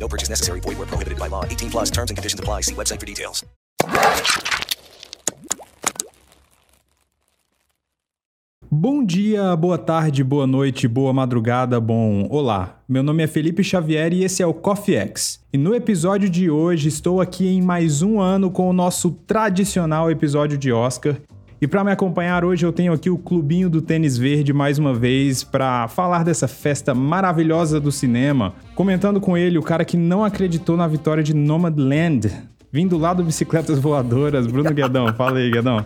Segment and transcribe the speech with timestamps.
[0.00, 0.60] No purchase necessary.
[0.60, 1.44] Void where prohibited by law.
[1.44, 2.62] 18 plus terms and conditions apply.
[2.62, 3.44] See website for details.
[8.72, 12.80] Bom dia, boa tarde, boa noite, boa madrugada, bom olá.
[12.88, 15.40] Meu nome é Felipe Xavier e esse é o Coffee X.
[15.52, 20.08] E no episódio de hoje estou aqui em mais um ano com o nosso tradicional
[20.08, 21.16] episódio de Oscar.
[21.60, 24.94] E para me acompanhar hoje eu tenho aqui o Clubinho do Tênis Verde mais uma
[24.94, 28.54] vez para falar dessa festa maravilhosa do cinema.
[28.74, 32.32] Comentando com ele o cara que não acreditou na vitória de Nomadland,
[32.72, 35.12] vindo lá do Bicicletas Voadoras, Bruno Guedão.
[35.12, 35.84] Fala aí, Guedão.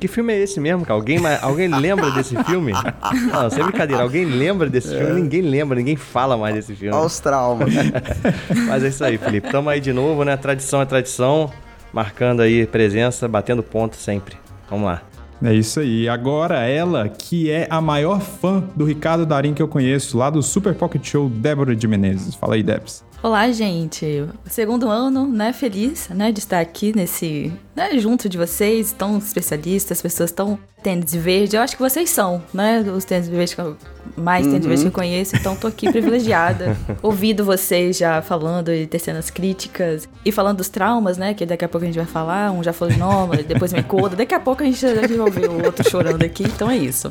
[0.00, 0.94] Que filme é esse mesmo, cara?
[0.94, 2.72] Alguém, alguém lembra desse filme?
[3.30, 4.02] Não, sem brincadeira.
[4.02, 5.20] Alguém lembra desse filme?
[5.20, 6.96] Ninguém lembra, ninguém fala mais desse filme.
[6.96, 7.68] Olha os traumas.
[8.66, 9.50] Mas é isso aí, Felipe.
[9.50, 10.38] Tamo aí de novo, né?
[10.38, 11.52] Tradição é tradição.
[11.92, 14.41] Marcando aí presença, batendo ponto sempre.
[14.72, 15.02] Vamos lá.
[15.42, 16.08] É isso aí.
[16.08, 20.42] Agora ela, que é a maior fã do Ricardo Darim que eu conheço, lá do
[20.42, 22.34] Super Pocket Show, Débora de Menezes.
[22.34, 23.04] Fala aí, Debs.
[23.22, 24.26] Olá, gente.
[24.46, 25.52] Segundo ano, né?
[25.52, 31.14] Feliz, né, de estar aqui nesse, né, junto de vocês, tão especialistas, pessoas tão tênis
[31.14, 31.54] verde.
[31.54, 33.76] Eu acho que vocês são, né, os tênis verdes que eu,
[34.16, 35.36] mais tênis verde que eu conheço.
[35.36, 40.68] Então, tô aqui privilegiada, ouvindo vocês já falando e tecendo as críticas e falando dos
[40.68, 42.50] traumas, né, que daqui a pouco a gente vai falar.
[42.50, 44.16] Um já falou de nome, depois me coda.
[44.16, 46.42] Daqui a pouco a gente vai ouvir o outro chorando aqui.
[46.42, 47.08] Então é isso.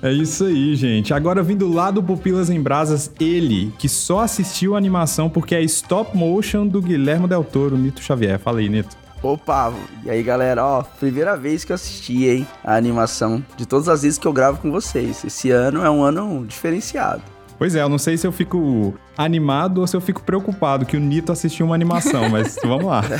[0.00, 1.12] É isso aí, gente.
[1.12, 5.62] Agora vindo lá do Pupilas em Brasas, ele, que só assistiu a animação porque é
[5.62, 8.38] stop motion do Guilherme Del Toro, Nito Xavier.
[8.38, 8.96] Fala aí, Nito.
[9.20, 9.72] Opa,
[10.04, 14.02] e aí galera, ó, primeira vez que eu assisti, hein, a animação de todas as
[14.02, 15.24] vezes que eu gravo com vocês.
[15.24, 17.22] Esse ano é um ano diferenciado.
[17.58, 20.96] Pois é, eu não sei se eu fico animado ou se eu fico preocupado que
[20.96, 23.02] o Nito assistiu uma animação, mas vamos lá.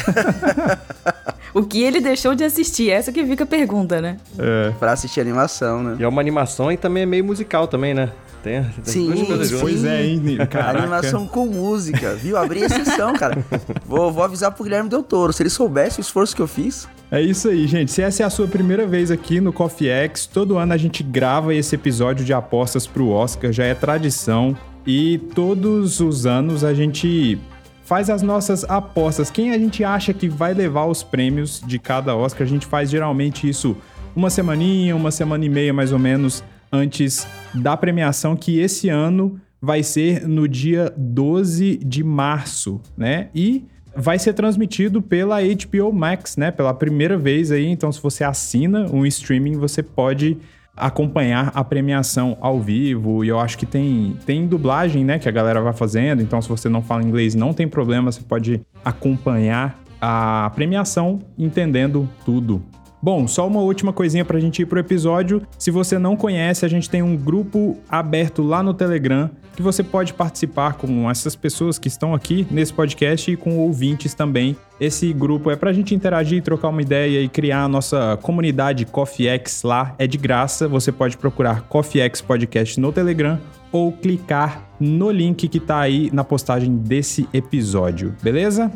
[1.54, 2.90] O que ele deixou de assistir?
[2.90, 4.18] Essa que fica a pergunta, né?
[4.38, 4.70] É.
[4.78, 5.96] Pra assistir animação, né?
[5.98, 8.12] E é uma animação e também é meio musical também, né?
[8.42, 9.58] Tem, tem sim, sim.
[9.60, 10.22] Pois é, hein?
[10.50, 10.78] Caraca.
[10.78, 12.36] Animação com música, viu?
[12.36, 13.38] Abri exceção, cara.
[13.84, 15.32] vou, vou avisar pro Guilherme Del Toro.
[15.32, 16.88] Se ele soubesse o esforço que eu fiz.
[17.10, 17.90] É isso aí, gente.
[17.90, 21.02] Se essa é a sua primeira vez aqui no Coffee X, todo ano a gente
[21.02, 24.56] grava esse episódio de apostas pro Oscar, já é tradição.
[24.86, 27.38] E todos os anos a gente
[27.84, 29.30] faz as nossas apostas.
[29.30, 32.46] Quem a gente acha que vai levar os prêmios de cada Oscar?
[32.46, 33.76] A gente faz geralmente isso
[34.14, 39.40] uma semaninha, uma semana e meia mais ou menos antes da premiação, que esse ano
[39.60, 43.28] vai ser no dia 12 de março, né?
[43.34, 43.64] E
[43.94, 46.50] vai ser transmitido pela HBO Max, né?
[46.50, 47.66] Pela primeira vez aí.
[47.66, 50.38] Então, se você assina um streaming, você pode
[50.76, 53.24] acompanhar a premiação ao vivo.
[53.24, 55.18] E eu acho que tem, tem dublagem, né?
[55.18, 56.22] Que a galera vai fazendo.
[56.22, 62.08] Então, se você não fala inglês, não tem problema, você pode acompanhar a premiação entendendo
[62.24, 62.62] tudo.
[63.00, 65.42] Bom, só uma última coisinha pra gente ir pro episódio.
[65.56, 69.82] Se você não conhece, a gente tem um grupo aberto lá no Telegram que você
[69.82, 74.56] pode participar com essas pessoas que estão aqui nesse podcast e com ouvintes também.
[74.80, 79.64] Esse grupo é pra gente interagir, trocar uma ideia e criar a nossa comunidade CoffeeX
[79.64, 79.96] lá.
[79.98, 83.40] É de graça, você pode procurar CoffeeX Podcast no Telegram
[83.72, 88.70] ou clicar no link que tá aí na postagem desse episódio, beleza?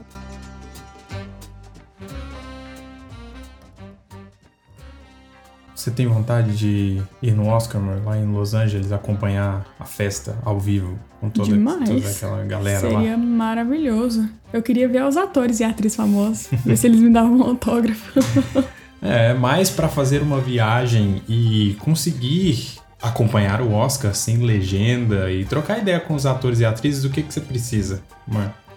[5.82, 10.60] Você tem vontade de ir no Oscar, lá em Los Angeles, acompanhar a festa ao
[10.60, 11.50] vivo com toda,
[11.84, 13.02] toda aquela galera Seria lá?
[13.02, 14.28] Seria maravilhoso.
[14.52, 18.20] Eu queria ver os atores e atrizes famosos, ver se eles me davam um autógrafo.
[19.02, 25.80] é, mais para fazer uma viagem e conseguir acompanhar o Oscar sem legenda e trocar
[25.80, 28.00] ideia com os atores e atrizes, o que, que você precisa?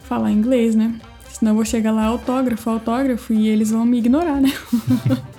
[0.09, 0.95] Falar inglês, né?
[1.31, 4.51] Senão eu vou chegar lá autógrafo, autógrafo e eles vão me ignorar, né?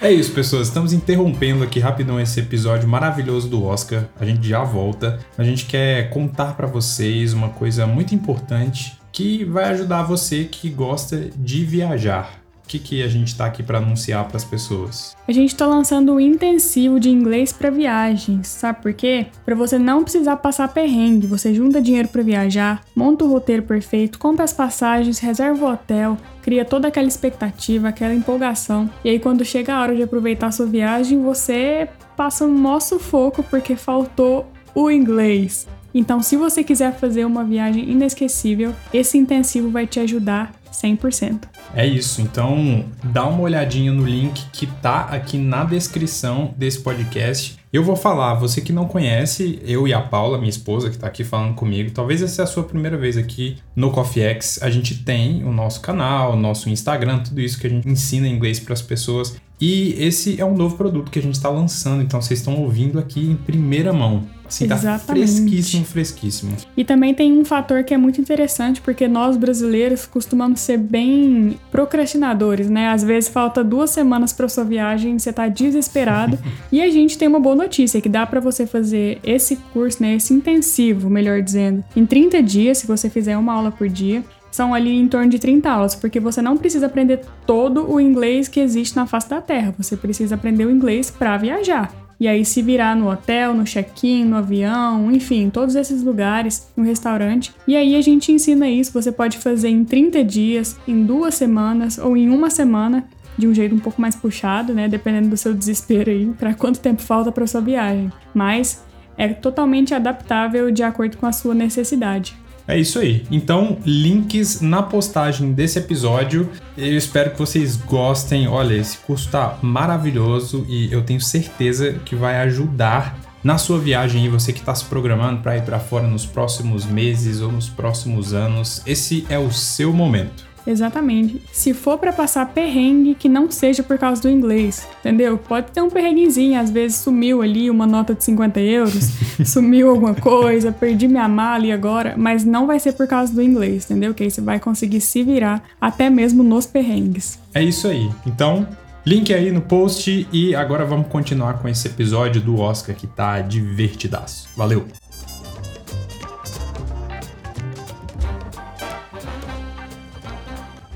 [0.00, 0.68] É isso, pessoas.
[0.68, 4.04] Estamos interrompendo aqui rapidão esse episódio maravilhoso do Oscar.
[4.20, 5.18] A gente já volta.
[5.38, 10.68] A gente quer contar para vocês uma coisa muito importante que vai ajudar você que
[10.68, 12.43] gosta de viajar.
[12.64, 15.14] O que, que a gente está aqui para anunciar para as pessoas?
[15.28, 18.48] A gente está lançando um intensivo de inglês para viagens.
[18.48, 19.26] Sabe por quê?
[19.44, 21.26] Para você não precisar passar perrengue.
[21.26, 26.16] Você junta dinheiro para viajar, monta o roteiro perfeito, compra as passagens, reserva o hotel,
[26.40, 28.88] cria toda aquela expectativa, aquela empolgação.
[29.04, 32.80] E aí, quando chega a hora de aproveitar a sua viagem, você passa um maior
[32.80, 35.68] sufoco porque faltou o inglês.
[35.94, 41.44] Então, se você quiser fazer uma viagem inesquecível, esse intensivo vai te ajudar 100%.
[41.74, 47.56] É isso, então dá uma olhadinha no link que tá aqui na descrição desse podcast.
[47.72, 51.06] Eu vou falar, você que não conhece, eu e a Paula, minha esposa, que tá
[51.06, 54.60] aqui falando comigo, talvez essa é a sua primeira vez aqui no Coffee X.
[54.62, 58.28] A gente tem o nosso canal, o nosso Instagram, tudo isso que a gente ensina
[58.28, 59.36] inglês para as pessoas.
[59.60, 62.98] E esse é um novo produto que a gente está lançando, então vocês estão ouvindo
[62.98, 64.24] aqui em primeira mão.
[64.54, 65.26] Assim, tá Exatamente.
[65.26, 66.56] fresquíssimo, fresquíssimo.
[66.76, 71.58] E também tem um fator que é muito interessante, porque nós brasileiros costumamos ser bem
[71.72, 72.88] procrastinadores, né?
[72.88, 76.38] Às vezes falta duas semanas para sua viagem, você tá desesperado.
[76.70, 80.14] e a gente tem uma boa notícia, que dá para você fazer esse curso, né?
[80.14, 84.22] Esse intensivo, melhor dizendo, em 30 dias, se você fizer uma aula por dia.
[84.52, 88.46] São ali em torno de 30 aulas, porque você não precisa aprender todo o inglês
[88.46, 89.74] que existe na face da Terra.
[89.76, 92.03] Você precisa aprender o inglês para viajar.
[92.18, 96.84] E aí se virar no hotel, no check-in, no avião, enfim, todos esses lugares, no
[96.84, 97.52] restaurante.
[97.66, 101.98] E aí a gente ensina isso, você pode fazer em 30 dias, em duas semanas
[101.98, 103.04] ou em uma semana,
[103.36, 106.78] de um jeito um pouco mais puxado, né, dependendo do seu desespero aí, para quanto
[106.78, 108.12] tempo falta para sua viagem.
[108.32, 108.84] Mas
[109.16, 112.36] é totalmente adaptável de acordo com a sua necessidade.
[112.66, 113.26] É isso aí.
[113.30, 116.48] Então, links na postagem desse episódio.
[116.76, 118.48] Eu espero que vocês gostem.
[118.48, 124.22] Olha, esse curso tá maravilhoso e eu tenho certeza que vai ajudar na sua viagem
[124.22, 127.68] aí, você que está se programando para ir para fora nos próximos meses ou nos
[127.68, 128.80] próximos anos.
[128.86, 130.53] Esse é o seu momento.
[130.66, 131.40] Exatamente.
[131.52, 135.36] Se for para passar perrengue, que não seja por causa do inglês, entendeu?
[135.36, 139.10] Pode ter um perrenguezinho, às vezes sumiu ali uma nota de 50 euros,
[139.44, 143.42] sumiu alguma coisa, perdi minha mala ali agora, mas não vai ser por causa do
[143.42, 144.14] inglês, entendeu?
[144.14, 147.38] Que aí você vai conseguir se virar até mesmo nos perrengues.
[147.52, 148.10] É isso aí.
[148.26, 148.66] Então,
[149.04, 153.40] link aí no post e agora vamos continuar com esse episódio do Oscar que tá
[153.40, 154.48] divertidaço.
[154.56, 155.03] Valeu!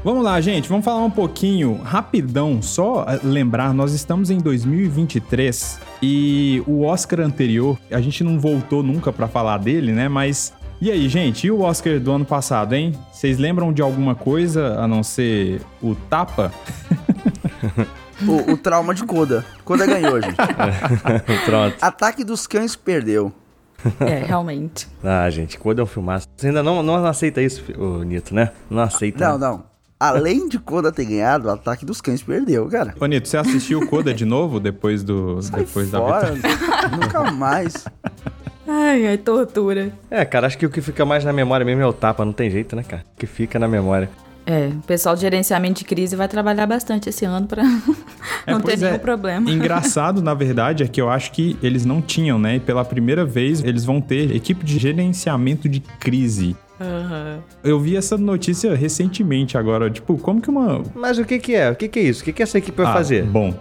[0.09, 6.63] Vamos lá, gente, vamos falar um pouquinho rapidão, só lembrar, nós estamos em 2023 e
[6.67, 10.09] o Oscar anterior, a gente não voltou nunca para falar dele, né?
[10.09, 12.95] Mas e aí, gente, e o Oscar do ano passado, hein?
[13.13, 16.51] Vocês lembram de alguma coisa a não ser o tapa?
[18.27, 19.47] O, o trauma de Coda.
[19.65, 20.35] Coda ganhou, gente.
[21.47, 21.77] Pronto.
[21.81, 23.33] Ataque dos Cães perdeu.
[24.01, 24.89] É, realmente.
[25.05, 26.27] Ah, gente, Coda é um filmaço.
[26.37, 27.63] Você ainda não, não aceita isso,
[28.05, 28.51] Nito, né?
[28.69, 29.25] Não aceita.
[29.25, 29.47] Não, né?
[29.47, 29.78] não.
[29.99, 32.95] Além de Coda ter ganhado, o Ataque dos Cães perdeu, cara.
[33.01, 36.57] Ô, Nito, você assistiu o Coda de novo depois do Sai depois da fora, vitória?
[36.97, 37.85] nunca mais.
[38.67, 39.93] Ai, ai, tortura.
[40.09, 42.33] É, cara, acho que o que fica mais na memória mesmo é o tapa, não
[42.33, 43.05] tem jeito, né, cara?
[43.15, 44.09] O que fica na memória.
[44.47, 47.63] É, o pessoal de gerenciamento de crise vai trabalhar bastante esse ano pra
[48.47, 48.99] não ter nenhum é.
[48.99, 49.51] problema.
[49.51, 52.57] Engraçado, na verdade, é que eu acho que eles não tinham, né?
[52.57, 56.57] E pela primeira vez eles vão ter equipe de gerenciamento de crise.
[56.81, 57.41] Aham.
[57.65, 61.71] Eu vi essa notícia recentemente agora, tipo, como que uma Mas o que que é?
[61.71, 62.23] O que que é isso?
[62.23, 63.25] O que que essa equipe vai Ah, fazer?
[63.25, 63.53] Bom,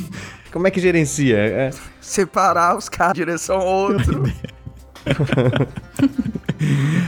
[0.52, 1.36] Como é que gerencia?
[1.36, 4.22] É, Separar os caras de direção ao outro.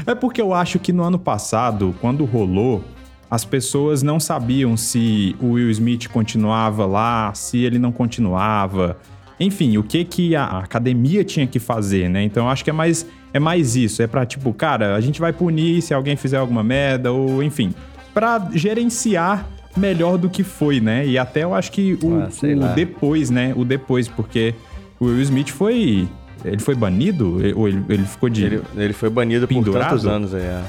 [0.07, 2.85] É porque eu acho que no ano passado, quando rolou,
[3.31, 8.99] as pessoas não sabiam se o Will Smith continuava lá, se ele não continuava.
[9.41, 12.23] Enfim, o que que a a academia tinha que fazer, né?
[12.23, 15.21] Então eu acho que é mais é mais isso, é pra tipo, cara, a gente
[15.21, 17.75] vai punir se alguém fizer alguma merda ou enfim,
[18.15, 19.47] pra gerenciar
[19.77, 21.07] melhor do que foi, né?
[21.07, 22.73] E até eu acho que o, Ah, sei o lá.
[22.73, 23.53] depois, né?
[23.57, 24.55] O depois, porque
[24.99, 26.09] o Will Smith foi
[26.45, 29.83] ele foi banido ou ele, ele ficou de ele, ele foi banido Pendurado?
[29.85, 30.43] por tantos anos aí.
[30.43, 30.63] é.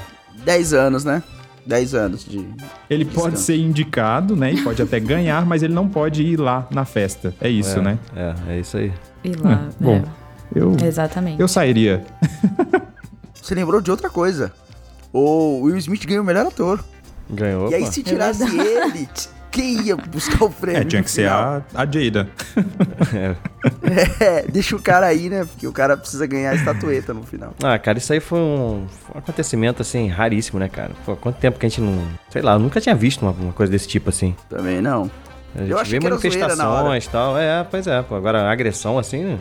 [0.44, 1.22] 10 anos, né?
[1.66, 2.38] 10 anos de.
[2.88, 3.42] Ele pode Descanso.
[3.44, 4.52] ser indicado, né?
[4.52, 7.34] E pode até ganhar, mas ele não pode ir lá na festa.
[7.40, 7.98] É isso, É, né?
[8.16, 8.90] É, é isso aí.
[9.22, 10.02] E lá, É, bom,
[10.54, 11.40] Eu, é, exatamente.
[11.40, 12.04] eu sairia.
[13.40, 14.52] Você lembrou de outra coisa.
[15.12, 16.84] O Will Smith ganhou o melhor ator.
[17.30, 17.70] Ganhou.
[17.70, 20.82] e aí, se tirasse ele, t- quem ia buscar o prêmio?
[20.82, 22.28] É, tinha que ser a, a Jada.
[24.20, 25.44] É, deixa o cara aí, né?
[25.44, 27.54] Porque o cara precisa ganhar a estatueta no final.
[27.62, 30.90] Ah, cara, isso aí foi um, foi um acontecimento, assim, raríssimo, né, cara?
[31.04, 32.06] Pô, quanto tempo que a gente não...
[32.30, 34.34] Sei lá, eu nunca tinha visto uma, uma coisa desse tipo, assim.
[34.48, 35.10] Também não.
[35.54, 37.38] A gente Eu vê manifestações e tal.
[37.38, 38.02] É, pois é.
[38.02, 39.24] Pô, agora, agressão, assim...
[39.24, 39.38] né?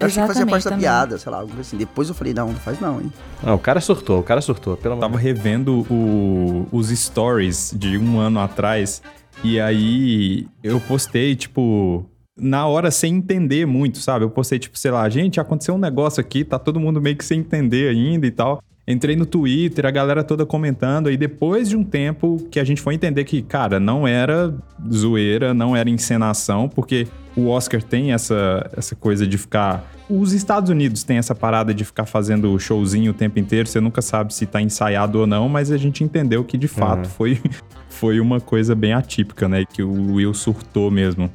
[0.00, 0.82] Eu achei que fazia parte da também.
[0.84, 1.76] piada, sei lá, algo assim.
[1.76, 3.12] Depois eu falei, não, não faz não, hein?
[3.42, 4.76] Não, o cara surtou, o cara surtou.
[4.76, 9.02] Pelo amor Tava revendo o- os stories de um ano atrás.
[9.42, 12.04] E aí eu postei, tipo,
[12.36, 14.24] na hora sem entender muito, sabe?
[14.24, 17.24] Eu postei, tipo, sei lá, gente, aconteceu um negócio aqui, tá todo mundo meio que
[17.24, 18.62] sem entender ainda e tal.
[18.90, 22.80] Entrei no Twitter, a galera toda comentando, aí depois de um tempo que a gente
[22.80, 24.54] foi entender que, cara, não era
[24.90, 29.92] zoeira, não era encenação, porque o Oscar tem essa, essa coisa de ficar.
[30.08, 34.00] Os Estados Unidos têm essa parada de ficar fazendo showzinho o tempo inteiro, você nunca
[34.00, 37.38] sabe se tá ensaiado ou não, mas a gente entendeu que de fato foi,
[37.90, 39.66] foi uma coisa bem atípica, né?
[39.70, 41.30] Que o Will surtou mesmo.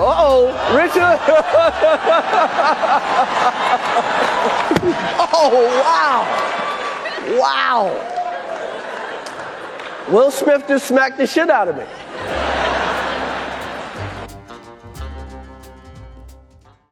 [0.00, 1.20] Uh-oh, Richard!
[5.34, 5.52] oh,
[5.84, 6.24] wow!
[7.38, 7.90] Wow!
[10.08, 11.84] Will Smith just smacked the shit out of me.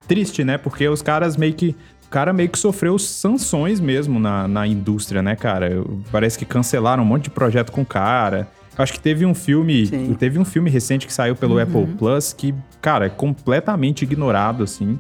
[0.07, 0.59] Triste, né?
[0.59, 1.75] Porque os caras meio que.
[2.05, 5.83] O cara meio que sofreu sanções mesmo na, na indústria, né, cara?
[6.13, 8.49] Parece que cancelaram um monte de projeto com o cara.
[8.79, 9.87] Acho que teve um filme.
[9.87, 10.15] Sim.
[10.15, 14.99] Teve um filme recente que saiu pelo Apple Plus que, cara, é completamente ignorado, assim.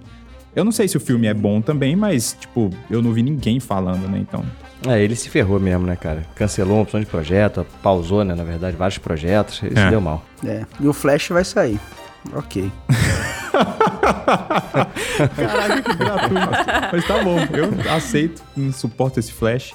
[0.56, 3.60] Eu não sei se o filme é bom também, mas, tipo, eu não vi ninguém
[3.60, 4.18] falando, né?
[4.18, 4.44] Então.
[4.86, 6.24] É, ele se ferrou mesmo, né, cara?
[6.34, 9.84] Cancelou uma opção de projeto, pausou, né, na verdade, vários projetos, ele É.
[9.84, 10.24] se deu mal.
[10.44, 10.64] É.
[10.80, 11.78] E o Flash vai sair.
[12.32, 12.70] Ok.
[15.36, 16.48] Caraca, que gratuito.
[16.92, 19.74] Mas tá bom, eu aceito, não suporto esse flash.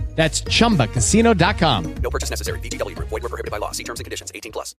[0.15, 1.95] That's chumbacasino.com.
[2.03, 2.59] No purchase necessary.
[2.59, 3.09] VGW Group.
[3.09, 3.71] Void were prohibited by law.
[3.71, 4.31] See terms and conditions.
[4.35, 4.75] 18 plus.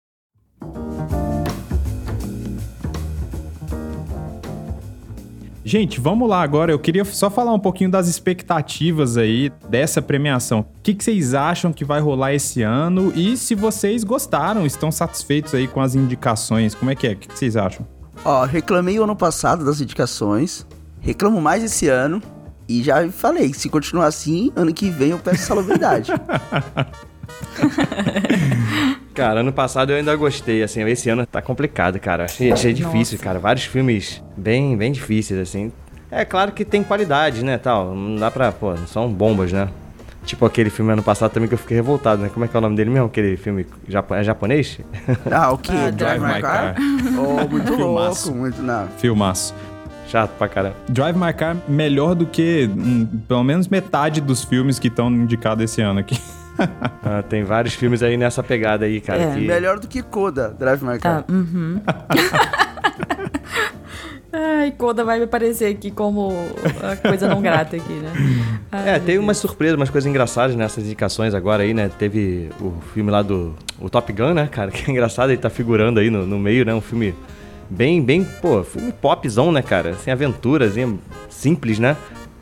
[5.65, 6.73] Gente, vamos lá agora.
[6.73, 10.59] Eu queria só falar um pouquinho das expectativas aí dessa premiação.
[10.59, 13.13] O que, que vocês acham que vai rolar esse ano?
[13.15, 16.75] E se vocês gostaram, estão satisfeitos aí com as indicações?
[16.75, 17.13] Como é que é?
[17.13, 17.87] O que, que vocês acham?
[18.25, 20.67] Ó, reclamei o ano passado das indicações.
[20.99, 22.21] Reclamo mais esse ano.
[22.67, 26.11] E já falei, se continuar assim, ano que vem eu peço salubridade.
[29.13, 32.25] Cara, ano passado eu ainda gostei, assim, esse ano tá complicado, cara.
[32.25, 33.37] Achei, achei difícil, cara.
[33.39, 35.71] Vários filmes bem, bem difíceis, assim.
[36.09, 37.93] É claro que tem qualidade, né, tal.
[37.93, 39.69] Não dá pra, pô, não são bombas, né?
[40.25, 42.29] Tipo aquele filme ano passado também que eu fiquei revoltado, né?
[42.33, 43.07] Como é que é o nome dele mesmo?
[43.07, 44.79] Aquele filme japo- é japonês?
[45.29, 45.73] Ah, o quê?
[45.75, 46.75] Ah, Drive My Car?
[47.17, 48.27] Oh, muito Filmaço.
[48.29, 48.61] louco, muito...
[48.61, 48.87] Não.
[48.97, 49.53] Filmaço.
[50.13, 50.75] Chato pra caramba.
[50.87, 55.63] Drive My Car melhor do que hum, pelo menos metade dos filmes que estão indicados
[55.63, 56.19] esse ano aqui.
[57.03, 59.23] Ah, tem vários filmes aí nessa pegada aí, cara.
[59.23, 59.33] É.
[59.33, 61.23] que- Melhor do que Coda, Drive My Car.
[61.23, 61.81] Tá, uhum.
[64.31, 66.31] Ai, Koda vai me aparecer aqui como
[66.81, 68.11] a coisa não grata aqui, né?
[68.71, 71.89] Ai, É, teve umas surpresas, umas coisas engraçadas nessas indicações agora aí, né?
[71.97, 74.69] Teve o filme lá do o Top Gun, né, cara?
[74.69, 76.73] Que é engraçado, ele tá figurando aí no, no meio, né?
[76.73, 77.15] Um filme
[77.73, 79.95] bem, bem, pô, filme popzão, né, cara?
[79.95, 80.99] Sem aventuras, hein?
[81.29, 81.97] simples, né?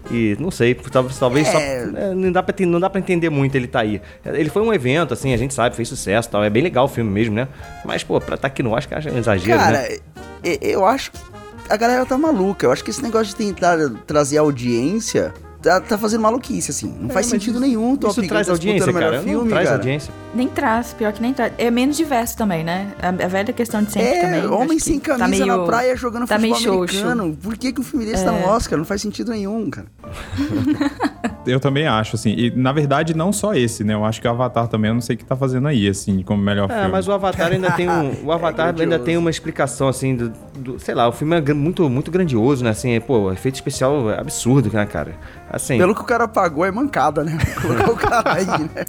[0.10, 1.58] E não sei, talvez, talvez só.
[1.58, 1.84] É.
[1.96, 4.02] é, não, dá pra, não dá pra entender muito ele tá aí.
[4.26, 6.44] Ele foi um evento, assim, a gente sabe, fez sucesso e tal.
[6.44, 7.48] É bem legal o filme mesmo, né?
[7.86, 9.98] Mas, pô, pra estar aqui no Oscar, acho um exagero, Cara, né?
[10.62, 11.20] eu acho que
[11.70, 12.66] a galera tá maluca.
[12.66, 16.94] Eu acho que esse negócio de tentar trazer audiência tá, tá fazendo maluquice, assim.
[17.00, 17.96] Não É, faz sentido isso- nenhum.
[17.96, 19.18] Top Isso Gun traz tá audiência, o cara.
[19.18, 19.78] não filme, traz cara.
[19.80, 20.14] audiência.
[20.34, 21.54] Nem traz, pior que nem traz.
[21.58, 22.94] É menos diverso também, né?
[23.02, 24.46] A, a velha questão de sempre É, também.
[24.48, 27.06] homem sem tá camisa na meio- praia jogando tá futebol meio xoxo.
[27.06, 27.38] americano.
[27.42, 28.78] Por que, que um filme desse tá no Oscar?
[28.78, 29.88] Não faz sentido nenhum, cara.
[31.46, 32.30] Eu também acho, assim.
[32.38, 33.94] E na verdade, não só esse, né?
[33.96, 36.22] Eu acho que o Avatar também, eu não sei o que tá fazendo aí, assim,
[36.22, 36.92] como melhor É, filme.
[36.92, 38.12] mas o Avatar ainda tem um.
[38.24, 39.04] O Avatar ainda grandioso.
[39.06, 42.70] tem uma explicação, assim, do, do- Sei lá, o filme é muito, muito grandioso, né?
[42.70, 45.16] Assim, pô, o efeito especial é absurdo, né, cara?
[45.54, 47.38] Assim, Pelo que o cara pagou, é mancada, né?
[47.62, 48.86] Colocar o cara aí, né?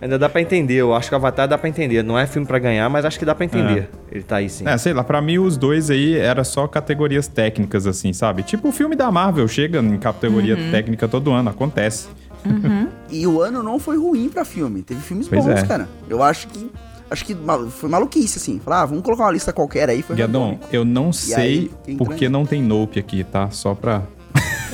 [0.00, 0.74] ainda dá pra entender.
[0.74, 2.02] Eu acho que o Avatar dá pra entender.
[2.02, 3.88] Não é filme pra ganhar, mas acho que dá pra entender.
[4.10, 4.66] Ele tá aí sim.
[4.66, 8.42] É, sei lá, pra mim os dois aí era só categorias técnicas, assim, sabe?
[8.42, 10.70] Tipo o filme da Marvel, chega em categoria Uhum.
[10.72, 12.08] técnica todo ano, acontece.
[13.08, 14.82] E o ano não foi ruim pra filme.
[14.82, 15.66] Teve filmes Pois bons, é.
[15.66, 15.88] cara.
[16.08, 16.70] Eu acho que.
[17.10, 17.36] Acho que
[17.70, 18.58] foi maluquice, assim.
[18.58, 20.00] Falar, ah, vamos colocar uma lista qualquer aí.
[20.00, 22.30] Foi Guedon, eu não aí, sei quem por que ganha?
[22.30, 23.50] não tem Nope aqui, tá?
[23.50, 24.02] Só pra...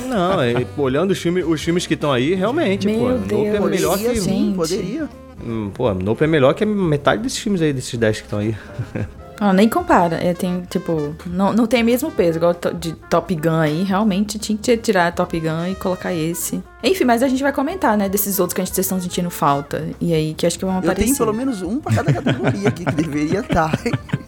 [0.07, 3.09] Não, é, olhando os filmes, os filmes que estão aí, realmente, Meu pô.
[3.09, 3.69] Nope é Deus.
[3.69, 4.21] melhor Poderia que.
[4.21, 4.55] sim, Gente.
[4.55, 5.09] poderia.
[5.45, 8.39] Hum, Pô, Nope é melhor que a metade desses filmes aí, desses 10 que estão
[8.39, 8.55] aí.
[9.41, 10.17] Ah, nem compara.
[10.17, 13.83] É, tem, tipo, não, não tem mesmo peso, igual to- de Top Gun aí.
[13.83, 16.61] Realmente tinha que tirar Top Gun e colocar esse.
[16.83, 19.29] Enfim, mas a gente vai comentar, né, desses outros que a gente vocês estão sentindo
[19.29, 19.87] falta.
[20.01, 21.05] E aí, que acho que vão Eu aparecer.
[21.05, 23.79] tenho pelo menos um pra cada categoria aqui que deveria estar.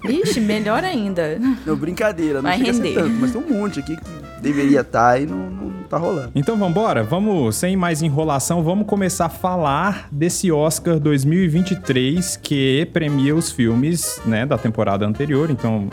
[0.07, 1.38] Ixi, melhor ainda.
[1.65, 2.95] Não, brincadeira, não Vai chega a ser render.
[3.01, 4.03] tanto, mas tem um monte aqui que
[4.41, 6.31] deveria estar e não, não tá rolando.
[6.33, 13.36] Então vambora, vamos, sem mais enrolação, vamos começar a falar desse Oscar 2023 que premia
[13.36, 15.50] os filmes, né, da temporada anterior.
[15.51, 15.89] Então,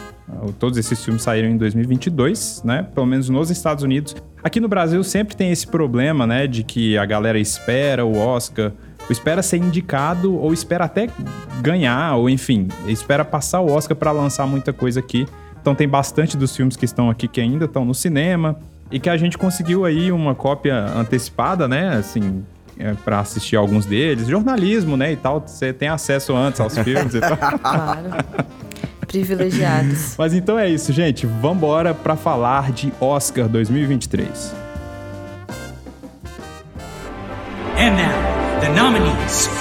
[0.59, 4.14] todos esses filmes saíram em 2022, né, pelo menos nos Estados Unidos.
[4.43, 8.73] Aqui no Brasil sempre tem esse problema, né, de que a galera espera o Oscar,
[9.11, 11.09] espera ser indicado, ou espera até
[11.61, 15.26] ganhar, ou enfim, espera passar o Oscar pra lançar muita coisa aqui.
[15.68, 18.58] Então tem bastante dos filmes que estão aqui que ainda estão no cinema
[18.90, 21.98] e que a gente conseguiu aí uma cópia antecipada, né?
[21.98, 22.42] Assim,
[22.78, 24.28] é, para assistir alguns deles.
[24.28, 25.12] Jornalismo, né?
[25.12, 25.44] E tal.
[25.46, 27.37] Você tem acesso antes aos filmes e tal.
[27.60, 28.02] Claro.
[29.06, 30.14] Privilegiados.
[30.16, 31.26] Mas então é isso, gente.
[31.26, 34.54] Vambora pra falar de Oscar 2023.
[37.76, 39.58] And now, the nominees.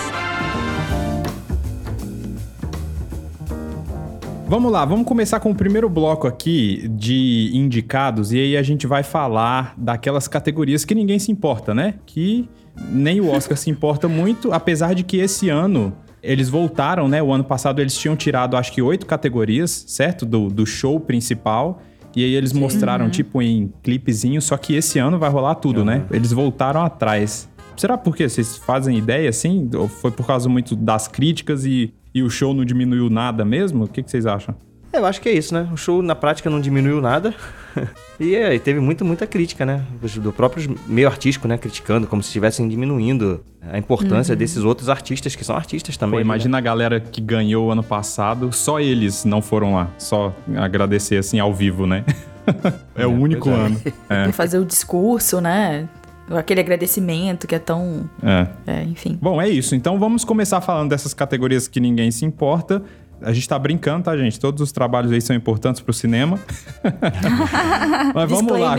[4.48, 8.88] Vamos lá, vamos começar com o primeiro bloco aqui de indicados e aí a gente
[8.88, 11.96] vai falar daquelas categorias que ninguém se importa, né?
[12.06, 12.48] Que
[12.90, 17.22] nem o Oscar se importa muito, apesar de que esse ano eles voltaram, né?
[17.22, 20.26] O ano passado eles tinham tirado acho que oito categorias, certo?
[20.26, 21.82] Do, do show principal.
[22.16, 23.12] E aí eles mostraram, Uhum.
[23.12, 26.04] tipo, em clipezinho, só que esse ano vai rolar tudo, né?
[26.10, 27.48] Eles voltaram atrás.
[27.76, 28.28] Será por quê?
[28.28, 29.70] Vocês fazem ideia, assim?
[29.76, 33.84] Ou foi por causa muito das críticas e, e o show não diminuiu nada mesmo?
[33.86, 34.56] O que, que vocês acham?
[34.94, 35.68] Eu acho que é isso, né?
[35.72, 37.36] O show na prática não diminuiu nada.
[38.20, 39.84] e é, teve muito, muita crítica, né?
[40.02, 41.58] Dos- Do próprio meio artístico, né?
[41.58, 44.38] Criticando, como se estivessem diminuindo a importância Uhum.
[44.40, 46.14] desses outros artistas, que são artistas também.
[46.14, 46.24] Pô, né?
[46.24, 49.90] imagina a galera que ganhou ano passado, só eles não foram lá.
[50.00, 52.04] Só agradecer, assim, ao vivo, né?
[52.96, 53.62] é, o único pois é.
[53.66, 53.82] ano.
[54.10, 54.32] É.
[54.32, 55.88] Fazer o discurso, né?
[56.30, 58.10] Aquele agradecimento que é tão.
[58.22, 58.48] É.
[58.68, 59.18] É, enfim.
[59.22, 59.76] Bom, é isso.
[59.76, 62.84] Então vamos começar falando dessas categorias que ninguém se importa.
[63.22, 64.40] A gente tá brincando, tá, gente?
[64.40, 66.40] Todos os trabalhos aí são importantes pro cinema.
[68.14, 68.76] Mas vamos lá.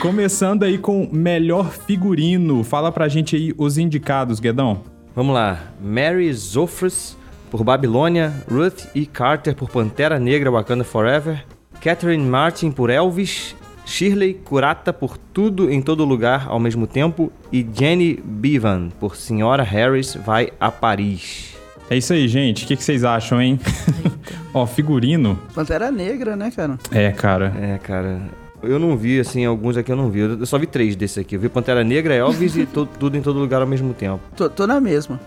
[0.00, 2.62] Começando aí com melhor figurino.
[2.62, 4.82] Fala pra gente aí os indicados, Guedão.
[5.14, 5.58] Vamos lá.
[5.80, 7.16] Mary Zofres
[7.50, 9.04] por Babilônia, Ruth E.
[9.04, 11.44] Carter por Pantera Negra Wakanda Forever,
[11.82, 17.66] Catherine Martin por Elvis, Shirley Curata por Tudo em Todo Lugar ao mesmo tempo e
[17.74, 21.54] Jenny Bevan por Senhora Harris vai a Paris.
[21.90, 22.64] É isso aí, gente.
[22.64, 23.58] O que, que vocês acham, hein?
[24.54, 25.38] Ó, figurino.
[25.54, 26.78] Pantera Negra, né, cara?
[26.90, 27.52] É, cara.
[27.60, 28.22] É, cara.
[28.62, 30.20] Eu não vi, assim, alguns aqui eu não vi.
[30.20, 31.34] Eu só vi três desses aqui.
[31.36, 34.20] Eu vi Pantera Negra, Elvis e to- Tudo em Todo Lugar ao mesmo tempo.
[34.36, 35.20] Tô, tô na mesma.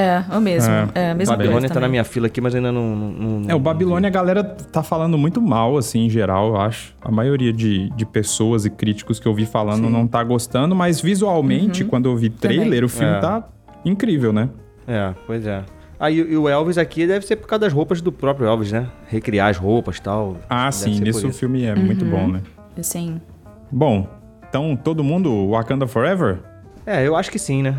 [0.00, 0.72] É, o mesmo.
[0.94, 2.94] É, a mesma Babilônia tá na minha fila aqui, mas ainda não...
[2.94, 6.56] não- não- É, o Babilônia a galera tá falando muito mal, assim, em geral, eu
[6.60, 6.94] acho.
[7.02, 9.92] A maioria de, de pessoas e críticos que eu vi falando Sim.
[9.92, 11.88] não tá gostando, mas visualmente, Uhum.
[11.88, 12.84] quando eu vi trailer, Também.
[12.84, 13.18] o filme É.
[13.18, 13.48] tá
[13.84, 14.48] incrível, né?
[14.86, 15.64] É, pois é.
[15.98, 18.86] Ah, e, o Elvis aqui deve ser por causa das roupas do próprio Elvis, né?
[19.08, 20.36] Recriar as roupas e tal.
[20.48, 22.10] Ah, sim, nisso o filme é muito Uhum.
[22.12, 22.42] bom, né?
[22.78, 23.20] Assim.
[23.68, 24.06] Bom,
[24.48, 26.38] então todo mundo Wakanda Forever?
[26.86, 27.74] É, eu acho que sim, né?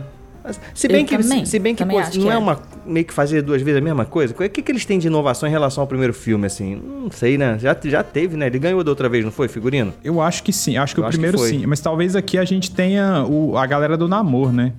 [0.49, 2.37] Mas, se bem Eu que, também, se bem que, pô, não que é, é.
[2.37, 4.33] uma meio que fazer duas vezes a mesma coisa?
[4.33, 6.75] O que, que eles têm de inovação em relação ao primeiro filme, assim?
[6.75, 7.57] Não sei, né?
[7.59, 8.47] Já, já teve, né?
[8.47, 9.93] Ele ganhou da outra vez, não foi, figurino?
[10.03, 11.49] Eu acho que sim, acho que Eu o acho que primeiro foi.
[11.49, 14.73] sim, mas talvez aqui a gente tenha o, a galera do Namor, né?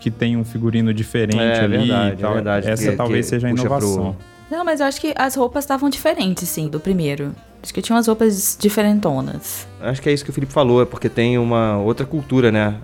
[0.00, 2.30] Que tem um figurino diferente É, ali verdade, e tal.
[2.30, 4.16] é verdade, Essa que- talvez que seja a puxa pro- inovação.
[4.50, 7.34] Não, mas eu acho que as roupas estavam diferentes, sim, do primeiro.
[7.60, 9.66] Acho que tinha umas roupas diferentonas.
[9.80, 12.74] Acho que é isso que o Felipe falou, é porque tem uma outra cultura, né?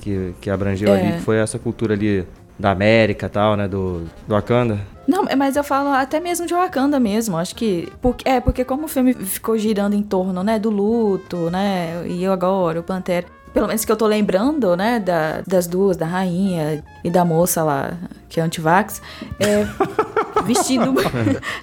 [0.00, 1.00] Que, que abrangeu É.
[1.00, 2.24] ali, que foi essa cultura ali
[2.58, 3.68] da América e tal, né?
[3.68, 4.78] Do, do Wakanda.
[5.06, 7.36] Não, mas eu falo até mesmo de Wakanda mesmo.
[7.36, 7.88] Acho que.
[8.00, 12.04] Porque, é, porque como o filme ficou girando em torno, né, do luto, né?
[12.06, 13.26] E eu agora, o Pantera.
[13.52, 17.64] Pelo menos que eu tô lembrando, né, da- das duas, da rainha e da moça
[17.64, 17.94] lá,
[18.28, 19.02] que é antivax,
[19.40, 19.66] é,
[20.46, 20.94] vestido,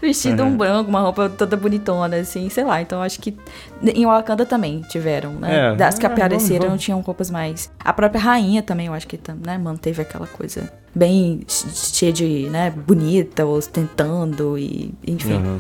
[0.02, 2.82] vestido um branco, uma roupa toda bonitona, assim, sei lá.
[2.82, 3.36] Então acho que
[3.82, 5.74] em Wakanda também tiveram, né?
[5.74, 6.84] É, das que é, vamos, apareceram vamos.
[6.84, 7.72] tinham roupas mais.
[7.80, 12.50] A própria rainha também, eu acho que né, manteve aquela coisa bem che- cheia de,
[12.50, 15.60] né, bonita, ostentando e, enfim, Uhum.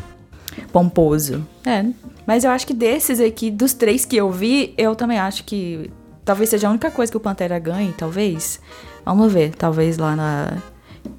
[0.71, 1.45] pomposo.
[1.65, 1.85] É,
[2.25, 5.89] mas eu acho que desses aqui, dos três que eu vi, eu também acho que
[6.27, 8.59] talvez seja a única coisa que o Pantera ganhe, talvez.
[9.05, 10.57] Vamos ver, talvez lá na.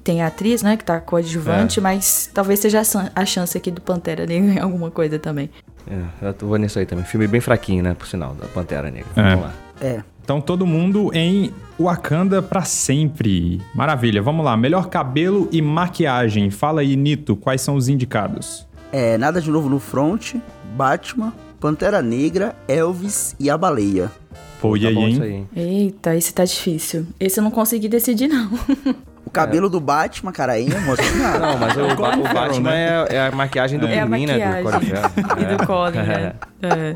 [0.03, 1.81] Tem a atriz, né, que tá coadjuvante, É.
[1.81, 2.81] mas talvez seja
[3.15, 5.49] a, chance aqui do Pantera de ganhar alguma coisa também.
[5.89, 7.03] É, eu vou nisso aí também.
[7.03, 7.95] Filme bem fraquinho, né?
[7.95, 9.09] Por sinal, da Pantera Negra.
[9.15, 9.21] É.
[9.31, 9.53] Vamos lá.
[9.81, 10.03] É.
[10.23, 13.59] Então todo mundo em Wakanda pra sempre.
[13.73, 14.55] Maravilha, vamos lá.
[14.55, 16.51] Melhor cabelo e maquiagem.
[16.51, 18.67] Fala aí, Nito, quais são os indicados?
[18.91, 20.35] É Nada de Novo no Front,
[20.75, 24.11] Batman, Pantera Negra, Elvis e a Baleia.
[24.59, 25.49] Pô, e Tá aí, hein?
[25.55, 27.05] Eita, esse tá difícil.
[27.19, 28.49] Esse eu não consegui decidir, não.
[29.25, 31.37] O cabelo do Batman, cara, aí é emocionado.
[31.45, 34.63] Não, mas o, É o o Batman é, é a maquiagem do É pinguim, né?
[34.63, 34.63] Do.
[34.71, 35.11] Colin Farrell.
[35.37, 36.33] e do Colin, né?
[36.63, 36.95] É.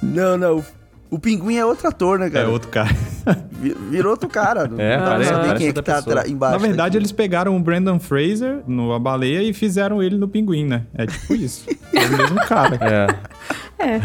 [0.00, 0.64] Não, não.
[1.10, 2.48] o- pinguim é outro ator, né, É cara?
[2.48, 2.94] outro cara.
[3.50, 4.68] Vi- Virou outro cara.
[4.68, 6.28] Não É, dá pra parece- saber quem é que tá pessoa.
[6.28, 6.52] embaixo.
[6.52, 6.96] Na verdade, daqui.
[6.98, 10.82] eles pegaram o Brandon Fraser no A Baleia e fizeram ele no Pinguim, né?
[10.94, 11.66] É tipo isso.
[11.92, 12.78] É o mesmo cara.
[13.80, 14.04] É.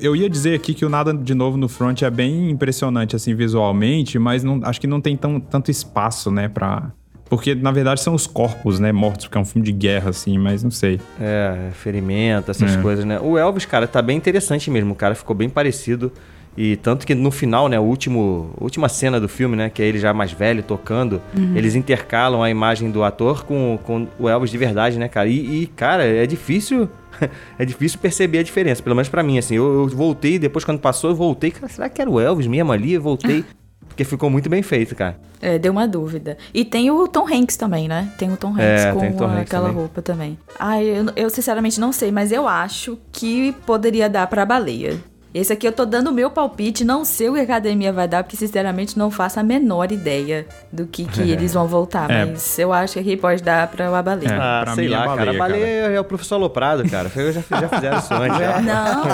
[0.00, 3.34] Eu ia dizer aqui que o Nada de Novo no Front é bem impressionante, assim,
[3.34, 6.90] visualmente, mas não, acho que não tem tão, tanto espaço, né, pra...
[7.28, 10.38] Porque, na verdade, são os corpos, né, mortos, porque é um filme de guerra, assim,
[10.38, 11.00] mas não sei.
[11.20, 12.80] É, ferimento, essas É.
[12.80, 13.18] coisas, né?
[13.20, 14.92] O Elvis, cara, tá bem interessante mesmo.
[14.92, 16.12] O cara ficou bem parecido.
[16.56, 19.86] E tanto que no final, né, a último, última cena do filme, né, que é
[19.86, 21.20] ele já mais velho tocando,
[21.54, 25.28] eles intercalam a imagem do ator com, com o Elvis de verdade, né, cara?
[25.28, 26.88] E, e, cara, é difícil.
[27.58, 29.54] É difícil perceber a diferença, pelo menos pra mim, assim.
[29.56, 31.50] Eu, eu voltei, depois quando passou, eu voltei.
[31.50, 32.92] Cara, será que era o Elvis mesmo ali?
[32.94, 33.44] Eu voltei.
[33.88, 35.18] Porque ficou muito bem feito, cara.
[35.40, 36.36] É, deu uma dúvida.
[36.52, 38.12] E tem o Tom Hanks também, né?
[38.18, 39.80] Tem o Tom Hanks É, com Tom Hanks aquela também.
[39.80, 40.38] roupa também.
[40.58, 44.98] Ai, eu, eu sinceramente não sei, mas eu acho que poderia dar pra baleia.
[45.38, 48.08] Esse aqui eu tô dando o meu palpite, não sei o que a academia vai
[48.08, 52.10] dar, porque sinceramente não faço a menor ideia do que, que eles vão voltar.
[52.10, 52.24] É.
[52.24, 54.30] Mas eu acho que aqui pode dar pra a baleia.
[54.30, 54.34] É.
[54.34, 55.38] Ah, pra sei mim é lá, baleia, cara.
[55.38, 55.50] cara.
[55.50, 57.10] Baleia é o professor Aloprado, cara.
[57.14, 58.38] Eu já, já fizeram isso antes.
[58.38, 58.62] já.
[58.62, 59.04] Não!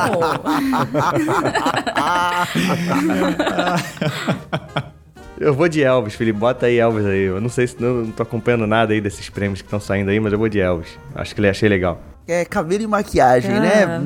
[5.38, 6.38] Eu vou de Elvis, Felipe.
[6.38, 7.22] Bota aí Elvis aí.
[7.24, 10.08] Eu não sei se não, não tô acompanhando nada aí desses prêmios que estão saindo
[10.10, 10.96] aí, mas eu vou de Elvis.
[11.16, 12.00] Acho que ele achei legal.
[12.28, 13.60] É cabelo e maquiagem, Ah.
[13.60, 14.00] né?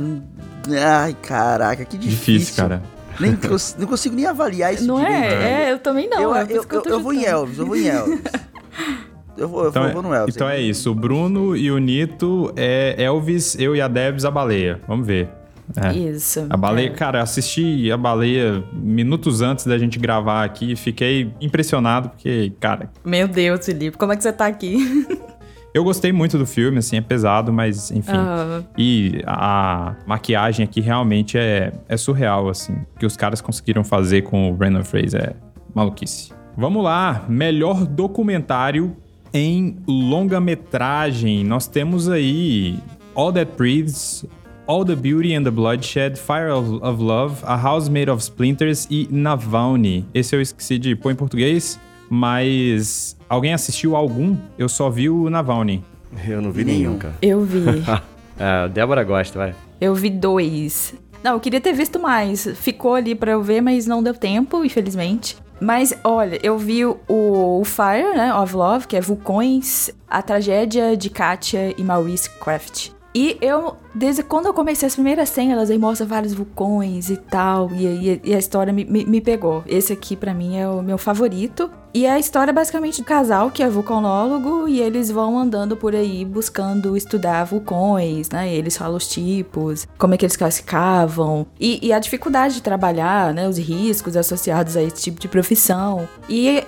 [0.75, 2.35] Ai, caraca, que difícil.
[2.35, 2.83] Difícil, cara.
[3.19, 3.39] Nem,
[3.79, 5.17] não consigo nem avaliar isso Não direito.
[5.35, 5.69] é?
[5.69, 6.21] É, eu também não.
[6.21, 7.25] eu, é eu, eu, eu, eu vou em.
[7.25, 8.21] Elvis, eu vou em Elvis.
[9.39, 10.35] Eu vou, eu Então, é, vou no Elvis.
[10.35, 10.91] então é isso.
[10.91, 14.81] O Bruno e o Nito é Elvis, eu e a Debs, a baleia.
[14.89, 15.29] Vamos ver.
[15.77, 15.93] É.
[15.95, 16.47] Isso.
[16.49, 16.91] A baleia, É.
[16.95, 22.51] cara, eu assisti a baleia minutos antes da gente gravar aqui e fiquei impressionado, porque,
[22.59, 25.07] cara, Meu Deus, Felipe, como é que você tá aqui?
[25.75, 28.13] eu gostei muito do filme, assim, é pesado, mas enfim.
[28.15, 28.63] Ah.
[28.79, 32.73] E a maquiagem aqui realmente é, é surreal, assim.
[32.95, 35.37] O que os caras conseguiram fazer com o Brandon Fraser é
[35.75, 36.33] maluquice.
[36.57, 38.97] Vamos lá, melhor documentário
[39.33, 41.45] em longa-metragem.
[41.45, 42.79] Nós temos aí
[43.15, 44.25] All That Breathes,
[44.67, 48.87] All the Beauty and the Bloodshed, Fire of, of Love, A House Made of Splinters
[48.91, 50.07] e Navalny.
[50.15, 51.79] Esse eu esqueci de pôr em português,
[52.11, 54.37] mas alguém assistiu algum?
[54.59, 55.83] Eu só vi o Navalny.
[56.27, 57.15] Eu não vi nenhum, cara.
[57.23, 57.61] Eu vi.
[58.39, 59.55] Ah, Débora gosta, vai.
[59.81, 60.93] Eu vi dois.
[61.25, 62.47] Não, eu queria ter visto mais.
[62.57, 65.39] Ficou ali pra eu ver, mas não deu tempo, infelizmente.
[65.59, 70.95] Mas, olha, eu vi o, o Fire, né, of Love, que é Vulcões, a tragédia
[70.95, 72.91] de Katia e Maurice Craft.
[73.15, 77.71] E eu, desde quando eu comecei as primeiras cenas, aí mostra vários vulcões e tal,
[77.73, 79.65] e, e- e a história me, me, me pegou.
[79.67, 81.71] Esse aqui, pra mim, é o meu favorito.
[81.97, 85.95] E é a história basicamente do casal, que é vulcanólogo, e eles vão andando por
[85.95, 88.55] aí buscando estudar vulcões, né?
[88.55, 93.33] Eles falam os tipos, como é que eles classificavam, e, e a dificuldade de trabalhar,
[93.33, 93.49] né?
[93.49, 96.07] Os riscos associados a esse tipo de profissão.
[96.29, 96.63] E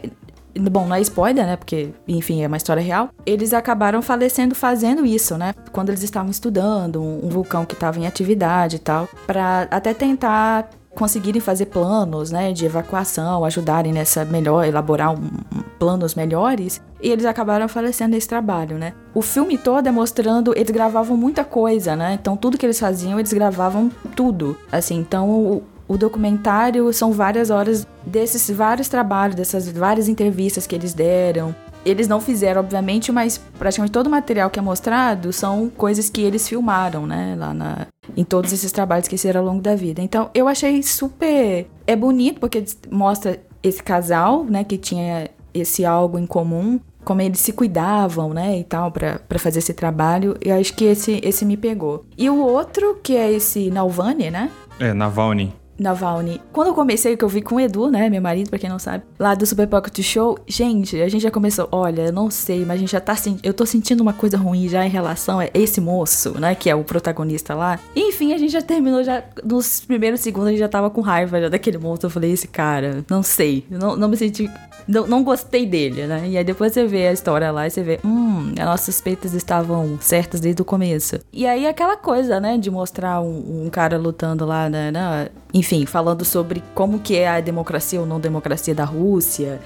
[0.58, 1.56] Bom, não é spoiler, né?
[1.56, 3.10] Porque, enfim, é uma história real.
[3.24, 5.54] Eles acabaram falecendo fazendo isso, né?
[5.70, 9.92] Quando eles estavam estudando um, um vulcão que estava em atividade e tal, para até
[9.92, 15.30] tentar conseguirem fazer planos, né, de evacuação, ajudarem nessa melhor elaborar um-
[15.78, 16.80] planos melhores.
[17.00, 18.92] E eles acabaram falecendo nesse trabalho, né?
[19.14, 22.18] O filme todo é mostrando, eles gravavam muita coisa, né?
[22.20, 24.56] Então tudo que eles faziam, eles gravavam tudo.
[24.72, 30.74] Assim, então o, o documentário são várias horas desses vários trabalhos, dessas várias entrevistas que
[30.74, 31.54] eles deram.
[31.84, 36.20] Eles não fizeram, obviamente, mas praticamente todo o material que é mostrado são coisas que
[36.20, 37.36] eles filmaram, né?
[37.38, 40.02] Lá na, em todos esses trabalhos que fizeram ao longo da vida.
[40.02, 41.66] Então, eu achei super.
[41.86, 44.64] É bonito porque mostra esse casal, né?
[44.64, 48.58] Que tinha esse algo em comum, como eles se cuidavam, né?
[48.58, 50.36] E tal, pra fazer esse trabalho.
[50.40, 52.04] Eu acho que esse, esse me pegou.
[52.16, 54.50] E o outro, que é esse Nalvani, né?
[54.78, 55.52] É, Navalny.
[55.78, 56.40] Navalny.
[56.52, 58.78] Quando eu comecei, que eu vi com o Edu, né, meu marido, pra quem não
[58.78, 62.64] sabe, lá do Super Pocket Show, gente, a gente já começou, olha, eu não sei,
[62.64, 65.38] mas a gente já tá sentindo, eu tô sentindo uma coisa ruim já em relação
[65.38, 67.78] a esse moço, né, que é o protagonista lá.
[67.94, 71.40] Enfim, a gente já terminou, já, nos primeiros segundos a gente já tava com raiva
[71.40, 74.50] já daquele moço, eu falei, esse cara, não sei, não, não me senti,
[74.86, 77.82] não, não gostei dele, né, e aí depois você vê a história lá e você
[77.82, 81.18] vê, hum, as nossas suspeitas estavam certas desde o começo.
[81.32, 85.67] E aí aquela coisa, né, de mostrar um, um cara lutando lá, né, né, enfim,
[85.86, 89.60] falando sobre como que é a democracia ou não democracia da Rússia.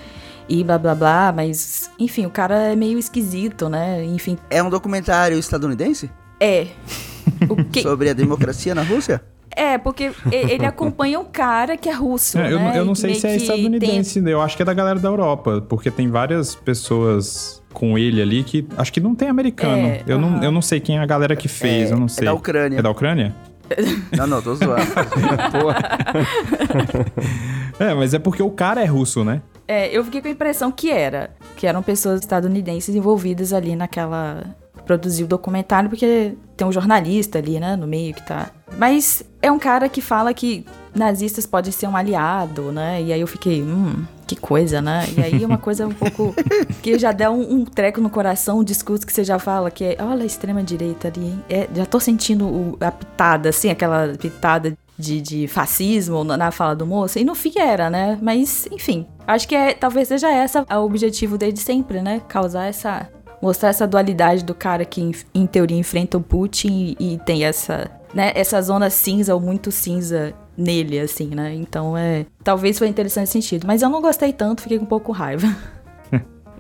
[0.49, 4.05] e blá blá blá, mas enfim, o cara é meio esquisito, né?
[4.05, 4.37] Enfim.
[4.51, 6.11] É um documentário estadunidense?
[6.41, 6.67] É.
[7.49, 7.83] O que...
[7.83, 9.23] Sobre a democracia na Rússia?
[9.55, 12.73] É, porque ele acompanha um cara que é russo, É, eu, né?
[12.79, 15.65] eu não E sei se é estadunidense, eu acho que é da galera da Europa,
[15.69, 19.87] porque tem várias pessoas com ele ali que acho que não tem americano.
[19.89, 20.45] É, eu, não, aham.
[20.45, 22.25] eu não sei quem é a galera que fez, É, eu não é sei.
[22.25, 22.79] da Ucrânia.
[22.79, 23.35] É da Ucrânia?
[24.17, 24.83] Não, não, tô zoando.
[27.79, 29.43] É, mas é porque o cara é russo, né?
[29.67, 31.31] É, eu fiquei com a impressão que era.
[31.57, 34.45] Que eram pessoas estadunidenses envolvidas ali naquela.
[34.87, 38.51] Produzir o documentário, porque tem um jornalista ali, né, no meio que tá.
[38.77, 43.01] Mas é um cara que fala que nazistas podem ser um aliado, né?
[43.03, 45.05] E aí eu fiquei, hum, que coisa, né?
[45.17, 46.35] E aí é uma coisa um pouco.
[46.83, 49.85] que já dá um, um treco no coração, um discurso que você já fala, que
[49.85, 51.45] é, olha a extrema-direita ali, hein?
[51.49, 56.51] É, já tô sentindo o- a pitada, assim, aquela pitada de, de fascismo na, na
[56.51, 57.19] fala do moço.
[57.19, 58.19] E no fim era, né?
[58.21, 59.07] Mas, enfim.
[59.27, 62.21] Acho que é, talvez seja essa o objetivo desde sempre, né?
[62.29, 63.09] Causar essa.
[63.41, 67.45] Mostrar essa dualidade do cara que, em, em teoria, enfrenta o Putin e, e tem
[67.45, 67.91] essa.
[68.15, 71.55] Né, essa zona cinza ou muito cinza nele, assim, né?
[71.55, 72.27] Então é.
[72.45, 73.67] Talvez foi interessante nesse sentido.
[73.67, 75.47] Mas eu não gostei tanto, fiquei com um pouco com raiva.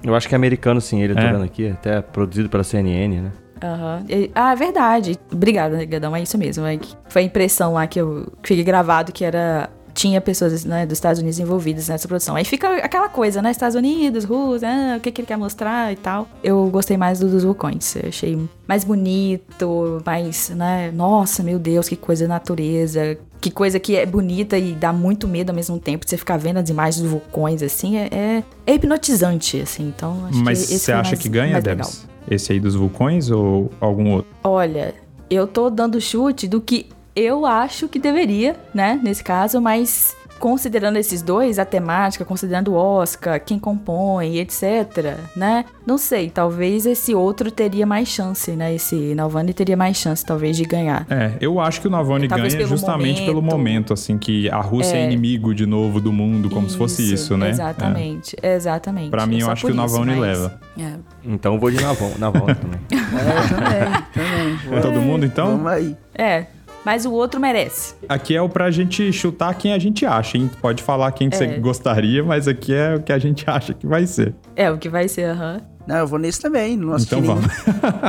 [0.05, 1.31] Eu acho que é americano sim, ele, É.
[1.33, 3.33] vendo aqui, até produzido pela CNN, né?
[3.63, 4.05] Aham.
[4.09, 5.17] E- Ah, é verdade.
[5.33, 6.17] Obrigada, Negadão.
[6.17, 6.65] É isso mesmo.
[6.67, 9.71] É que foi a impressão lá que eu que fiquei gravado que era.
[9.95, 12.35] Tinha pessoas né, dos Estados Unidos envolvidas nessa produção.
[12.35, 13.51] Aí fica aquela coisa, né?
[13.53, 16.27] Estados Unidos, Rússia, ah, o que, que ele quer mostrar e tal.
[16.43, 17.95] Eu gostei mais do dos vulcões.
[17.95, 20.91] Eu achei mais bonito, mais, né?
[20.93, 23.17] Nossa, meu Deus, que coisa natureza.
[23.43, 26.09] Que coisa que é bonita e dá muito medo ao mesmo tempo.
[26.09, 29.89] Você ficar vendo as imagens dos vulcões, assim, é, é, é hipnotizante, assim.
[29.89, 31.61] Então, acho Mas que esse você foi acha mais- que ganha.
[31.61, 32.07] Debs?
[32.31, 34.31] Esse aí dos vulcões ou algum outro?
[34.45, 34.95] Olha,
[35.29, 40.97] eu tô dando chute do que eu acho que deveria, né, nesse caso, mas considerando
[40.97, 45.65] esses dois, a temática, considerando o Oscar, quem compõe, etc, né?
[45.87, 48.75] Não sei, talvez esse outro teria mais chance, né?
[48.75, 51.07] Esse Nalvani teria mais chance, talvez, de ganhar.
[51.09, 53.57] É, eu acho que o Navone Talvez ganha pelo justamente pelo momento.
[53.57, 55.03] momento, assim, que a Rússia é.
[55.03, 55.05] É.
[55.07, 57.49] inimigo de novo do mundo, como se fosse isso, né?
[57.51, 59.11] Exatamente, exatamente.
[59.11, 60.61] Pra mim, É eu acho que o isso, Navone mas- leva.
[60.77, 60.93] É.
[61.25, 62.81] Então eu vou de Navon, Navon também.
[62.89, 64.77] também.
[64.77, 65.53] É, Todo mundo, então?
[65.57, 65.97] Vamos aí.
[66.15, 66.47] É,
[66.85, 67.95] mas o outro merece.
[68.09, 70.51] Aqui é o pra gente chutar quem a gente acha, hein?
[70.61, 71.59] Pode falar quem que você É.
[71.59, 74.35] gostaria, mas aqui é o que a gente acha que vai ser.
[74.57, 75.61] É, o que vai ser, aham.
[75.87, 76.77] Não, eu vou nesse também.
[76.77, 77.53] Não assisti Então vamos.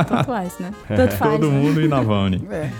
[0.06, 0.70] Tanto faz, né?
[0.86, 1.58] Tanto faz, Todo né?
[1.58, 2.46] mundo e Navone.
[2.50, 2.70] É.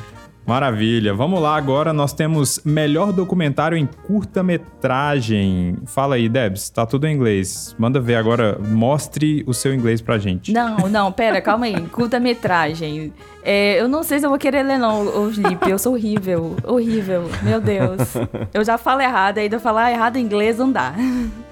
[0.47, 1.15] Maravilha.
[1.15, 5.77] Vamos lá, agora nós temos melhor documentário em curta-metragem.
[5.87, 7.75] Fala aí, Debs, tá tudo em inglês.
[7.79, 10.53] Manda ver agora, mostre o seu inglês pra gente.
[10.53, 11.81] Não, não, pera, calma aí.
[11.89, 13.13] Curta-metragem.
[13.43, 15.71] É, eu não sei se eu vou querer ler, não, ô Felipe.
[15.71, 16.57] Eu sou horrível.
[16.63, 17.23] Horrível.
[17.43, 18.15] Meu Deus.
[18.53, 20.95] Eu já falo errado, ainda falar errado em inglês não dá.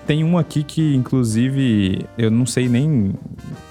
[0.06, 3.14] Tem um aqui que, inclusive, eu não sei nem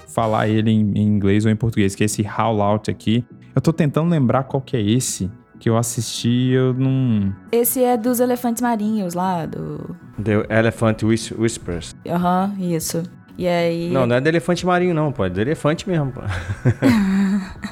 [0.08, 3.24] falar ele em, em inglês ou em português, que é esse Howl Out aqui.
[3.54, 7.32] Eu tô tentando lembrar qual que é esse que eu assisti e eu não...
[7.52, 9.94] Esse é dos elefantes marinhos lá, do.
[10.22, 11.94] The Elephant Whis- Whispers.
[12.08, 13.02] Aham, isso.
[13.38, 13.90] E aí.
[13.90, 15.24] Não, não é do elefante marinho, não, pô.
[15.24, 16.20] É do elefante mesmo, pô.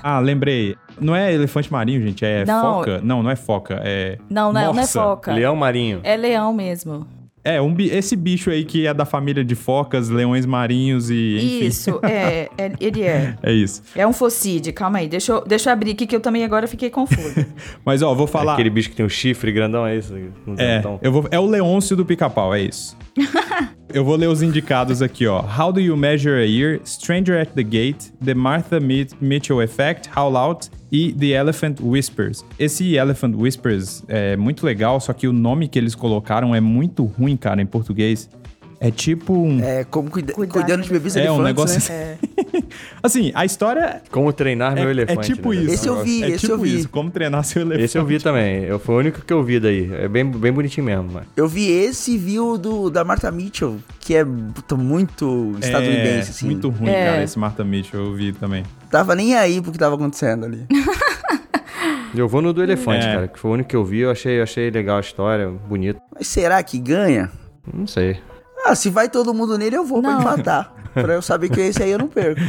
[0.03, 0.77] Ah, lembrei.
[1.01, 2.62] Não é elefante marinho, gente, é Não.
[2.79, 3.01] foca.
[3.03, 4.19] Não, não é foca, é...
[4.31, 5.33] Não, não é, não é foca.
[5.33, 6.01] Leão marinho.
[6.03, 7.07] É leão mesmo.
[7.42, 11.37] É, um, bi- esse bicho aí que é da família de focas, leões marinhos e...
[11.38, 11.66] Enfim.
[11.66, 13.35] Isso, é, é, Ele é.
[13.42, 13.83] É isso.
[13.96, 15.09] É um focide, calma aí.
[15.09, 17.46] Deixa eu, deixa eu abrir aqui que eu também agora fiquei confusa.
[17.85, 18.53] Mas, ó, vou É falar...
[18.55, 20.14] aquele bicho que tem um chifre grandão, é isso?
[20.59, 20.98] É, dentão.
[21.03, 22.96] eu vou, é o Leôncio do Pica-Pau, é isso.
[23.92, 25.42] eu vou ler os indicados aqui, ó.
[25.42, 30.09] How Do You Measure a Year, Stranger at the Gate, The Martha Mi- Mitchell Effect,
[30.16, 32.44] Howl Out e The Elephant Whispers.
[32.59, 37.05] Esse Elephant Whispers é muito legal, só que o nome que eles colocaram é muito
[37.05, 38.29] ruim, cara, em português.
[38.83, 39.62] É tipo um...
[39.62, 42.19] É como cuida- Cuidado cuidando de bebês É, um elefantes, negócio né?
[42.57, 42.62] É.
[43.03, 45.35] Assim, a história Como treinar meu é, é elefante.
[45.35, 45.61] tipo né?
[45.62, 45.75] isso.
[45.75, 46.79] Esse eu vi, é esse tipo eu vi.
[46.79, 47.85] isso, como treinar seu elefante.
[47.85, 48.64] Esse eu vi também.
[48.64, 49.93] Eu, foi o único que eu vi daí.
[49.93, 51.27] É bem, bem bonitinho mesmo, mano.
[51.37, 56.31] Eu vi esse e vi o do, da Martha Mitchell, que é muito estadunidense, é,
[56.31, 56.47] assim.
[56.47, 57.05] Muito ruim, É.
[57.11, 58.64] cara, esse Martha Mitchell eu vi também.
[58.90, 60.64] Tava nem aí pro que tava acontecendo ali.
[62.14, 63.14] Eu vou no do elefante, É.
[63.14, 64.01] cara, que foi o único que eu vi.
[64.01, 66.01] Eu achei, eu achei legal a história, bonito.
[66.12, 67.31] Mas será que ganha?
[67.73, 68.19] Não sei.
[68.64, 70.20] Ah, se vai todo mundo nele, eu vou Não.
[70.20, 70.75] pra empatar.
[70.94, 72.40] pra eu saber que esse aí eu não perco.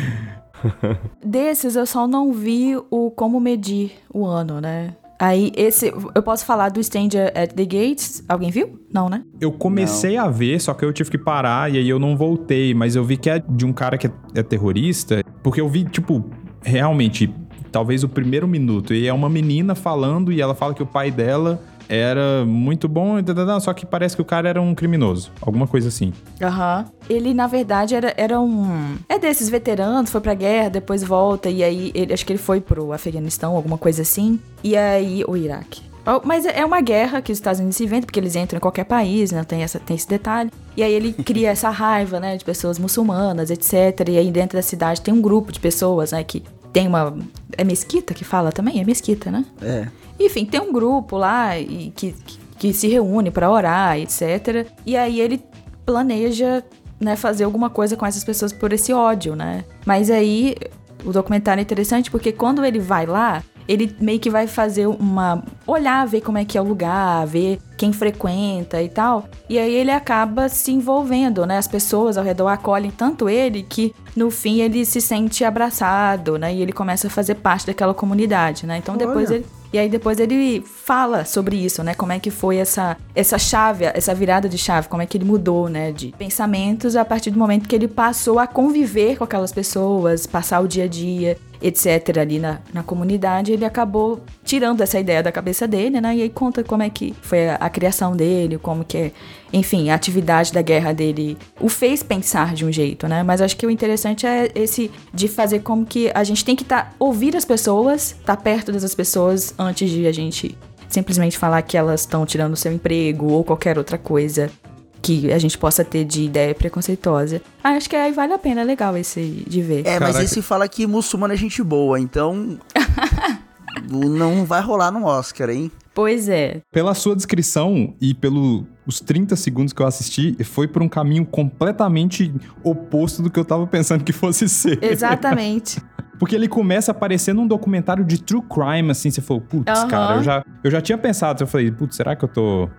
[1.23, 4.93] Desses eu só não vi o como medir o ano, né?
[5.19, 8.23] Aí esse eu posso falar do Stranger at the Gates.
[8.27, 8.79] Alguém viu?
[8.91, 9.23] Não, né?
[9.39, 12.73] Eu comecei a ver, só que eu tive que parar e aí eu não voltei,
[12.73, 15.83] mas eu vi que é de um cara que é, é terrorista, porque eu vi,
[15.83, 16.25] tipo,
[16.63, 17.31] realmente,
[17.71, 21.11] talvez o primeiro minuto, e é uma menina falando e ela fala que o pai
[21.11, 21.61] dela
[21.97, 23.23] era muito bom, e
[23.59, 25.31] só que parece que o cara era um criminoso.
[25.41, 26.13] Alguma coisa assim.
[26.41, 26.85] Aham.
[27.09, 28.97] Ele, na verdade, era, era um.
[29.09, 32.61] É desses veteranos, foi pra guerra, depois volta, e aí ele, acho que ele foi
[32.61, 34.39] pro Afeganistão, alguma coisa assim.
[34.63, 35.23] E aí.
[35.27, 35.81] O Iraque.
[36.23, 38.85] Mas é uma guerra que os Estados Unidos se inventam, porque eles entram em qualquer
[38.85, 39.43] país, né?
[39.43, 40.49] Tem, essa, tem esse detalhe.
[40.75, 42.37] E aí ele cria essa raiva, né?
[42.37, 44.07] De pessoas muçulmanas, etc.
[44.09, 46.23] E aí dentro da cidade tem um grupo de pessoas, né?
[46.23, 47.17] Que tem uma.
[47.57, 48.79] É mesquita que fala também?
[48.79, 49.45] É mesquita, né?
[49.61, 49.87] É.
[50.19, 54.67] Enfim, tem um grupo lá e que, que, que se reúne pra orar, etc.
[54.85, 55.43] E aí ele
[55.85, 56.63] planeja,
[56.99, 59.65] né, fazer alguma coisa com essas pessoas por esse ódio, né?
[59.85, 60.55] Mas aí
[61.03, 65.41] o documentário é interessante porque quando ele vai lá, ele meio que vai fazer uma.
[65.65, 69.25] olhar, ver como é que é o lugar, ver quem frequenta e tal.
[69.49, 71.57] E aí ele acaba se envolvendo, né?
[71.57, 76.53] As pessoas ao redor acolhem tanto ele que no fim ele se sente abraçado, né?
[76.53, 78.77] E ele começa a fazer parte daquela comunidade, né?
[78.77, 79.37] Então depois Olha.
[79.37, 79.45] ele.
[79.73, 81.95] E aí depois ele fala sobre isso, né?
[81.95, 85.23] Como é que foi essa, essa chave, essa virada de chave, como é que ele
[85.23, 85.93] mudou, né?
[85.93, 90.59] De pensamentos a partir do momento que ele passou a conviver com aquelas pessoas, passar
[90.59, 92.17] o dia a dia, etc.
[92.19, 96.15] ali na, na comunidade, ele acabou tirando essa ideia da cabeça dele, né?
[96.15, 99.11] E aí conta como é que foi a, a criação dele, como que é,
[99.53, 103.23] enfim, a atividade da guerra dele o fez pensar de um jeito, né?
[103.23, 106.63] Mas acho que o interessante é esse de fazer como que a gente tem que
[106.63, 110.57] tá, ouvir as pessoas, estar perto dessas pessoas antes de a gente
[110.89, 114.51] simplesmente falar que elas estão tirando seu emprego ou qualquer outra coisa
[115.01, 117.41] que a gente possa ter de ideia preconceituosa.
[117.63, 119.85] Ah, acho que aí vale a pena, é legal esse de ver.
[119.85, 122.59] É, mas esse fala que muçulmano é gente boa, então.
[123.89, 125.71] não vai rolar no Oscar, hein?
[125.93, 126.61] Pois é.
[126.71, 132.33] Pela sua descrição e pelos 30 segundos que eu assisti, foi por um caminho completamente
[132.63, 134.79] oposto do que eu tava pensando que fosse ser.
[134.83, 135.81] Exatamente.
[136.17, 139.87] Porque ele começa aparecendo um documentário de true crime, assim, você falou, putz, Aham.
[139.87, 142.69] cara, eu já, eu já tinha pensado, eu falei, putz, será que eu tô.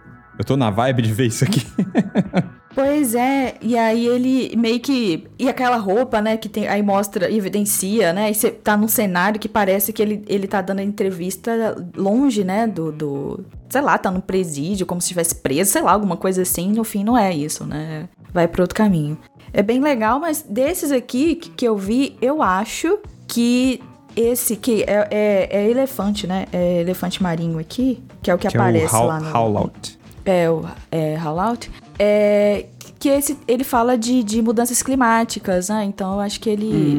[0.43, 1.65] Eu tô na vibe de ver isso aqui?
[2.75, 5.29] Pois é, e aí ele meio que.
[5.39, 6.67] E aquela roupa, né, que tem.
[6.67, 8.31] Aí mostra, evidencia, né?
[8.31, 12.67] E você tá num cenário que parece que ele, ele tá dando entrevista longe, né?
[12.67, 13.45] Do, do.
[13.69, 16.73] Sei lá, tá no presídio, como se estivesse preso, sei lá, alguma coisa assim.
[16.73, 18.09] No fim, não é isso, né?
[18.33, 19.19] Vai pro outro caminho.
[19.53, 23.83] É bem legal, mas desses aqui que, que eu vi, eu acho que
[24.17, 26.47] esse que é, é, é elefante, né?
[26.51, 29.37] É elefante marinho aqui, que é o que, que aparece é o lá no.
[29.37, 29.71] Howl
[30.25, 30.29] Out.
[30.31, 31.71] É, o é, Fallout.
[31.99, 32.67] É,
[32.99, 35.85] que esse, ele fala de, de mudanças climáticas, né?
[35.85, 36.97] Então eu acho que ele.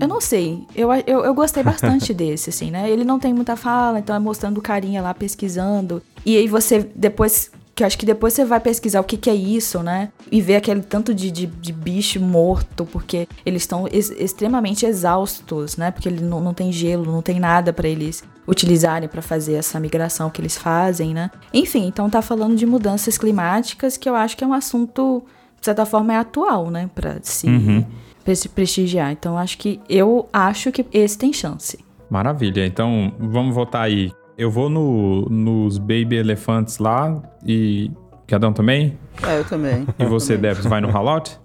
[0.00, 0.64] Eu não sei.
[0.74, 2.90] Eu, eu, eu gostei bastante desse, assim, né?
[2.90, 6.02] Ele não tem muita fala, então é mostrando carinha lá pesquisando.
[6.24, 7.50] E aí você, depois.
[7.74, 10.08] Que eu acho que depois você vai pesquisar o que, que é isso, né?
[10.32, 15.76] E ver aquele tanto de, de, de bicho morto, porque eles estão ex- extremamente exaustos,
[15.76, 15.90] né?
[15.90, 19.78] Porque ele não, não tem gelo, não tem nada pra eles utilizarem pra fazer essa
[19.80, 21.30] migração que eles fazem, né?
[21.52, 25.24] Enfim, então tá falando de mudanças climáticas, que eu acho que é um assunto,
[25.60, 26.88] de certa forma, é atual, né?
[26.94, 27.84] Pra se, Uhum.
[28.24, 29.10] pra se prestigiar.
[29.12, 31.78] Então acho que eu acho que esse tem chance.
[32.08, 32.64] Maravilha.
[32.66, 34.12] Então, vamos voltar aí.
[34.38, 37.90] Eu vou no, nos Baby Elefantes lá e.
[38.26, 38.98] Cadão também?
[39.22, 39.86] É, eu também.
[39.98, 41.38] E você, Debs, vai no Rollout?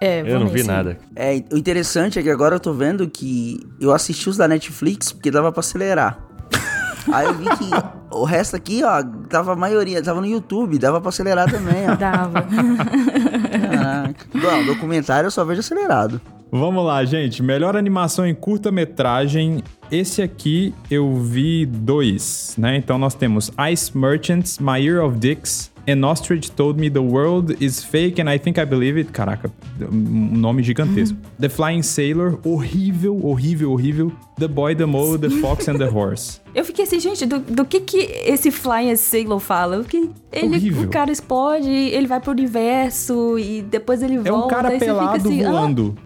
[0.00, 0.96] É, Eu não vi nada.
[1.14, 5.12] É, o interessante é que agora eu tô vendo que eu assisti os da Netflix
[5.12, 6.18] porque dava pra acelerar.
[7.12, 7.70] Aí eu vi que
[8.10, 11.94] o resto aqui, ó, tava a maioria, tava no YouTube, dava pra acelerar também, ó.
[11.96, 12.42] Dava.
[12.42, 14.26] Caraca.
[14.34, 16.20] Bom, documentário eu só vejo acelerado.
[16.52, 17.42] Vamos lá, gente.
[17.42, 19.62] Melhor animação em curta-metragem.
[19.90, 22.76] Esse aqui eu vi dois, né?
[22.76, 27.56] Então nós temos Ice Merchants, My Year of Dicks, and Ostrich Told Me the World
[27.62, 29.12] is Fake and I Think I Believe It.
[29.12, 29.50] Caraca,
[29.80, 31.16] um nome gigantesco.
[31.38, 34.12] The Flying Sailor, horrível, horrível, horrível.
[34.38, 36.40] The Boy, the Mole, The Fox and the Horse.
[36.54, 39.84] Eu fiquei assim, gente, do, do que que esse Flying Sailor fala?
[39.84, 40.84] Que ele, Horrível.
[40.84, 44.30] o cara explode, ele vai pro universo e depois ele volta.
[44.30, 45.96] É um cara pelado assim, ah, voando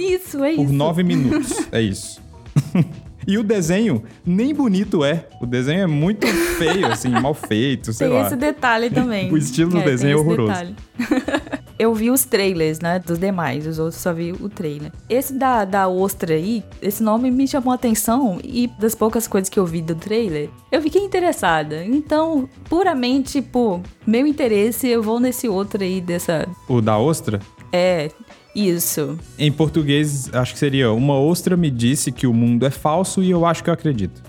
[0.00, 0.72] isso, é por isso.
[0.72, 1.52] nove minutos.
[1.72, 2.20] É isso.
[3.26, 5.26] E o desenho nem bonito é.
[5.40, 6.26] O desenho é muito
[6.58, 8.26] feio, assim, mal feito, sei Tem lá.
[8.26, 9.30] esse detalhe também.
[9.32, 10.48] O estilo do tem desenho é horroroso.
[10.52, 10.76] detalhe.
[11.78, 14.92] Eu vi os trailers, né, dos demais, os outros só vi o trailer.
[15.08, 19.48] Esse da, da ostra aí, esse nome me chamou a atenção e das poucas coisas
[19.48, 21.82] que eu vi do trailer, eu fiquei interessada.
[21.82, 26.46] Então, puramente, por meu interesse, eu vou nesse outro aí dessa...
[26.68, 27.40] O da ostra?
[27.72, 28.10] É,
[28.54, 29.18] isso.
[29.38, 33.30] Em português, acho que seria Uma ostra me disse que o mundo é falso e
[33.30, 34.22] eu acho que eu acredito.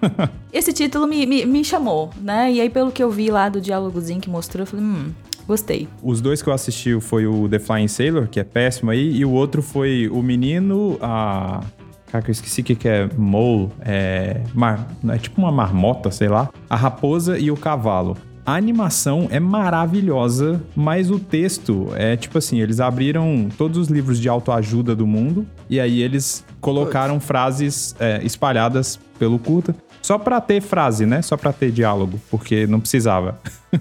[0.52, 2.50] Esse título me, me, me chamou, né?
[2.52, 5.12] E aí, pelo que eu vi lá do diálogozinho que mostrou, eu falei, hum,
[5.46, 5.88] gostei.
[6.02, 9.24] Os dois que eu assisti foi o The Flying Sailor, que é péssimo aí, e
[9.24, 11.60] o outro foi o menino, a
[12.10, 13.68] Cara, que eu esqueci o que, que é mole.
[13.82, 16.50] É, mar, é tipo uma marmota, sei lá.
[16.68, 18.16] A raposa e o cavalo.
[18.50, 24.18] A animação é maravilhosa, mas o texto é tipo assim: eles abriram todos os livros
[24.18, 29.72] de autoajuda do mundo e aí eles colocaram frases é, espalhadas pelo curta.
[30.02, 31.22] Só pra ter frase, né?
[31.22, 33.38] Só pra ter diálogo, porque não precisava.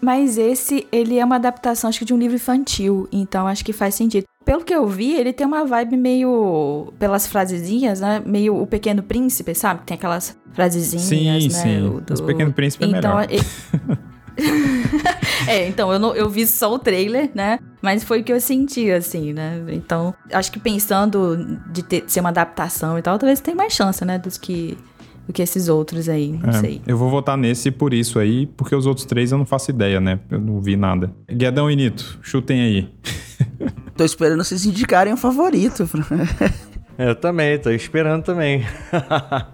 [0.00, 3.72] Mas esse, ele é uma adaptação, acho que de um livro infantil, então acho que
[3.72, 4.24] faz sentido.
[4.44, 8.22] Pelo que eu vi, ele tem uma vibe meio, pelas frasezinhas, né?
[8.24, 9.80] Meio o Pequeno Príncipe, sabe?
[9.84, 11.50] Tem aquelas frasezinhas, Sim, né?
[11.50, 12.00] sim.
[12.04, 13.26] Do- Os Pequeno Príncipe é então, melhor.
[13.28, 14.02] e-
[15.46, 17.58] é, então, eu, não, eu vi só o trailer, né?
[17.80, 19.62] Mas foi o que eu senti, assim, né?
[19.68, 24.04] Então, acho que pensando de ter, ser uma adaptação e tal, talvez tenha mais chance,
[24.04, 24.18] né?
[24.18, 24.78] Dos que,
[25.26, 26.80] do que esses outros aí, não É, sei.
[26.86, 30.00] Eu vou votar nesse por isso aí, porque os outros três eu não faço ideia,
[30.00, 30.20] né?
[30.30, 31.12] Eu não vi nada.
[31.30, 32.88] Guedão e Nito, chutem aí.
[33.96, 35.88] Tô esperando vocês indicarem um favorito.
[36.98, 38.64] Eu também, tô esperando também.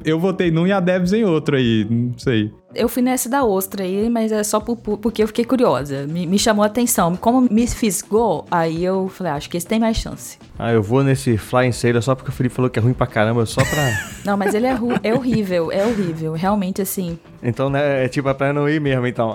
[0.05, 2.53] eu votei num e a Debs em outro aí, não sei.
[2.75, 6.07] Eu fui nessa da ostra aí, mas é só por- por- porque eu fiquei curiosa.
[6.07, 7.17] Me, me chamou a atenção.
[7.17, 10.37] Como me fisgou, aí eu falei, ah, acho que esse tem mais chance.
[10.59, 13.07] Ah, eu vou nesse Flying Sailor só porque o Felipe falou que é ruim pra
[13.07, 13.99] caramba, só pra.
[14.23, 16.35] Não, mas ele é, ru- é horrível, é horrível.
[16.35, 17.19] Realmente, assim.
[17.43, 19.35] então, né, é tipo pra não ir mesmo, então.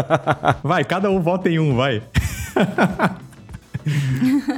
[0.64, 2.02] Vai, cada um vota em um, vai.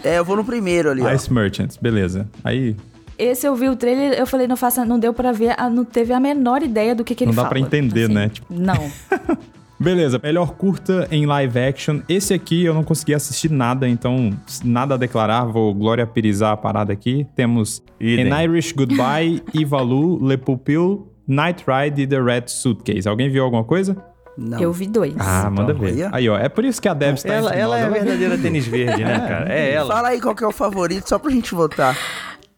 [0.05, 1.12] é, eu vou no primeiro ali, ó.
[1.12, 2.28] Ice Merchants, beleza.
[2.44, 2.76] Aí
[3.19, 6.12] Esse eu vi o trailer, eu falei, não faça, não deu pra ver, não teve
[6.12, 7.51] a menor ideia do que, que ele não dá fala.
[7.51, 8.14] pra entender, assim.
[8.14, 8.29] né?
[8.29, 8.91] Tipo, Não.
[9.81, 12.01] Beleza, melhor curta em live action.
[12.09, 14.31] Esse aqui eu não consegui assistir nada, então
[14.64, 15.45] nada a declarar.
[15.45, 17.25] Vou Glória Pirizar a parada aqui.
[17.37, 18.33] Temos Idem.
[18.33, 23.09] An Irish Goodbye, Ivalu, Le Pupil, Night Ride e The Red Suitcase.
[23.09, 23.97] Alguém viu alguma coisa?
[24.37, 24.61] Não.
[24.61, 25.14] Eu vi dois.
[25.16, 25.93] Ah, manda ver.
[25.93, 26.11] Olha.
[26.12, 28.66] Aí, ó, é por isso que a Debs tá ela ela é a verdadeira tênis
[28.66, 29.53] verde, né, cara?
[29.53, 29.93] É ela.
[29.95, 31.97] Fala aí qual que é o favorito, só pra gente votar.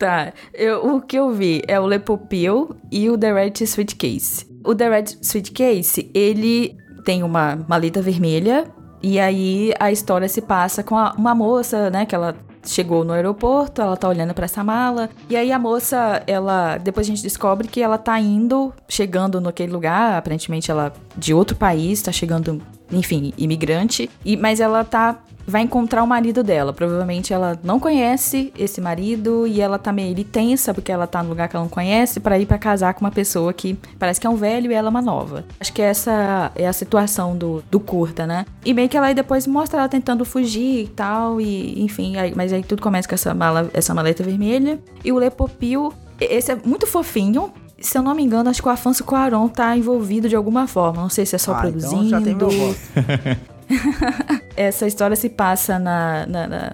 [0.01, 4.46] Tá, eu- o que eu vi é o Lepopil e o The Red Suitcase.
[4.64, 6.74] O The Red Suitcase, ele
[7.05, 8.64] tem uma maleta vermelha
[9.03, 12.34] e aí a história se passa com a- uma moça, né, que ela
[12.64, 17.07] chegou no aeroporto, ela tá olhando pra essa mala e aí a moça, ela, depois
[17.07, 22.01] a gente descobre que ela tá indo, chegando naquele lugar, aparentemente ela de outro país,
[22.01, 22.59] tá chegando,
[22.90, 26.72] enfim, imigrante, e mas ela tá vai encontrar o marido dela.
[26.72, 31.28] Provavelmente ela não conhece esse marido e ela tá meio tensa porque ela tá no
[31.30, 34.26] lugar que ela não conhece pra ir pra casar com uma pessoa que parece que
[34.26, 35.45] é um velho e ela é uma nova.
[35.59, 38.45] Acho que essa é a situação do, do curta, né?
[38.64, 42.32] E meio que ela aí depois mostra ela tentando fugir e tal e enfim, aí-
[42.36, 46.57] mas aí tudo começa com essa mala, essa maleta vermelha e o Lepopil, esse é
[46.64, 47.53] muito fofinho.
[47.80, 51.01] Se eu não me engano, acho que o Afonso Cuarón tá envolvido de alguma forma.
[51.01, 52.09] Não sei se é só Ah, então produzindo.
[52.11, 52.78] já tem meu voto.
[54.57, 56.27] Essa história se passa na.
[56.27, 56.73] na- na-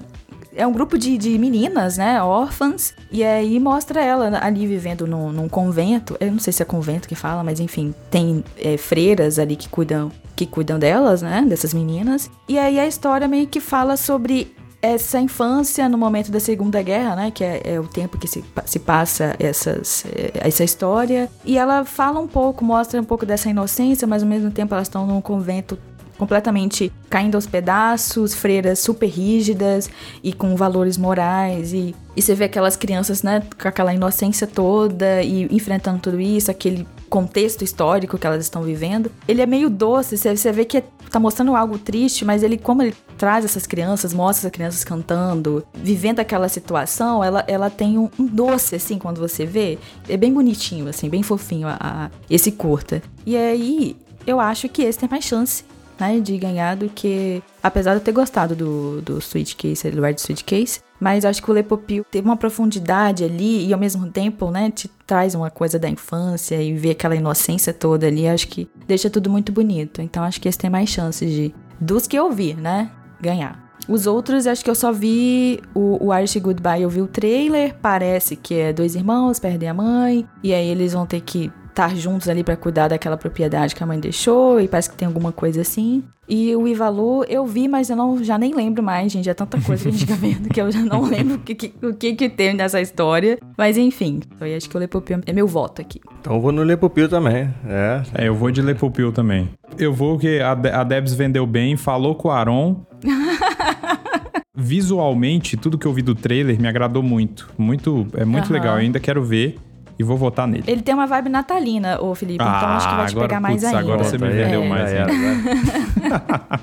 [0.55, 2.23] É um grupo de, de meninas, né?
[2.23, 2.95] Órfãs.
[3.13, 6.17] E aí mostra ela ali vivendo num, num convento.
[6.19, 9.69] Eu não sei se é convento que fala, mas enfim, tem é, freiras ali que
[9.69, 11.45] cuidam, que cuidam delas, né?
[11.47, 12.31] Dessas meninas.
[12.49, 17.17] E aí a história meio que fala sobre essa infância no momento da Segunda Guerra,
[17.17, 17.31] né?
[17.31, 21.29] Que é, é o tempo que se, se passa essas, é, essa história.
[21.45, 24.87] E ela fala um pouco, mostra um pouco dessa inocência, mas ao mesmo tempo elas
[24.89, 25.77] estão num convento
[26.19, 29.89] completamente caindo aos pedaços, freiras super rígidas
[30.23, 35.23] e com valores morais e, e você vê aquelas crianças, né, com aquela inocência toda
[35.23, 39.11] e enfrentando tudo isso, aquele contexto histórico que elas estão vivendo.
[39.29, 42.83] Ele é meio doce, você, vê que é- tá mostrando algo triste, mas ele como
[42.83, 48.11] ele traz essas crianças, mostra as crianças cantando, vivendo aquela situação, ela, ela tem um,
[48.19, 52.51] um doce assim quando você vê, é bem bonitinho assim, bem fofinho a- a- esse
[52.53, 53.01] curta.
[53.25, 53.97] E aí
[54.27, 55.65] eu acho que esse tem mais chance
[55.99, 57.43] né, de ganhar do que.
[57.63, 61.55] Apesar de eu ter gostado do, do Suitcase, do Red Suitcase, mas acho que o
[61.55, 65.89] Lepopil teve uma profundidade ali e ao mesmo tempo, né, te traz uma coisa da
[65.89, 70.01] infância e vê aquela inocência toda ali, acho que deixa tudo muito bonito.
[70.01, 71.55] Então acho que esse tem mais chances de.
[71.79, 72.91] Dos que eu vi, né,
[73.21, 73.67] ganhar.
[73.89, 77.77] Os outros, acho que eu só vi o, o Irish Goodbye, eu vi o trailer,
[77.81, 81.95] parece que é dois irmãos, perdem a mãe, e aí eles vão ter que estar
[81.95, 85.31] juntos ali pra cuidar daquela propriedade que a mãe deixou, e parece que tem alguma
[85.31, 86.03] coisa assim.
[86.29, 89.29] E o Ivalu eu vi, mas eu não, já nem lembro mais, gente.
[89.31, 91.55] É tanta coisa que a gente fica vendo que eu já não lembro o que,
[91.55, 93.39] que- o que, que tem nessa história.
[93.57, 96.01] Mas enfim, eu acho que o Lepopio é meu voto aqui.
[96.21, 97.49] Então eu vou no Lepupil também.
[97.65, 98.03] É.
[98.15, 99.49] É, eu vou de Lepupil também.
[99.79, 102.85] Eu vou que a, De- a Debs vendeu bem, falou com o Aron.
[104.59, 107.49] Visualmente, tudo que eu vi do trailer me agradou muito.
[107.59, 108.53] Muito, é muito Aham.
[108.55, 108.75] legal.
[108.77, 109.59] Eu ainda quero ver
[109.99, 110.65] e vou votar nele.
[110.67, 113.29] Ele tem uma vibe natalina, ô Felipe, então ah, então acho que vai te agora,
[113.29, 113.79] pegar putz, mais ainda.
[113.79, 114.93] Agora você me vendeu é, mais.
[114.93, 115.13] É, ainda.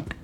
[0.10, 0.24] É.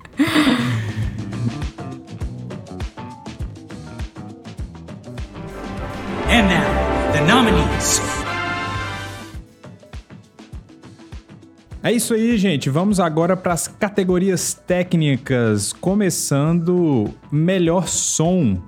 [6.32, 8.00] And now, the nominees.
[11.82, 12.70] É isso aí, gente.
[12.70, 18.58] Vamos agora para as categorias técnicas, começando melhor som.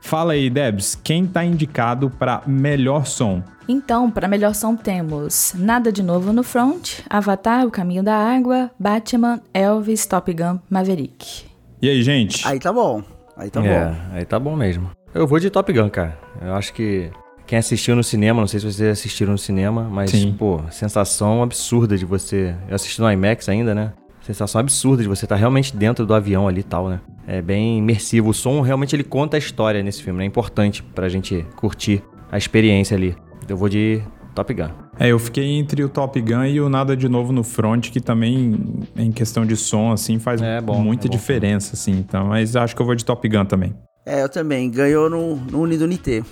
[0.00, 3.42] Fala aí, Debs, quem tá indicado para melhor som?
[3.68, 8.70] Então, para melhor som temos Nada de Novo no Front, Avatar, O Caminho da Água,
[8.78, 11.44] Batman, Elvis, Top Gun, Maverick.
[11.80, 12.46] E aí, gente?
[12.46, 13.02] Aí tá bom.
[13.36, 13.96] Aí tá é, bom.
[14.12, 14.90] aí tá bom mesmo.
[15.14, 16.18] Eu vou de Top Gun, cara.
[16.42, 17.10] Eu acho que
[17.46, 20.34] quem assistiu no cinema, não sei se vocês assistiram no cinema, mas, Sim.
[20.38, 22.54] pô, sensação absurda de você.
[22.68, 23.92] Eu assisti no IMAX ainda, né?
[24.22, 27.00] Sensação absurda de você estar realmente dentro do avião ali e tal, né?
[27.26, 28.30] É bem imersivo.
[28.30, 30.24] O som realmente ele conta a história nesse filme, né?
[30.24, 33.16] É importante pra gente curtir a experiência ali.
[33.48, 34.02] Eu vou de
[34.34, 34.68] Top Gun.
[34.98, 38.00] É, eu fiquei entre o Top Gun e o Nada de Novo no Front, que
[38.00, 41.92] também, em questão de som, assim, faz É bom, muita é bom diferença, assim.
[41.92, 43.74] Então, mas acho que eu vou de Top Gun também.
[44.04, 44.70] É, eu também.
[44.70, 46.22] Ganhou no, no Unido Unité.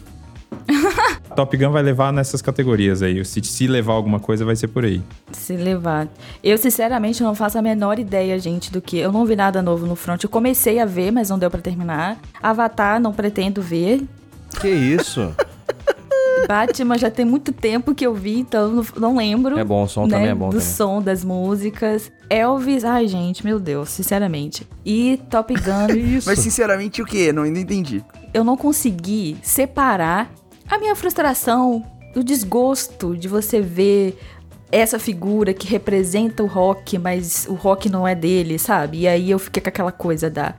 [1.38, 3.24] Top Gun vai levar nessas categorias aí.
[3.24, 5.00] Se, se levar alguma coisa, vai ser por aí.
[5.30, 6.08] Se levar.
[6.42, 8.98] Eu, sinceramente, não faço a menor ideia, gente, do que.
[8.98, 10.24] Eu não vi nada novo no front.
[10.24, 12.18] Eu comecei a ver, mas não deu pra terminar.
[12.42, 14.02] Avatar, não pretendo ver.
[14.60, 15.32] Que isso?
[16.48, 19.56] Batman já tem muito tempo que eu vi, então não, não lembro.
[19.56, 20.66] É bom, o som né, também é bom Do também.
[20.66, 22.10] som, das músicas.
[22.28, 24.66] Elvis, ai, gente, meu Deus, sinceramente.
[24.84, 26.18] E Top Gun.
[26.26, 27.32] Mas sinceramente o quê?
[27.32, 28.02] Não, não entendi.
[28.34, 30.32] eu não consegui separar
[30.68, 31.84] a minha frustração,
[32.16, 34.18] o desgosto de você ver
[34.70, 39.00] essa figura que representa o rock, mas o rock não é dele, sabe?
[39.00, 40.54] E aí eu fiquei com aquela coisa da.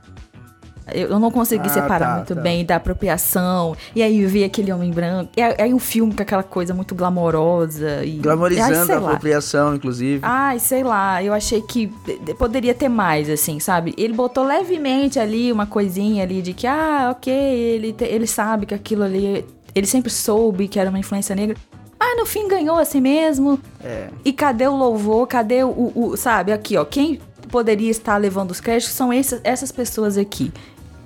[0.92, 2.40] Eu não consegui Ah, separar tá, muito tá.
[2.40, 3.76] bem da apropriação.
[3.94, 5.30] E aí eu vi aquele homem branco.
[5.36, 8.04] E aí um filme com aquela coisa muito glamourosa.
[8.04, 9.06] E, Glamorizando a lá.
[9.10, 10.18] apropriação, inclusive.
[10.24, 13.94] Ai, sei lá, eu achei que de- de- poderia ter mais, assim, sabe?
[13.96, 18.66] Ele botou levemente ali uma coisinha ali de que, ah, ok, ele, te- ele sabe
[18.66, 19.44] que aquilo ali.
[19.74, 21.56] Ele sempre soube que era uma influência negra.
[21.98, 23.60] Ah, no fim ganhou assim mesmo.
[23.84, 24.08] É.
[24.24, 25.26] E cadê o louvor?
[25.26, 29.70] Cadê o, o- sabe, aqui, ó, quem poderia estar levando os créditos são essas, essas
[29.70, 30.52] pessoas aqui.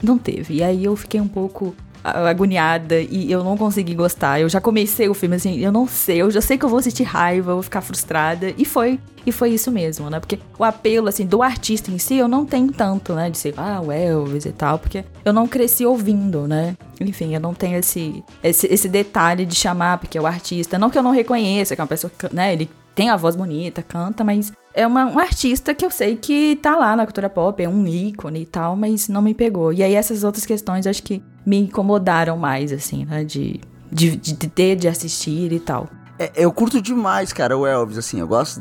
[0.03, 0.55] Não teve.
[0.55, 1.75] E aí eu fiquei um pouco
[2.05, 4.39] agoniada e eu não consegui gostar.
[4.39, 6.83] Eu já comecei o filme assim, eu não sei, eu já sei que eu vou
[6.83, 8.53] sentir raiva, eu vou ficar frustrada.
[8.59, 10.21] E foi, e foi isso mesmo, né?
[10.21, 13.31] Porque o apelo, assim, do artista em si, eu não tenho tanto, né?
[13.31, 16.77] De ser, ah, o Elvis e tal, porque eu não cresci ouvindo, né?
[17.01, 20.79] Enfim, eu não tenho esse, esse, esse detalhe de chamar, porque é o artista.
[20.79, 22.53] Não que eu não reconheça, que é uma pessoa, né?
[22.53, 26.57] Ele tem a voz bonita, canta, mas é uma, um artista que eu sei que
[26.57, 29.73] tá lá na cultura pop, é um ícone e tal, mas não me pegou.
[29.73, 33.25] E aí essas outras questões acho que me incomodaram mais, assim, né?
[33.25, 35.89] De, de, de ter de assistir e tal.
[36.19, 38.21] É, eu curto demais, cara, o Elvis, assim.
[38.21, 38.61] Eu gosto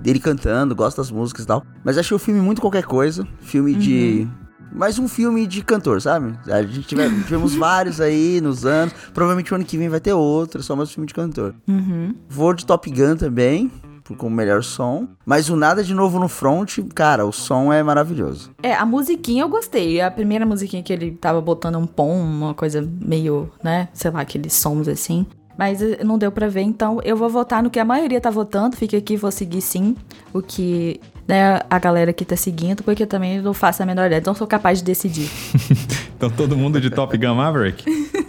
[0.00, 1.64] dele cantando, gosto das músicas e tal.
[1.84, 3.26] Mas achei o filme muito qualquer coisa.
[3.40, 4.28] Filme de.
[4.74, 6.34] Mais um filme de cantor, sabe?
[6.50, 8.94] A gente tiver- tivemos vários aí nos anos.
[9.12, 11.54] Provavelmente o ano que vem vai ter outro, só mais um filme de cantor.
[11.68, 12.14] Uhum.
[12.28, 13.70] Vou de Top Gun também,
[14.02, 15.06] por- com o melhor som.
[15.26, 18.50] Mas o Nada de Novo no Front, cara, o som é maravilhoso.
[18.62, 20.00] É, a musiquinha eu gostei.
[20.00, 23.88] A primeira musiquinha que ele tava botando um pom, uma coisa meio, né?
[23.92, 25.26] Sei lá, aqueles sons assim.
[25.58, 28.30] Mas eh, não deu pra ver, então eu vou votar no que a maioria tá
[28.30, 28.74] votando.
[28.74, 29.94] Fica aqui, vou seguir sim
[30.32, 30.98] o que
[31.32, 34.34] né, a galera aqui tá seguindo, porque eu também não faço a menor ideia, não
[34.34, 35.30] sou capaz de decidir.
[36.22, 37.84] Então todo mundo de Top Gun Maverick?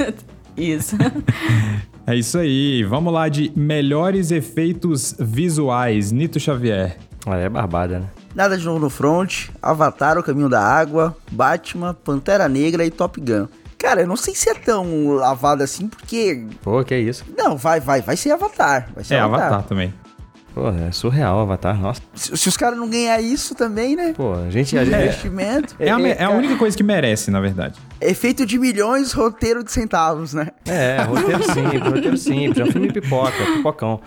[0.57, 0.95] Isso.
[2.05, 2.83] É isso aí.
[2.83, 6.11] Vamos lá de melhores efeitos visuais.
[6.11, 6.97] Nito Xavier.
[7.25, 8.07] Olha, é barbada, né?
[8.35, 13.21] Nada de Novo no Front, Avatar, O Caminho da Água, Batman, Pantera Negra e Top
[13.21, 13.47] Gun.
[13.77, 16.45] Cara, eu não sei se é tão lavado assim, porque.
[16.61, 17.23] Pô, que isso?
[17.37, 18.89] Não, vai, vai, vai ser Avatar.
[18.93, 19.93] Vai ser É, Avatar também.
[20.53, 21.99] Pô, é surreal o Avatar, nossa.
[22.13, 24.13] Se, se os caras não ganhar isso também, né?
[24.15, 24.77] Pô, a gente...
[24.77, 25.75] A gente Investimento.
[25.79, 27.79] É, a, me- é a única coisa que merece, na verdade.
[27.99, 30.49] Efeito de milhões, roteiro de centavos, né?
[30.65, 32.59] É, roteiro simples, roteiro simples.
[32.59, 33.99] É um filme pipoca, pipocão.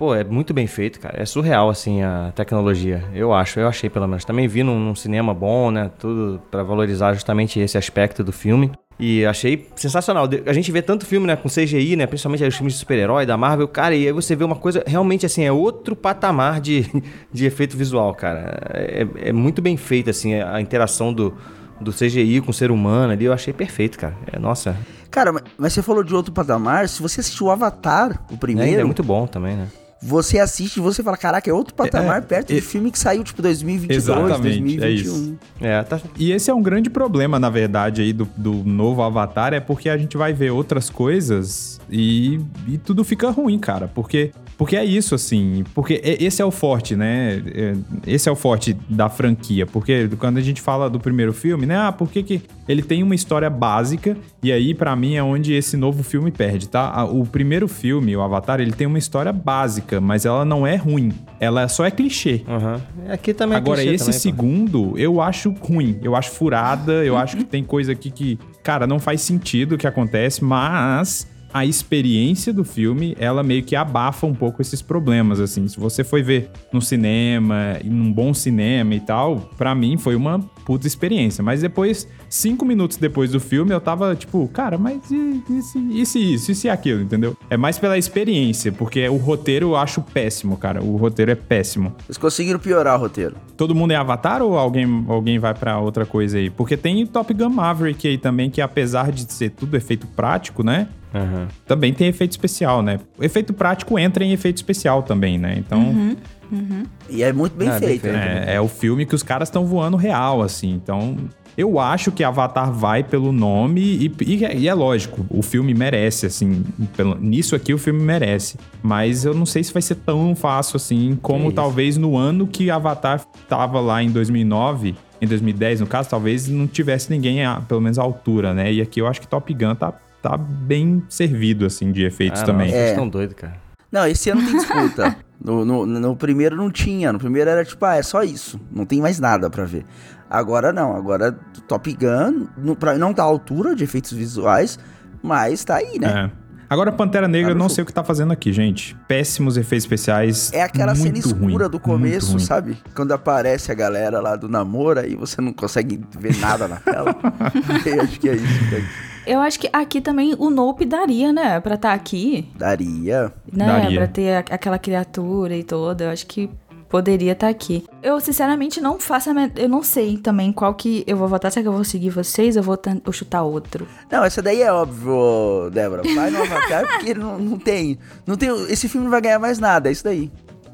[0.00, 1.22] Pô, é muito bem feito, cara.
[1.22, 3.04] É surreal, assim, a tecnologia.
[3.12, 4.24] Eu acho, eu achei pelo menos.
[4.24, 5.90] Também vi num, num cinema bom, né?
[5.98, 8.72] Tudo pra valorizar justamente esse aspecto do filme.
[8.98, 10.26] E achei sensacional.
[10.46, 12.06] A gente vê tanto filme, né, com CGI, né?
[12.06, 15.26] Principalmente os filmes de super-herói da Marvel, cara, e aí você vê uma coisa realmente
[15.26, 16.86] assim, é outro patamar de,
[17.30, 18.58] de efeito visual, cara.
[18.72, 21.34] É, é muito bem feito, assim, a interação do,
[21.78, 24.16] do CGI com o ser humano ali, eu achei perfeito, cara.
[24.32, 24.74] É, nossa,
[25.10, 26.88] Cara, mas- você falou de outro patamar.
[26.88, 29.66] Se você assistiu o Avatar, o é, primeiro, é muito bom também, né?
[30.02, 32.98] Você assiste e você fala: caraca, é outro patamar É, perto é- de filme que
[32.98, 34.92] saiu tipo 2022, Exatamente, é 2021.
[34.94, 35.38] isso.
[35.60, 39.52] É, tá, E esse é um grande problema, na verdade, aí do, do novo Avatar,
[39.52, 43.88] é porque a gente vai ver outras coisas e, e tudo fica ruim, cara.
[43.88, 44.30] Porque
[44.60, 45.64] Porque é isso, assim.
[45.74, 47.42] Porque esse é o forte, né?
[47.46, 47.74] É,
[48.06, 49.64] Esse é o forte da franquia.
[49.64, 51.78] Porque quando a gente fala do primeiro filme, né?
[51.78, 54.18] Ah, por que, que ele tem uma história básica?
[54.42, 57.06] E aí, pra mim, é onde esse novo filme perde, tá?
[57.06, 61.10] O primeiro filme, o Avatar, ele tem uma história básica, mas ela não é ruim.
[61.40, 62.42] Ela só é clichê.
[62.46, 62.82] Aham.
[63.08, 64.20] Aqui também é Agora, esse também, pô.
[64.20, 65.98] segundo, eu acho ruim.
[66.02, 69.78] Eu acho furada, eu acho que tem coisa aqui que, cara, não faz sentido o
[69.78, 75.40] que acontece, mas a experiência do filme, ela meio que abafa um pouco esses problemas,
[75.40, 75.66] assim.
[75.68, 80.38] Se você foi ver no cinema, num bom cinema e tal, pra mim foi uma
[80.64, 81.42] puta experiência.
[81.42, 85.78] Mas depois, cinco minutos depois do filme, eu tava tipo, cara, mas e, e se-
[85.90, 87.36] e se isso, e se aquilo, entendeu?
[87.48, 90.82] É mais pela experiência, porque o roteiro eu acho péssimo, cara.
[90.82, 91.92] O roteiro é péssimo.
[92.06, 93.34] Eles conseguiram piorar o roteiro.
[93.56, 96.48] Todo mundo é Avatar ou alguém, alguém vai pra outra coisa aí?
[96.50, 100.88] Porque tem Top Gun Maverick aí também, que apesar de ser tudo efeito prático, né?
[101.14, 101.48] Aham.
[101.66, 103.00] Também tem efeito especial, né?
[103.18, 105.56] O efeito prático entra em efeito especial também, né?
[105.58, 105.80] Então.
[105.80, 106.16] Uhum,
[106.52, 106.82] uhum.
[107.08, 108.06] E é muito bem é, feito.
[108.06, 108.44] né?
[108.46, 110.70] É, é o filme que os caras estão voando real, assim.
[110.70, 111.16] Então.
[111.58, 115.74] Eu acho que Avatar vai pelo nome e, e é- e é lógico, o filme
[115.74, 116.64] merece, assim.
[116.96, 118.56] pelo- nisso aqui o filme merece.
[118.80, 121.52] Mas eu não sei se vai ser tão fácil assim como isso.
[121.56, 126.66] talvez no ano que Avatar tava lá em 2009, em 2010 no caso, talvez não
[126.68, 128.72] tivesse ninguém, a, pelo menos à altura, né?
[128.72, 129.92] E aqui eu acho que Top Gun tá,
[130.22, 132.66] tá bem servido, assim, de efeitos Ah, também.
[132.68, 132.90] Não, vocês É.
[132.90, 133.56] estão doidos, cara.
[133.90, 135.16] Não, esse ano tem disputa.
[135.42, 137.10] No, no, no primeiro não tinha.
[137.14, 138.60] No primeiro era tipo, ah, é só isso.
[138.70, 139.86] Não tem mais nada pra ver.
[140.28, 140.94] Agora não.
[140.94, 141.32] Agora
[141.66, 144.78] Top Gun não, pra- não tá à altura de efeitos visuais,
[145.22, 146.30] mas tá aí, né?
[146.36, 146.40] É.
[146.68, 148.94] Agora, Pantera Negra, não sei o que tá fazendo aqui, gente.
[149.08, 150.52] Péssimos efeitos especiais.
[150.52, 152.76] É aquela cena escura ruim, do começo, sabe?
[152.94, 157.16] Quando aparece a galera lá do namoro e você não consegue ver nada na tela.
[157.86, 158.64] eu acho que é isso.
[158.70, 158.86] Né?
[159.30, 161.60] Eu acho que aqui também o Nope daria, né?
[161.60, 163.32] Pra estar aqui, Daria.
[163.52, 163.66] né?
[163.66, 163.98] Daria.
[163.98, 166.04] Pra ter a- aquela criatura e toda.
[166.04, 166.50] Eu acho que
[166.88, 167.84] poderia estar aqui.
[168.02, 171.52] Eu, sinceramente, não faço a men- Eu não sei também qual que eu vou votar.
[171.52, 173.86] Será que eu vou seguir vocês ou vou ten- ou chutar outro?
[174.10, 176.02] Não, essa daí é óbvio, Débora.
[176.14, 177.98] Vai no Avatar porque não, não tem.
[178.26, 178.50] Não tem.
[178.68, 180.28] Esse filme não vai ganhar mais nada, é isso daí.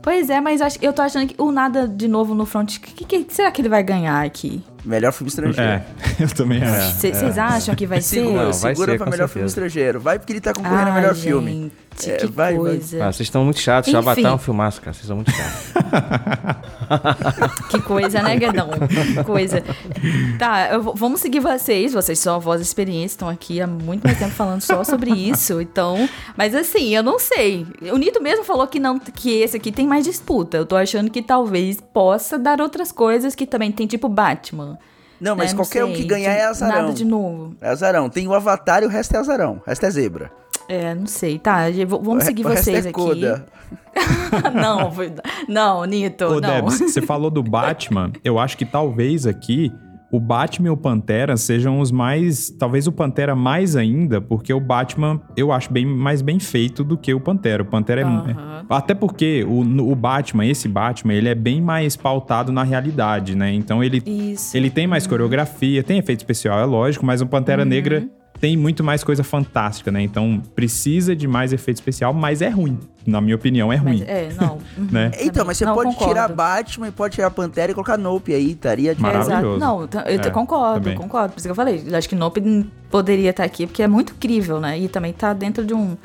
[0.07, 2.79] Pois é, mas eu tô achando que o nada de novo no front.
[2.79, 4.63] Que, que- que será que ele vai ganhar aqui?
[4.85, 5.69] Melhor filme estrangeiro.
[5.69, 5.85] É,
[6.23, 6.95] eu também acho.
[7.01, 8.21] Vocês acham que vai ser?
[8.21, 9.33] Segura, Não, vai segura ser, pra melhor certeza.
[9.33, 9.99] filme estrangeiro.
[9.99, 11.73] Vai porque ele tá concorrendo a Ai, melhor filme.
[12.05, 12.57] Gente, É, que vai, vai.
[12.59, 13.05] coisa.
[13.05, 13.89] Ah, vocês estão muito chatos.
[13.89, 13.99] Enfim.
[13.99, 14.93] Avatar é um filmaço, cara.
[14.95, 15.73] Vocês são muito chatos.
[17.71, 18.71] Que coisa, né, Guedão?
[18.71, 19.63] Que coisa.
[20.39, 21.93] Tá, vou- vamos seguir vocês.
[21.93, 25.61] Vocês são a voz experiência, estão aqui há muito mais tempo falando só sobre isso.
[25.61, 27.67] Então, mas assim, eu não sei.
[27.93, 30.57] O Nito mesmo falou que não, que esse aqui tem mais disputa.
[30.57, 34.79] Eu tô achando que talvez possa dar outras coisas que também tem, tipo Batman.
[35.21, 35.57] Não, mas né?
[35.57, 36.83] qualquer um que ganhar é azarão.
[36.83, 37.57] Nada de novo.
[37.61, 38.09] É azarão.
[38.11, 39.63] Tem o Avatar e o resto é azarão.
[39.65, 40.31] O resto é zebra.
[40.69, 41.39] É, não sei.
[41.39, 42.93] Tá, vamos seguir o resto vocês é aqui.
[42.99, 43.47] coda.
[44.55, 45.13] não, foi-
[45.49, 46.41] não, Nito, Ô, não.
[46.41, 48.13] Debs, você falou do Batman.
[48.25, 49.73] Eu acho que talvez aqui
[50.11, 52.49] o Batman e o Pantera sejam os mais.
[52.51, 56.97] Talvez o Pantera mais ainda, porque o Batman eu acho bem mais bem feito do
[56.97, 57.63] que o Pantera.
[57.63, 58.05] O Pantera é.
[58.05, 58.31] Aham.
[58.31, 59.61] é- Até porque o,
[59.91, 63.53] o Batman, esse Batman, ele é bem mais pautado na realidade, né?
[63.53, 64.57] Então ele, Isso.
[64.57, 67.69] ele tem mais coreografia, tem efeito especial, é lógico, mas o Pantera Uhum.
[67.69, 68.09] Negra
[68.41, 70.03] tem muito mais coisa fantástica, né?
[70.03, 72.79] Então precisa de mais efeito especial, mas é ruim.
[73.07, 74.01] Na minha opinião, é ruim.
[74.01, 74.59] Mas, é, não.
[74.91, 75.13] Né?
[75.21, 76.13] Então, mas você Não, pode concordo.
[76.13, 79.29] tirar Batman e pode tirar Pantera e colocar Nope aí, estaria de É, exato.
[79.29, 79.61] Maravilhoso.
[79.61, 80.99] Não, eu É, concordo, também.
[80.99, 81.33] concordo.
[81.33, 81.85] Por isso que eu falei.
[81.87, 84.79] Eu acho que Nope poderia estar aqui, porque é muito crível, né?
[84.79, 85.97] E também tá dentro de um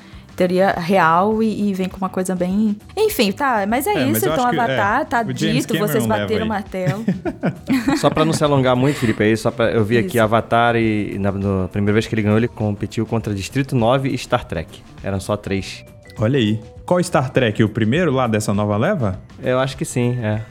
[0.42, 2.76] teoria real e, e vem com uma coisa bem.
[2.98, 3.66] Enfim, tá.
[3.68, 4.26] Mas é, É, mas isso.
[4.26, 7.06] eu Então, acho que- Avatar, é, tá dito, vocês bateram o martelo.
[7.98, 10.22] Só pra não se alongar muito, Felipe, aí, só pra, eu vi aqui Isso.
[10.22, 14.18] Avatar e na, na primeira vez que ele ganhou, ele competiu contra Distrito 9 e
[14.18, 14.82] Star Trek.
[15.04, 15.86] Eram só três.
[16.18, 16.60] Olha aí.
[16.86, 17.64] Qual Star Trek?
[17.64, 19.20] O primeiro lá dessa nova leva?
[19.44, 20.42] Eu acho que sim, é.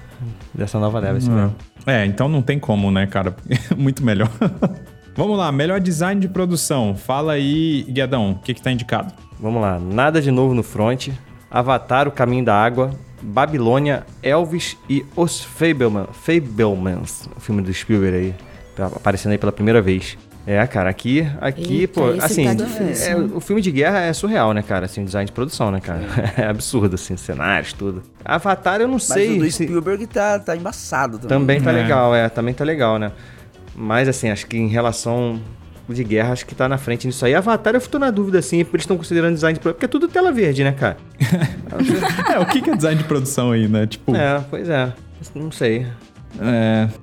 [0.54, 1.54] Dessa nova leva, esse mesmo.
[1.86, 3.34] É, então não tem como, né, cara?
[3.76, 4.30] Muito melhor.
[5.16, 6.94] Vamos lá, melhor design de produção.
[6.94, 9.12] Fala aí, Guedão, o que que tá indicado?
[9.40, 11.08] Vamos lá, nada de novo no front.
[11.50, 12.90] Avatar, o Caminho da Água.
[13.22, 18.34] Babilônia, Elvis e Os Fableman, Fablemans, o filme do Spielberg aí,
[18.74, 20.16] tá aparecendo aí pela primeira vez.
[20.46, 23.12] É, cara, aqui, aqui, Eita, pô, esse assim, tá difícil.
[23.12, 24.86] é, o filme de guerra é surreal, né, cara?
[24.86, 26.00] Assim, o design de produção, né, cara?
[26.38, 28.02] É absurdo, assim, cenários, tudo.
[28.24, 29.36] Avatar, eu não Mas sei.
[29.36, 31.28] o do se- Spielberg tá, tá embaçado também.
[31.38, 31.74] Também tá É.
[31.82, 33.12] legal, é, também tá legal, né?
[33.76, 35.38] Mas assim, acho que em relação
[35.94, 37.34] de guerra, acho que tá na frente nisso aí.
[37.34, 40.08] Avatar, eu tô na dúvida, assim, eles estão considerando design de produção, porque é tudo
[40.08, 40.96] tela verde, né, cara?
[42.34, 43.86] É, o que é design de produção aí, né?
[43.86, 44.92] Tipo, é, É, pois é.
[45.34, 45.86] Não sei.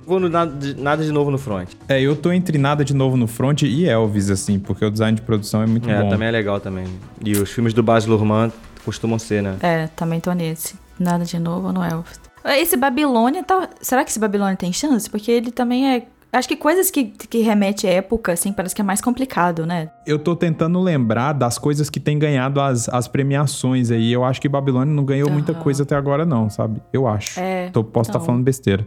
[0.06, 1.68] Vou no nada de, nada de novo no front.
[1.88, 5.14] é, eu tô entre nada de novo no front e Elvis, assim, porque o design
[5.16, 6.08] de produção é muito É, bom.
[6.08, 6.86] também é legal também.
[7.24, 8.50] E os filmes do Baz Luhrmann
[8.84, 9.56] costumam ser, né?
[9.60, 10.74] É, também tô nesse.
[10.98, 12.18] Nada de novo no Elvis.
[12.44, 13.68] Esse Babilônia tá.
[13.80, 15.08] Será que esse Babilônia tem chance?
[15.08, 16.06] Porque ele também é.
[16.30, 19.90] Acho que coisas que, que remete à época, assim, parece que é mais complicado, né?
[20.06, 24.12] Eu tô tentando lembrar das coisas que tem ganhado as, as premiações aí.
[24.12, 26.82] Eu acho que Babilônia não ganhou muita coisa até agora, não, sabe?
[26.92, 27.40] Eu acho.
[27.40, 28.26] É, Tô, posso estar então.
[28.26, 28.86] falando besteira.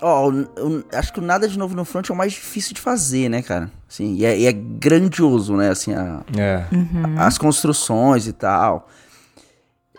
[0.00, 2.74] Ó, o- o- acho que o Nada de Novo no Front é o mais difícil
[2.74, 3.68] de fazer, né, cara?
[3.88, 5.68] Assim, e é, e é grandioso, né?
[5.70, 6.64] Assim, a- É.
[6.72, 7.14] Uhum.
[7.18, 8.88] as construções e tal.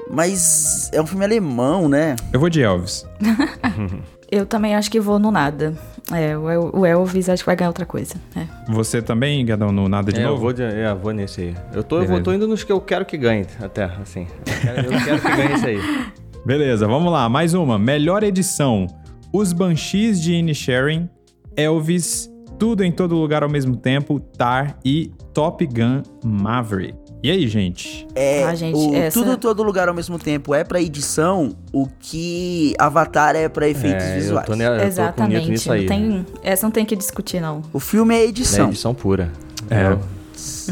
[0.09, 2.15] Mas é um filme alemão, né?
[2.31, 3.05] Eu vou de Elvis.
[4.35, 5.73] Eu também acho que vou no nada.
[6.11, 8.15] É, o El- o Elvis acho que vai ganhar outra coisa.
[8.35, 8.47] É.
[8.71, 10.41] Você também, Gadão, no Nada de É, eu Novo?
[10.41, 11.55] vou, de, é, eu vou nesse aí.
[11.71, 12.23] Eu tô, eu Beleza.
[12.23, 14.25] tô indo nos que eu quero que ganhe, até, assim.
[14.45, 15.79] Eu quero, eu quero que ganhe isso aí.
[16.45, 17.29] Beleza, vamos lá.
[17.29, 17.77] Mais uma.
[17.77, 18.87] Melhor edição.
[19.31, 21.07] Os Banshees de Inisherin,
[21.55, 26.97] Elvis, Tudo em Todo Lugar ao Mesmo Tempo, Tar e Top Gun Maverick.
[27.23, 28.05] E aí, gente?
[28.13, 31.55] É, Ah, gente, o essa- tudo em todo lugar ao mesmo tempo é pra edição
[31.71, 34.45] o que Avatar é pra efeitos É, eu visuais.
[34.45, 35.49] tô eu tô com medo Exatamente.
[35.49, 35.81] nisso aí.
[35.81, 37.61] Não tem, essa não tem que discutir, não.
[37.71, 38.67] O filme é É edição.
[38.67, 39.31] edição pura.
[39.69, 39.97] É.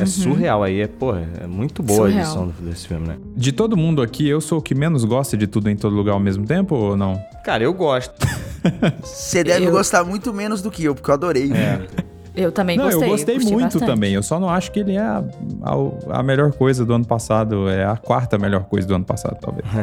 [0.02, 0.82] É surreal aí.
[0.82, 2.18] É, porra, é muito boa Surreal.
[2.20, 3.16] a edição desse filme, né?
[3.34, 6.12] De todo mundo aqui, eu sou o que menos gosta de Tudo em Todo Lugar
[6.14, 7.18] ao Mesmo Tempo ou não?
[7.46, 8.14] Cara, eu gosto.
[9.02, 11.50] Você deve Eu- gostar muito menos do que eu, porque eu adorei.
[12.36, 13.04] Eu também não, gostei.
[13.04, 13.86] eu gostei muito bastante.
[13.86, 14.14] também.
[14.14, 15.24] Eu só não acho que ele é a,
[15.64, 17.70] a- a melhor coisa do ano passado.
[17.70, 19.66] É a quarta melhor coisa do ano passado, talvez.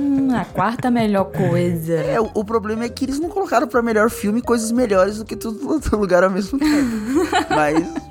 [0.00, 1.94] Hum, a quarta melhor coisa.
[1.94, 5.24] É, o, o problema é que eles não colocaram pra melhor filme coisas melhores do
[5.24, 7.28] que tudo outro lugar ao mesmo tempo.
[7.50, 8.07] Mas.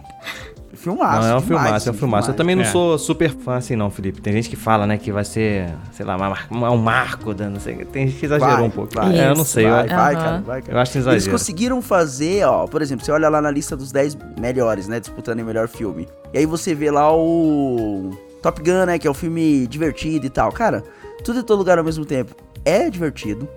[0.77, 1.21] Filmaço.
[1.27, 2.29] não, é um demais, filmaço, é um filmaço.
[2.31, 2.65] Eu também não É.
[2.65, 4.21] sou super fã assim, não, Felipe.
[4.21, 6.15] Tem gente que fala, né, que vai ser, sei lá,
[6.51, 7.75] um marco, da- não sei.
[7.85, 8.93] Tem gente que exagerou Vai, um pouco.
[8.95, 9.17] vai.
[9.19, 9.65] é, eu não sei.
[9.65, 10.23] eu- Vai, vai, Aham.
[10.23, 10.77] cara, vai, cara.
[10.77, 11.31] Eu acho que Eles exagero.
[11.31, 15.39] conseguiram fazer, ó, por exemplo, você olha lá na lista dos 10 melhores, né, disputando
[15.39, 16.07] em melhor filme.
[16.33, 18.11] E aí você vê lá o
[18.41, 20.51] Top Gun, né, que é um filme divertido e tal.
[20.51, 20.83] Cara,
[21.23, 22.35] tudo em todo lugar ao mesmo tempo.
[22.63, 23.47] É divertido.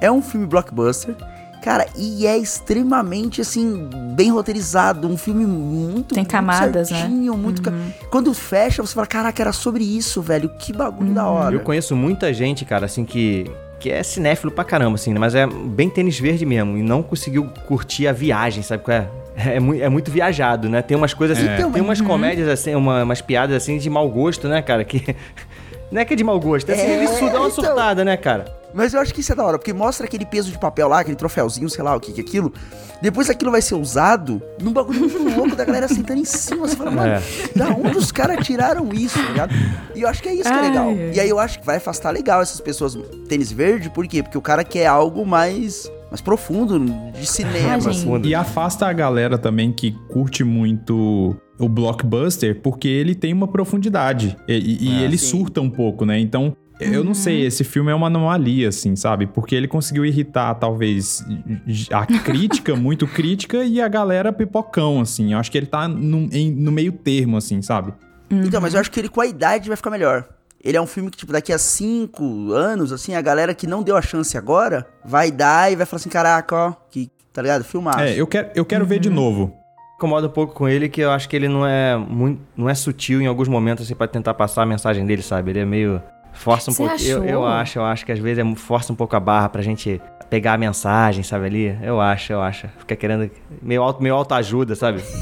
[0.00, 1.14] É um filme blockbuster.
[1.62, 5.08] Cara, e é extremamente, assim, bem roteirizado.
[5.08, 6.98] Um filme muito Tem muito camadas, né?
[7.00, 7.72] certinho, muito ca-
[8.10, 10.48] Quando fecha, você fala, caraca, era sobre isso, velho.
[10.58, 11.54] Que bagulho da hora.
[11.54, 13.50] Eu conheço muita gente, cara, assim, que,
[13.80, 17.02] que é cinéfilo pra caramba, assim, né, mas é bem tênis verde mesmo, e não
[17.02, 19.08] conseguiu curtir a viagem, sabe qual é?
[19.38, 20.82] É, mui- é muito viajado, né?
[20.82, 24.08] Tem umas coisas assim, Então, tem umas comédias assim, uma- umas piadas assim de mau
[24.08, 24.82] gosto, né, cara?
[24.84, 25.14] Que.
[25.92, 27.50] Não é que é de mau gosto, é assim, É, ele dá uma então.
[27.50, 28.57] surtada, né, cara?
[28.74, 31.00] Mas eu acho que isso é da hora, porque mostra aquele peso de papel lá,
[31.00, 32.52] aquele troféuzinho, sei lá o que que é aquilo.
[33.00, 36.66] Depois aquilo vai ser usado num bagulho muito louco da galera sentando em cima.
[36.68, 37.22] Você fala, mano, É.
[37.56, 39.54] da onde os caras tiraram isso, tá ligado?
[39.94, 40.88] E eu acho que é isso que é legal.
[40.88, 41.12] Ai.
[41.14, 42.98] E aí eu acho que vai afastar legal essas pessoas
[43.28, 44.22] tênis verde, por quê?
[44.22, 46.78] Porque o cara quer algo mais, mais profundo
[47.18, 47.72] de cinema.
[47.86, 48.20] Ah, assim.
[48.24, 54.36] E afasta a galera também que curte muito o blockbuster, porque ele tem uma profundidade.
[54.46, 55.26] E, e- e É, ele sim.
[55.30, 56.18] surta um pouco, né?
[56.20, 59.26] Então, eu não sei, esse filme é uma anomalia, assim, sabe?
[59.26, 61.24] Porque ele conseguiu irritar, talvez,
[61.92, 65.32] a crítica, muito crítica, e a galera pipocão, assim.
[65.32, 67.92] Eu acho que ele tá no, em- no meio termo, assim, sabe?
[68.30, 70.28] Então, mas eu acho que ele com a idade vai ficar melhor.
[70.62, 73.82] Ele é um filme que, tipo, daqui a cinco anos, assim, a galera que não
[73.82, 77.62] deu a chance agora vai dar e vai falar assim, caraca, ó, que, tá ligado?
[77.64, 78.00] Filmar.
[78.00, 79.54] É, eu quero, eu quero ver de novo.
[79.96, 82.40] Incomoda um pouco com ele que eu acho que ele não é muito.
[82.56, 85.50] não é sutil em alguns momentos, assim, pra tentar passar a mensagem dele, sabe?
[85.50, 86.00] Ele é meio.
[86.32, 86.94] Força um pouco.
[87.02, 89.62] Eu, eu acho, eu acho que às vezes é, força um pouco a barra pra
[89.62, 90.00] gente
[90.30, 91.78] pegar a mensagem, sabe, ali.
[91.82, 92.68] Eu acho, eu acho.
[92.78, 93.30] Fica querendo.
[93.62, 95.02] Meio auto, meio autoajuda, sabe?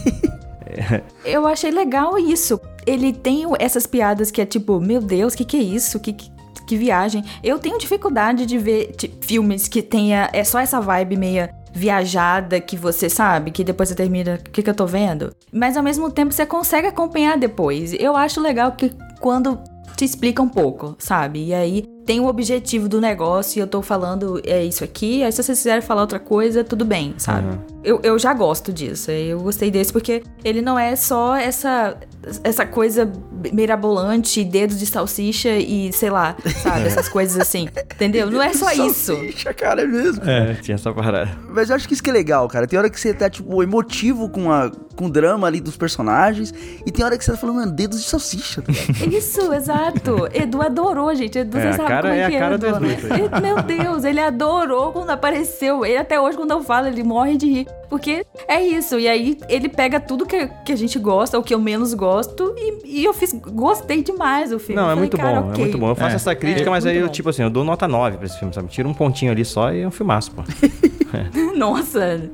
[1.24, 2.60] Eu achei legal isso.
[2.86, 5.98] Ele tem essas piadas que é tipo, meu Deus, que que é isso?
[6.00, 6.30] Que, que,
[6.66, 7.24] que viagem.
[7.42, 12.60] Eu tenho dificuldade de ver ti- filmes que tenha é só essa vibe meia viajada
[12.60, 15.30] que você sabe, que depois você termina, o que que eu tô vendo?
[15.52, 17.92] Mas ao mesmo tempo você consegue acompanhar depois.
[17.92, 19.58] Eu acho legal que quando
[19.96, 21.46] te explica um pouco, sabe?
[21.46, 25.32] E aí tem o objetivo do negócio e eu tô falando é isso aqui, aí
[25.32, 27.48] se vocês quiserem falar outra coisa, tudo bem, sabe?
[27.48, 27.58] Uhum.
[27.82, 31.96] Eu, eu já gosto disso, eu gostei desse porque ele não é só essa,
[32.44, 33.10] essa coisa
[33.52, 36.86] mirabolante, dedos de salsicha e sei lá, sabe?
[36.86, 38.30] Essas coisas assim, entendeu?
[38.30, 39.14] Não é só isso.
[39.14, 40.22] Salsicha, cara, é mesmo.
[40.28, 41.36] É, tinha essa parada.
[41.48, 42.66] Mas eu acho que isso que é legal, cara.
[42.66, 46.52] Tem hora que você tá, tipo, emotivo com, a, com o drama ali dos personagens.
[46.84, 49.14] E tem hora que você tá falando, mano, dedos de salsicha, tá ligado?
[49.14, 50.28] Isso, exato.
[50.32, 51.38] Edu adorou, gente.
[51.38, 52.86] Edu, É, você sabe cara- como é, é a que cara é, do Edu, Edu,
[52.86, 52.96] né?
[53.14, 53.20] aí.
[53.20, 55.84] Ele- Meu Deus, ele adorou quando apareceu.
[55.84, 57.66] Ele até hoje, quando eu falo, ele morre de rir.
[57.88, 58.98] Porque é isso.
[58.98, 62.54] E aí ele pega tudo que, que a gente gosta, o que eu menos gosto,
[62.56, 63.32] e, e eu fiz.
[63.32, 64.74] Gostei demais do filme.
[64.80, 65.54] Não, Eu é falei, muito bom, ok.
[65.54, 65.88] é muito bom.
[65.90, 66.16] Eu faço É.
[66.16, 67.12] essa crítica, É, mas aí muito eu, bom.
[67.12, 68.68] tipo assim, eu dou nota 9 pra esse filme, sabe?
[68.68, 70.42] Tira um pontinho ali só e é um filmaço, pô.
[71.56, 72.28] Nossa.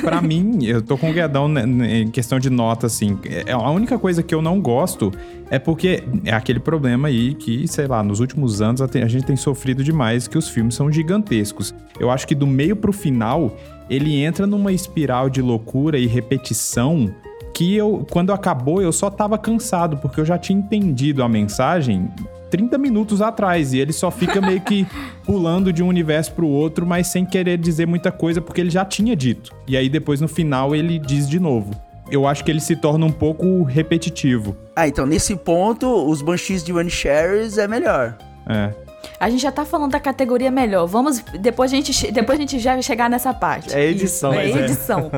[0.00, 3.18] Pra mim, eu tô com o Guedão em questão de nota, assim.
[3.46, 5.10] É, A única coisa que eu não gosto
[5.50, 9.36] é porque é aquele problema aí que, sei lá, nos últimos anos a gente tem
[9.36, 11.74] sofrido demais que os filmes são gigantescos.
[11.98, 13.56] Eu acho que do meio pro final,
[13.92, 17.14] ele entra numa espiral de loucura e repetição
[17.54, 22.08] que eu, quando acabou, eu só tava cansado, porque eu já tinha entendido a mensagem
[22.50, 24.86] 30 minutos atrás, e ele só fica meio que
[25.26, 28.82] pulando de um universo pro outro, mas sem querer dizer muita coisa, porque ele já
[28.82, 29.54] tinha dito.
[29.68, 31.70] E aí depois no final ele diz de novo.
[32.10, 34.56] Eu acho que ele se torna um pouco repetitivo.
[34.74, 38.16] Ah, então nesse ponto, os Banshees de One Shares é melhor.
[38.48, 38.72] É.
[39.18, 40.86] A gente já tá falando da categoria melhor.
[40.86, 41.20] Vamos.
[41.40, 43.74] Depois a gente, depois a gente já vai chegar nessa parte.
[43.74, 44.64] É edição, Isso, é mas é.
[44.64, 45.10] edição.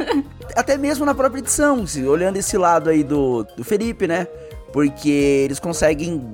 [0.56, 4.26] Até mesmo na própria edição, se- olhando esse lado aí do, do Felipe, né?
[4.72, 6.24] Porque eles conseguem.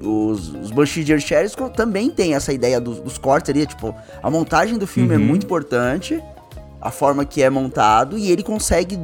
[0.00, 4.30] Os, os Banshees de co- também tem essa ideia dos, dos cortes ali, tipo, a
[4.30, 5.24] montagem do filme é Uhum.
[5.24, 6.22] muito importante,
[6.80, 8.98] a forma que é montado, e ele consegue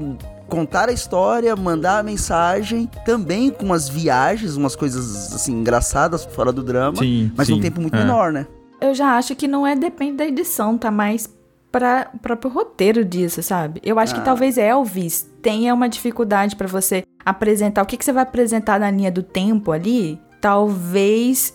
[0.50, 6.52] contar a história, mandar a mensagem, também com umas viagens, umas coisas assim engraçadas fora
[6.52, 8.00] do drama, Sim, mas num sim, tempo muito é.
[8.00, 8.46] menor, né?
[8.80, 11.28] Eu já acho que não é depende da edição, tá mais
[11.70, 13.80] para próprio roteiro disso, sabe?
[13.84, 14.18] Eu acho Ah.
[14.18, 18.80] que talvez Elvis tenha uma dificuldade pra você apresentar o que, que você vai apresentar
[18.80, 20.18] na linha do tempo ali.
[20.40, 21.54] Talvez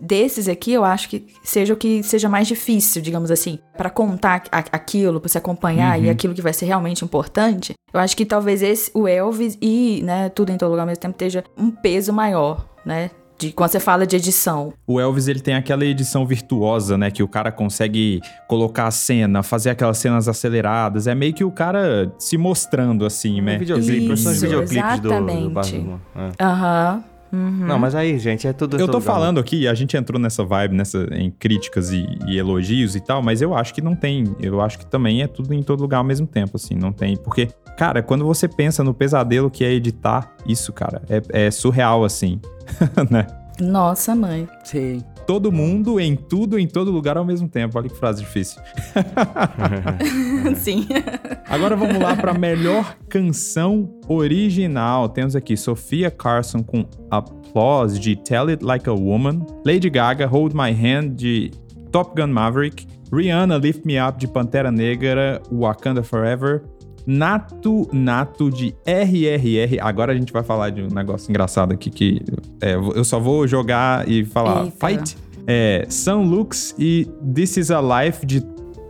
[0.00, 4.42] desses aqui eu acho que seja o que seja mais difícil, digamos assim, Pra contar
[4.50, 6.10] a- aquilo, pra você acompanhar e Uhum.
[6.10, 7.74] aquilo que vai ser realmente importante.
[7.92, 11.00] Eu acho que talvez esse o Elvis e, né, tudo em todo lugar ao mesmo
[11.02, 13.10] tempo esteja um peso maior, né?
[13.38, 14.72] De quando você fala de edição.
[14.86, 17.10] O Elvis, ele tem aquela edição virtuosa, né?
[17.10, 21.06] Que o cara consegue colocar a cena, fazer aquelas cenas aceleradas.
[21.06, 23.56] É meio que o cara se mostrando, assim, né?
[23.56, 26.00] Um videoclipe, Isso, videoclipes do, do.
[26.16, 26.42] É.
[26.42, 27.04] Aham.
[27.36, 27.66] Uhum.
[27.66, 28.74] Não, mas aí, gente, é tudo.
[28.74, 29.14] Eu tô tudo legal.
[29.14, 33.22] falando aqui, a gente entrou nessa vibe, nessa, em críticas e, e elogios e tal,
[33.22, 34.24] mas eu acho que não tem.
[34.40, 37.16] Eu acho que também é tudo em todo lugar ao mesmo tempo, assim, não tem.
[37.16, 42.04] Porque, cara, quando você pensa no pesadelo que é editar isso, cara, é, é surreal,
[42.04, 42.40] assim,
[43.10, 43.26] né?
[43.60, 44.48] Nossa, mãe.
[44.64, 45.02] Sim.
[45.26, 47.76] Todo mundo, em tudo, em todo lugar ao mesmo tempo.
[47.76, 48.62] Olha que frase difícil.
[50.56, 50.86] Sim.
[51.48, 55.08] Agora vamos lá para melhor canção original.
[55.08, 60.54] Temos aqui Sofia Carson com Applause de Tell It Like a Woman, Lady Gaga Hold
[60.54, 61.50] My Hand de
[61.90, 66.62] Top Gun Maverick, Rihanna Lift Me Up de Pantera Negra, Wakanda Forever,
[67.06, 69.78] Nato Nato de RRR.
[69.80, 72.20] Agora a gente vai falar de um negócio engraçado aqui que
[72.60, 74.86] é, eu só vou jogar e falar Eita.
[74.86, 75.16] Fight.
[75.46, 78.40] É, Sun Lux e This Is a Life de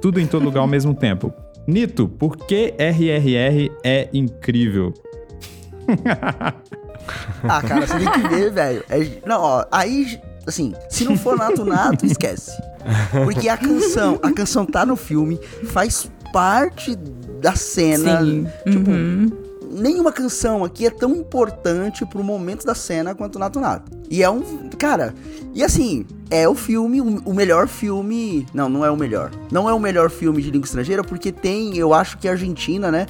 [0.01, 1.33] tudo em todo lugar ao mesmo tempo.
[1.67, 4.95] Nito, por que RRR é incrível?
[7.45, 8.85] Ah, cara, você tem que ver, velho.
[8.91, 12.51] É- não, ó, aí, assim, se não for nato nato, esquece.
[13.25, 16.97] Porque a canção, a canção tá no filme, faz parte
[17.41, 18.21] da cena.
[18.23, 18.47] Sim.
[18.71, 19.31] Tipo, Uhum.
[19.71, 23.91] nenhuma canção aqui é tão importante pro momento da cena quanto o Nato Nato.
[24.11, 24.69] E é um.
[24.79, 25.15] Cara,
[25.55, 28.47] e assim, é o filme, o, melhor filme.
[28.55, 29.31] Não, não é o melhor.
[29.51, 32.91] Não é o melhor filme de língua estrangeira, porque tem, eu acho que a Argentina,
[32.91, 33.07] né?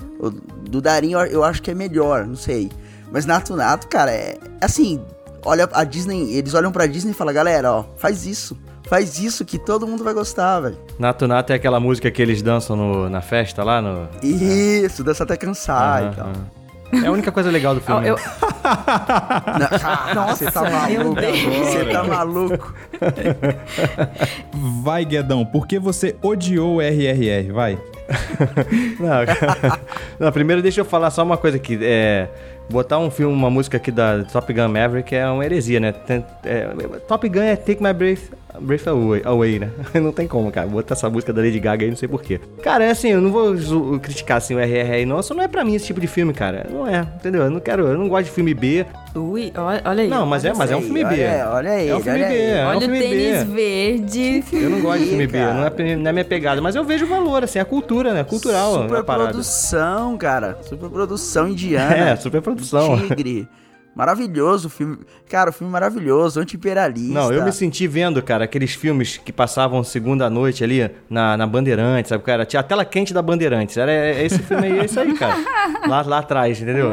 [0.68, 2.70] Do Darinho, eu acho que é melhor, não sei.
[3.12, 4.38] Mas Nato Nato, cara, é.
[4.60, 5.00] Assim,
[5.44, 8.56] olha a Disney, eles olham pra Disney e falam, galera, ó, faz isso.
[8.86, 10.76] Faz isso que todo mundo vai gostar, velho.
[10.98, 14.08] Nato Nato é aquela música que eles dançam no- na festa lá no.
[14.22, 16.26] Isso, dança até cansar Aham, e tal.
[16.26, 17.04] aham.
[17.04, 18.06] É a única coisa legal do filme.
[18.06, 18.14] Eu-
[20.14, 21.38] Não, Você tá Nossa, meu maluco, Deus.
[21.42, 22.74] você tá maluco.
[24.82, 27.52] Vai, Guedão, por que você odiou o RRR?
[27.52, 27.78] Vai.
[29.00, 29.80] Não, cara.
[30.18, 31.76] Não, primeiro deixa eu falar só uma coisa aqui.
[31.82, 32.28] É,
[32.70, 35.90] botar um filme, uma música aqui da Top Gun Maverick é uma heresia, né?
[35.92, 36.66] Tem- é,
[37.08, 38.30] Top Gun é Take My Breath,
[38.60, 39.70] breath away, away, né?
[40.00, 40.66] Não tem como, cara.
[40.66, 42.40] Botar essa música da Lady Gaga aí, não sei porquê.
[42.62, 45.20] Cara, é assim, eu não vou criticar assim o RRR, não.
[45.20, 46.66] Isso não é pra mim esse tipo de filme, cara.
[46.70, 47.42] Não é, entendeu?
[47.42, 48.84] Eu não quero, eu não gosto de filme B.
[49.14, 50.08] Ui, olha, olha aí.
[50.08, 51.14] Não, mas é, mas é um filme B.
[51.14, 52.50] Olha, olha aí, É um filme olha B, aí.
[52.50, 53.54] é um Olha o filme tênis B.
[53.54, 54.44] verde.
[54.52, 57.04] Eu não gosto de filme B, não é, não é minha pegada, mas eu vejo
[57.06, 58.24] o valor, assim, a cultura, né?
[58.24, 59.32] Cultural, a parada.
[59.32, 60.58] Superprodução, cara.
[60.62, 61.96] Superprodução indiana.
[61.96, 62.98] É, superprodução.
[63.08, 63.48] Tigre.
[63.96, 64.98] Maravilhoso o filme.
[65.26, 67.14] Cara, o filme maravilhoso, anti-imperialista.
[67.14, 71.46] Não, eu me senti vendo, cara, aqueles filmes que passavam segunda noite ali na, na
[71.46, 72.44] Bandeirantes, sabe, cara?
[72.44, 73.74] Tinha a tela quente da Bandeirantes.
[73.78, 75.36] Era é esse filme aí, é isso aí, cara.
[75.88, 76.90] Lá, lá atrás, entendeu?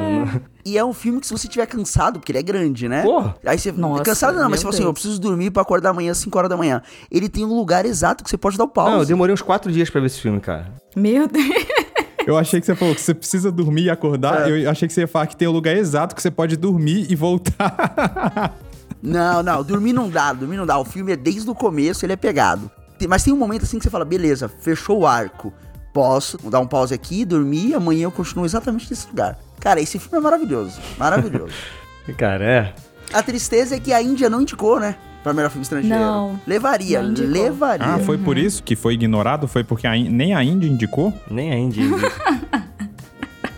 [0.66, 3.02] E é um filme que se você tiver cansado, porque ele é grande, né?
[3.02, 3.36] Porra.
[3.46, 3.72] Aí você.
[3.72, 6.38] Nossa, cansado não, mas você fala assim, eu preciso dormir pra acordar amanhã às 5
[6.38, 6.82] horas da manhã.
[7.12, 8.92] Ele tem um lugar exato que você pode dar o pause.
[8.92, 10.72] Não, eu demorei uns quatro dias pra ver esse filme, cara.
[10.96, 11.83] Meu Deus.
[12.26, 14.50] Eu achei que você falou que você precisa dormir e acordar.
[14.50, 17.08] Eu achei que você ia falar que tem o lugar exato que você pode dormir
[17.10, 18.54] e voltar.
[19.02, 20.78] Não, não, dormir não dá, dormir não dá.
[20.78, 22.72] O filme é desde o começo, ele é pegado.
[22.98, 25.54] Tem- Mas tem um momento assim que você fala, beleza, fechou o arco.
[25.94, 29.38] Posso dar um pause aqui, dormir, amanhã eu continuo exatamente nesse lugar.
[29.60, 30.80] Cara, esse filme é maravilhoso.
[30.98, 31.54] Maravilhoso.
[32.18, 32.74] Cara, é.
[33.14, 34.96] A tristeza é que a Índia não indicou, né?
[35.24, 35.98] Pra melhor filme estrangeiro.
[35.98, 36.40] Não.
[36.46, 37.88] Levaria, Não levaria.
[37.88, 39.48] Ah, foi por isso que foi ignorado?
[39.48, 41.14] Foi porque a nem a Índia indicou?
[41.32, 42.68] Nem a Índia indica.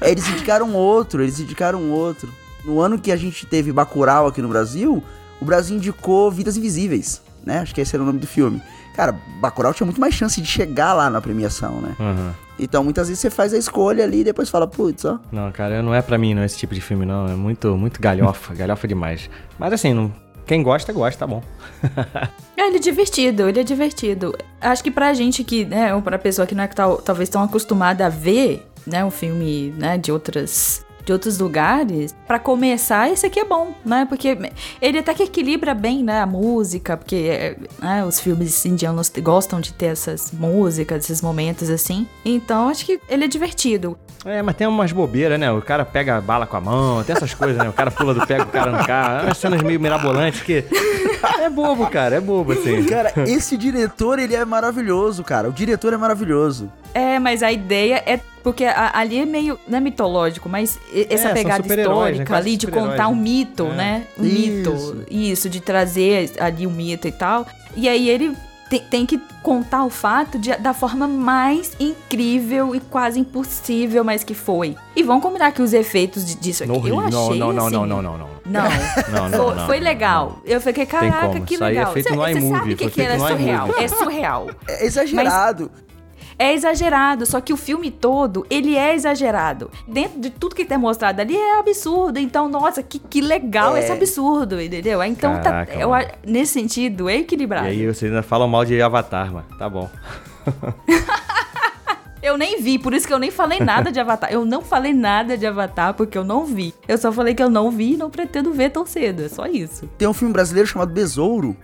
[0.02, 2.32] Eles indicaram outro, eles indicaram outro.
[2.64, 5.04] No ano que a gente teve Bacurau aqui no Brasil,
[5.42, 7.60] o Brasil indicou Vidas Invisíveis, né?
[7.60, 8.62] Acho que esse era o nome do filme.
[8.96, 11.96] Cara, Bacurau tinha muito mais chance de chegar lá na premiação, né?
[12.00, 12.32] Uhum.
[12.58, 15.20] Então, muitas vezes você faz a escolha ali e depois fala, putz, ó.
[15.32, 17.28] Não, cara, não é pra mim não esse tipo de filme, não.
[17.28, 19.30] É muito, muito galhofa, galhofa demais.
[19.60, 20.14] Mas assim, não,
[20.46, 21.42] quem gosta, gosta, tá bom.
[22.58, 24.38] É, ele é divertido, ele é divertido.
[24.62, 27.28] Acho que pra gente que, né, ou pra pessoa que não é que tal- talvez
[27.30, 33.10] tão acostumada a ver, né, um filme, né, de outras de outros lugares, pra começar,
[33.12, 34.06] esse aqui é bom, né?
[34.10, 34.38] Porque
[34.82, 39.62] ele até que equilibra bem, né, a música, porque é, né, os filmes indianos gostam
[39.62, 42.08] de ter essas músicas, esses momentos assim.
[42.26, 43.98] Então, acho que ele é divertido.
[44.26, 45.52] É, mas tem umas bobeiras, né?
[45.52, 47.70] O cara pega a bala com a mão, tem essas coisas, né?
[47.70, 49.26] O cara pula do pé com o cara no carro.
[49.28, 50.66] Umas cenas meio mirabolantes que.
[51.40, 52.84] É bobo, cara, é bobo, assim.
[52.86, 55.48] Cara, esse diretor, ele é maravilhoso, cara.
[55.48, 56.72] O diretor é maravilhoso.
[56.92, 58.20] É, mas a ideia é.
[58.46, 59.60] Porque a- ali é meio.
[59.68, 61.82] Não é mitológico, mas e- essa são pegada né?
[61.82, 63.22] histórica ali de contar um né?
[63.24, 63.74] mito, É.
[63.76, 64.04] né?
[64.20, 64.94] Um Isso.
[64.96, 65.06] mito.
[65.10, 67.48] Isso, de trazer ali um mito e tal.
[67.76, 68.38] E aí ele
[68.70, 74.24] tem, tem que contar o fato de- da forma mais incrível e quase impossível, mas
[74.24, 74.76] que foi.
[74.96, 76.72] E vamos combinar que os efeitos de- disso aqui.
[76.72, 77.12] No eu achei.
[77.12, 78.36] Não, não, não, assim, não, não, não, não.
[78.46, 78.62] Não,
[79.12, 80.40] Não, não, foi, não, foi não, legal.
[80.46, 81.94] Eu fiquei, caraca, que Isso aí é legal.
[81.94, 83.70] Você iMovie, sabe o que, foi que era surreal?
[83.80, 84.48] É surreal.
[84.68, 85.72] É exagerado.
[86.38, 89.72] É exagerado, só que o filme todo, ele é exagerado.
[89.88, 92.20] Dentro de tudo que tem mostrado ali é absurdo.
[92.20, 93.80] Então, nossa, que, que legal É.
[93.80, 95.02] esse absurdo, entendeu?
[95.04, 96.06] Então, tá- Caraca, eu mano.
[96.06, 97.68] a- nesse sentido, é E equilibrado.
[97.68, 99.46] aí você ainda fala mal de Avatar, mano.
[99.58, 99.90] Tá bom.
[102.22, 104.32] Eu nem vi, por isso que eu nem falei nada de Avatar.
[104.34, 106.74] Eu não falei nada de Avatar porque eu não vi.
[106.88, 109.22] Eu só falei que eu não vi e não pretendo ver tão cedo.
[109.24, 109.88] É só isso.
[109.96, 111.56] Tem um filme brasileiro chamado Besouro,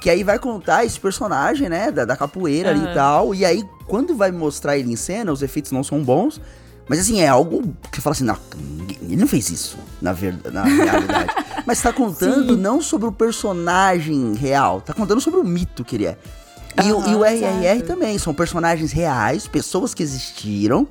[0.00, 2.90] que aí vai contar esse personagem, né, da, da capoeira ali Aham.
[2.90, 3.34] e tal.
[3.34, 6.40] E aí, quando vai mostrar ele em cena, os efeitos não são bons.
[6.88, 8.36] Mas assim, é algo que você fala assim, não,
[9.02, 11.34] ele não fez isso, na, verdade, na realidade.
[11.66, 16.06] mas tá contando não sobre o personagem real, tá contando sobre o mito que ele
[16.06, 16.16] é.
[16.84, 17.86] E, o- e o RRR exato.
[17.86, 20.86] também, são personagens reais, pessoas que existiram.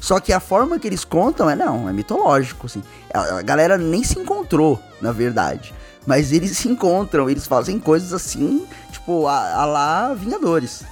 [0.00, 2.82] Só que a forma que eles contam é, não, é mitológico, assim.
[3.14, 5.72] A, a galera nem se encontrou, na verdade.
[6.06, 10.84] Mas eles se encontram, eles fazem coisas assim, tipo, a, a lá Vingadores.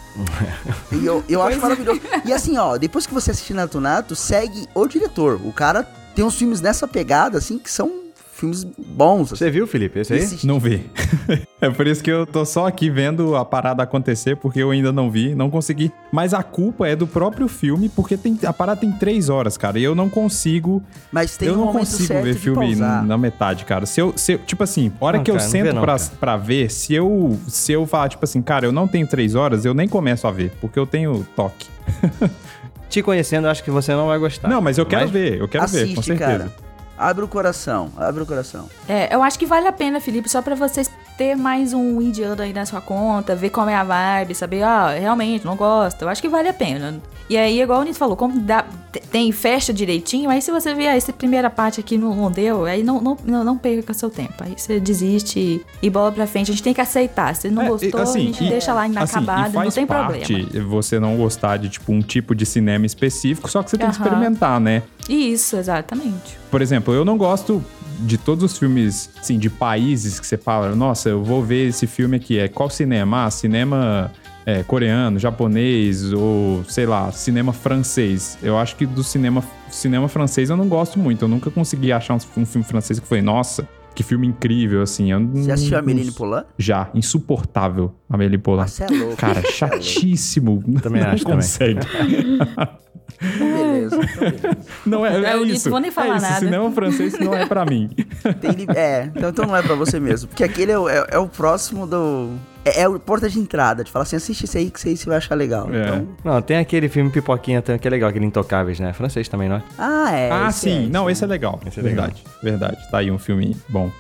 [0.93, 2.01] e eu, eu acho maravilhoso.
[2.25, 5.41] E assim, ó, depois que você assistir Nato Nato, segue o diretor.
[5.45, 5.85] O cara
[6.15, 8.04] tem uns filmes nessa pegada, assim, que são
[8.35, 9.33] filmes bons.
[9.33, 9.37] assim.
[9.37, 9.99] Você viu, Felipe?
[10.01, 10.19] Esse aí?
[10.21, 10.85] Esse- Não vi.
[11.61, 14.93] é por isso que eu tô só aqui vendo a parada acontecer, porque eu ainda
[14.93, 15.93] não vi, não consegui.
[16.13, 19.79] Mas a culpa é do próprio filme, porque tem, a parada tem três horas, cara,
[19.79, 20.83] e eu não consigo.
[21.13, 23.87] Mas tem eu um não consigo ver filme na metade, cara.
[23.87, 25.83] Se eu, se eu- tipo assim, a hora Não, que eu cara, vê sento não,
[25.83, 26.11] pra, cara.
[26.21, 29.65] pra ver, se eu, se eu falar, tipo assim, cara, eu não tenho três horas,
[29.65, 31.67] eu nem começo a ver, porque eu tenho toque.
[32.89, 34.49] Te conhecendo, eu acho que você não vai gostar.
[34.49, 36.31] não, mas eu quero Mas- ver, eu quero ver, com Assiste, certeza.
[36.39, 36.53] cara.
[36.97, 38.69] Abre o coração, abre o coração.
[38.89, 42.43] É, eu acho que vale a pena, Felipe, só pra vocês ter mais um indiano
[42.43, 46.03] aí na sua conta, ver como é a vibe, saber, ah, realmente, não gosto.
[46.03, 47.01] Eu acho que vale a pena.
[47.31, 50.75] E aí, igual o Nito falou, como dá, te- tem festa direitinho, aí se você
[50.75, 53.95] ver ah, essa primeira parte aqui não, não deu, aí não, não, não, não perca
[53.95, 54.35] seu tempo.
[54.41, 56.51] Aí você desiste e, bola pra frente.
[56.51, 57.35] A gente tem que aceitar.
[57.35, 59.87] Se não É, gostou, assim, a gente e- deixa lá Assim, inacabado, e não tem
[59.87, 60.69] parte problema.
[60.69, 63.95] você não gostar de, tipo, um tipo de cinema específico, só que você tem que
[63.95, 64.83] experimentar, né?
[65.09, 66.37] Isso, exatamente.
[66.51, 67.65] Por exemplo, eu não gosto
[68.01, 71.87] de todos os filmes, assim, de países que você fala, nossa, eu vou ver esse
[71.87, 72.39] filme aqui.
[72.39, 73.25] É qual cinema?
[73.27, 74.11] Ah, cinema
[74.47, 78.39] é, coreano, japonês ou, sei lá, cinema francês.
[78.43, 81.23] Eu acho que do cinema, cinema francês eu não gosto muito.
[81.25, 85.13] Eu nunca consegui achar um, um filme francês que foi, nossa, que filme incrível, assim.
[85.13, 86.43] Eu Você não- assistiu a Amélie Poulain?
[86.59, 88.67] Já, insuportável a Amélie Poulain.
[88.67, 89.17] Você é louco.
[89.17, 90.63] Cara, é chatíssimo.
[90.83, 91.47] Também não acho, também.
[93.39, 93.97] Beleza.
[94.05, 94.57] então beleza.
[94.87, 95.71] Não é, é, É, eu isso.
[95.71, 96.27] vou nem falar é isso.
[96.27, 96.39] nada.
[96.41, 97.91] Cinema francês não é pra mim.
[98.41, 100.29] Tem li- É, então, então não é pra você mesmo.
[100.29, 102.31] Porque aquele é, o- é- é o próximo do.
[102.65, 103.85] É, é o porta de entrada.
[103.85, 105.69] De falar assim, assiste esse aí que você, você vai achar legal.
[105.73, 105.83] É.
[105.83, 108.93] Então, Não, tem aquele filme Pipoquinha também, que é legal, aquele Intocáveis, né?
[108.93, 109.63] Francês também, não é?
[109.79, 110.31] ah, é.
[110.31, 110.87] ah, sim.
[110.87, 111.61] é, não, esse esse é legal.
[111.67, 112.07] Esse é legal.
[112.07, 112.91] verdade, verdade.
[112.91, 113.91] Tá aí um filme bom.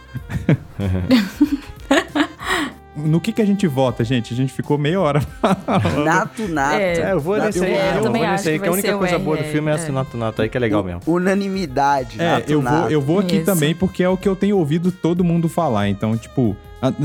[2.96, 4.32] No que que a gente vota, gente?
[4.32, 5.20] A gente ficou meia hora.
[6.04, 6.74] Nato, nato.
[6.76, 7.00] É.
[7.00, 7.72] É, eu vou nesse eu- aí.
[7.72, 9.76] eu Eu, vou nesse acho aí, que a única coisa boa do filme é é.
[9.76, 11.00] esse Nato Nato aí, que é legal mesmo.
[11.06, 12.20] Unanimidade.
[12.20, 12.90] É, nato, eu vou, nato.
[12.92, 13.44] eu vou aqui Isso.
[13.46, 15.88] também porque é o que eu tenho ouvido todo mundo falar.
[15.88, 16.56] Então, tipo,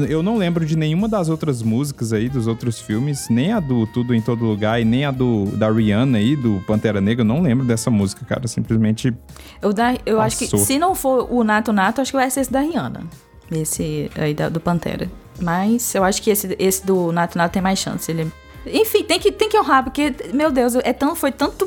[0.10, 3.88] Eu não lembro de nenhuma das outras músicas aí, dos outros filmes, nem a do
[3.88, 7.22] Tudo em Todo Lugar e nem a do da Rihanna aí, do Pantera Negra.
[7.22, 8.46] Eu não lembro dessa música, cara.
[8.48, 9.14] Simplesmente.
[9.62, 12.42] Eu, da, eu acho que se não for o Nato Nato, acho que vai ser
[12.42, 13.04] esse da Rihanna.
[13.52, 15.10] Esse aí da- do Pantera.
[15.42, 18.12] Mas eu acho que esse, esse do Nato Nato tem mais chance.
[18.12, 18.32] Ele...
[18.66, 21.66] Enfim, tem que, tem que honrar, porque, meu Deus, é tão, foi tanto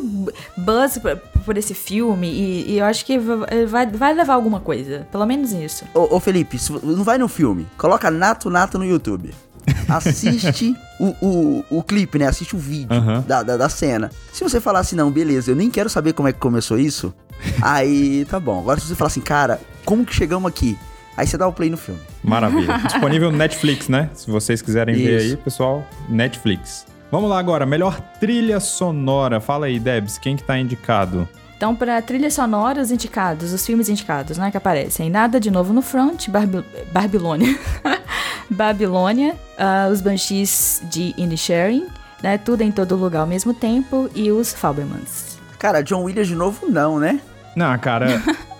[0.56, 3.18] buzz por, por esse filme e, e eu acho que
[3.66, 5.08] vai, vai levar alguma coisa.
[5.10, 5.84] Pelo menos isso.
[5.94, 7.66] Ô, ô, Felipe, se- não vai no filme.
[7.78, 9.32] Coloca Nato Nato no YouTube.
[9.88, 12.26] Assiste o, o, o clipe, né?
[12.26, 13.24] Assiste o vídeo Aham.
[13.26, 14.10] da, da, da cena.
[14.32, 17.12] Se você falar assim, não, beleza, eu nem quero saber como é que começou isso,
[17.62, 18.60] aí tá bom.
[18.60, 20.78] Agora se você falar assim, cara, como que chegamos aqui?
[21.16, 22.00] Aí você dá o play no filme.
[22.22, 22.78] Maravilha.
[22.88, 24.10] Disponível no Netflix, né?
[24.14, 25.30] Se vocês quiserem ver Isso.
[25.30, 26.86] aí, pessoal, Netflix.
[27.10, 29.40] Vamos lá agora, melhor trilha sonora.
[29.40, 31.28] Fala aí, Debs, quem que tá indicado?
[31.54, 35.08] Então, pra trilha sonora, os indicados, os filmes indicados, né, que aparecem.
[35.10, 37.56] Nada de Novo no Front, Barbi Barbilônia.
[38.50, 41.86] Babilônia, ah, os Banshees de Inisherin,
[42.22, 45.38] né, Tudo em Todo Lugar ao mesmo tempo e os Fabermans.
[45.58, 47.20] Cara, John Williams de novo, não, né?
[47.54, 48.20] Não, cara,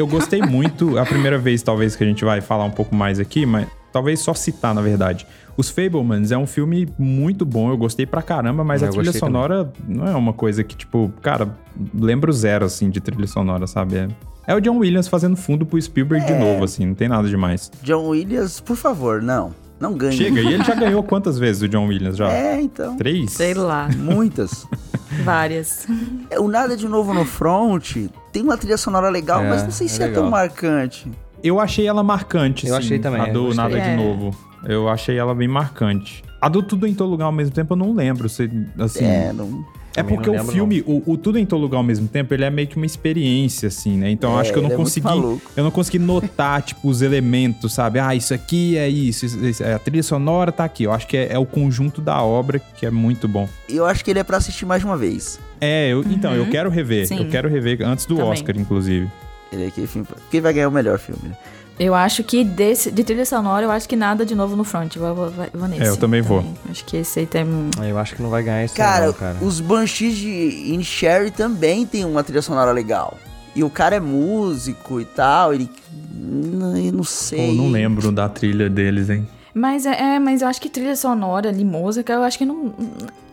[0.00, 0.98] eu gostei muito.
[0.98, 4.20] A primeira vez, talvez, que a gente vai falar um pouco mais aqui, mas talvez
[4.20, 5.26] só citar, na verdade.
[5.56, 9.12] Os Fablemans é um filme muito bom, eu gostei pra caramba, mas Eu a trilha
[9.12, 11.48] sonora não é uma coisa que, tipo, cara,
[11.92, 13.96] lembro zero, assim, de trilha sonora, sabe?
[13.96, 14.08] É,
[14.46, 17.72] é o John Williams fazendo fundo pro Spielberg de novo, assim, não tem nada demais.
[17.82, 19.52] John Williams, por favor, não.
[19.80, 20.16] Não ganhe.
[20.16, 22.30] Chega, e ele já ganhou quantas vezes o John Williams já?
[22.32, 22.96] É, então.
[22.96, 23.32] Três?
[23.32, 24.66] Sei lá, Muitas.
[25.24, 25.86] várias.
[26.30, 27.96] É, O Nada de Novo no Front
[28.32, 31.10] tem uma trilha sonora legal, É, mas não sei é se é tão marcante.
[31.42, 33.56] Eu achei ela marcante, Eu sim, achei também, A do gostei.
[33.56, 33.96] Nada de É.
[33.96, 34.36] Novo.
[34.64, 36.24] Eu achei ela bem marcante.
[36.40, 38.28] A do Tudo em Todo Lugar ao mesmo tempo eu não lembro.
[38.28, 39.64] Se, assim, É, não.
[39.98, 42.50] É porque o filme, o, o Tudo em Todo Lugar ao mesmo tempo, ele é
[42.50, 44.10] meio que uma experiência, assim, né?
[44.10, 45.06] Então eu É, acho que eu não é consegui.
[45.06, 45.50] maluco.
[45.56, 47.98] eu não consegui notar, tipo, os elementos, sabe?
[47.98, 50.84] Ah, isso aqui é isso, isso- isso- a trilha sonora tá aqui.
[50.84, 53.48] Eu acho que é, é o conjunto da obra que é muito bom.
[53.68, 55.38] Eu acho que ele é pra assistir mais de uma vez.
[55.60, 57.06] É, eu- então, eu quero rever.
[57.06, 57.18] Sim.
[57.18, 58.30] Eu quero rever antes do Também.
[58.32, 59.10] Oscar, inclusive.
[59.52, 60.06] Ele é aquele filme.
[60.30, 61.36] Quem vai ganhar o melhor filme, né?
[61.78, 64.96] Eu acho que desse, de trilha sonora, eu acho que nada de novo no front.
[64.96, 65.82] Eu vou, vou, vou nesse.
[65.82, 66.44] É, eu também vou.
[66.68, 67.44] Acho que esse aí tem.
[67.44, 69.36] um- Eu acho que não vai ganhar esse Cara, não, cara.
[69.40, 70.28] os Banshees de
[70.72, 73.16] Inisherin também tem uma trilha sonora legal.
[73.54, 75.70] E o cara é músico e tal, ele.
[76.14, 77.46] Não, eu não sei.
[77.48, 79.26] Pô, não lembro da trilha deles, hein?
[79.54, 82.72] Mas é, é, mas eu acho que trilha sonora ali, música, eu acho que não.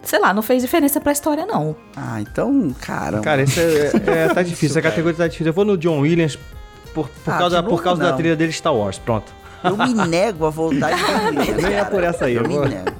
[0.04, 1.76] Sei lá, não fez diferença pra história, não.
[1.96, 3.20] Ah, então, cara.
[3.22, 5.48] Cara, esse é, é- tá difícil, a categoria tá difícil.
[5.48, 6.38] Eu vou no John Williams
[6.96, 9.32] por, por Ah, causa, por causa da trilha dele Star Wars, pronto.
[9.64, 12.58] Eu me nego a voltar de Williams, Nem é por essa aí, Eu eu me
[12.58, 12.92] nego.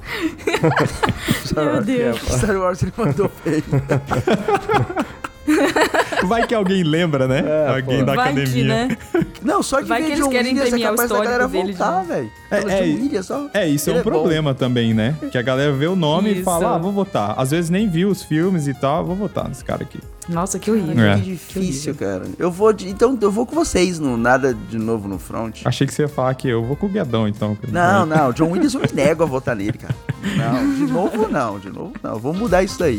[1.56, 2.20] Meu Deus.
[2.20, 3.64] Star Wars ele mandou feio.
[6.26, 7.42] Vai que alguém lembra, né?
[7.68, 8.52] alguém da Vai academia.
[8.52, 8.96] que, né?
[9.42, 11.16] Não, só de Vai ver que eles John querem Williams é premiar o capaz da
[11.18, 12.30] galera histórico dele de voltar, velho.
[12.50, 13.50] É, é, Williams, só.
[13.54, 14.10] É, isso é Ele um bom.
[14.10, 15.14] problema também, né?
[15.30, 16.42] Que a galera vê o nome e Isso.
[16.44, 17.34] fala, ah, vou votar.
[17.38, 20.00] Às vezes nem viu os filmes e tal, vou votar nesse cara aqui.
[20.28, 21.04] Nossa, que horrível.
[21.04, 21.14] É.
[21.16, 22.24] Que difícil, cara.
[22.38, 25.60] Eu vou de, então eu vou com vocês no nada de novo no front.
[25.64, 27.56] Achei que você ia falar que eu vou com o Guedão, então.
[27.70, 29.94] Não, não, John Williams eu me nego a votar nele, cara.
[30.36, 32.18] Não, de novo não, de novo não.
[32.18, 32.98] Vamos mudar isso daí.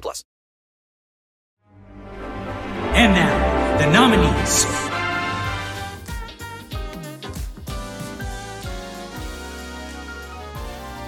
[0.00, 0.24] plus.
[2.94, 4.66] And now, the nominees.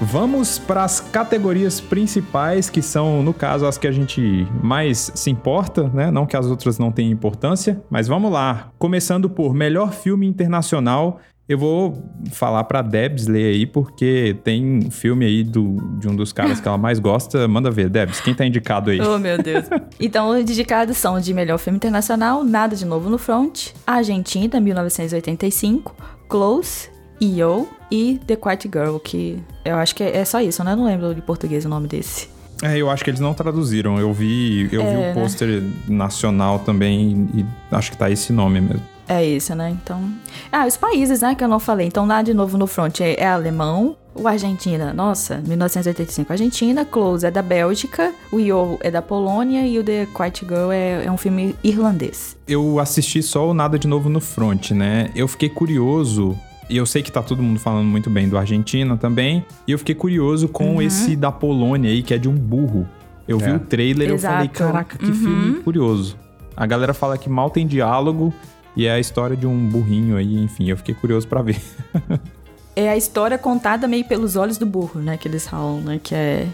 [0.00, 5.30] Vamos para as categorias principais, que são, no caso, as que a gente mais se
[5.30, 6.10] importa, né?
[6.10, 8.70] Não que as outras não tenham importância, mas vamos lá.
[8.78, 11.20] Começando por melhor filme internacional.
[11.46, 12.02] Eu vou
[12.32, 16.58] falar pra Debs ler aí, porque tem um filme aí do, de um dos caras
[16.58, 17.46] que ela mais gosta.
[17.46, 18.98] Manda ver, Debs, quem tá indicado aí?
[19.00, 19.66] Oh, meu Deus.
[20.00, 25.94] Então, os indicados são de melhor filme internacional, Nada de Novo no Front, Argentina, 1985,
[26.28, 26.88] Close,
[27.20, 27.68] E.O.
[27.90, 30.72] e The Quiet Girl, que eu acho que é só isso, né?
[30.72, 32.28] Eu não lembro de português o nome desse.
[32.62, 33.98] É, eu acho que eles não traduziram.
[33.98, 35.12] Eu vi, eu vi É, o né?
[35.14, 38.93] pôster nacional também e acho que tá esse nome mesmo.
[39.08, 39.70] É isso, né?
[39.70, 40.02] Então.
[40.50, 41.86] Ah, os países, né, que eu não falei.
[41.86, 43.96] Então, lá de novo no front é, é alemão.
[44.14, 49.76] O Argentina, nossa, 1985 Argentina, Close é da Bélgica, o Yo é da Polônia e
[49.76, 52.36] o The Quiet Girl é, é um filme irlandês.
[52.46, 55.10] Eu assisti só o Nada de Novo no Front, né?
[55.16, 56.38] Eu fiquei curioso.
[56.70, 59.44] E eu sei que tá todo mundo falando muito bem do Argentina também.
[59.66, 60.82] E eu fiquei curioso com Uhum.
[60.82, 62.86] esse da Polônia aí, que é de um burro.
[63.26, 63.54] Eu vi É.
[63.54, 65.12] o trailer e eu falei, caraca, que Uhum.
[65.14, 66.16] filme curioso.
[66.56, 68.32] A galera fala que mal tem diálogo
[68.76, 71.60] e é a história de um burrinho aí, enfim, eu fiquei curioso pra ver.
[72.76, 75.16] É a história contada meio pelos olhos do burro, né?
[75.16, 76.00] Que eles falam, né?
[76.02, 76.48] Que é.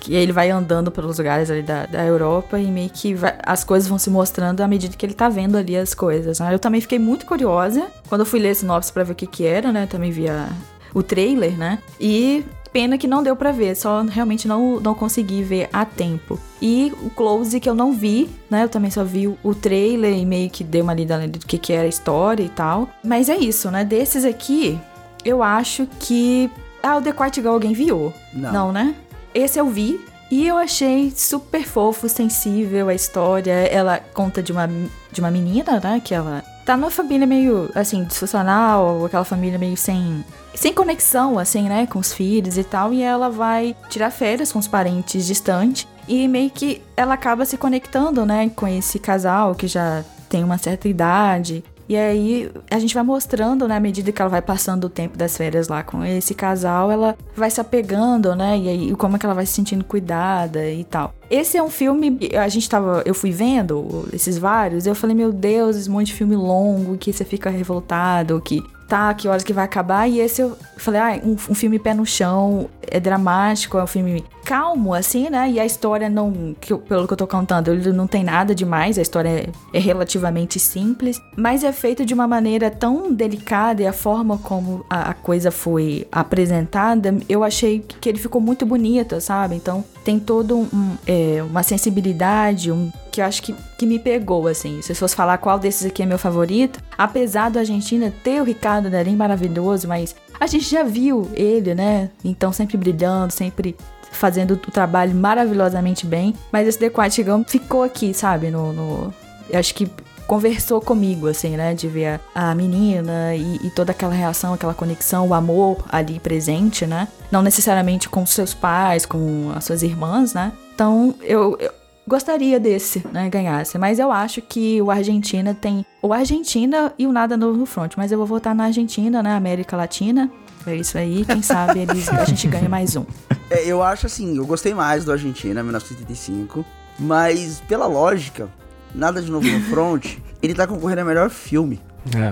[0.00, 3.62] Que ele vai andando pelos lugares ali da, da Europa e meio que vai- as
[3.62, 6.40] coisas vão se mostrando à medida que ele tá vendo ali as coisas.
[6.40, 6.54] Né?
[6.54, 9.26] Eu também fiquei muito curiosa quando eu fui ler a sinopse pra ver o que
[9.26, 9.84] que era, né?
[9.86, 10.48] Também vi a-
[10.94, 11.78] o trailer, né?
[12.00, 16.38] E pena que não deu pra ver, só realmente não, não consegui ver a tempo.
[16.60, 18.64] E o Close que eu não vi, né?
[18.64, 21.72] Eu também só vi o, trailer e meio que dei uma lida do que que
[21.72, 22.88] era a história e tal.
[23.04, 23.84] Mas é isso, né?
[23.84, 24.78] Desses aqui,
[25.24, 26.50] eu acho que.
[26.82, 28.12] Ah, o The Quiet Girl alguém viu?
[28.32, 28.72] Não.
[28.72, 28.94] né?
[29.34, 30.00] Esse eu vi.
[30.30, 33.52] E eu achei super fofo, sensível a história.
[33.52, 34.68] Ela conta de uma,
[35.12, 36.00] de uma menina, né?
[36.04, 40.24] Que ela tá numa família meio, assim, disfuncional, aquela família meio sem.
[40.56, 41.86] Sem conexão, assim, né?
[41.86, 42.92] Com os filhos e tal.
[42.92, 45.86] E ela vai tirar férias com os parentes distantes.
[46.08, 48.50] E meio que ela acaba se conectando, né?
[48.56, 51.62] Com esse casal que já tem uma certa idade.
[51.88, 55.16] E aí a gente vai mostrando, né, à medida que ela vai passando o tempo
[55.16, 58.58] das férias lá com esse casal, ela vai se apegando, né?
[58.58, 61.14] E aí como é que ela vai se sentindo cuidada e tal.
[61.30, 65.14] Esse é um filme, a gente tava, eu fui vendo esses vários, e eu falei,
[65.16, 69.42] meu Deus, esse monte de filme longo que você fica revoltado, que tá, que horas
[69.42, 70.08] que vai acabar.
[70.08, 73.86] E esse eu falei, ah, um, um filme pé no chão, é dramático, é um
[73.86, 75.50] filme calmo, assim, né?
[75.50, 78.54] E a história não, que eu- pelo que eu tô contando, ele não tem nada
[78.54, 83.82] demais, a história é, é relativamente simples, mas é feito de uma maneira tão delicada
[83.82, 88.64] e a forma como a, a coisa foi apresentada, eu achei que ele ficou muito
[88.64, 89.56] bonito, sabe?
[89.56, 94.46] Então tem todo um, é, uma sensibilidade, um que eu acho que, que me pegou,
[94.46, 94.80] assim.
[94.80, 98.44] Se eu fosse falar qual desses aqui é meu favorito, apesar do Argentina ter o
[98.44, 102.08] Ricardo Darim maravilhoso, mas a gente já viu ele, né?
[102.24, 103.74] Então sempre brilhando, sempre
[104.12, 106.34] fazendo o trabalho maravilhosamente bem.
[106.52, 108.48] Mas esse The Quiet ficou aqui, sabe?
[108.48, 109.12] No, no-
[109.50, 109.90] eu acho que
[110.26, 111.74] conversou comigo, assim, né?
[111.74, 116.18] De ver a, a menina e, e toda aquela reação, aquela conexão, o amor ali
[116.20, 117.08] presente, né?
[117.30, 120.52] Não necessariamente com seus pais, com as suas irmãs, né?
[120.74, 121.70] Então, eu, eu
[122.06, 123.78] gostaria desse, né, ganhasse.
[123.78, 127.94] Mas eu acho que o Argentina tem o Argentina e o Nada Novo no Front.
[127.96, 129.34] Mas eu vou votar na Argentina, né?
[129.34, 130.30] América Latina.
[130.66, 131.24] É isso aí.
[131.24, 133.04] Quem sabe eles, a gente ganha mais um.
[133.48, 136.66] É, eu acho assim, eu gostei mais do Argentina, 1985,
[136.98, 138.48] mas pela lógica,
[138.96, 141.80] nada de novo no front, ele tá concorrendo a melhor filme.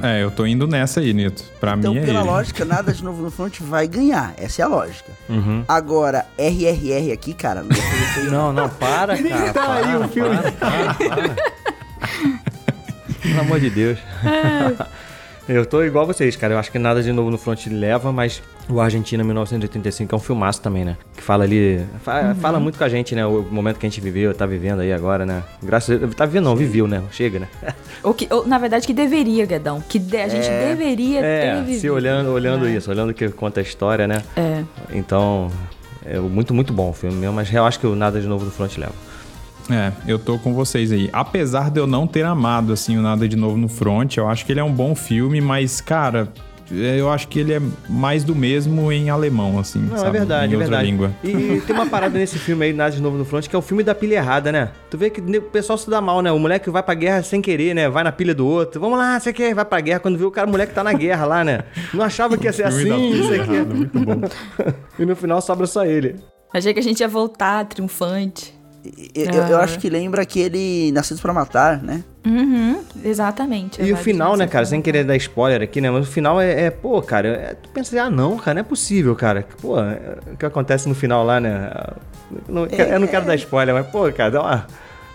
[0.05, 1.43] É, eu tô indo nessa aí, Nito.
[1.59, 2.29] Pra Então, mim é pela ele.
[2.29, 4.33] lógica, nada de novo no front vai ganhar.
[4.37, 5.11] Essa é a lógica.
[5.29, 5.65] Uhum.
[5.67, 9.53] Agora, RRR aqui, cara, não, Não, não, para, cara.
[9.53, 10.37] Tá aí para, o filme.
[10.37, 11.37] para, para, para.
[13.21, 13.99] Pelo amor de Deus.
[15.47, 16.55] Eu tô igual vocês, cara.
[16.55, 20.21] Eu acho que nada de novo no front leva, mas o Argentina 1985 é um
[20.21, 20.97] filmaço também, né?
[21.15, 21.85] Que fala ali.
[22.03, 22.35] fa- Uhum.
[22.37, 23.27] Fala muito com a gente, né?
[23.27, 25.43] O momento que a gente viveu, tá vivendo aí agora, né?
[25.63, 26.15] Graças a Deus.
[26.15, 27.03] Tá vivendo, não, viveu, né?
[27.13, 27.49] Chega, né?
[28.03, 29.83] Ou que, ou, na verdade, que deveria, Guedão.
[29.87, 30.69] Que de- a gente É.
[30.69, 31.81] deveria ter É, vivido.
[31.81, 32.75] se olhando, olhando né?
[32.77, 34.23] isso, olhando o que conta a história, né?
[34.35, 34.63] É.
[34.95, 35.51] Então,
[36.07, 38.47] é muito, muito bom o filme mesmo, mas eu acho que o Nada de Novo
[38.47, 38.93] no Front leva.
[39.71, 41.09] É, eu tô com vocês aí.
[41.13, 44.45] Apesar de eu não ter amado, assim, o Nada de Novo no Front, eu acho
[44.45, 46.29] que ele é um bom filme, mas, cara,
[46.71, 50.09] eu acho que ele é mais do mesmo em alemão, assim, Não, sabe?
[50.17, 50.91] é verdade, em é outra verdade.
[50.91, 51.11] língua.
[51.25, 53.63] E tem uma parada nesse filme aí, Nada de Novo no Front, que é o
[53.63, 54.71] filme da pilha errada, né?
[54.91, 56.31] Tu vê que o pessoal se dá mal, né?
[56.31, 57.89] O moleque vai pra guerra sem querer, né?
[57.89, 58.79] Vai na pilha do outro.
[58.81, 59.55] Vamos lá, você quer?
[59.55, 60.01] Vai pra guerra.
[60.01, 61.61] Quando vê o cara, o moleque tá na guerra lá, né?
[61.93, 63.53] Não achava que ia ser assim, isso aqui.
[63.53, 64.21] errada, muito bom.
[64.99, 66.17] e no final sobra só ele.
[66.53, 68.55] Achei que a gente ia voltar triunfante.
[69.15, 72.05] Eu, eu- eu acho que lembra aquele Nascidos pra Matar, né?
[72.27, 73.81] Uhum, exatamente.
[73.83, 74.65] E o final, né, cara?
[74.67, 75.91] Sem querer dar spoiler aqui, né?
[75.91, 78.65] Mas o final é, é, pô, cara, é- tu pensa, ah, não, cara, não é
[78.65, 79.47] possível, cara.
[79.61, 81.71] Pô, é- o que acontece no final lá, né?
[82.49, 84.67] Não- eu não quero dar spoiler, mas, pô, cara, dá uma,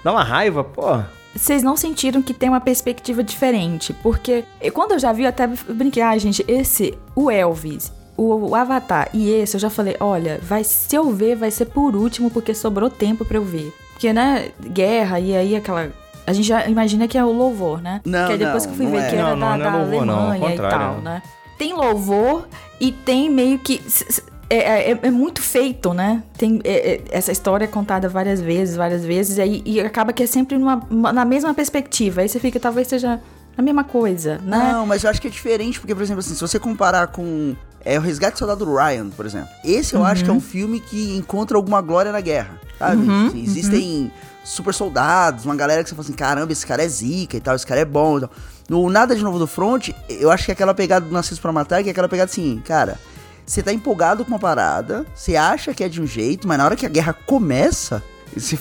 [0.03, 0.99] dá uma raiva, pô.
[1.35, 3.93] Vocês não sentiram que tem uma perspectiva diferente?
[4.01, 4.43] Porque
[4.73, 9.09] quando eu já vi, eu até brinquei, ah, gente, esse, o Elvis, o, o Avatar
[9.13, 12.53] e esse, eu já falei, olha, vai, se eu ver, vai ser por último, porque
[12.53, 13.73] sobrou tempo pra eu ver.
[13.93, 15.89] Porque, né, guerra e aí aquela.
[16.25, 18.01] A gente já imagina que é o louvor, né?
[18.05, 19.09] Não, que aí depois não, que eu fui ver é.
[19.09, 21.21] que era Não, não, da, não é da louvor, não, ao Alemanha e tal, né?
[21.57, 22.47] Tem louvor
[22.79, 23.81] e tem meio que.
[23.85, 26.23] s- É, é- é muito feito, né?
[26.37, 30.11] Tem é, é, essa história é contada várias vezes, várias vezes, e, aí, e acaba
[30.11, 32.21] que é sempre numa, uma- na mesma perspectiva.
[32.21, 33.19] Aí você fica, talvez seja
[33.55, 34.71] a mesma coisa, né?
[34.73, 37.53] Não, mas eu acho que é diferente, porque, por exemplo, assim, se você comparar com
[37.85, 39.49] é, o Resgate do Soldado Ryan, por exemplo.
[39.63, 43.01] Esse eu acho que é um filme que encontra alguma glória na guerra, sabe?
[43.07, 44.11] Uhum, Assim, existem
[44.43, 47.55] super soldados, uma galera que você fala assim, caramba, esse cara é zica e tal,
[47.55, 48.29] esse cara é bom e tal.
[48.67, 51.51] No Nada de Novo do Front, eu acho que é aquela pegada do Nascidos pra
[51.51, 52.99] Matar, que é aquela pegada assim, cara,
[53.45, 56.65] você tá empolgado com uma parada, você acha que é de um jeito, mas na
[56.65, 58.03] hora que a guerra começa,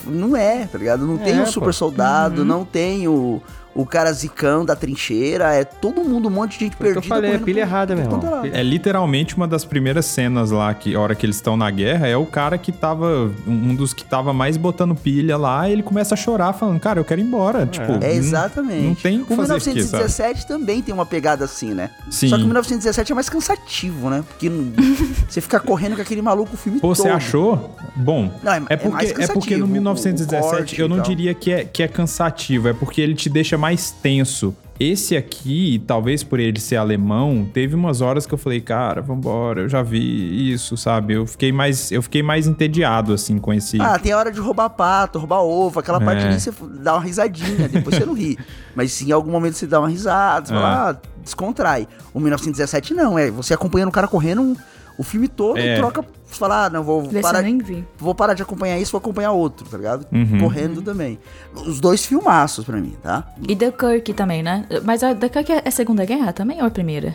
[0.07, 1.07] não é, tá ligado?
[1.07, 1.51] Não tem É, o pô.
[1.53, 2.47] super soldado, Uhum.
[2.47, 3.43] não tem o,
[3.81, 7.09] o cara zicão da trincheira, é todo mundo, um monte de gente Foi o que
[7.09, 7.15] perdida.
[7.15, 8.43] eu falei, é pilha por- errada, por meu todo irmão.
[8.43, 8.51] lado.
[8.53, 12.07] É literalmente uma das primeiras cenas lá, que a hora que eles estão na guerra,
[12.09, 13.31] é o cara que tava.
[13.47, 16.99] Um dos que tava mais botando pilha lá, e ele começa a chorar, falando, cara,
[16.99, 17.67] eu quero ir embora.
[17.67, 18.83] Tipo, É, não- exatamente.
[18.87, 19.75] Não, tem o que fazer aqui, sabe?
[19.75, 21.91] 1917 também tem uma pegada assim, né?
[22.11, 22.29] Sim.
[22.29, 24.25] Só que o 1917 é mais cansativo, né?
[24.27, 24.73] Porque não-
[25.29, 26.97] você fica correndo com aquele maluco o filme Pô, todo.
[26.97, 27.77] você achou?
[27.95, 30.89] Bom, Não, é- é, é porque, mais é porque no o- o 1917 corte eu
[30.89, 34.55] não diria que é, que é cansativo, é porque ele te deixa mais tenso.
[34.81, 39.63] Esse aqui, talvez por ele ser alemão, teve umas horas que eu falei, cara, vambora,
[39.63, 41.15] eu já vi isso, sabe?
[41.15, 43.79] Eu fiquei mais, eu fiquei mais entediado, assim, com esse...
[43.81, 46.29] Ah, tem a hora de roubar pato, roubar ovo, aquela parte É.
[46.29, 48.39] ali você dá uma risadinha, depois você não ri.
[48.75, 50.57] Mas se em algum momento você dá uma risada, você É.
[50.57, 51.87] fala, ah, descontrai.
[52.15, 54.57] O 1917 não, é você acompanhando o cara correndo
[54.99, 55.75] o filme todo É.
[55.75, 57.85] e troca, você fala, ah, não, vou Desse parar, nem vi.
[57.97, 60.07] vou parar de acompanhar isso, vou acompanhar outro, tá ligado?
[60.13, 60.41] Uhum.
[60.41, 61.19] Correndo também.
[61.55, 63.27] Os dois filmaços pra mim, tá?
[63.49, 64.67] E Dunkirk também, né?
[64.85, 67.15] Mas a Dunkirk é a Segunda Guerra também ou a primeira?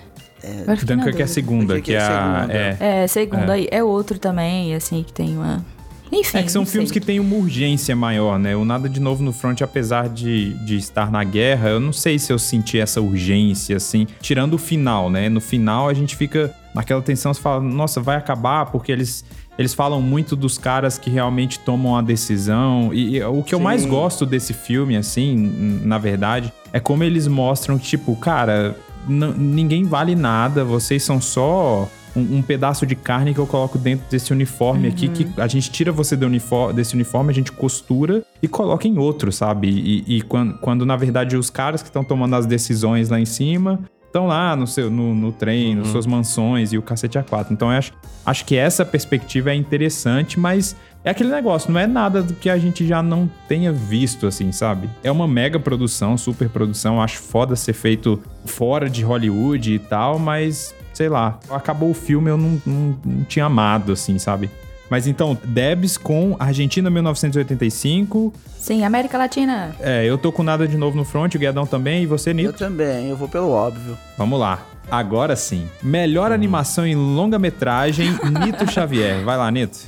[0.65, 1.27] Na Dunkirk é a dúvida.
[1.27, 2.07] segunda, que é é a
[2.41, 2.53] segunda.
[2.53, 3.51] É, É, segunda É.
[3.51, 3.67] aí.
[3.71, 5.63] É outro também, assim, que tem uma...
[6.11, 6.99] Enfim, É que são filmes sei.
[6.99, 8.55] que têm uma urgência maior, né?
[8.55, 12.19] O Nada de Novo no Front, apesar de, de estar na guerra, eu não sei
[12.19, 15.27] se eu senti essa urgência, assim, tirando o final, né?
[15.27, 19.23] No final a gente fica naquela tensão, você fala, nossa, vai acabar, porque eles,
[19.57, 22.91] eles falam muito dos caras que realmente tomam a decisão.
[22.93, 23.63] E, e o que eu Sim.
[23.63, 28.75] mais gosto desse filme, assim, na verdade, é como eles mostram que, tipo, cara,
[29.07, 34.05] ninguém vale nada, vocês são só um, um pedaço de carne que eu coloco dentro
[34.09, 38.23] desse uniforme aqui, que a gente tira você do unifor- desse uniforme, a gente costura
[38.41, 39.67] e coloca em outro, sabe?
[39.69, 43.25] E, e quando, quando, na verdade, os caras que estão tomando as decisões lá em
[43.25, 43.79] cima
[44.13, 47.47] estão lá no, seu, no, no trem, nas suas mansões e o cacete A4.
[47.49, 47.91] Então, eu acho,
[48.23, 52.47] acho que essa perspectiva é interessante, mas é aquele negócio, não é nada do que
[52.47, 54.87] a gente já não tenha visto, assim, sabe?
[55.03, 60.19] É uma mega produção, super produção, acho foda ser feito fora de Hollywood e tal,
[60.19, 64.47] mas sei lá, acabou o filme, eu não, não, não tinha amado, assim, sabe?
[64.93, 68.31] Mas então, Debs com Argentina 1985.
[68.59, 69.75] Sim, América Latina.
[69.79, 72.35] É, eu tô com nada de novo no front, o Guedão também, e você, Eu
[72.35, 72.53] Nito?
[72.59, 73.97] também, eu vou pelo óbvio.
[74.19, 74.63] Vamos lá.
[74.91, 75.67] Agora sim.
[75.81, 78.11] Melhor animação em longa-metragem,
[78.45, 79.23] Nito Xavier.
[79.23, 79.79] Vai lá, Nito.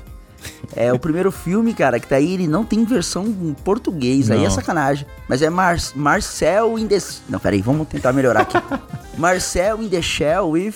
[0.76, 4.40] É o primeiro filme, cara, que tá aí, ele não tem versão em português, aí
[4.40, 4.48] Não.
[4.48, 5.06] é sacanagem.
[5.30, 6.98] Mas é Mar Marcel in the...
[7.30, 8.58] Não, peraí, vamos tentar melhorar aqui.
[9.20, 10.74] Marcel in the Shell with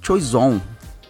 [0.00, 0.58] Choison.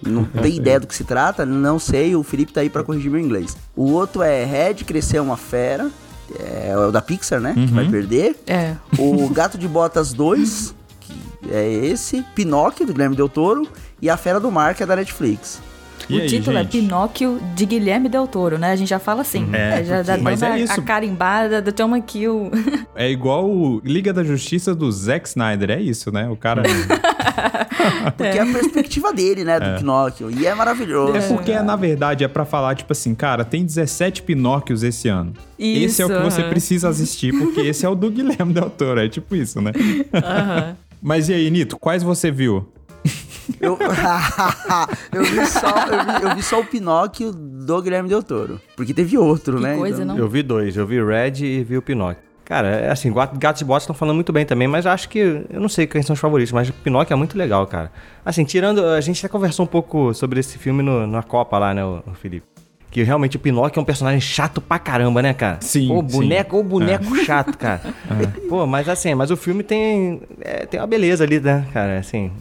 [0.02, 3.10] Não tenho ideia do que se trata, não sei, o Felipe tá aí pra corrigir
[3.10, 3.56] meu inglês.
[3.74, 5.90] O outro é Red, Crescer uma Fera,
[6.38, 8.36] é o da Pixar, né, que vai perder.
[8.46, 8.76] É.
[8.98, 11.14] O Gato de Botas 2, que
[11.50, 12.22] é esse.
[12.34, 13.66] Pinóquio, do Guilherme Del Toro.
[14.00, 15.60] E A Fera do Mar, que é da Netflix.
[16.08, 16.66] E o aí, título gente?
[16.76, 18.72] é Pinóquio de Guilherme Del Toro, né?
[18.72, 19.48] A gente já fala assim.
[19.52, 20.80] É, já dá mas toda é a- isso.
[20.80, 22.50] a carimbada do Toma Kill.
[22.98, 26.28] É igual o Liga da Justiça do Zack Snyder, é isso, né?
[26.28, 26.64] O cara.
[28.16, 30.30] Porque é a perspectiva dele, né, do Pinóquio.
[30.30, 31.16] E é maravilhoso.
[31.16, 35.32] É porque, na verdade, é pra falar, tipo assim, cara, tem 17 Pinóquios esse ano.
[35.56, 36.50] esse é o que Isso, você aham.
[36.50, 39.72] precisa assistir, porque esse é o do Guilherme Del Toro, é tipo isso, né?
[41.00, 42.66] Mas e aí, Nito, quais você viu?
[43.60, 43.78] Eu,
[45.12, 48.60] eu, vi só, eu, vi, eu vi só o Pinóquio do Guilherme Del Toro.
[48.76, 49.76] Porque teve outro, Que né?
[49.76, 50.22] coisa, então- não?
[50.22, 52.22] Eu vi dois, eu vi Red e vi o Pinóquio.
[52.44, 55.18] Cara, é assim, Gat- Gatos e Botas estão falando muito bem também, mas acho que.
[55.50, 57.92] Eu não sei quem são os favoritos, mas o Pinóquio é muito legal, cara.
[58.24, 58.82] Assim, tirando.
[58.86, 62.02] A gente até conversou um pouco sobre esse filme no- na Copa lá, né, o,
[62.06, 62.46] o Felipe?
[62.90, 65.58] Que realmente o Pinóquio é um personagem chato pra caramba, né, cara?
[65.60, 66.16] Sim, Pô, sim.
[66.16, 67.82] boneco, ô boneco chato, cara.
[68.48, 70.22] Pô, mas assim, mas o filme tem.
[70.40, 71.98] é, tem uma beleza ali, né, cara?
[71.98, 72.32] Assim.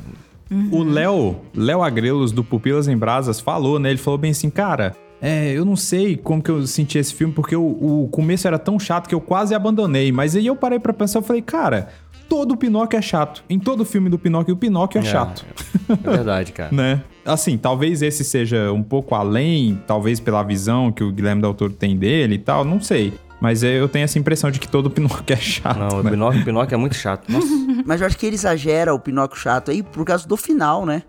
[0.71, 3.89] O Léo, Léo Agrelos do Pupilas em Brasas falou, né?
[3.89, 7.33] Ele falou bem assim, cara, é, eu não sei como que eu senti esse filme,
[7.33, 10.11] porque o, o começo era tão chato que eu quase abandonei.
[10.11, 11.89] Mas aí eu parei pra pensar, eu falei, cara,
[12.29, 13.43] todo Pinóquio é chato.
[13.49, 15.45] Em todo filme do Pinóquio, o Pinóquio é, chato.
[15.89, 16.69] É verdade, cara.
[16.75, 17.01] né?
[17.25, 21.73] Assim, talvez esse seja um pouco além, talvez pela visão que o Guilherme Del Toro
[21.73, 23.13] tem dele e tal, não sei.
[23.39, 26.09] Mas eu tenho essa impressão de que todo Pinóquio é chato, Não, o né?
[26.09, 27.31] Pinóquio, o Pinóquio é muito chato.
[27.31, 27.47] Nossa.
[27.85, 31.03] Mas eu acho que ele exagera o Pinóquio chato aí por causa do final, né?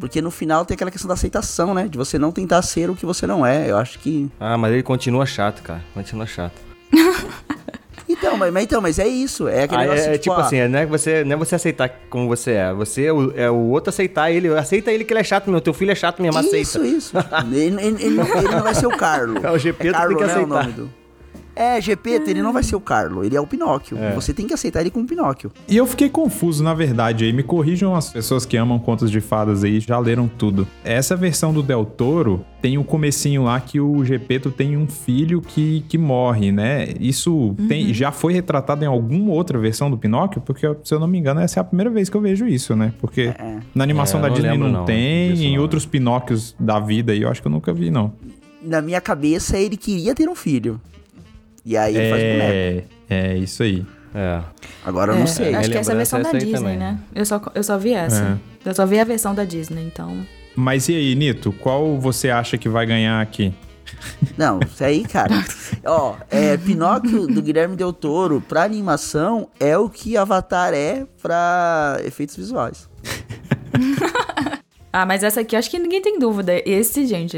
[0.00, 1.86] Porque no final tem aquela questão da aceitação, né?
[1.88, 3.70] De você não tentar ser o que você não é.
[3.70, 4.30] Eu acho que.
[4.40, 5.82] Ah, mas ele continua chato, cara.
[5.94, 6.54] Continua chato.
[8.08, 9.46] Então, mas, mas então, mas é isso.
[9.46, 11.88] É aquele Aí negócio é, tipo ah, assim, não é, você, não é você aceitar
[12.10, 12.72] como você é.
[12.74, 14.48] Você é o, é o outro aceitar ele.
[14.48, 15.60] Aceita ele que ele é chato, meu.
[15.60, 16.56] Teu filho é chato mesmo, aceita.
[16.56, 17.12] Isso, isso.
[17.52, 19.38] ele, ele- ele não, ele não vai ser o Carlo.
[19.46, 20.62] É, o Gepeto Carlo, tem que né, o aceitar.
[20.64, 20.90] nome do-
[21.60, 23.98] É, Gepeto, ele não vai ser o Carlo, ele é o Pinóquio.
[24.14, 25.50] Você tem que aceitar ele como Pinóquio.
[25.68, 29.20] E eu fiquei confuso, na verdade, aí me corrijam as pessoas que amam contos de
[29.20, 30.66] fadas aí, já leram tudo.
[30.84, 35.40] Essa versão do Del Toro tem um comecinho lá que o Gepeto tem um filho
[35.42, 36.88] que, que morre, né?
[36.98, 37.68] Isso Uhum.
[37.68, 40.40] tem, já foi retratado em alguma outra versão do Pinóquio?
[40.40, 42.74] Porque, se eu não me engano, essa é a primeira vez que eu vejo isso,
[42.74, 42.92] né?
[43.00, 43.34] Porque
[43.74, 45.62] na animação É, da não Disney lembro não, não tem, disso em não.
[45.62, 48.12] outros Pinóquios da vida aí eu acho que eu nunca vi, não.
[48.62, 50.80] Na minha cabeça, ele queria ter um filho.
[51.70, 52.88] E aí ele faz boneco.
[53.08, 53.86] É, é isso aí.
[54.12, 54.40] É.
[54.84, 55.54] Agora eu não É, sei.
[55.54, 56.76] Acho que essa é a versão da essa aí Disney, também.
[56.76, 56.98] né?
[57.14, 58.40] Eu só, eu só vi essa.
[58.64, 60.26] Eu só vi a versão da Disney, então.
[60.56, 63.54] Mas e aí, Nito, qual você acha que vai ganhar aqui?
[64.36, 65.32] Não, isso aí, cara.
[65.86, 71.98] Ó, é, Pinóquio do Guilherme Del Toro pra animação é o que Avatar é pra
[72.04, 72.90] efeitos visuais.
[74.92, 76.52] Ah, mas essa aqui eu acho que ninguém tem dúvida.
[76.68, 77.36] Esse, gente,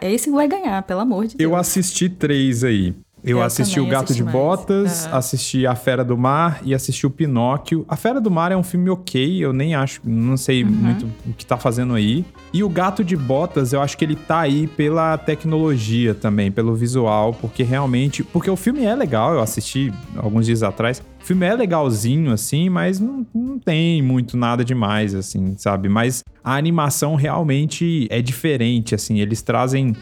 [0.00, 1.50] é esse que vai ganhar, pelo amor de Deus.
[1.50, 2.94] Eu assisti três aí.
[3.30, 4.36] Eu, Eu assisti o Gato assisti de mais.
[4.36, 5.16] Botas, Aham.
[5.18, 7.84] assisti A Fera do Mar e assisti o Pinóquio.
[7.88, 10.70] A Fera do Mar é um filme ok, eu nem acho, não sei Uhum.
[10.70, 12.24] muito o que tá fazendo aí.
[12.52, 16.74] E o Gato de Botas, eu acho que ele tá aí pela tecnologia também, pelo
[16.74, 18.22] visual, porque realmente.
[18.24, 21.02] Porque o filme é legal, eu assisti alguns dias atrás.
[21.28, 25.86] Filme é legalzinho, assim, mas não, não tem muito nada demais, assim, sabe?
[25.86, 29.20] Mas a animação realmente é diferente, assim.
[29.20, 29.94] Eles trazem.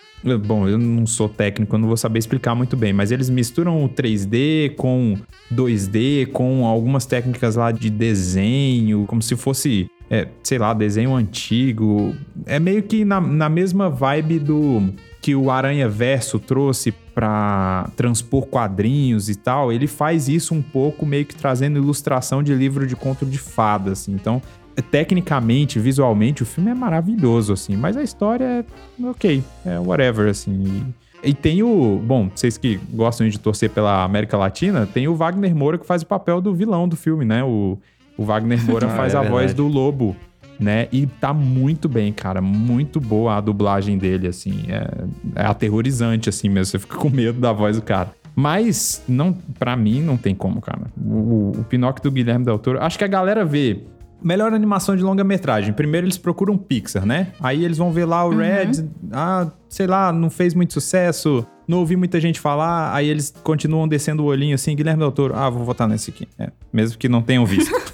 [0.47, 3.85] Bom, eu não sou técnico, eu não vou saber explicar muito bem, mas eles misturam
[3.85, 5.16] o 3D com
[5.53, 12.15] 2D, com algumas técnicas lá de desenho, como se fosse, é, sei lá, desenho antigo.
[12.47, 14.94] É meio que na, na mesma vibe do
[15.27, 19.73] que o Aranha Verso trouxe pra transpor quadrinhos e tal.
[19.73, 23.90] Ele faz isso um pouco meio que trazendo ilustração de livro de conto de fada,
[23.90, 24.12] assim.
[24.12, 24.40] Então,
[24.89, 30.94] tecnicamente, visualmente, o filme é maravilhoso, assim, mas a história é ok, é whatever, assim.
[31.24, 32.01] E tem o.
[32.05, 36.03] Bom, vocês que gostam de torcer pela América Latina, tem o Wagner Moura que faz
[36.03, 37.43] o papel do vilão do filme, né?
[37.43, 37.77] O,
[38.16, 40.15] o Wagner Moura Ah, faz é a voz do lobo,
[40.59, 40.89] né?
[40.93, 42.41] E tá muito bem, cara.
[42.41, 44.65] Muito boa a dublagem dele, assim.
[44.69, 46.66] É, é aterrorizante, assim mesmo.
[46.66, 48.12] Você fica com medo da voz do cara.
[48.35, 50.83] Mas, não, para mim, não tem como, cara.
[50.97, 52.83] O, o Pinóquio do Guilherme Del Toro.
[52.83, 53.85] Acho que a galera vê.
[54.23, 55.73] Melhor animação de longa-metragem.
[55.73, 57.28] Primeiro eles procuram Pixar, né?
[57.41, 58.89] Aí eles vão ver lá o Red.
[59.12, 61.47] Ah, sei lá, não fez muito sucesso.
[61.66, 62.94] Não ouvi muita gente falar.
[62.94, 64.74] Aí eles continuam descendo o olhinho assim.
[64.76, 65.34] Guilherme Del Toro.
[65.36, 66.28] Ah, vou votar nesse aqui.
[66.38, 67.70] É, mesmo que não tenham visto.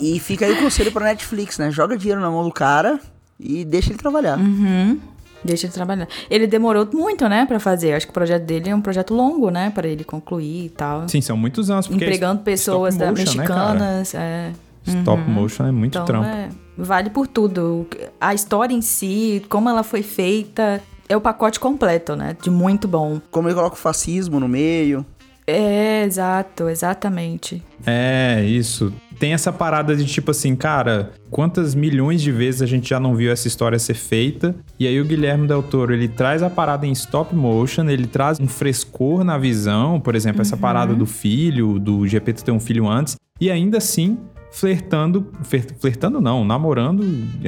[0.00, 1.70] E, e fica aí o conselho pra Netflix, né?
[1.72, 3.00] Joga dinheiro na mão do cara
[3.38, 4.38] e deixa ele trabalhar.
[4.38, 4.98] Uhum.
[5.44, 6.06] Deixa ele trabalhar.
[6.30, 7.92] Ele demorou muito, né, pra fazer.
[7.94, 11.08] Acho que o projeto dele é um projeto longo, né, pra ele concluir e tal.
[11.08, 11.86] Sim, são muitos anos.
[11.88, 13.72] porque é Empregando pessoas stop da, motion, né, cara?
[13.72, 14.14] mexicanas.
[14.14, 14.52] é.
[14.86, 15.30] Stop Uhum.
[15.30, 16.26] motion é muito Então, trampo.
[16.28, 16.48] é,
[16.78, 17.86] vale por tudo.
[18.20, 22.36] A história em si, como ela foi feita, é o pacote completo, né?
[22.42, 23.20] De muito bom.
[23.30, 25.04] Como ele coloca o fascismo no meio.
[25.46, 27.62] É, exato, exatamente.
[27.86, 28.92] É, isso.
[29.18, 33.14] Tem essa parada de tipo assim, cara, quantas milhões de vezes a gente já não
[33.14, 34.54] viu essa história ser feita?
[34.78, 38.40] E aí o Guilherme Del Toro, ele traz a parada em stop motion, ele traz
[38.40, 42.86] um frescor na visão, por exemplo, essa parada do filho, do Gepeto ter um filho
[42.88, 44.18] antes, e ainda assim
[44.56, 47.04] flertando, fler- flertando não, namorando,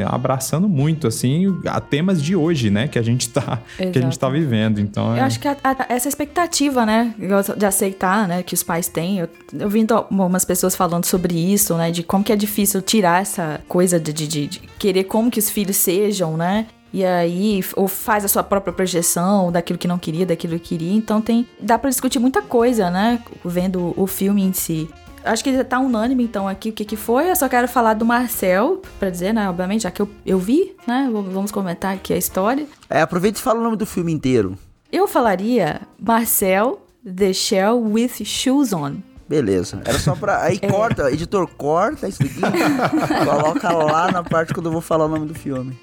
[0.06, 4.18] abraçando muito assim a temas de hoje, né, que a gente tá que a gente
[4.18, 4.78] tá vivendo.
[4.78, 5.20] Então, é...
[5.20, 7.14] Eu acho que a- a- essa expectativa, né,
[7.56, 9.20] de aceitar, né, que os pais têm.
[9.20, 9.28] Eu,
[9.58, 13.58] eu vi umas pessoas falando sobre isso, né, de como que é difícil tirar essa
[13.66, 16.66] coisa de, de, de- querer como que os filhos sejam, né.
[16.92, 20.94] E aí, ou faz a sua própria projeção daquilo que não queria, daquilo que queria.
[20.94, 21.46] Então tem.
[21.60, 23.18] Dá pra discutir muita coisa, né?
[23.44, 24.88] Vendo o filme em si.
[25.28, 27.30] Acho que tá unânime, então, aqui o que, que foi.
[27.30, 29.48] Eu só quero falar do Marcel, pra dizer, né?
[29.48, 31.08] Obviamente, já que eu, eu vi, né?
[31.12, 32.66] Vamos comentar aqui a história.
[32.88, 34.58] É, aproveita e fala o nome do filme inteiro.
[34.90, 38.96] Eu falaria Marcel The Shell with Shoes On.
[39.28, 39.82] Beleza.
[39.84, 40.42] Era só pra.
[40.42, 42.40] Aí corta, editor, corta isso daqui.
[43.24, 45.78] coloca lá na parte quando eu vou falar o nome do filme.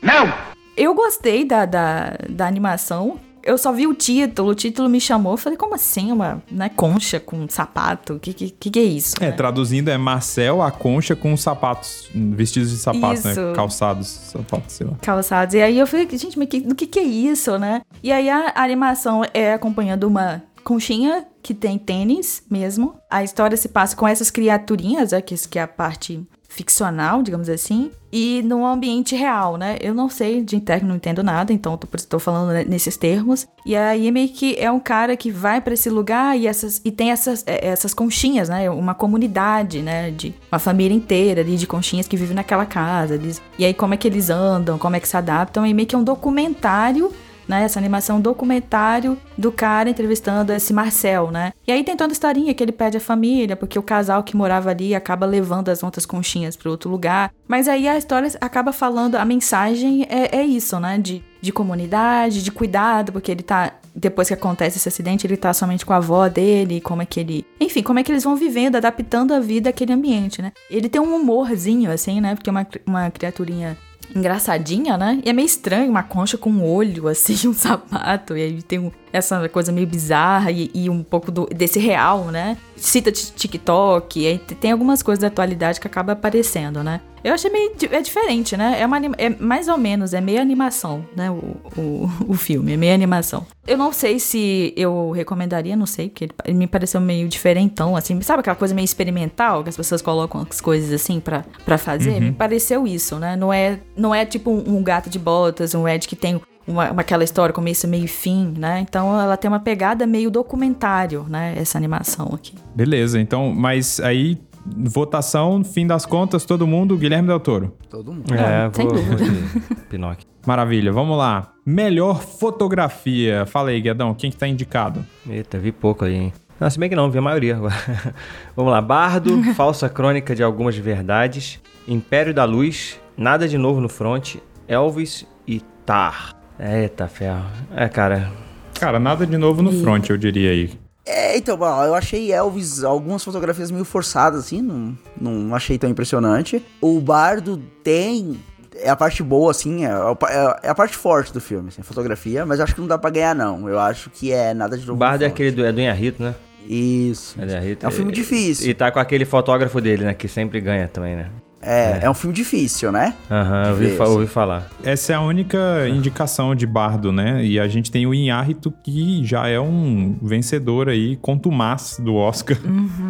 [0.75, 3.19] Eu gostei da, da, da animação.
[3.45, 5.33] Eu só vi o título, o título me chamou.
[5.33, 6.11] Eu falei, como assim?
[6.11, 8.15] Uma né, concha com sapato?
[8.15, 9.15] O que, que, que é isso?
[9.21, 13.35] É, traduzindo é Marcel a concha com sapatos, vestidos de sapatos, né?
[13.53, 14.93] Calçados, sapatos, sei lá.
[14.99, 15.53] calçados.
[15.53, 17.83] E aí eu falei, gente, mas que, do que que é isso, né?
[18.01, 22.95] E aí a animação é acompanhando uma conchinha que tem tênis mesmo.
[23.09, 26.25] A história se passa com essas criaturinhas, né, que, que é a parte
[26.55, 29.77] ficcional, digamos assim, e num ambiente real, né?
[29.81, 33.45] Eu não sei de interno, não entendo nada, então tô, tô falando né, nesses termos.
[33.65, 36.91] E aí meio que é um cara que vai para esse lugar e, essas, e
[36.91, 38.69] tem essas, é, essas conchinhas, né?
[38.69, 40.11] Uma comunidade, né?
[40.11, 43.15] De uma família inteira ali de conchinhas que vive naquela casa.
[43.15, 45.87] Eles, e aí como é que eles andam, como é que se adaptam, e meio
[45.87, 47.11] que é um documentário
[47.47, 47.63] né?
[47.63, 51.53] Essa animação documentário do cara entrevistando esse Marcel, né?
[51.67, 54.35] E aí tem toda a historinha que ele pede a família, porque o casal que
[54.35, 57.31] morava ali acaba levando as outras conchinhas para outro lugar.
[57.47, 60.97] Mas aí a história acaba falando, a mensagem é, é isso, né?
[60.97, 65.53] De, de comunidade, de cuidado, porque ele tá depois que acontece esse acidente, ele tá
[65.53, 67.45] somente com a avó dele, como é que ele.
[67.61, 70.51] Enfim, como é que eles vão vivendo, adaptando a vida àquele ambiente, né?
[70.69, 72.35] Ele tem um humorzinho, assim, né?
[72.35, 73.77] Porque é uma, uma criaturinha
[74.13, 75.19] engraçadinha, né?
[75.23, 78.35] E é meio estranho, uma concha com um olho, assim, um sapato.
[78.37, 82.57] E aí tem essa coisa meio bizarra e, e um pouco do, desse real, né?
[82.75, 87.01] Cita TikTok, tem algumas coisas da atualidade que acaba aparecendo, né?
[87.25, 87.71] Eu achei meio.
[87.91, 88.79] É diferente, né?
[88.79, 91.31] É, uma, é mais ou menos, é meio animação, né?
[91.31, 93.47] O, o, o filme, é meio animação.
[93.65, 97.95] Eu não sei se eu recomendaria, não sei, porque ele, ele, me pareceu meio diferentão,
[97.95, 98.21] assim.
[98.21, 102.11] Sabe aquela coisa meio experimental que as pessoas colocam as coisas assim para fazer?
[102.11, 102.25] Uhum.
[102.25, 103.35] Me pareceu isso, né?
[103.35, 106.91] Não é, não é tipo um, um gato de botas, um Ed que tem uma,
[106.91, 108.79] uma, aquela história começo, meio e fim, né?
[108.79, 111.53] Então ela tem uma pegada meio documentário, né?
[111.57, 112.53] Essa animação aqui.
[112.75, 117.73] Beleza, então, mas aí votação, fim das contas, todo mundo, Guilherme Del Toro.
[117.89, 118.33] Todo mundo.
[118.33, 119.23] É, sem vou, dúvida.
[119.69, 120.27] vou Pinóquio.
[120.45, 121.51] Maravilha, vamos lá.
[121.65, 123.45] Melhor fotografia.
[123.45, 125.05] Fala aí, Guedão, quem que tá indicado?
[125.27, 126.33] Eita, vi pouco aí, hein?
[126.59, 127.75] Não, se bem que não, vi a maioria agora.
[128.55, 128.81] Vamos lá.
[128.81, 134.35] Bardo, Falsa Crônica de Algumas Verdades, Império da Luz, Nada de Novo no Front,
[134.67, 136.34] Elvis e Tar.
[136.59, 137.45] Eita, ferro.
[137.75, 138.31] É, cara.
[138.79, 140.71] Cara, nada de novo no front, eu diria aí.
[141.05, 145.89] É, então, bom, eu achei Elvis, algumas fotografias meio forçadas, assim, não, não achei tão
[145.89, 146.63] impressionante.
[146.81, 148.39] O Bardo tem.
[148.77, 151.83] É a parte boa, assim, é, a- é a parte forte do filme, assim, a
[151.83, 153.69] fotografia, mas acho que não dá pra ganhar, não.
[153.69, 154.93] Eu acho que é nada de novo.
[154.93, 156.35] O Bardo é no aquele do, é do Inharrito, né?
[156.67, 157.37] Isso.
[157.39, 157.77] É.
[157.81, 158.69] É um filme difícil.
[158.69, 160.13] E tá com aquele fotógrafo dele, né?
[160.13, 161.29] Que sempre ganha também, né?
[161.65, 163.15] É, é um filme difícil, né?
[163.29, 164.13] Aham, ouvi, ver, fa- assim.
[164.13, 164.69] ouvi falar.
[164.83, 165.57] Essa é a única
[165.89, 167.43] indicação de Bardo, né?
[167.43, 172.57] E a gente tem o Inhárrito, que já é um vencedor aí, contumaz do Oscar.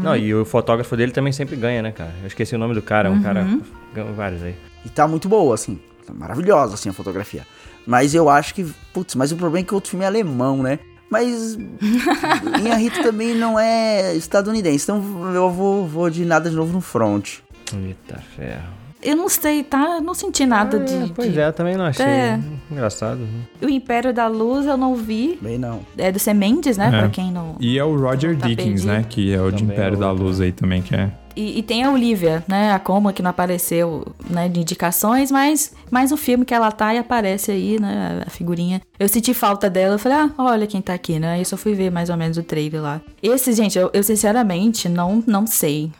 [0.02, 2.14] Não, e o fotógrafo dele também sempre ganha, né, cara?
[2.22, 3.46] Eu esqueci o nome do cara, um cara.
[3.94, 4.56] ganhou Vários aí.
[4.86, 5.80] E tá muito boa, assim.
[6.06, 7.46] Tá maravilhosa, assim, a fotografia.
[7.86, 8.66] Mas eu acho que.
[8.94, 10.80] Putz, mas o problema é que o outro filme é alemão, né?
[11.10, 11.58] Mas.
[12.60, 14.84] Inharito também não é estadunidense.
[14.86, 17.40] Então eu vou, vou de nada de novo no front.
[17.74, 18.86] Eita ferro.
[19.04, 19.98] Eu não sei, tá?
[19.98, 21.12] Eu não senti nada de.
[21.14, 22.40] Pois de- é, também não achei É.
[22.72, 23.20] engraçado.
[23.20, 23.28] né?
[23.62, 25.38] O Império da Luz eu não vi.
[25.40, 25.82] Bem não.
[25.96, 26.88] É do Semendes, né?
[26.88, 26.90] É.
[26.90, 27.56] Pra quem não.
[27.60, 28.88] E é o Roger Tá Dickens, perdido.
[28.88, 29.06] né?
[29.08, 30.12] Que é o de Também Império é da.
[30.12, 31.12] Luz aí também, que é.
[31.36, 32.72] E, e tem a Olivia, né?
[32.72, 34.50] A Coma que não apareceu, né?
[34.50, 38.24] De indicações, mas mais um filme que ela tá e aparece aí, né?
[38.26, 38.82] A figurinha.
[38.98, 39.96] Eu senti falta dela.
[39.96, 41.34] Eu falei, ah, olha quem tá aqui, né?
[41.34, 43.02] Aí eu só fui ver mais ou menos o trailer lá.
[43.22, 45.92] Esse, gente, eu, eu sinceramente não, não sei.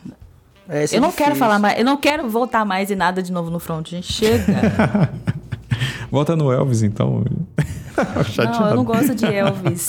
[0.68, 1.46] É, esse eu é não quero difícil.
[1.46, 4.12] falar mais, eu não quero voltar mais e nada de novo no front, gente.
[4.12, 5.10] Chega.
[6.10, 7.24] Volta no Elvis, então.
[8.38, 9.88] não, eu não gosto de Elvis.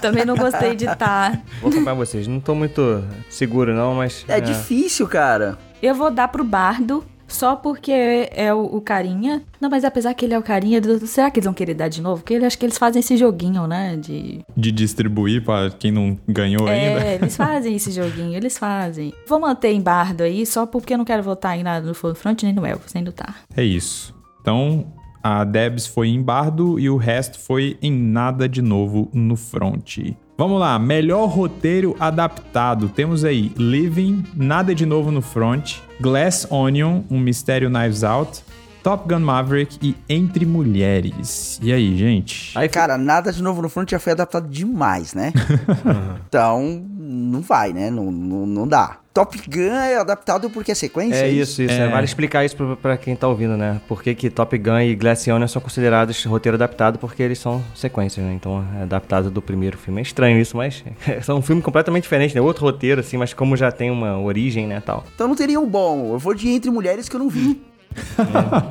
[0.00, 1.38] Também não gostei de tá.
[1.60, 2.26] Vou acompanhar vocês.
[2.26, 4.24] Não tô muito seguro, não, mas.
[4.28, 5.58] É difícil, cara.
[5.82, 7.04] Eu vou dar pro Bardo.
[7.28, 9.42] Só porque é o, o carinha.
[9.60, 12.00] Não, mas apesar que ele é o carinha, será que eles vão querer dar de
[12.00, 12.22] novo?
[12.22, 13.96] Porque ele, acho que eles fazem esse joguinho, né?
[13.96, 14.44] De.
[14.56, 17.04] De distribuir pra quem não ganhou ainda.
[17.04, 19.12] É, eles fazem esse joguinho, eles fazem.
[19.28, 22.42] Vou manter em Bardo aí, só porque eu não quero votar em nada no Front,
[22.42, 23.36] nem no Elvis, nem no Tar.
[23.56, 24.14] É isso.
[24.40, 24.86] Então,
[25.22, 29.98] a Debs foi em Bardo e o resto foi em nada de novo no front.
[30.38, 32.90] Vamos lá, melhor roteiro adaptado.
[32.90, 38.44] Temos aí Living, Nada de Novo no Front, Glass Onion, Um Mistério Knives Out,
[38.82, 41.58] Top Gun Maverick e Entre Mulheres.
[41.62, 42.56] E aí, gente?
[42.56, 45.32] Aí, Cara, nada de novo no front já foi adaptado demais, né?
[46.28, 47.90] então, não vai, né?
[47.90, 48.98] Não, não, não dá.
[49.16, 51.24] Top Gun é adaptado porque é sequência?
[51.24, 51.72] É isso, isso.
[51.72, 51.86] É.
[51.86, 51.88] É.
[51.88, 53.80] Vale explicar isso pra, pra quem tá ouvindo, né?
[53.88, 57.64] Por que, que Top Gun e Glass Onion são considerados roteiro adaptado, porque eles são
[57.74, 58.34] sequências, né?
[58.34, 60.00] Então é adaptado do primeiro filme.
[60.00, 60.84] É estranho isso, mas
[61.24, 62.42] são um filme completamente diferente, né?
[62.42, 65.02] Outro roteiro, assim, mas como já tem uma origem, né, tal.
[65.14, 66.12] Então não teria um bom.
[66.12, 67.58] Eu vou de Entre Mulheres que eu não vi.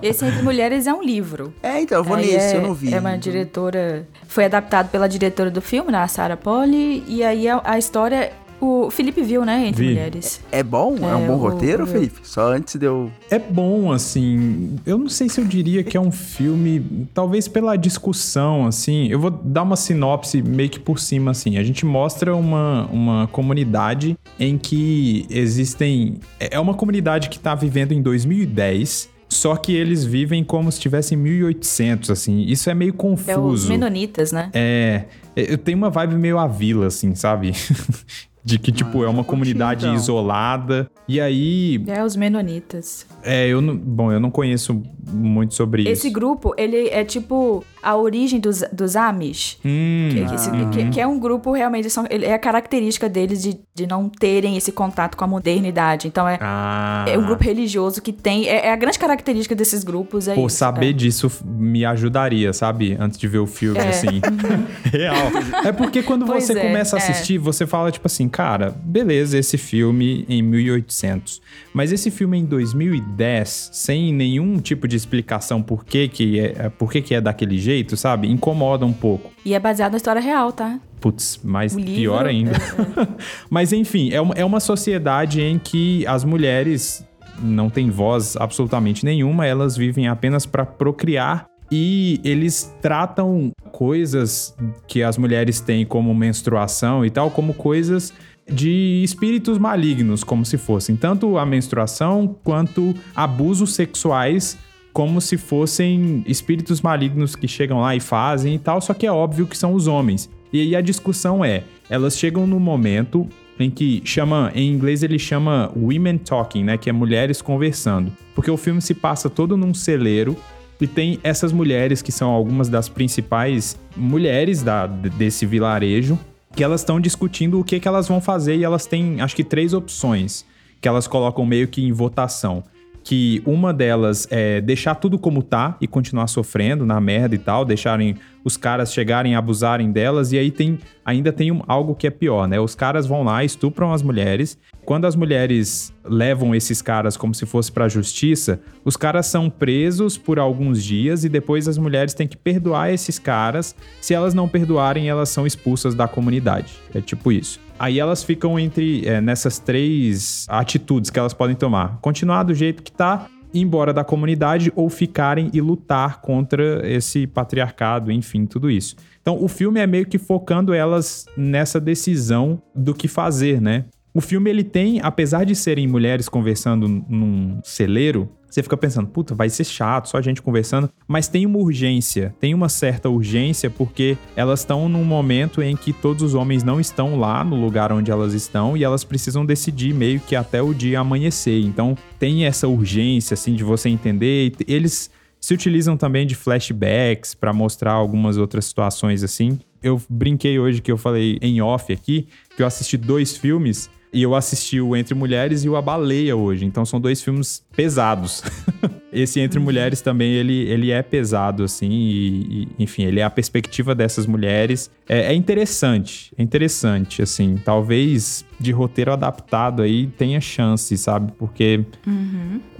[0.03, 1.55] Esse Entre Mulheres é um livro.
[1.63, 2.93] É, então, eu vou Aí nesse, é, eu não vi.
[2.93, 4.07] É uma diretora.
[4.27, 7.03] Foi adaptado pela diretora do filme, né, a Sarah Polly.
[7.07, 9.67] E aí a, a história O Felipe viu, né?
[9.67, 9.89] Entre Vi.
[9.93, 10.41] Mulheres.
[10.51, 10.95] É bom?
[11.01, 12.19] É, um É, bom o- roteiro, o- Felipe?
[12.23, 13.11] Só antes de eu.
[13.29, 14.75] É bom, assim.
[14.85, 19.07] Eu não sei se eu diria que é um filme, talvez pela discussão, assim.
[19.07, 21.57] Eu vou dar uma sinopse meio que por cima, assim.
[21.57, 26.15] A gente mostra uma, uma comunidade em que existem.
[26.39, 29.09] É uma comunidade que tá vivendo em 2010.
[29.27, 32.41] Só que eles vivem como se estivessem em 1800, assim.
[32.47, 33.69] Isso é meio É os confuso.
[33.69, 34.49] Menonitas, né?
[34.53, 35.05] É,
[35.35, 37.51] eu tenho uma vibe meio a vila, assim, sabe?
[38.45, 39.95] De que, tipo, é uma comunidade então.
[39.95, 40.87] isolada.
[41.07, 43.07] E aí, É os Menonitas.
[43.23, 43.75] é, eu não.
[43.75, 46.13] Bom, eu não conheço muito sobre Esse isso.
[46.13, 49.57] grupo, ele é tipo a origem dos, dos Amish.
[49.63, 50.69] Hum, Que, uhum.
[50.71, 54.57] que- que é um grupo realmente, são, é a característica deles de, de não terem
[54.57, 56.07] esse contato com a modernidade.
[56.07, 58.47] Então é, Ah, é um grupo religioso que tem.
[58.47, 60.27] É, é a grande característica desses grupos.
[60.27, 60.93] É Pô, isso, saber é.
[60.93, 62.97] disso me ajudaria, sabe?
[62.99, 63.89] Antes de ver o filme, É.
[63.89, 64.21] assim.
[64.91, 65.15] Real.
[65.63, 67.03] É porque quando Pois você é, começa a é.
[67.03, 71.41] assistir, você fala, tipo assim, cara, beleza, esse filme em 1800.
[71.73, 76.91] Mas esse filme em 2010, sem nenhum tipo de explicação por que que é, por
[76.91, 78.29] que que é daquele jeito, sabe?
[78.29, 79.31] Incomoda um pouco.
[79.43, 80.79] E é baseado na história real, tá?
[81.01, 82.53] Putz, mas pior ainda.
[83.49, 87.05] mas enfim, é uma, é uma sociedade em que as mulheres
[87.41, 94.55] não têm voz absolutamente nenhuma, elas vivem apenas para procriar e eles tratam coisas
[94.87, 98.13] que as mulheres têm como menstruação e tal como coisas
[98.47, 104.57] de espíritos malignos, como se fossem tanto a menstruação quanto abusos sexuais
[104.95, 109.11] como se fossem espíritos malignos que chegam lá e fazem e tal, só que é
[109.11, 110.29] óbvio que são os homens.
[110.53, 113.27] E aí a discussão é, elas chegam no momento
[113.59, 118.49] em que chama, em inglês ele chama women talking, né, que é mulheres conversando, porque
[118.49, 120.37] o filme se passa todo num celeiro
[120.79, 126.17] e tem essas mulheres que são algumas das principais mulheres da, desse vilarejo,
[126.55, 129.43] que elas estão discutindo o que, que elas vão fazer e elas têm, acho que
[129.43, 130.45] três opções
[130.79, 132.63] que elas colocam meio que em votação
[133.07, 137.63] que uma delas é deixar tudo como tá e continuar sofrendo na merda e tal,
[137.63, 142.09] deixarem os caras chegarem abusarem delas, e aí tem ainda tem um- algo que é
[142.09, 142.59] pior, né?
[142.59, 144.57] Os caras vão lá, estupram as mulheres.
[144.83, 150.17] Quando as mulheres levam esses caras como se fosse pra justiça, os caras são presos
[150.17, 153.75] por alguns dias e depois as mulheres têm que perdoar esses caras.
[154.01, 156.73] Se elas não perdoarem, elas são expulsas da comunidade.
[156.93, 157.59] É tipo isso.
[157.77, 162.81] Aí elas ficam entre é, nessas três atitudes que elas podem tomar: continuar do jeito
[162.81, 168.69] que tá, ir embora da comunidade ou ficarem e lutar contra esse patriarcado, enfim, tudo
[168.69, 168.95] isso.
[169.21, 173.85] Então o filme é meio que focando elas nessa decisão do que fazer, né?
[174.13, 179.35] O filme ele tem, apesar de serem mulheres conversando num celeiro, você fica pensando, puta,
[179.35, 183.69] vai ser chato, só a gente conversando, mas tem uma urgência, tem uma certa urgência
[183.69, 187.91] porque elas estão num momento em que todos os homens não estão lá no lugar
[187.91, 191.65] onde elas estão e elas precisam decidir meio que até o dia amanhecer.
[191.65, 197.51] Então tem essa urgência assim de você entender, eles se utilizam também de flashbacks pra
[197.51, 199.59] mostrar algumas outras situações assim.
[199.83, 204.23] Eu brinquei hoje que eu falei em off aqui que eu assisti dois filmes e
[204.23, 206.63] eu assisti o Entre Mulheres e o A Baleia hoje.
[206.63, 208.41] Então são dois filmes pesados.
[209.11, 213.29] Esse Entre Mulheres também, ele, ele é pesado, assim, e, e, enfim, ele é a
[213.29, 214.89] perspectiva dessas mulheres.
[215.07, 217.55] É, é interessante, é interessante, assim.
[217.63, 221.31] Talvez de roteiro adaptado aí tenha chance, sabe?
[221.37, 221.85] Porque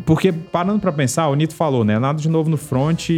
[0.05, 1.97] porque, parando pra pensar, o Nito falou, né?
[1.99, 3.09] Nada de novo no front,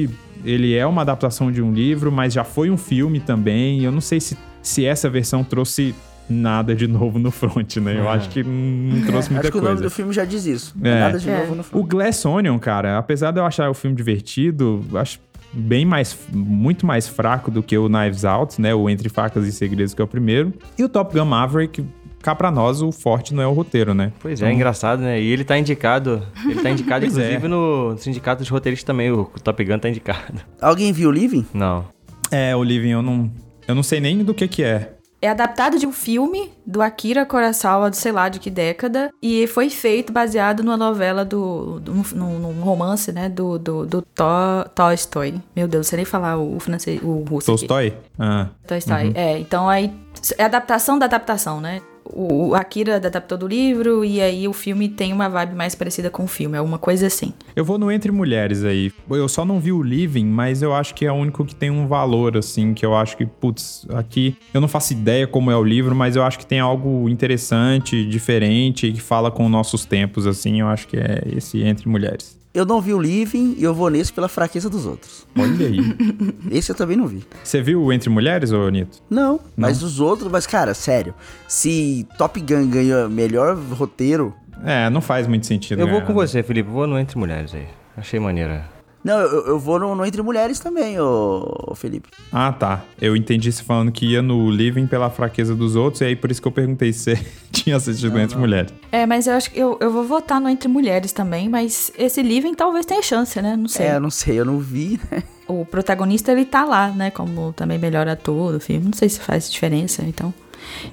[0.44, 3.84] ele é uma adaptação de um livro, mas já foi um filme também.
[3.84, 5.94] Eu não sei se, se essa versão trouxe
[6.30, 7.98] nada de novo no front, né?
[7.98, 8.10] Eu É.
[8.10, 9.84] acho que não trouxe muita Acho que o nome coisa.
[9.84, 10.76] do filme já diz isso.
[10.84, 11.00] É.
[11.00, 11.40] Nada de É.
[11.40, 11.84] novo no filme.
[11.84, 15.20] O Glass Onion, cara, apesar de eu achar o filme divertido, eu acho
[15.54, 18.76] bem mais, muito mais fraco do que o Knives Out, né?
[18.76, 20.54] O Entre Facas e Segredos, que é o primeiro.
[20.78, 21.84] E o Top Gun Maverick,
[22.22, 24.12] cá pra nós, o forte não é o roteiro, né?
[24.20, 25.22] Pois é, engraçado, né?
[25.22, 26.22] E ele tá indicado.
[26.46, 27.08] Ele tá indicado, é.
[27.08, 29.10] inclusive, no sindicato de roteiristas também.
[29.12, 30.42] O Top Gun tá indicado.
[30.62, 31.46] Alguém viu Living?
[31.54, 31.86] Não.
[32.30, 33.32] É, o Living, eu não,
[33.66, 34.97] eu não sei nem do que que é.
[35.28, 39.70] É adaptado de um filme do Akira Kurosawa, sei lá de que década, e foi
[39.70, 41.82] feito baseado numa novela do.
[41.82, 43.28] do- num, num romance, né?
[43.28, 45.34] Do, do, do To- Tolstói.
[45.54, 47.48] Meu Deus, não sei nem falar o francês, o russo.
[47.48, 47.94] Tolstói?
[48.18, 48.48] Ah.
[48.66, 49.12] Tolstói.
[49.16, 49.94] É, então aí.
[50.38, 51.82] É adaptação da adaptação, né?
[52.14, 56.24] O, Akira adaptou do livro, e aí o filme tem uma vibe mais parecida com
[56.24, 57.34] o filme, é uma coisa assim.
[57.56, 58.92] Eu vou no Entre Mulheres aí.
[59.10, 61.70] Eu só não vi o Living, mas eu acho que é o único que tem
[61.70, 64.36] um valor, assim, que eu acho que, putz, aqui.
[64.54, 68.06] Eu não faço ideia como é o livro, mas eu acho que tem algo interessante,
[68.06, 70.62] diferente, que fala com nossos tempos, assim.
[70.62, 72.37] Eu acho que é esse Entre Mulheres.
[72.58, 75.28] Eu não vi o Living e eu vou nesse pela fraqueza dos outros.
[75.38, 75.78] Olha aí.
[76.50, 77.24] Esse eu também não vi.
[77.44, 78.98] Você viu Entre Mulheres, ô Nito?
[79.08, 81.14] Não, mas os outros, mas cara, sério,
[81.48, 84.34] se Top Gun ganha melhor roteiro,
[84.66, 85.80] É, não faz muito sentido.
[85.80, 86.14] Eu vou com né?
[86.16, 86.68] você, Felipe.
[86.68, 87.68] Vou no Entre Mulheres aí.
[87.96, 88.66] Achei maneira.
[89.04, 92.10] Não, eu, eu vou no, no Entre Mulheres também, ô, ô Felipe.
[92.32, 92.84] Ah, tá.
[93.00, 96.30] Eu entendi você falando que ia no Living pela fraqueza dos outros, e aí por
[96.32, 98.74] isso que eu perguntei se você tinha assistido Entre Mulheres.
[98.92, 102.22] É, mas eu acho que eu, eu vou votar no Entre Mulheres também, mas esse
[102.22, 103.56] Living talvez tenha chance, né?
[103.56, 103.86] Não sei.
[103.86, 105.24] É, não sei, eu não vi, né?
[105.48, 107.10] O protagonista, ele tá lá, né?
[107.10, 108.84] Como também melhor ator do filme.
[108.86, 110.34] Não sei se faz diferença, então...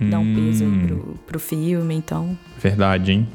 [0.01, 0.87] Dá um peso aí Hum.
[0.87, 2.39] pro, pro filme, então...
[2.61, 3.29] Verdade, hein?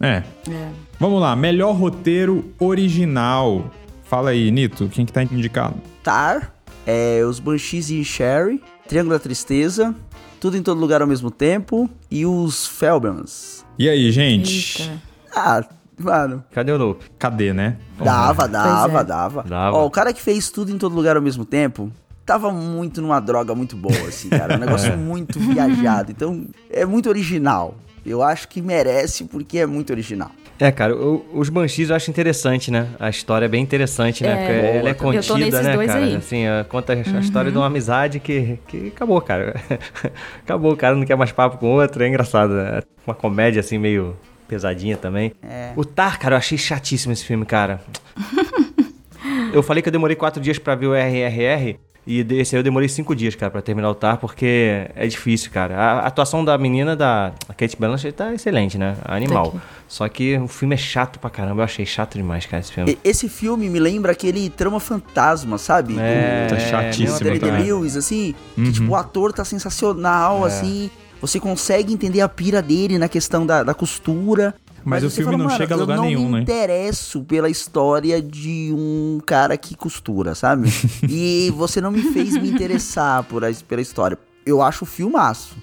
[0.00, 0.22] É.
[0.50, 0.68] É.
[0.98, 3.70] Vamos lá, melhor roteiro original.
[4.12, 5.74] Fala aí, Nito, quem que tá indicado?
[6.02, 6.54] Tar,
[6.86, 9.94] é, os Banshees e Sherry, Triângulo da Tristeza,
[10.38, 13.64] Tudo em Todo Lugar ao Mesmo Tempo e os Felbans.
[13.78, 14.82] E aí, gente?
[14.82, 15.00] Eita.
[15.34, 15.64] Ah,
[15.98, 17.06] mano, Cadê o Nope?
[17.18, 17.78] Cadê, né?
[17.98, 19.04] dava, dava, é.
[19.04, 19.42] dava.
[19.44, 19.78] Dava.
[19.78, 21.90] Ó, o cara que fez Tudo em Todo Lugar ao Mesmo Tempo
[22.26, 24.56] tava muito numa droga muito boa, assim, cara.
[24.56, 26.12] Um negócio muito viajado.
[26.12, 27.76] Então, é muito original.
[28.04, 30.32] Eu acho que merece porque é muito original.
[30.62, 32.86] É, cara, o- os Banshees eu acho interessante, né?
[33.00, 34.30] A história é bem interessante, né?
[34.30, 35.14] É, Porque ela é boa.
[35.16, 36.04] Eu tô contida, nesses né, dois cara?
[36.04, 36.14] aí.
[36.14, 39.56] Assim, é, conta a história de uma amizade que, que acabou, cara.
[40.44, 42.56] acabou, o cara não quer mais papo com o outro, é engraçado.
[42.60, 44.16] É uma comédia, assim, meio
[44.46, 45.32] pesadinha também.
[45.42, 45.72] É.
[45.74, 47.80] O Tar, cara, eu achei chatíssimo esse filme, cara.
[49.52, 51.76] eu falei que eu demorei quatro dias pra ver o RRR.
[52.04, 55.52] E desse aí eu demorei cinco dias, cara, pra terminar o Tar, porque é difícil,
[55.52, 55.76] cara.
[55.76, 58.96] A atuação da menina, da Kate Blanchett, tá excelente, né?
[59.04, 59.48] Animal.
[59.48, 59.60] aqui.
[59.86, 61.60] Só que o filme é chato pra caramba.
[61.60, 62.92] Eu achei chato demais, cara, esse filme.
[62.92, 65.96] E- Esse filme me lembra aquele Trama Fantasma, sabe?
[65.98, 67.38] É, Tá é, chatíssimo também.
[67.38, 70.90] DeLewis, assim, que tipo, o ator tá sensacional, assim.
[71.20, 74.54] Você consegue entender a pira dele na questão da, da costura.
[74.84, 77.22] Mas o você filme não "Mano, chega a lugar eu nenhum, não me né?" interesso
[77.24, 80.68] pela história de um cara que costura, sabe?
[81.08, 84.18] e você não me fez me interessar por a- pela história.
[84.44, 85.56] Eu acho o filmaço.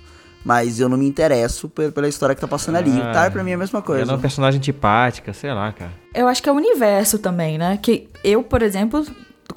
[0.43, 2.89] Mas eu não me interesso pe- pela história que tá passando ali.
[2.91, 4.11] O Ah, Tar pra mim é a mesma Ela coisa.
[4.11, 5.91] é uma personagem antipática, sei lá, cara.
[6.15, 7.77] Eu acho que é o universo também, né?
[7.81, 9.05] Que eu, por exemplo,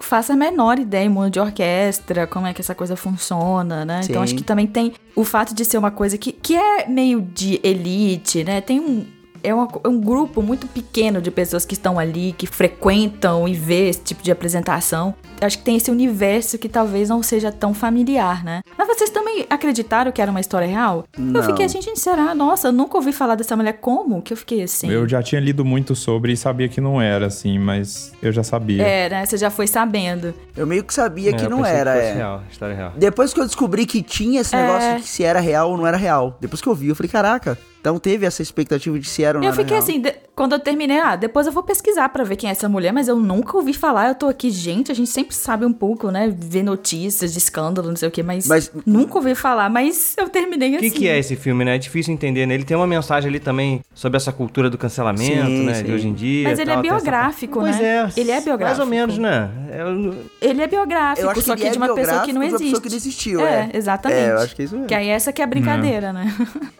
[0.00, 4.00] faço a menor ideia em mundo de orquestra, como é que essa coisa funciona, né?
[4.02, 4.22] Então Sim.
[4.24, 7.60] acho que também tem o fato de ser uma coisa que, que é meio de
[7.62, 8.60] elite, né?
[8.60, 9.06] Tem um.
[9.42, 13.54] É, uma- é um grupo muito pequeno de pessoas que estão ali, que frequentam e
[13.54, 15.14] vê esse tipo de apresentação.
[15.40, 18.62] Acho que tem esse universo que talvez não seja tão familiar, né?
[18.78, 21.04] Mas vocês também acreditaram que era uma história real?
[21.16, 21.42] Eu Não.
[21.42, 22.34] fiquei assim, gente, será?
[22.34, 23.72] Nossa, eu nunca ouvi falar dessa mulher.
[23.80, 24.22] Como?
[24.22, 24.88] Que eu fiquei assim.
[24.88, 28.44] Eu já tinha lido muito sobre e sabia que não era, assim, mas eu já
[28.44, 28.82] sabia.
[28.86, 29.26] É, né?
[29.26, 30.32] Você já foi sabendo.
[30.56, 32.12] Eu meio que sabia É, que eu não era, fosse é.
[32.14, 32.92] real, história real.
[32.96, 34.62] Depois que eu descobri que tinha esse É.
[34.62, 36.36] negócio de que se era real ou não era real.
[36.40, 37.58] Depois que eu vi, eu falei, caraca.
[37.82, 39.82] Então teve essa expectativa de se era ou não Eu fiquei real.
[39.82, 42.68] assim, de- quando eu terminei, ah, depois eu vou pesquisar pra ver quem é essa
[42.68, 44.06] mulher, mas eu nunca ouvi falar.
[44.08, 46.32] Eu tô aqui, gente, a gente sempre sabe um pouco, né?
[46.34, 49.68] Ver notícias de escândalo, não sei o quê, mas, Mas- nunca ouvi falar.
[49.68, 50.90] Mas eu terminei O assim.
[50.90, 51.74] que, que é esse filme, né?
[51.74, 52.54] É difícil entender, né?
[52.54, 55.74] Ele tem uma mensagem ali também sobre essa cultura do cancelamento, Sim, né?
[55.74, 55.82] sim.
[55.84, 56.48] De hoje em dia.
[56.50, 57.84] Mas ele tal, é tem essa- biográfico, Pois né?
[58.16, 58.20] é.
[58.20, 58.64] Ele é biográfico.
[58.64, 59.50] Mais ou menos, né?
[59.72, 62.32] É, eu- Ele é biográfico, Eu acho que só que é de uma pessoa que
[62.32, 62.64] não biográfico de uma existe.
[62.64, 63.70] pessoa que não existiu, é.
[63.72, 63.76] é.
[63.76, 64.20] exatamente.
[64.20, 64.86] É, eu acho que é isso mesmo.
[64.86, 66.32] Que aí essa que é a brincadeira, né?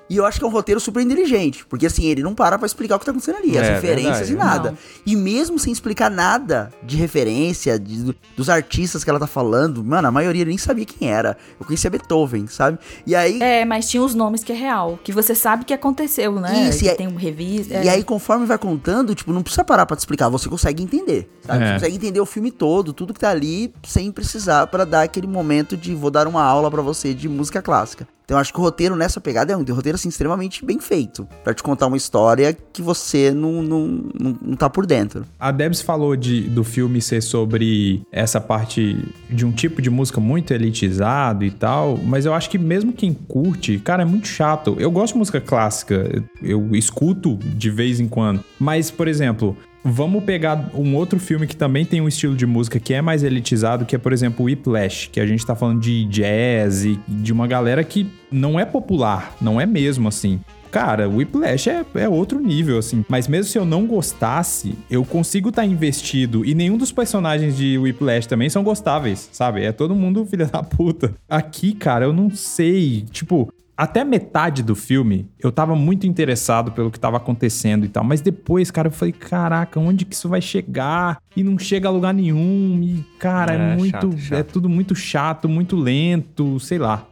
[0.08, 1.64] E eu acho que é um roteiro super inteligente.
[1.66, 3.56] Porque assim, ele não para pra explicar o que tá acontecendo ali.
[3.56, 4.32] As É, referências verdade.
[4.32, 4.70] e nada.
[4.72, 4.78] Não.
[5.06, 10.08] E mesmo sem explicar nada de referência, de- dos artistas que ela tá falando, mano,
[10.08, 11.36] a maioria nem sabia quem era.
[11.58, 12.78] Eu conhecia Beethoven, sabe?
[13.06, 13.40] E aí.
[13.40, 16.68] É, mas tinha os nomes que é real, que você sabe que aconteceu, né?
[16.68, 17.74] Isso, que e aí- tem um revista.
[17.82, 21.30] E aí, conforme vai contando, tipo, não precisa parar pra te explicar, você consegue entender,
[21.46, 21.62] sabe?
[21.62, 21.66] É.
[21.68, 25.26] Você consegue entender o filme todo, tudo que tá ali, sem precisar pra dar aquele
[25.26, 28.06] momento de vou dar uma aula pra você de música clássica.
[28.24, 31.26] Então, eu acho que o roteiro nessa pegada é um roteiro, assim, extremamente bem feito.
[31.42, 33.86] Pra te contar uma história que você não, não,
[34.18, 35.24] não, não tá por dentro.
[35.38, 38.96] A Debs falou de, do filme ser sobre essa parte
[39.28, 43.12] de um tipo de música muito elitizado e tal, mas eu acho que mesmo quem
[43.12, 44.76] curte, cara, é muito chato.
[44.78, 49.56] Eu gosto de música clássica, eu escuto de vez em quando, mas, por exemplo.
[49.84, 53.24] Vamos pegar um outro filme que também tem um estilo de música que é mais
[53.24, 57.00] elitizado, que é, por exemplo, o Whiplash, que a gente tá falando de jazz e
[57.08, 60.40] de uma galera que não é popular, não é mesmo assim.
[60.72, 63.04] Cara, o Whiplash é, é outro nível, assim.
[63.06, 66.46] Mas mesmo se eu não gostasse, eu consigo estar investido.
[66.46, 69.62] E nenhum dos personagens de Whiplash também são gostáveis, sabe?
[69.62, 71.14] É todo mundo filha da puta.
[71.28, 73.04] Aqui, cara, eu não sei.
[73.10, 78.04] Tipo, até metade do filme, eu tava muito interessado pelo que tava acontecendo e tal.
[78.04, 81.18] Mas depois, cara, eu falei, caraca, onde que isso vai chegar?
[81.36, 82.80] E não chega a lugar nenhum.
[82.82, 83.90] E, cara, é, É, muito.
[83.90, 84.38] chato, chato.
[84.38, 87.06] É tudo muito chato, muito lento, sei lá.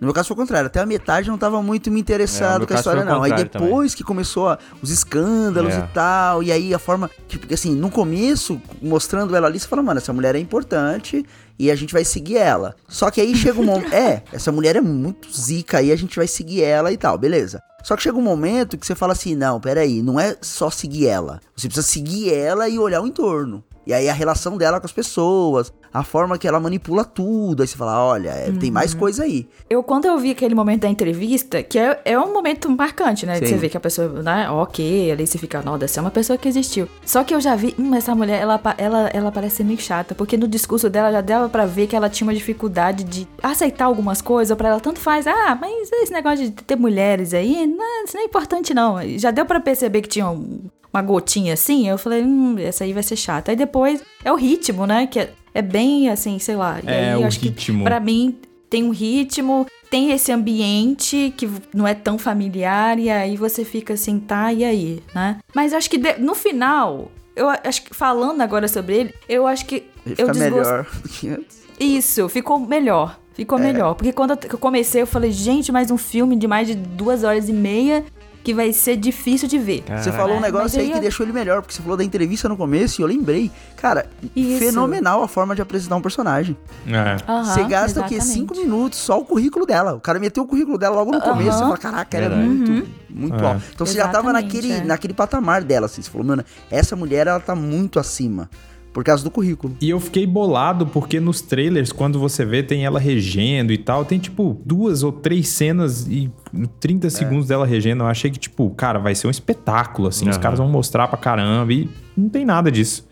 [0.00, 2.00] No meu caso foi o contrário, até a metade eu não tava muito me É,
[2.00, 3.22] interessado meu com a história, não.
[3.22, 5.78] Aí depois que começou a- os escândalos É.
[5.78, 7.10] e tal, e aí a forma.
[7.28, 11.24] Que, porque, assim, no começo, mostrando ela ali, você fala, mano, essa mulher é importante
[11.58, 12.74] e a gente vai seguir ela.
[12.88, 13.92] Só que aí chega um momento.
[13.94, 17.62] é, essa mulher é muito zica aí, a gente vai seguir ela e tal, beleza.
[17.82, 21.06] Só que chega um momento que você fala assim: não, peraí, não é só seguir
[21.06, 21.40] ela.
[21.56, 23.62] Você precisa seguir ela e olhar o entorno.
[23.86, 27.62] E aí a relação dela com as pessoas, a forma que ela manipula tudo.
[27.62, 28.98] Aí você fala: olha, é, tem mais Uhum.
[29.00, 29.48] coisa aí.
[29.68, 33.36] Eu, quando eu vi aquele momento da entrevista, que é, é um momento marcante, né?
[33.36, 33.46] Sim.
[33.46, 34.48] Você vê que a pessoa, né?
[34.50, 36.88] Ok, ali você fica, não, deve ser uma pessoa que existiu.
[37.04, 40.14] Só que eu já vi, hum, essa mulher, ela, ela, ela parece ser meio chata,
[40.14, 43.84] porque no discurso dela já dava pra ver que ela tinha uma dificuldade de aceitar
[43.86, 48.04] algumas coisas, pra ela tanto faz, ah, mas esse negócio de ter mulheres aí, não,
[48.04, 48.96] isso não é importante não.
[49.18, 50.60] Já deu pra perceber que tinha um-
[50.92, 53.50] uma gotinha assim, eu falei, hum, essa aí vai ser chata.
[53.50, 55.06] Aí depois é o ritmo, né?
[55.06, 56.78] Que é, é bem assim, sei lá.
[56.82, 57.78] E É, aí, o acho ritmo.
[57.78, 58.36] Que, pra mim,
[58.68, 63.94] tem um ritmo, tem esse ambiente que não é tão familiar, e aí você fica
[63.94, 65.38] assim, tá, e aí, né?
[65.54, 69.64] Mas acho que de- no final, eu acho que falando agora sobre ele, eu acho
[69.66, 71.62] que Ele eu fica desgosto- melhor do que antes.
[71.78, 73.18] Isso, ficou melhor.
[73.34, 73.62] Ficou É.
[73.62, 73.94] melhor.
[73.94, 77.50] Porque quando eu comecei, eu falei, gente, mais um filme de mais de duas horas
[77.50, 78.02] e meia
[78.46, 79.82] que vai ser difícil de ver.
[80.00, 82.48] Você falou um negócio aí que eu- deixou ele melhor, porque você falou da entrevista
[82.48, 83.50] no começo e eu lembrei.
[83.76, 84.06] Cara,
[84.36, 84.60] Isso.
[84.60, 86.56] fenomenal a forma de apresentar um personagem.
[86.86, 87.16] É.
[87.42, 88.14] Você gasta o quê?
[88.14, 88.24] exatamente.
[88.24, 89.94] Cinco minutos só o currículo dela.
[89.94, 91.58] O cara meteu o currículo dela logo no começo.
[91.58, 92.86] Você fala, caraca, ela é muito, Uhum.
[93.10, 93.46] muito É.
[93.48, 93.62] alta.
[93.74, 94.84] Então você já tava Exatamente, naquele, é.
[94.84, 96.00] naquele patamar dela, assim.
[96.00, 98.48] Você falou, mano, essa mulher, ela tá muito acima.
[98.96, 99.76] Por causa do currículo.
[99.78, 104.06] E eu fiquei bolado porque nos trailers, quando você vê, tem ela regendo e tal.
[104.06, 106.32] Tem, tipo, duas ou três cenas e
[106.80, 108.04] 30 segundos dela regendo.
[108.04, 110.26] Eu achei que, tipo, cara, vai ser um espetáculo, assim.
[110.26, 110.42] Os Aham.
[110.42, 113.06] caras vão mostrar pra caramba e não tem nada disso.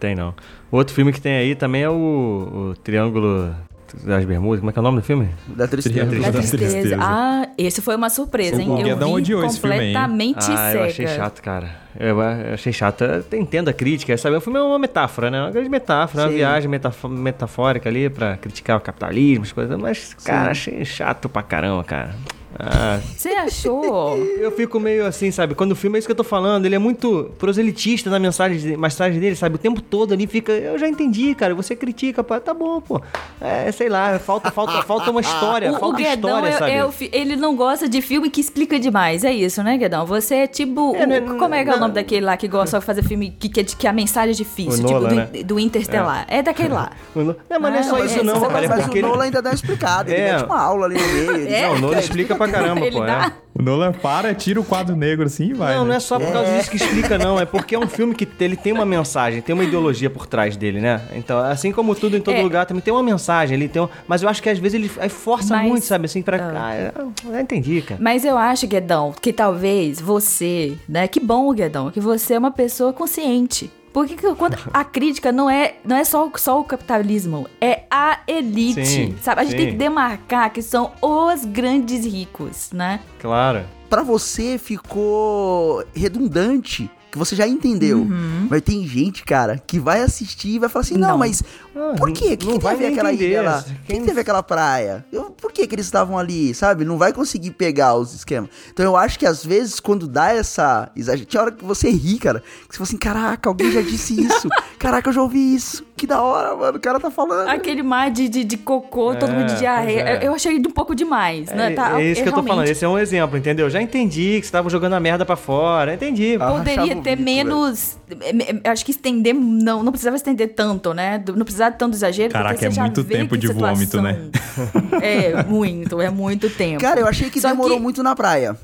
[0.00, 0.32] Tem não.
[0.72, 3.54] Outro filme que tem aí também é o, o Triângulo
[4.04, 4.60] das Bermudas.
[4.60, 5.28] Como é que é o nome do filme?
[5.48, 5.94] Da tristeza.
[5.94, 6.68] Triângulo Da da tristeza.
[6.72, 6.96] tristeza.
[7.00, 8.68] Ah, esse foi uma surpresa, hein?
[8.70, 10.78] O eu Guedão vi odiou esse filme completamente ah, cega.
[10.78, 11.70] eu achei chato, cara.
[11.98, 13.02] Eu, achei chato.
[13.04, 14.36] Eu entendo a crítica, sabe?
[14.36, 15.40] O filme é uma metáfora, né?
[15.40, 16.36] Uma grande metáfora, uma Sim.
[16.36, 19.78] viagem metafo- metafórica ali pra criticar o capitalismo, as coisas.
[19.78, 22.14] Mas, cara, achei chato pra caramba, cara.
[22.58, 24.16] Ah, Você achou?
[24.16, 25.54] eu fico meio assim, sabe?
[25.54, 28.76] Quando o filme é isso que eu tô falando, ele é muito proselitista na mensagem,
[28.76, 29.56] mensagem dele, sabe?
[29.56, 30.52] O tempo todo ali fica.
[30.52, 31.54] Eu já entendi, cara.
[31.54, 32.38] Você critica, pô.
[32.40, 33.00] Tá bom, pô.
[33.40, 35.66] É, sei lá, falta, falta, falta uma história.
[35.76, 36.70] O, o falta Guedão, história, é- sabe?
[36.72, 39.24] é o fi- ele não gosta de filme que explica demais.
[39.24, 40.06] É isso, né, Guedão?
[40.06, 40.94] Você é tipo.
[40.96, 42.84] É, o- né, como é que é o não- nome daquele lá que gosta de
[42.84, 44.84] fazer filme que, que, que a mensagem é difícil?
[44.84, 45.28] O tipo Nolan, do, né?
[45.44, 46.24] do Interstellar.
[46.28, 46.42] É.
[46.42, 46.90] daquele lá.
[47.14, 48.64] Não, mas não é só Ah, isso, é, não, cara.
[48.64, 49.08] É Mas porque o ele.
[49.08, 50.10] Nolan ainda dá uma explicada.
[50.12, 50.32] Ele É.
[50.34, 51.48] mete uma aula ali no meio.
[51.48, 51.62] É?
[51.80, 53.04] Não, o "Cara, explica pra caramba, Ele pô.
[53.04, 53.06] é.
[53.06, 53.32] dá.
[53.58, 55.74] O Nolan para, tira o quadro negro assim e vai.
[55.74, 55.88] Não, né?
[55.88, 57.40] não é só por causa disso que explica, não.
[57.40, 60.56] É porque é um filme que ele tem uma mensagem, tem uma ideologia por trás
[60.58, 61.00] dele, né?
[61.14, 62.42] Então, assim como tudo em todo É.
[62.42, 63.88] lugar, também tem uma mensagem, ele tem um...
[64.06, 66.04] Mas eu acho que às vezes ele força Mas- muito, sabe?
[66.04, 66.36] Assim, pra...
[66.54, 66.92] Ah,
[67.24, 67.98] eu já entendi, cara.
[67.98, 71.08] Mas eu acho, Guedão, que talvez você, né?
[71.08, 73.70] Que bom, Guedão, que você é uma pessoa consciente.
[73.96, 78.18] Porque que- quando a crítica não é, não é só, só o capitalismo, é a
[78.28, 79.40] elite, Sim, sabe?
[79.40, 79.56] A gente sim.
[79.56, 83.00] tem que demarcar que são os grandes ricos, né?
[83.18, 83.64] Claro.
[83.88, 86.90] Pra você ficou redundante.
[87.16, 88.00] Que você já entendeu.
[88.00, 88.46] Uhum.
[88.50, 91.18] Mas tem gente, cara, que vai assistir e vai falar assim: não, Não.
[91.18, 91.42] mas
[91.74, 92.34] Ah, por quê?
[92.34, 93.58] O que, ver nem aquela ilha lá?
[93.60, 95.02] O que, Quem- que teve aquela praia?
[95.10, 96.84] Eu- por que, que eles estavam ali, sabe?
[96.84, 98.50] Não vai conseguir pegar os esquemas.
[98.70, 102.18] Então eu acho que às vezes, quando dá essa exagero, tinha hora que você ri,
[102.18, 102.40] cara.
[102.68, 104.46] Que você fala assim: caraca, alguém já disse isso.
[104.78, 105.85] caraca, eu já ouvi isso.
[105.96, 106.76] Que da hora, mano.
[106.76, 107.48] O cara tá falando.
[107.48, 110.04] Aquele mar de, de, de cocô, todo É, mundo de diarreia.
[110.04, 110.26] pois é.
[110.28, 111.72] Eu achei um pouco demais, né?
[111.72, 112.68] É, Tá, é isso que eu tô realmente falando.
[112.68, 113.70] Esse é um exemplo, entendeu?
[113.70, 115.94] Já entendi que você tava jogando a merda pra fora.
[115.94, 116.36] Entendi.
[116.38, 117.96] Ah, Poderia ter bico, menos.
[118.20, 119.34] é, é, Acho que estender.
[119.34, 121.22] Não, não precisava estender tanto, né?
[121.34, 122.28] Não precisava de tanto exagero.
[122.30, 124.18] porque Caraca, você é muito tempo de situação- vômito, né?
[125.00, 126.80] É, muito, é muito tempo.
[126.80, 128.54] Cara, eu achei que Só demorou que- muito na praia.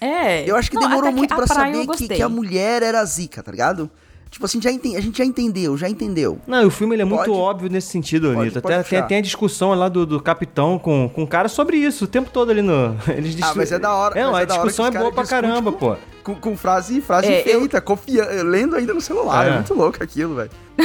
[0.00, 0.44] É.
[0.46, 2.82] Eu acho que Não, demorou muito a pra praia eu saber que, que a mulher
[2.82, 3.90] era zica, tá ligado?
[4.34, 6.40] Tipo assim, já enten- a gente já entendeu, já entendeu.
[6.44, 8.58] Não, e o filme ele é muito Pode- óbvio nesse sentido, Anitta.
[8.58, 12.04] Até tem, tem a discussão lá do, do capitão com, com o cara sobre isso,
[12.04, 12.96] o tempo todo ali no.
[13.16, 14.18] Eles Ah, mas é da hora.
[14.18, 15.96] É, mas a é discussão é boa pra caramba, com- pô.
[16.24, 19.46] Com, com frase, frase É, eu- feita, confia, lendo ainda no celular.
[19.46, 19.50] É.
[19.50, 19.54] É.
[19.54, 20.50] muito louco aquilo, velho.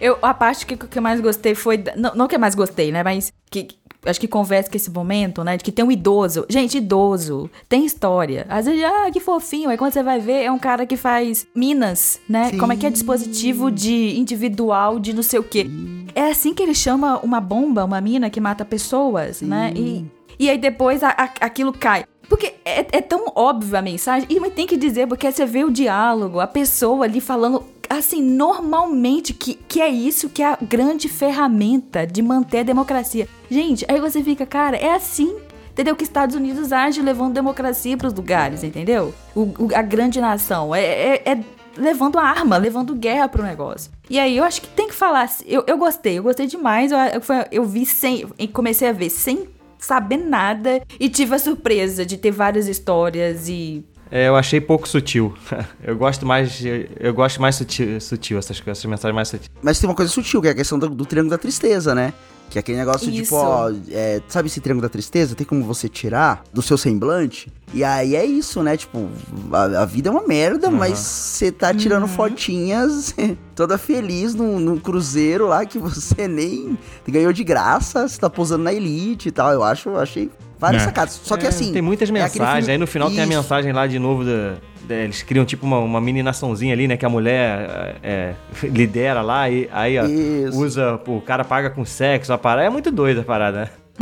[0.00, 1.82] Eu, a parte que, que eu mais gostei foi.
[1.96, 3.02] Não, não que eu mais gostei, né?
[3.02, 3.68] Mas que.
[4.04, 5.56] Acho que conversa com esse momento, né?
[5.56, 6.44] De que tem um idoso.
[6.48, 7.48] Gente, idoso.
[7.68, 8.44] Tem história.
[8.48, 9.68] Às vezes, ah, que fofinho.
[9.70, 12.50] Aí quando você vai ver, é um cara que faz minas, né?
[12.50, 12.58] Sim.
[12.58, 15.66] Como é que é dispositivo de individual, de não sei o quê.
[16.14, 19.72] É assim que ele chama uma bomba, uma mina que mata pessoas, né?
[19.76, 20.04] E,
[20.38, 22.04] e aí depois a- a- aquilo cai.
[22.28, 25.70] Porque é, é tão óbvio a mensagem, e tem que dizer, porque você vê o
[25.70, 27.62] diálogo, a pessoa ali falando
[27.98, 33.28] assim, normalmente, que, que é isso que é a grande ferramenta de manter a democracia.
[33.50, 35.36] Gente, aí você fica, cara, é assim.
[35.70, 35.96] Entendeu?
[35.96, 39.14] Que Estados Unidos age levando democracia para os lugares, entendeu?
[39.34, 40.74] O, o- a grande nação.
[40.74, 41.40] É, é- é
[41.78, 43.90] levando arma, levando guerra pro negócio.
[44.10, 45.30] E aí eu acho que tem que falar.
[45.46, 46.92] Eu, eu gostei, eu gostei demais.
[46.92, 48.26] Eu, eu, eu vi sem.
[48.52, 49.48] Comecei a ver sem
[49.78, 50.82] saber nada.
[51.00, 53.82] E tive a surpresa de ter várias histórias e.
[54.14, 55.34] É, eu achei pouco sutil.
[55.82, 56.62] Eu gosto mais.
[56.62, 59.48] Eu, eu gosto mais sutil, sutil essas coisas, essas mensagens mais sutis.
[59.62, 62.12] Mas tem uma coisa sutil, que é a questão do, do triângulo da tristeza, né?
[62.50, 63.22] Que é aquele negócio Isso.
[63.22, 65.34] tipo, ó, é, sabe esse triângulo da tristeza?
[65.34, 67.50] Tem como você tirar do seu semblante?
[67.72, 68.76] E aí é isso, né?
[68.76, 69.08] Tipo,
[69.50, 73.14] a, a vida é uma merda, mas você tá tirando fotinhas
[73.56, 76.78] toda feliz num, num cruzeiro lá que você nem
[77.08, 79.50] ganhou de graça, você tá posando na elite e tal.
[79.50, 80.30] Eu acho, eu achei
[80.62, 80.84] várias É.
[80.86, 81.20] sacadas.
[81.22, 81.72] Só que É, assim.
[81.72, 82.56] Tem muitas é mensagens.
[82.64, 83.28] filme- Aí no final tem a Isso.
[83.36, 84.54] mensagem lá de novo da.
[84.94, 86.96] eles criam tipo uma, uma mini naçãozinha ali, né?
[86.96, 88.34] Que a mulher é,
[88.64, 90.58] lidera lá e aí ó, Isso.
[90.58, 91.00] usa.
[91.06, 92.66] O cara paga com sexo, a parada.
[92.66, 93.68] É muito doida a parada, né?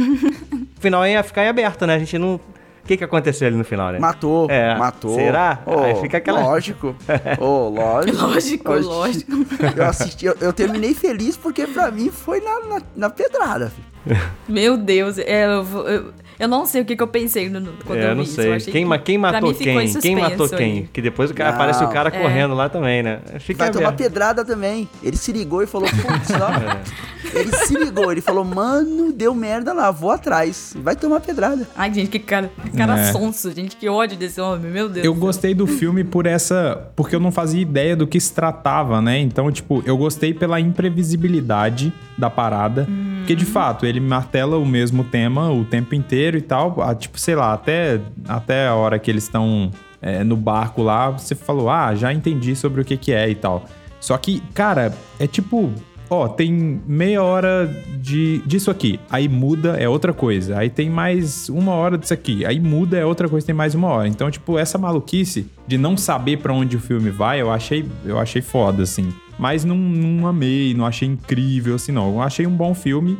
[0.52, 1.94] no final ia ficar em aberto, né?
[1.94, 2.34] A gente não.
[2.82, 3.98] O que, que aconteceu ali no final, né?
[4.00, 5.14] Matou, É, matou.
[5.14, 5.60] será?
[5.66, 6.96] Ô, Aí fica aquela- Lógico.
[7.38, 8.16] Ô, lógico.
[8.26, 9.32] Lógico, lógico.
[9.76, 13.70] Eu assisti, eu, eu terminei feliz porque pra mim foi na, na, na pedrada.
[13.70, 14.20] filho.
[14.48, 17.72] Meu Deus, é, eu, vou- eu, eu não sei o que, que eu pensei no,
[17.84, 18.40] quando É, eu eu não vi isso.
[18.40, 18.52] Eu sei.
[18.54, 19.74] achei Quem, que- quem matou quem?
[20.00, 20.72] Quem matou suspenso quem?
[20.80, 20.88] aí.
[20.92, 21.56] Que depois o cara Não.
[21.56, 22.18] aparece o cara É.
[22.20, 23.20] correndo lá também, né?
[23.38, 23.98] Fica Vai tomar aberto.
[24.02, 24.88] pedrada também.
[25.02, 26.50] Ele se ligou e falou, putz, ó.
[27.32, 27.38] É.
[27.38, 30.74] Ele se ligou, ele falou, mano, deu merda lá, vou atrás.
[30.82, 31.68] Vai tomar pedrada.
[31.76, 33.12] Ai, gente, que cara, que cara É.
[33.12, 35.04] sonso, gente, que ódio desse homem, meu Deus.
[35.06, 35.20] Eu céu.
[35.20, 36.88] gostei do filme por essa.
[36.96, 39.18] Porque eu não fazia ideia do que se tratava, né?
[39.20, 42.88] Então, tipo, eu gostei pela imprevisibilidade da parada.
[43.30, 46.82] Porque, de fato, ele martela o mesmo tema o tempo inteiro e tal.
[46.82, 49.70] Ah, Tipo, sei lá, até, até a hora que eles estão
[50.02, 53.36] é, no barco lá, você falou, ah, já entendi sobre o que, que é e
[53.36, 53.66] tal.
[54.00, 55.72] Só que, cara, é tipo.
[56.12, 58.98] Ó, tem meia hora de, disso aqui.
[59.08, 60.58] Aí muda, é outra coisa.
[60.58, 62.44] Aí tem mais uma hora disso aqui.
[62.44, 64.08] Aí muda, é outra coisa, tem mais uma hora.
[64.08, 68.18] Então, tipo, essa maluquice de não saber pra onde o filme vai, eu achei, eu
[68.18, 69.08] achei foda, assim.
[69.40, 72.10] Mas não, não amei, não achei incrível, assim, não.
[72.12, 73.18] Eu achei um bom filme,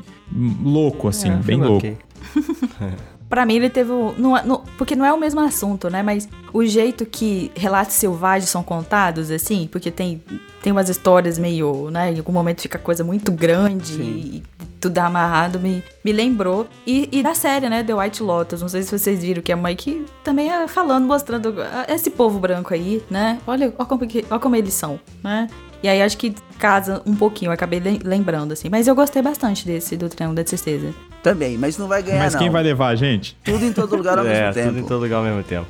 [0.62, 1.78] louco, assim, É, bem louco.
[1.86, 1.96] ok.
[3.30, 3.92] Pra mim, ele teve.
[4.18, 6.02] Não, é- não- porque não é o mesmo assunto, né?
[6.02, 10.20] Mas o jeito que relatos selvagens são contados, assim, porque tem,
[10.60, 12.12] tem umas histórias meio, né?
[12.12, 14.42] Em algum momento fica coisa muito grande e
[14.80, 16.66] tudo amarrado, me, me lembrou.
[16.84, 17.84] E, e da série, né?
[17.84, 18.60] The White Lotus.
[18.62, 21.54] Não sei se vocês viram que a mãe que também é falando, mostrando
[21.88, 23.38] esse povo branco aí, né?
[23.46, 25.48] Olha, olha, como, que- olha como eles são, né?
[25.82, 28.68] E aí acho que casa um pouquinho, eu acabei lem- lembrando, assim.
[28.70, 30.94] Mas eu gostei bastante desse, do Triângulo da Tristeza.
[31.22, 32.40] Também, mas não vai ganhar, Mas não.
[32.40, 33.36] quem vai levar a gente?
[33.44, 34.68] Tudo em todo lugar ao É, mesmo tempo.
[34.68, 35.66] tudo em todo lugar ao mesmo tempo.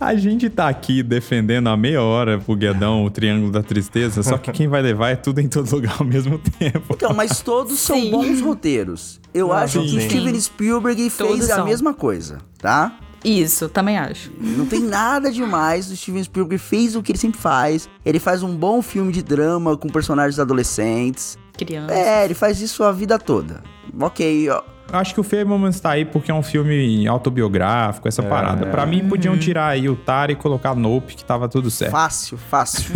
[0.00, 4.36] A gente tá aqui defendendo há meia hora pro Guedão o Triângulo da Tristeza, só
[4.36, 6.94] que quem vai levar é tudo em todo lugar ao mesmo tempo.
[6.94, 8.10] Então, mas todos são Sim.
[8.10, 9.20] bons roteiros.
[9.32, 10.08] Eu Não, acho sim, que sim.
[10.10, 11.64] Steven Spielberg Todos fez a são.
[11.66, 12.92] mesma coisa, tá?
[13.24, 14.30] Isso, também acho.
[14.38, 15.90] Não tem nada demais.
[15.90, 17.88] O Steven Spielberg fez o que ele sempre faz.
[18.04, 21.38] Ele faz um bom filme de drama com personagens adolescentes.
[21.56, 21.94] Criança.
[21.94, 23.62] É, ele faz isso a vida toda.
[23.98, 24.62] Ok, ó.
[24.92, 28.66] Eu Acho que o Feio Moments tá aí porque é um filme autobiográfico, essa parada.
[28.66, 31.90] Pra mim, podiam tirar aí o Tara e colocar Nope, que tava tudo certo.
[31.90, 32.92] Fácil, fácil.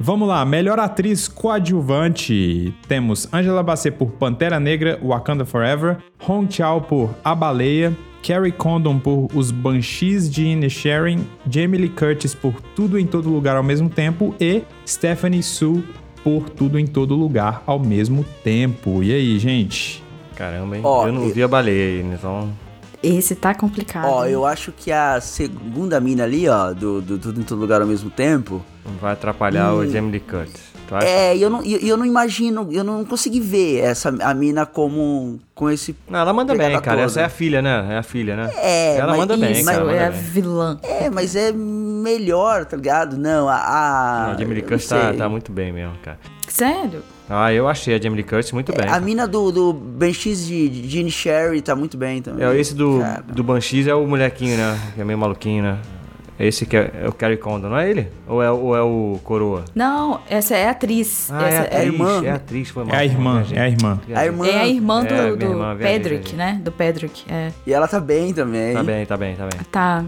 [0.00, 2.74] Vamos lá, melhor atriz coadjuvante.
[2.88, 8.98] Temos Angela Bassett por Pantera Negra, Wakanda Forever, Hong Chao por A Baleia, Carrie Condon
[8.98, 13.90] por Os Banshees de Inisherin, Jamie Lee Curtis por Tudo em Todo Lugar ao mesmo
[13.90, 15.82] tempo e Stephanie Su
[16.22, 19.02] por Tudo em Todo Lugar ao mesmo tempo.
[19.02, 20.02] E aí, gente?
[20.36, 20.82] Caramba, hein?
[20.84, 22.50] Ó, eu não vi a baleia aí, então.
[23.02, 24.06] Esse tá complicado.
[24.06, 27.80] ó, eu acho que a segunda mina ali, ó, do, do Tudo em Todo Lugar
[27.80, 28.62] ao mesmo tempo.
[29.00, 30.71] Vai atrapalhar o Jamie Lee Curtis.
[30.86, 31.06] Tu acha?
[31.06, 34.66] É, e eu não, e eu não imagino, eu não consegui ver essa a mina
[34.66, 35.94] como com esse.
[36.08, 36.96] Não, ela manda bem, cara.
[36.96, 37.02] toda.
[37.02, 37.86] Essa é a filha, né?
[37.90, 38.50] É a filha, né?
[38.56, 39.76] É, Ela mas manda bem, isso, cara.
[39.78, 40.20] Isso, manda é a bem.
[40.20, 40.78] vilã.
[40.82, 43.16] É, mas é melhor, tá ligado?
[43.16, 43.56] Não, a.
[43.56, 46.18] a Não, a Jamie Lee eu Curtis tá, tá muito bem mesmo, cara.
[46.48, 47.02] Sério?
[47.30, 48.86] Ah, eu achei a Jamie Lee Curtis muito bem.
[48.88, 52.46] A mina do, do Banshees de, de Gene Sherry tá muito bem também.
[52.46, 53.24] É, esse do, Cara.
[53.26, 54.78] do Banshees é o molequinho, né?
[54.94, 55.78] Que é meio maluquinho, né?
[56.42, 58.08] Esse que é, é o Carrie Condon, não é ele?
[58.26, 59.64] Ou é, ou é o Coroa?
[59.76, 61.30] Não, essa é a atriz.
[61.30, 62.24] Ah, essa é a atriz, irmã.
[62.24, 62.94] É a atriz, foi mal.
[62.94, 64.00] É a irmã, é a irmã.
[64.12, 64.46] A irmã.
[64.48, 66.60] é a irmã do, É, do irmã, Pedrick, né?
[66.60, 67.52] Do Pedrick, é.
[67.64, 68.74] E ela tá bem também.
[68.74, 69.60] Tá bem, tá bem, tá bem.
[69.70, 70.04] Tá.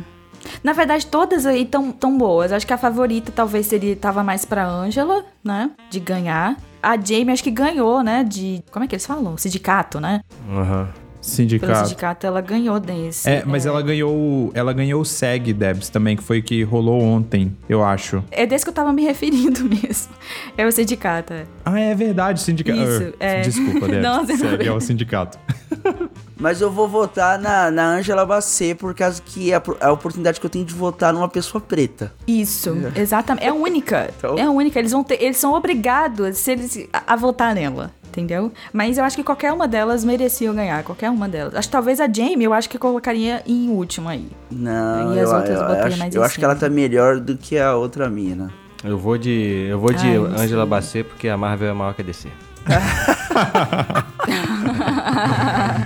[0.63, 2.51] Na verdade, todas aí tão, tão boas.
[2.51, 5.71] Acho que a favorita talvez seria tava mais pra Angela, né?
[5.89, 6.57] De ganhar.
[6.83, 8.25] A Jamie acho que ganhou, né?
[8.25, 8.61] De.
[8.73, 9.37] Como é que eles falam?
[9.37, 10.21] Sindicato, né?
[10.51, 10.89] Aham.
[11.25, 11.73] Sindicato.
[11.73, 13.29] Pelo sindicato, ela ganhou desse.
[13.29, 14.51] É, mas ela ganhou.
[14.53, 18.23] Ela ganhou o SEG, Debs, também, que foi que rolou ontem, eu acho.
[18.31, 20.13] É desse que eu tava me referindo mesmo.
[20.57, 21.33] É o sindicato.
[21.33, 21.47] é.
[21.65, 22.79] Ah, é verdade, sindicato.
[22.79, 23.41] Isso, é.
[23.41, 24.03] Desculpa, Debs.
[24.05, 25.39] Não, SEG é o sindicato.
[26.45, 30.39] Mas eu vou votar na, na Angela Bassett por causa que é a, a oportunidade
[30.39, 32.13] que eu tenho de votar numa pessoa preta.
[32.29, 33.47] Isso, exatamente.
[33.47, 34.11] É a única.
[34.19, 34.79] Então- É a única.
[34.79, 37.91] Eles, vão ter, eles são obrigados se eles, a, a votar nela.
[38.09, 38.53] Entendeu?
[38.75, 40.85] Mas eu acho que qualquer uma delas merecia ganhar.
[40.85, 41.55] Qualquer uma delas.
[41.55, 44.29] Acho que talvez a Jamie, eu acho que colocaria em último aí.
[44.51, 47.19] Não, E as eu, outras eu botaria acho, mais eu acho que ela tá melhor
[47.21, 48.53] do que a outra mina.
[48.85, 49.67] Eu vou de.
[49.71, 50.67] Eu vou de Ai, Angela sei.
[50.71, 52.29] Bassett porque a Marvel é maior que a DC.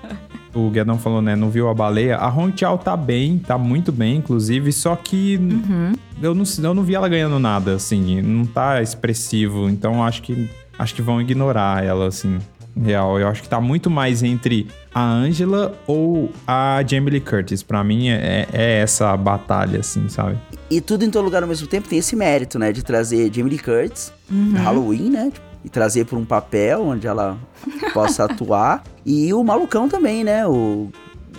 [0.57, 1.35] O Guedão falou, né?
[1.35, 2.17] Não viu a baleia.
[2.17, 5.93] A Hong Chao tá bem, tá muito bem, inclusive, só que Uhum.
[6.21, 8.21] eu, não, eu não vi ela ganhando nada, assim.
[8.21, 9.69] Não tá expressivo.
[9.69, 12.39] Então acho que acho que vão ignorar ela, assim.
[12.79, 13.19] Real.
[13.19, 17.63] Eu acho que tá muito mais entre a Angela ou a Jamie Lee Curtis.
[17.63, 20.37] Pra mim é, é essa a batalha, assim, sabe?
[20.69, 22.71] E tudo em todo lugar ao mesmo tempo tem esse mérito, né?
[22.71, 24.53] De trazer Jamie Lee Curtis, Uhum.
[24.55, 25.31] Halloween, né?
[25.63, 27.37] E trazer por um papel onde ela
[27.93, 28.83] possa atuar.
[29.05, 30.45] E o malucão também, né?
[30.47, 30.89] O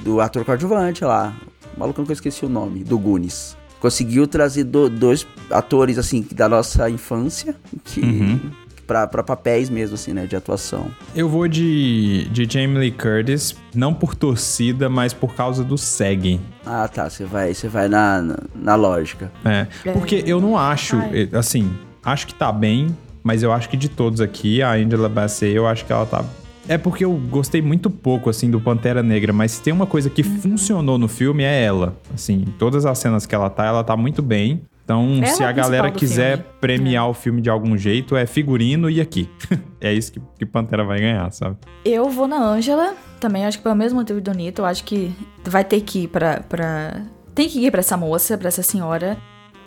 [0.03, 1.35] do ator coadjuvante lá.
[1.77, 3.57] O malucão que eu esqueci o nome, do Goonies.
[3.81, 7.55] Conseguiu trazer do- dois atores, assim, da nossa infância,
[7.85, 8.01] que...
[8.01, 8.41] Uhum.
[8.89, 10.27] Pra, pra papéis mesmo, assim, né?
[10.27, 10.87] De atuação.
[11.15, 16.41] Eu vou de, de Jamie Lee Curtis, não por torcida, mas por causa do SEG.
[16.65, 17.11] Ah, tá.
[17.11, 19.31] Você vai, você vai na, na, na lógica.
[19.45, 20.97] É, porque eu não acho,
[21.39, 21.71] assim,
[22.03, 22.97] acho que tá bem,
[23.29, 26.25] mas eu acho que de todos aqui, a Angela Bassett, eu acho que ela tá...
[26.67, 30.09] É porque eu gostei muito pouco, assim, do Pantera Negra, mas se tem uma coisa
[30.09, 31.95] que funcionou no filme é ela.
[32.15, 34.63] Assim, todas as cenas que ela tá, ela tá muito bem.
[34.83, 36.53] Então, Ela se é a galera quiser filme.
[36.59, 39.29] premiar o filme de algum jeito, é figurino e aqui.
[39.79, 41.59] é isso que, que Pantera vai ganhar, sabe?
[41.85, 45.15] Eu vou na Angela, também acho que pelo mesmo motivo do Nito, eu acho que
[45.45, 47.03] vai ter que ir pra, pra...
[47.35, 49.19] Tem que ir pra essa moça, pra essa senhora.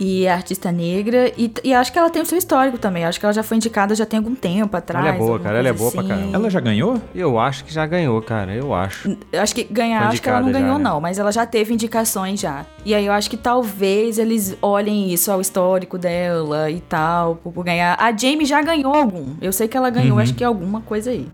[0.03, 1.31] E é artista negra.
[1.37, 3.05] E, e acho que ela tem o seu histórico também.
[3.05, 5.05] Acho que ela já foi indicada já tem algum tempo atrás.
[5.05, 6.09] Ela é boa, cara, ela é boa pra assim.
[6.09, 6.35] caramba.
[6.35, 6.99] Ela já ganhou?
[7.13, 8.51] Eu acho que já ganhou, cara.
[8.51, 9.15] Eu acho.
[9.31, 10.83] Acho que ganhar, acho que ela não já, ganhou, né?
[10.83, 12.65] não, mas ela já teve indicações já.
[12.83, 17.53] E aí eu acho que talvez eles olhem isso ao histórico dela e tal, por,
[17.53, 17.95] por ganhar.
[17.99, 19.35] A Jamie já ganhou algum.
[19.39, 20.23] Eu sei que ela ganhou, Uhum.
[20.23, 21.27] acho que alguma coisa aí.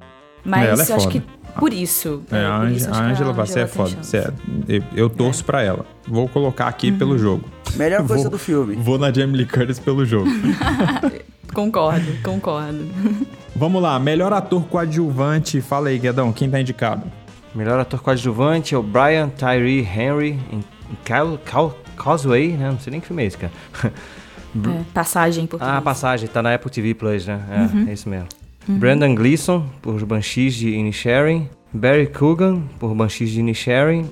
[0.47, 1.09] Mas ela é acho foda.
[1.11, 1.21] que
[1.59, 2.21] por isso.
[2.31, 3.89] É, a, por isso, a Angela Bassett é foda.
[3.89, 4.09] chance.
[4.09, 4.33] sério.
[4.95, 5.85] Eu, torço pra ela.
[6.07, 6.97] Vou colocar aqui Uhum.
[6.97, 7.43] pelo jogo.
[7.75, 8.75] Melhor coisa Vou- do filme.
[8.75, 10.29] Vou na Jamie Lee Curtis pelo jogo.
[11.53, 12.85] Concordo, concordo.
[13.55, 15.61] Vamos lá, melhor ator coadjuvante.
[15.61, 17.03] Fala aí, Guedão, quem tá indicado?
[17.55, 20.63] Melhor ator coadjuvante é o Brian Tyree Henry em,
[21.03, 22.69] Cal, Cal- Causeway, né?
[22.69, 23.51] Não sei nem que filme é esse, cara.
[23.83, 23.89] É,
[24.93, 27.39] passagem por Ah, passagem, tá na Apple TV Plus, né?
[27.49, 27.89] É, Uhum.
[27.89, 28.27] é isso mesmo.
[28.67, 28.77] Uhum.
[28.79, 31.49] Brandon Gleeson, por Banshees de Inisherin.
[31.73, 34.05] Barry Coogan, por Banshees de Inisherin.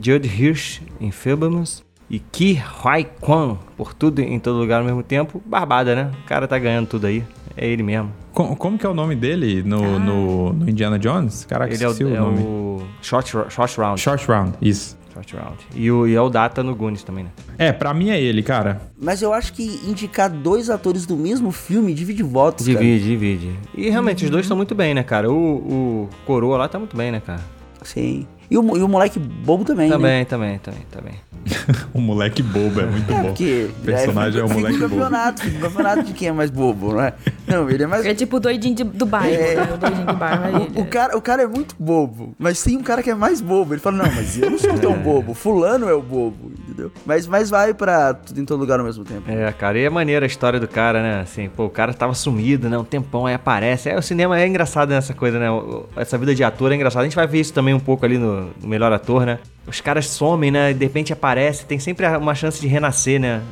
[0.00, 1.82] Judd Hirsch, em Fabulous.
[2.08, 5.40] E Ki Huai Kwan, por Tudo em Todo Lugar ao mesmo tempo.
[5.46, 6.10] Barbada, né?
[6.24, 7.22] O cara tá ganhando tudo aí.
[7.56, 8.10] É ele mesmo.
[8.32, 11.44] Co- Como, que é o nome dele no, no, no Indiana Jones?
[11.44, 12.38] Caraca, ele é o, o, é nome.
[12.42, 14.00] o Short, Short Round.
[14.00, 14.96] Short Round, isso.
[15.12, 15.66] Short Round.
[15.74, 17.30] E, o, e é o Data no Goonies também, né?
[17.58, 18.80] É, pra mim é ele, cara.
[19.00, 22.78] Mas eu acho que indicar dois atores do mesmo filme divide votos, cara.
[22.78, 23.50] Divide, divide.
[23.76, 25.30] E realmente, os dois estão muito bem, né, cara?
[25.30, 27.40] O, o Coroa lá tá muito bem, né, cara?
[27.82, 28.26] Sim.
[28.50, 29.94] E o, e o moleque bobo também, né?
[29.96, 31.14] Também, também, também, também.
[31.94, 33.22] o moleque bobo é muito bom.
[33.28, 34.90] Porque O personagem é, o fica moleque bobo.
[34.90, 37.14] campeonato, fica um campeonato de quem é mais bobo, não é?
[37.46, 38.04] Não, ele é mais...
[38.04, 39.54] É tipo o doidinho de- do bairro, É.
[39.54, 39.68] né?
[39.72, 40.80] O doidinho do bairro é ele.
[40.80, 43.72] O cara, o cara é muito bobo, mas tem um cara que é mais bobo.
[43.72, 46.92] Ele fala, não, mas eu não sou tão bobo, fulano é o bobo, entendeu?
[47.06, 49.30] Mas, mas vai pra tudo em todo lugar ao mesmo tempo.
[49.30, 51.20] É, cara, e é maneira a história do cara, né?
[51.20, 52.78] Assim, pô, o cara tava sumido, né?
[52.78, 53.88] Um tempão, aí aparece.
[53.88, 55.50] É, o cinema é engraçado nessa coisa, né?
[55.50, 57.02] O- o- Essa vida de ator é engraçada.
[57.02, 59.38] A gente vai ver isso também um pouco ali no, Melhor Ator, né?
[59.66, 60.72] Os caras somem, né?
[60.72, 61.64] De repente aparece.
[61.66, 63.42] Tem sempre uma chance de renascer, né?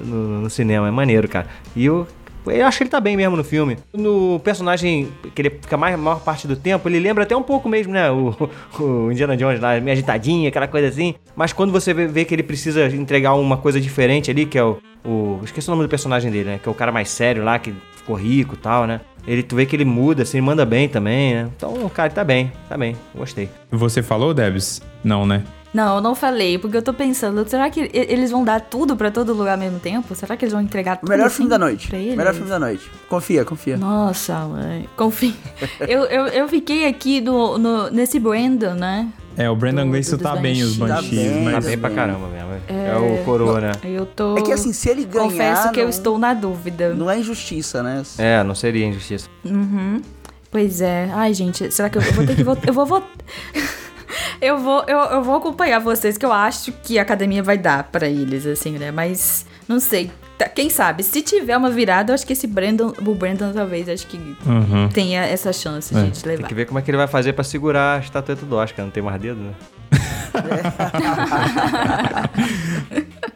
[0.00, 0.88] No, no cinema.
[0.88, 1.46] É maneiro, cara.
[1.76, 2.06] E eu,
[2.50, 3.76] eu acho que ele tá bem mesmo no filme.
[3.92, 7.42] No personagem, que ele fica mais, a maior parte do tempo, ele lembra até um
[7.42, 8.10] pouco mesmo, né?
[8.10, 8.34] O,
[8.80, 11.14] o Indiana Jones lá, meio agitadinho, aquela coisa assim.
[11.34, 14.78] Mas quando você vê, que ele precisa entregar uma coisa diferente ali, que é o,
[15.04, 15.40] o.
[15.44, 16.60] Esqueci o nome do personagem dele, né?
[16.62, 19.00] Que é o cara mais sério lá, que ficou rico e tal, né?
[19.26, 21.50] Ele, tu vê que ele muda, assim, manda bem também, né?
[21.54, 22.96] Então, cara tá bem, tá bem.
[23.14, 23.50] Gostei.
[23.70, 24.80] Você falou, Debs?
[25.04, 25.42] Não, né?
[25.72, 29.10] Não, eu não falei, porque eu tô pensando, será que eles vão dar tudo pra
[29.10, 30.14] todo lugar ao mesmo tempo?
[30.14, 31.88] Será que eles vão entregar tudo Melhor assim filme da noite.
[31.88, 32.16] pra eles?
[32.16, 32.90] Melhor filme da noite.
[33.08, 33.76] Confia, confia.
[33.76, 34.88] Nossa, mãe.
[34.96, 35.34] Confia.
[35.86, 39.08] eu, eu, eu fiquei aqui no, no- nesse Brandon, né?
[39.36, 41.10] É, o Brandon Do- Gleeson tá bem, os Banshees.
[41.10, 41.54] Tá bem, mas...
[41.54, 42.48] Tá bem pra caramba mesmo.
[42.66, 43.72] É, o coroa, né?
[43.84, 44.36] Eu tô.
[44.36, 45.24] É que assim, se ele ganhar.
[45.30, 46.92] Confesso que eu não- estou na dúvida.
[46.94, 48.02] Não é injustiça, né?
[48.18, 49.28] É, não seria injustiça.
[49.44, 50.02] Uhum.
[50.50, 51.08] Pois é.
[51.12, 52.66] Ai, gente, será que eu, eu vou ter que votar?
[52.68, 53.08] Eu vou votar.
[54.40, 57.84] Eu vou, eu, eu vou acompanhar vocês, que eu acho que a academia vai dar
[57.84, 58.90] pra eles, assim, né?
[58.92, 60.10] Mas não sei.
[60.38, 61.02] Tá, Quem sabe?
[61.02, 64.16] Se tiver uma virada, eu acho que esse Brandon, o Brandon talvez, acho que
[64.46, 64.88] Uhum.
[64.92, 65.98] tenha essa chance É.
[65.98, 66.48] de gente Tem levar.
[66.48, 68.84] que ver como é que ele vai fazer pra segurar a estatueta do Oscar.
[68.84, 69.52] Não tem mais dedo, né?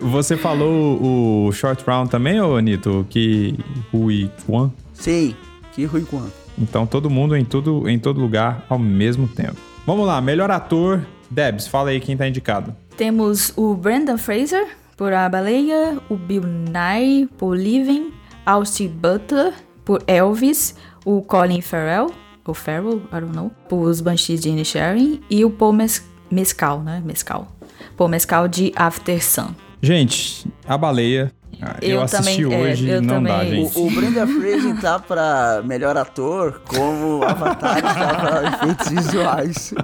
[0.00, 3.06] Você falou o short round também, ô Nito?
[3.08, 3.56] Que
[3.92, 4.70] Rui Kwan?
[4.92, 5.36] Sei,
[5.72, 6.26] que Rui Kwan.
[6.58, 9.56] Então todo mundo em, tudo, em todo lugar ao mesmo tempo.
[9.84, 11.04] Vamos lá, melhor ator.
[11.28, 12.74] Debs, fala aí quem tá indicado.
[12.96, 18.12] Temos o Brandon Fraser por A Baleia, o Bill Nye por Living,
[18.46, 19.52] Austin Butler
[19.84, 22.12] por Elvis, o Colin Farrell,
[22.44, 26.80] ou Farrell, I don't know, por Os Banshees de Inisherin e o Paul Mes Mescal,
[26.80, 27.02] né?
[27.04, 27.48] Mescal.
[27.96, 29.52] Paul Mescal de After Sun.
[29.80, 31.32] Gente, a baleia.
[31.62, 33.78] Ah, Eu, Eu assisti também- é, hoje, eu não dá, também- gente.
[33.78, 39.74] O, o Brenda Fraser tá pra melhor ator, como o Avatar tá pra efeitos visuais.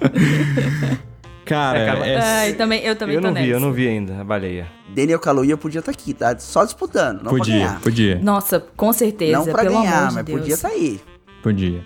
[1.44, 3.52] Cara, É, cara, é- Ai, também, eu também eu tô não vi, nessa.
[3.52, 4.68] eu não vi ainda a baleia.
[4.94, 6.38] Daniel Kaluuya podia estar aqui, tá?
[6.38, 7.80] Só disputando, não pra podia, ganhar.
[7.80, 10.38] podia, Nossa, com certeza, Não pra pelo ganhar, amor de mas Deus.
[10.38, 11.00] podia estar aí.
[11.42, 11.80] podia.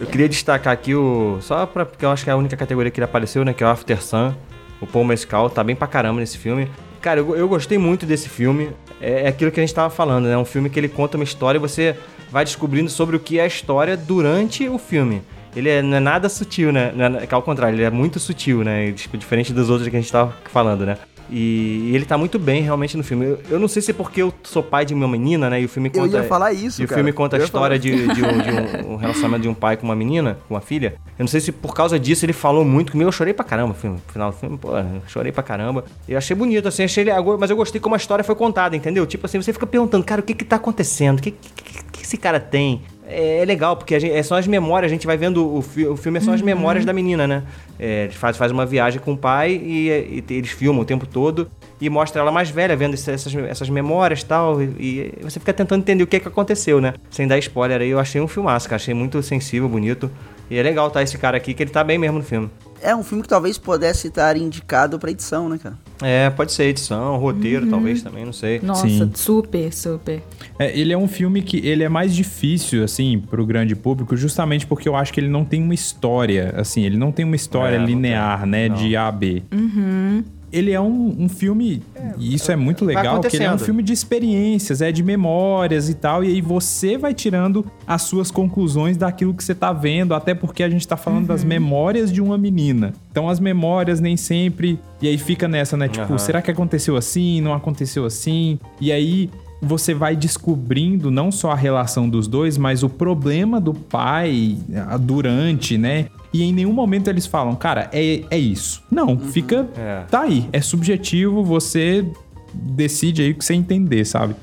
[0.00, 1.36] Eu queria destacar aqui o.
[1.42, 3.52] Só pra, porque eu acho que é a única categoria que ele apareceu, né?
[3.52, 4.32] Que é o After Sun.
[4.80, 6.68] O Paul Mescal tá bem pra caramba nesse filme.
[7.02, 8.70] Cara, eu, eu gostei muito desse filme.
[9.00, 10.38] É, é aquilo que a gente tava falando, né?
[10.38, 11.96] Um filme que ele conta uma história e você
[12.30, 15.20] vai descobrindo sobre o que é a história durante o filme.
[15.54, 16.92] Ele é, não é nada sutil, né?
[17.20, 18.92] É, que ao contrário, ele é muito sutil, né?
[18.92, 20.96] Tipo, diferente dos outros que a gente tava falando, né?
[21.30, 23.24] E, e ele tá muito bem realmente no filme.
[23.26, 25.60] Eu, eu não sei se é porque eu sou pai de uma menina, né?
[25.60, 26.16] E o filme Eu conta.
[26.18, 26.98] ia falar isso, E o cara.
[26.98, 29.54] filme conta a Eu ia história de, de um, de um- um relacionamento de um
[29.54, 30.94] pai com uma menina, com uma filha.
[31.18, 33.08] Eu não sei se por causa disso ele falou muito comigo.
[33.08, 35.84] Eu chorei pra caramba no final do filme, pô, eu chorei pra caramba.
[36.08, 37.10] Eu achei bonito, assim, achei ele.
[37.38, 39.06] Mas eu gostei como a história foi contada, entendeu?
[39.06, 41.18] Tipo assim, você fica perguntando, cara, o que que tá acontecendo?
[41.18, 42.82] O que, que, que- que esse cara tem?
[43.12, 45.86] É, é legal, porque gente, é só as memórias, a gente vai vendo o, fi-
[45.86, 46.46] o filme, é só as Uhum.
[46.46, 47.42] memórias da menina, né?
[47.78, 51.06] É, eles faz, faz uma viagem com o pai e, e eles filmam o tempo
[51.06, 54.62] todo e mostra ela mais velha, vendo essas, essas memórias e tal.
[54.62, 56.94] E, e você fica tentando entender o que, que aconteceu, né?
[57.10, 58.76] Sem dar spoiler aí, eu achei um filmaço, cara.
[58.76, 60.10] Achei muito sensível, bonito.
[60.50, 62.48] E é legal tá esse cara aqui, que ele tá bem mesmo no filme.
[62.82, 65.78] É um filme que talvez pudesse estar indicado pra edição, né, cara?
[66.02, 67.70] É, pode ser edição, roteiro, Uhum.
[67.70, 68.58] talvez também, não sei.
[68.60, 69.10] Nossa, Sim.
[69.14, 70.20] super, super.
[70.58, 74.66] É, ele é um filme que ele é mais difícil, assim, pro grande público, justamente
[74.66, 77.76] porque eu acho que ele não tem uma história, assim, ele não tem uma história
[77.76, 78.74] É, não linear, né, Não.
[78.76, 79.42] de A a B.
[79.52, 80.24] Uhum.
[80.52, 81.82] Ele é um, um filme,
[82.18, 85.88] e isso é muito legal, que ele é um filme de experiências, é de memórias
[85.88, 90.14] e tal, e aí você vai tirando as suas conclusões daquilo que você tá vendo,
[90.14, 92.92] até porque a gente tá falando das memórias de uma menina.
[93.10, 96.18] Então as memórias nem sempre, e aí fica nessa, né, tipo, Aham.
[96.18, 98.58] será que aconteceu assim, não aconteceu assim?
[98.80, 99.30] E aí
[99.64, 104.58] você vai descobrindo não só a relação dos dois, mas o problema do pai
[105.00, 106.08] durante, né?
[106.32, 108.82] E em nenhum momento eles falam, cara, é, é isso.
[108.90, 109.68] Não, fica.
[109.76, 110.02] É.
[110.10, 110.48] Tá aí.
[110.52, 112.04] É subjetivo, você
[112.52, 114.34] decide aí o que você entender, sabe?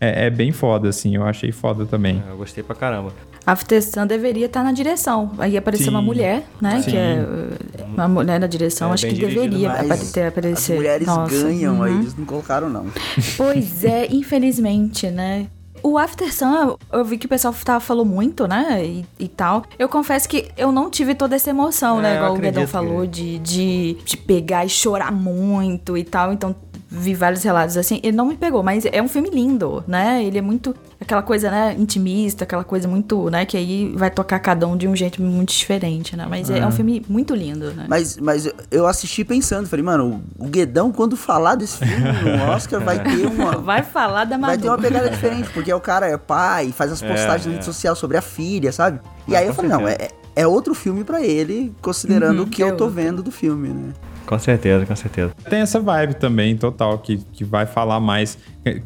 [0.00, 1.14] É, é bem foda, assim.
[1.14, 2.20] Eu achei foda também.
[2.26, 3.12] É, Eu gostei pra caramba.
[3.46, 5.32] After Sun deveria estar na direção.
[5.38, 5.90] Aí apareceu Sim.
[5.90, 6.80] uma mulher, né?
[6.82, 6.90] Sim.
[6.90, 8.90] Que é uh, uma mulher na direção.
[8.90, 9.96] É, acho que deveria né?
[10.12, 10.72] ter aparecido.
[10.72, 11.82] As mulheres Nossa, ganham, uhum.
[11.82, 12.86] aí eles não colocaram, não.
[13.36, 15.46] Pois é, infelizmente, né?
[15.82, 18.82] O After Sun, eu vi que o pessoal tava, falou muito, né?
[18.82, 19.64] E, e tal.
[19.78, 22.16] Eu confesso que eu não tive toda essa emoção, É, né?
[22.16, 26.32] Igual o Guedão falou, que- de, de, de pegar e chorar muito e tal.
[26.32, 26.56] Então,
[26.96, 28.00] vi vários relatos assim.
[28.02, 30.22] Ele não me pegou, mas é um filme lindo, né?
[30.24, 30.74] Ele é muito.
[31.00, 31.74] Aquela coisa, né?
[31.78, 33.44] Intimista, aquela coisa muito, né?
[33.44, 36.26] Que aí vai tocar cada um de um jeito muito diferente, né?
[36.28, 37.86] Mas é, é um filme muito lindo, né?
[37.88, 41.94] Mas, mas eu assisti pensando, falei, mano, o Guedão, quando falar desse filme
[42.36, 43.58] no Oscar, vai ter uma.
[43.58, 44.52] Vai falar da Manu.
[44.52, 47.52] Vai ter uma pegada diferente, porque o cara é pai, faz as É, postagens na
[47.52, 47.54] é.
[47.56, 49.00] rede social sobre a filha, sabe?
[49.28, 52.48] E Ah, aí eu falei, não, é, é outro filme pra ele, considerando Uhum, o
[52.48, 52.96] que eu é tô outro.
[53.02, 53.92] vendo do filme, né?
[54.26, 55.34] Com certeza, com certeza.
[55.48, 58.38] Tem essa vibe também, total, que, que vai falar mais.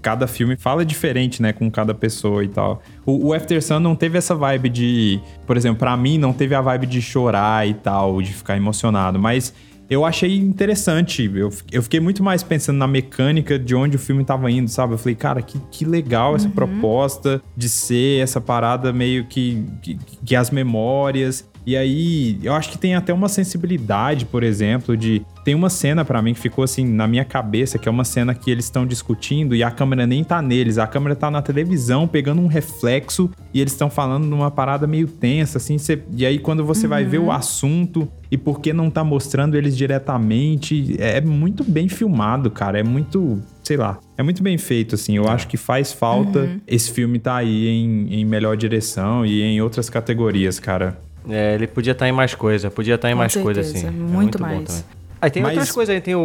[0.02, 2.82] Cada filme fala diferente, né, com cada pessoa e tal.
[3.06, 5.20] O, o After Sun não teve essa vibe de.
[5.46, 9.18] Por exemplo, pra mim, não teve a vibe de chorar e tal, de ficar emocionado,
[9.18, 9.54] mas.
[9.90, 11.30] Eu achei interessante.
[11.34, 14.92] Eu, eu fiquei muito mais pensando na mecânica de onde o filme tava indo, sabe?
[14.92, 19.98] Eu falei, cara, que, que legal essa proposta de ser essa parada meio que, que,
[20.26, 21.48] que as memórias.
[21.68, 25.20] E aí, eu acho que tem até uma sensibilidade, por exemplo, de.
[25.44, 28.34] Tem uma cena pra mim que ficou assim na minha cabeça, que é uma cena
[28.34, 32.08] que eles estão discutindo e a câmera nem tá neles, a câmera tá na televisão
[32.08, 35.76] pegando um reflexo e eles estão falando numa parada meio tensa, assim.
[35.76, 39.54] cê- e aí, quando você vai ver o assunto e por que não tá mostrando
[39.54, 42.78] eles diretamente, é muito bem filmado, cara.
[42.78, 43.40] É muito.
[43.62, 43.98] Sei lá.
[44.16, 45.16] É muito bem feito, assim.
[45.16, 49.60] Eu acho que faz falta esse filme tá aí em, em melhor direção e em
[49.60, 50.98] outras categorias, cara.
[51.28, 53.72] É, ele podia estar em mais coisa, podia estar em Com mais coisa, assim.
[53.72, 54.84] certeza, É muito mais.
[55.20, 56.20] Aí tem Mas- outras coisas aí, tem o,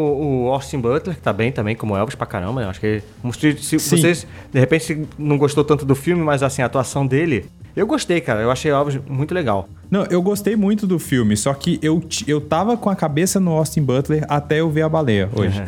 [0.46, 2.68] o Austin Butler, que tá bem também, como Elvis pra caramba, né?
[2.70, 3.02] Acho que
[3.34, 7.48] se, se vocês, de repente, não gostou tanto do filme, mas assim, a atuação dele,
[7.76, 8.42] eu gostei, cara.
[8.42, 9.68] Eu achei Elvis muito legal.
[9.90, 13.52] Não, eu gostei muito do filme, só que eu, eu tava com a cabeça no
[13.54, 15.60] Austin Butler até eu ver a baleia hoje.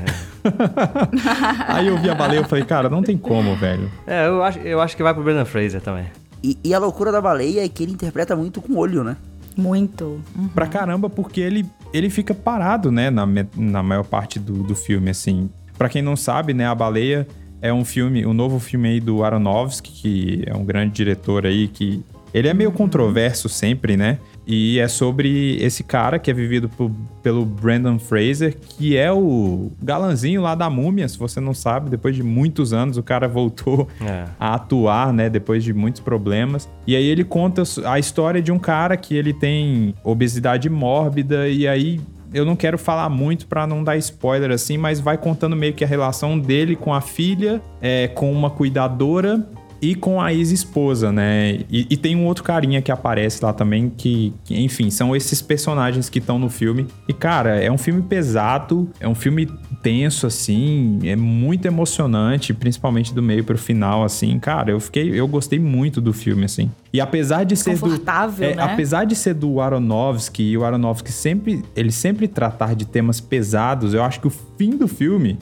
[1.68, 3.90] Aí eu vi a baleia e falei, cara, não tem como, velho.
[4.06, 6.06] É, eu acho, eu acho que vai pro Brendan Fraser também.
[6.44, 9.18] E, e a loucura da baleia é que ele interpreta muito com o olho, né?
[9.56, 10.22] Muito.
[10.36, 10.48] Uhum.
[10.50, 13.26] Pra caramba, porque ele, ele fica parado, né, na,
[13.56, 15.50] na maior parte do, do filme, assim.
[15.78, 17.28] Pra quem não sabe, né, A Baleia
[17.62, 21.68] é um filme, um novo filme aí do Aronofsky, que é um grande diretor aí,
[21.68, 22.04] que
[22.34, 24.20] ele é meio controverso sempre, né?
[24.48, 26.92] E é sobre esse cara que é vivido por-
[27.24, 32.16] pelo Brandon Fraser, que é o galanzinho lá da múmia, se você não sabe, depois
[32.16, 34.26] de muitos anos o cara voltou É.
[34.40, 36.70] a atuar, né, depois de muitos problemas.
[36.86, 41.68] E aí ele conta a história de um cara que ele tem obesidade mórbida e
[41.68, 42.00] aí
[42.34, 45.84] eu não quero falar muito pra não dar spoiler assim, mas vai contando meio que
[45.86, 49.48] a relação dele com a filha, é, com uma cuidadora
[49.82, 51.60] e com a ex-esposa, né?
[51.70, 55.42] E, e tem um outro carinha que aparece lá também, que, que, enfim, são esses
[55.42, 56.88] personagens que estão no filme.
[57.08, 59.48] E, cara, é um filme pesado, é um filme
[59.82, 64.40] tenso, assim, é muito emocionante, principalmente do meio pro final, assim.
[64.40, 66.72] Cara, eu fiquei, eu gostei muito do filme, assim.
[66.92, 67.94] E apesar de ser do,
[68.42, 68.64] é, né?
[68.64, 73.94] apesar de ser do Aronofsky, e o Aronofsky sempre, ele sempre tratar de temas pesados,
[73.94, 75.38] eu acho que o fim do filme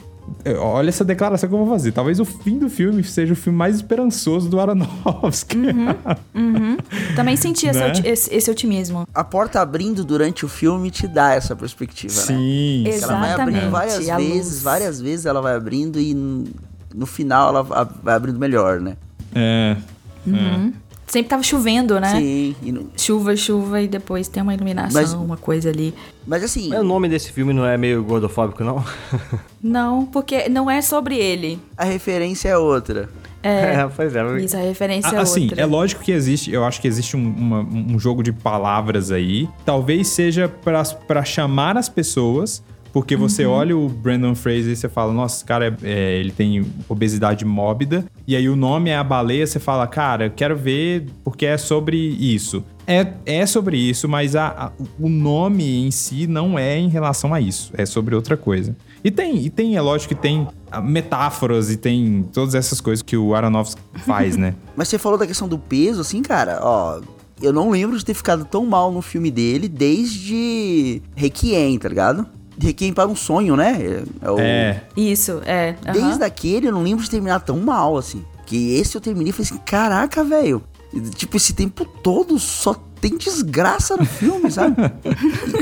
[0.60, 1.92] Olha essa declaração que eu vou fazer.
[1.92, 5.56] Talvez o fim do filme seja o filme mais esperançoso do Aronofsky.
[6.34, 6.76] Uhum.
[7.16, 7.92] Também senti esse, Né?
[8.04, 9.06] esse- esse otimismo.
[9.14, 12.20] A porta abrindo durante o filme te dá essa perspectiva, né?
[12.20, 12.82] Sim.
[12.84, 14.62] Que Ela vai abrindo Exatamente, várias a vezes, luz.
[14.62, 16.14] várias vezes ela vai abrindo e
[16.94, 18.96] no final ela va- vai abrindo melhor, né?
[19.34, 19.76] É.
[20.26, 20.72] Uhum.
[21.14, 22.10] Sempre tava chovendo, né?
[22.16, 22.56] Sim.
[22.60, 25.94] e no- Chuva, chuva e depois tem uma iluminação, Mas- uma coisa ali.
[26.26, 28.84] Mas assim, Mas o nome desse filme não é meio gordofóbico, não?
[29.62, 31.58] Não, porque não é sobre ele.
[31.76, 33.08] a referência é outra.
[33.42, 34.40] É, pois é.
[34.40, 35.62] isso, a referência é Ah, Assim, outra.
[35.62, 39.48] é lógico que existe, eu acho que existe um, uma- um jogo de palavras aí.
[39.64, 40.48] Talvez seja
[41.06, 42.62] pra chamar as pessoas,
[42.94, 43.52] porque você Uhum.
[43.52, 47.44] olha o Brandon Fraser e você fala, nossa, esse cara, é- é, ele tem obesidade
[47.44, 48.06] mórbida.
[48.26, 51.58] E aí o nome é a baleia, você fala, cara, eu quero ver porque é
[51.58, 52.64] sobre isso.
[52.86, 57.34] É, é sobre isso, mas a- a- o nome em si não é em relação
[57.34, 57.72] a isso.
[57.76, 58.76] É sobre outra coisa.
[59.02, 63.02] E tem, e tem, é lógico que tem ah, metáforas e tem todas essas coisas
[63.02, 64.54] que o Aronofsky faz, né?
[64.76, 67.00] Mas você falou da questão do peso, assim, cara, ó.
[67.42, 72.26] Eu não lembro de ter ficado tão mal no filme dele desde Requiem, tá ligado?
[72.58, 74.02] Requiem para um sonho, né?
[74.22, 74.82] É, o- É.
[74.96, 75.74] Isso, é.
[75.86, 75.92] aham.
[75.92, 78.24] Desde aquele eu não lembro de terminar tão mal, assim.
[78.46, 80.62] Que esse eu terminei e falei assim, caraca, velho.
[81.14, 84.76] Tipo, esse tempo todo só tem desgraça no filme, sabe?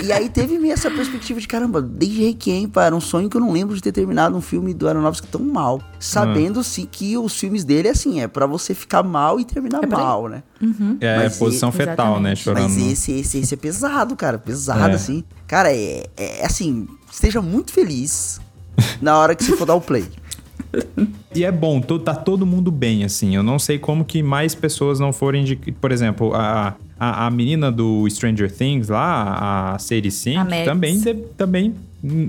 [0.03, 3.37] e, e aí teve meio essa perspectiva de, caramba, desde Requiem para um sonho que
[3.37, 5.83] eu não lembro de ter terminado um filme do Aronofsky tão mal.
[5.99, 9.87] Sabendo, sim, que os filmes dele, assim, é pra você ficar mal e terminar É
[9.87, 10.43] mal, né?
[10.61, 10.97] Uhum.
[11.01, 12.33] É, Mas posição e- fetal, né?
[12.33, 12.43] exatamente.
[12.43, 12.63] Chorando.
[12.69, 14.39] Mas esse, esse, esse é pesado, cara.
[14.39, 14.95] Pesado, É.
[14.95, 15.25] assim.
[15.49, 18.41] Cara, é, é assim, esteja muito feliz
[19.01, 20.07] na hora que você for dar o play.
[21.35, 23.35] E é bom, to- tá todo mundo bem, assim.
[23.37, 25.57] Eu não sei como que mais pessoas não forem de.
[25.57, 30.99] Por exemplo, a, a, a menina do Stranger Things lá, a Sadie Sink, A também,
[31.01, 31.75] de- também.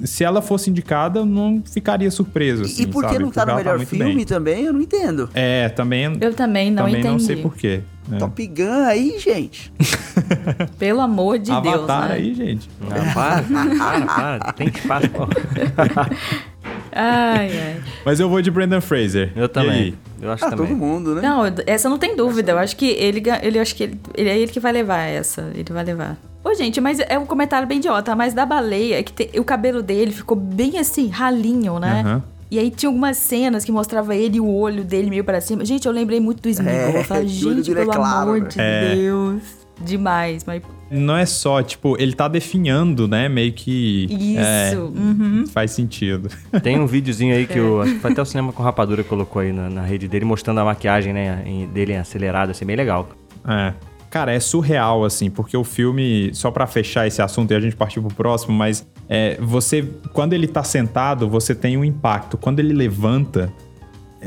[0.06, 2.64] Se ela fosse indicada, eu não ficaria surpreso.
[2.64, 3.24] Assim, e por que sabe?
[3.24, 4.26] não tá Porque no ela melhor muito filme bem.
[4.26, 4.64] também?
[4.66, 5.30] Eu não entendo.
[5.34, 6.16] É, também.
[6.22, 7.24] Eu também não também não entendi.
[7.24, 7.82] sei porquê.
[8.12, 8.18] É.
[8.18, 9.74] Top Gun aí, gente.
[10.78, 12.16] Pelo amor de Deus, Avatar né?
[12.16, 12.70] aí, gente.
[12.82, 14.06] Não, para, para,
[14.40, 14.54] para.
[14.54, 15.08] Tem espaço.
[16.96, 17.82] Ai, ai.
[18.06, 19.32] Mas eu vou de Brendan Fraser.
[19.36, 19.96] Eu também.
[20.22, 20.68] Eu acho Ah, também.
[20.68, 21.22] todo mundo, né?
[21.22, 22.52] Não, essa não tem dúvida.
[22.52, 25.50] Eu acho que ele, ele acho que ele, ele é ele que vai levar essa.
[25.54, 26.18] Ele vai levar.
[26.44, 29.44] Ô, gente, mas é um comentário bem idiota, mas da baleia, é que tem- o
[29.44, 32.02] cabelo dele ficou bem assim, ralinho, né?
[32.06, 32.24] Aham.
[32.52, 35.66] E aí tinha algumas cenas que mostrava ele e o olho dele meio pra cima.
[35.66, 36.74] Gente, eu lembrei muito do Smigol.
[36.74, 38.48] É, eu falei, gente, é pelo claro, amor né?
[38.48, 38.96] de É.
[38.96, 39.42] Deus.
[39.82, 43.28] Demais, mas Não é só, tipo, ele tá definhando, né?
[43.28, 44.06] Meio que.
[44.10, 44.40] isso.
[44.40, 45.46] É, uhum.
[45.48, 46.30] faz sentido.
[46.62, 49.42] Tem um videozinho aí que o, acho que foi até o Cinema com Rapadura colocou
[49.42, 53.10] aí na, na rede dele, mostrando a maquiagem né, em- dele acelerada, assim, bem legal.
[53.48, 53.74] É.
[54.10, 57.76] Cara, é surreal, assim, porque o filme, só pra fechar esse assunto e a gente
[57.76, 59.82] partir pro próximo, mas é, você,
[60.14, 62.38] quando ele tá sentado, você tem um impacto.
[62.38, 63.52] Quando ele levanta,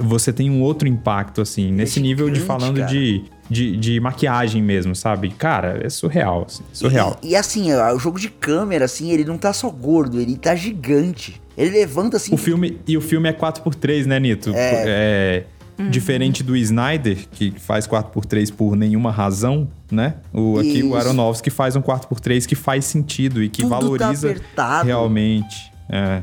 [0.00, 2.90] você tem um outro impacto, assim, nesse nível de falando cara.
[2.90, 5.30] de, de, de maquiagem mesmo, sabe?
[5.30, 7.18] Cara, é surreal, assim, surreal.
[7.22, 10.36] E, e assim, ó, o jogo de câmera, assim, ele não tá só gordo, ele
[10.36, 11.40] tá gigante.
[11.56, 12.34] Ele levanta assim.
[12.34, 14.50] O filme, e o filme é 4x3, né, Nito?
[14.54, 14.84] É.
[14.86, 15.44] É,
[15.90, 20.14] Diferente do Snyder, que faz 4x3 por nenhuma razão, né?
[20.32, 20.96] O, aqui o.
[20.96, 24.86] Aronofsky faz um 4x3 que faz sentido e que Tudo tá valoriza apertado.
[24.86, 25.70] realmente.
[25.90, 26.22] É,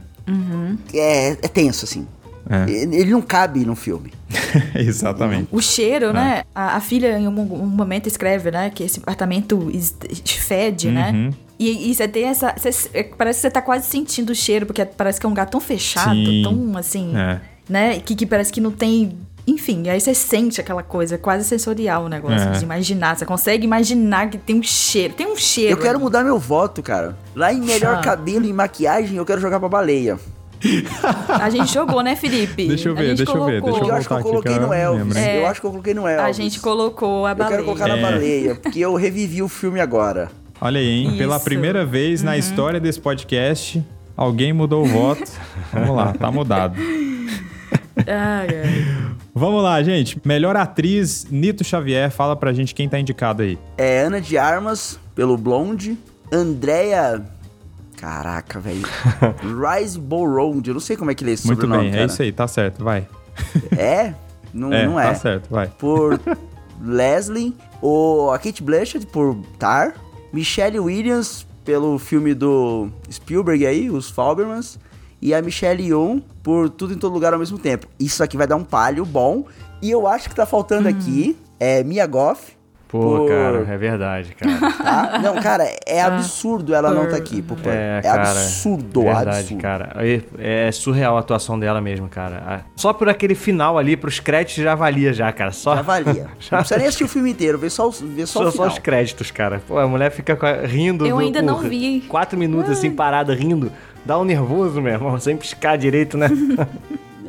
[0.92, 2.08] É, é tenso, assim.
[2.50, 2.70] É.
[2.70, 4.12] Ele ele não cabe no filme.
[4.76, 5.48] exatamente.
[5.52, 6.14] O cheiro, É.
[6.14, 6.44] né?
[6.54, 8.70] A, a filha, em um, um momento, escreve, né?
[8.70, 9.70] Que esse apartamento
[10.26, 11.12] fede, né?
[11.14, 11.30] Uhum.
[11.60, 12.54] E, e você tem essa.
[12.58, 15.32] você- é, parece que você tá quase sentindo o cheiro, porque parece que é um
[15.32, 16.42] lugar tão fechado, Sim.
[16.44, 17.14] tão assim.
[17.16, 17.40] É.
[17.70, 18.00] Né?
[18.00, 19.16] Que, que parece que não tem.
[19.46, 22.52] Enfim, aí você sente aquela coisa, quase sensorial o negócio, É.
[22.52, 23.18] de imaginar.
[23.18, 25.14] Você consegue imaginar que tem um cheiro.
[25.14, 25.72] Tem um cheiro.
[25.72, 27.18] Eu quero mudar meu voto, cara.
[27.36, 28.02] Lá em melhor Ah.
[28.02, 30.18] cabelo e maquiagem, eu quero jogar pra baleia.
[31.42, 32.68] A gente jogou, né, Felipe?
[32.68, 33.80] Deixa eu ver, deixa eu ver, colocou.
[33.82, 35.16] deixa Eu acho que eu coloquei que eu no Elvis.
[35.18, 35.40] É.
[35.42, 36.26] Eu acho que eu coloquei no Elvis.
[36.26, 37.52] A gente colocou a Eu baleia.
[37.58, 38.02] quero colocar na É.
[38.02, 40.30] baleia, porque eu revivi o filme agora.
[40.62, 41.16] Olha aí, hein?
[41.18, 41.46] Pela Isso.
[41.46, 42.26] primeira vez Uhum.
[42.28, 43.84] na história desse podcast,
[44.16, 45.30] alguém mudou o voto.
[45.74, 46.76] Vamos lá, tá mudado.
[47.98, 48.86] Ai, ai.
[49.36, 50.20] Vamos lá, gente.
[50.24, 52.10] Melhor atriz, Nito Xavier.
[52.12, 53.58] Fala pra gente quem tá indicado aí.
[53.78, 55.98] É Ana de Armas, pelo Blonde.
[56.32, 57.22] Andrea...
[58.04, 58.82] Caraca, velho.
[59.80, 60.68] Rise Bowround.
[60.68, 62.04] Eu não sei como é que lê esse Muito sobrenome, bem, cara.
[62.04, 63.08] é isso aí, tá certo, vai.
[63.78, 64.14] É?
[64.54, 65.08] Não é, não é.
[65.08, 65.68] tá certo, vai.
[65.68, 66.20] Por
[66.84, 67.56] Leslie.
[67.82, 69.96] O, a Kate Blanchett por Tar.
[70.34, 74.78] Michelle Williams pelo filme do Spielberg aí, Os Fabelmans.
[75.22, 77.88] E a Michelle Yeoh por Tudo em Todo Lugar ao mesmo tempo.
[77.98, 79.46] Isso aqui vai dar um palho bom.
[79.82, 82.52] E eu acho que tá faltando aqui é Mia Goff.
[82.94, 84.72] Pô, por- cara, é verdade, cara.
[84.72, 85.18] tá?
[85.24, 87.42] Não, cara, é absurdo ela não tá aqui.
[87.42, 87.58] Por...
[87.66, 89.62] É, É, cara, absurdo, verdade, absurdo.
[89.62, 89.96] cara.
[89.98, 92.44] É, é surreal a atuação dela mesmo, cara.
[92.46, 95.52] A- Só por aquele final ali, pros créditos já valia já, cara.
[95.52, 96.28] Só, Já valia.
[96.52, 98.68] Não precisa nem assistir o filme inteiro, vê só, vê só, só, o só final.
[98.68, 99.60] os créditos, cara.
[99.68, 100.38] Pô, a mulher fica
[100.68, 101.04] rindo.
[101.08, 102.02] Eu do- ainda por não vi.
[102.08, 103.72] Quatro minutos assim, parada, rindo.
[104.06, 106.28] Dá um nervoso, meu irmão, sem piscar direito, né?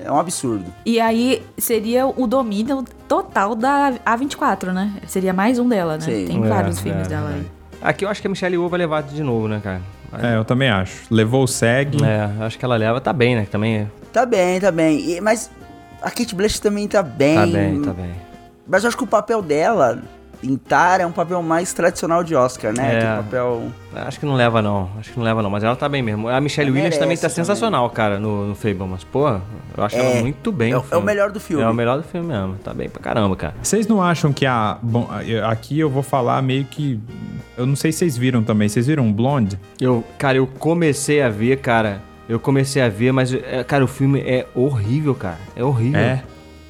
[0.05, 0.67] É um absurdo.
[0.85, 4.93] E aí seria o domínio total da A24, né?
[5.07, 6.01] Seria mais um dela, né?
[6.05, 6.27] Sim.
[6.27, 7.47] Tem É, vários é, filmes dela aí.
[7.81, 9.81] Aqui eu acho que a Michelle Yeoh vai levar de novo, né, cara?
[10.23, 11.07] É, eu também acho.
[11.11, 11.97] Levou o SEG.
[12.05, 13.01] É, acho que ela leva.
[13.01, 13.47] Tá bem, né?
[13.51, 15.01] Também é- Tá bem, tá bem.
[15.01, 15.51] E- mas
[16.03, 17.35] a Kate Blanchett também tá bem.
[17.35, 18.11] tá bem, tá bem.
[18.69, 20.03] Mas eu acho que o papel dela
[20.45, 22.95] em Tar é um papel mais tradicional de Oscar, né?
[22.95, 22.97] É.
[22.99, 23.63] Aquele papel...
[23.95, 24.91] Acho que não leva, não.
[24.99, 25.49] Acho que não leva, não.
[25.51, 26.29] Mas ela tá bem mesmo.
[26.29, 27.35] A Michelle Ela Williams também tá também.
[27.37, 28.87] sensacional, cara, no, no Fable.
[28.89, 30.01] Mas, pô, eu acho É.
[30.13, 31.63] ela muito bem É é o melhor do filme.
[31.63, 32.57] É o melhor do filme mesmo.
[32.63, 33.55] Tá bem pra caramba, cara.
[33.63, 34.79] Vocês não acham que a.
[34.83, 35.09] Bom,
[35.49, 36.99] aqui eu vou falar meio que.
[37.57, 38.69] Eu não sei se vocês viram também.
[38.69, 39.59] Vocês viram Blonde?
[39.81, 42.03] Eu, cara, eu comecei a ver, cara.
[42.29, 45.39] Eu comecei a ver, mas, é, cara, o filme é horrível, cara.
[45.55, 46.01] É horrível.
[46.01, 46.23] É.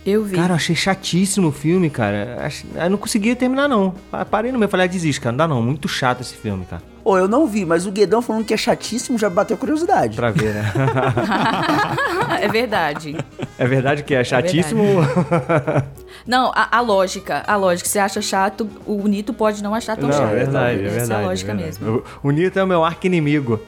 [0.06, 0.36] Eu vi.
[0.36, 2.48] Cara, eu achei chatíssimo o filme, cara.
[2.74, 3.94] Eu não conseguia terminar, não.
[4.10, 5.32] Pa- Parei no meio, falei, ah, desiste, cara.
[5.32, 5.62] Não dá não.
[5.62, 6.82] Muito chato esse filme, cara.
[7.02, 10.16] Ô, eu não vi, mas o Guedão falando que é chatíssimo já bateu curiosidade.
[10.16, 10.72] Pra ver, né?
[12.40, 13.16] é verdade.
[13.58, 14.82] é verdade que é chatíssimo.
[16.26, 17.86] Não, a, a lógica, a lógica.
[17.88, 20.30] Você acha chato, o Nito pode não achar tão não, chato.
[20.30, 21.12] é verdade, é Essa verdade.
[21.12, 21.78] é a é lógica verdade.
[21.82, 22.02] mesmo.
[22.22, 23.60] O, o Nito é o meu arqui-inimigo.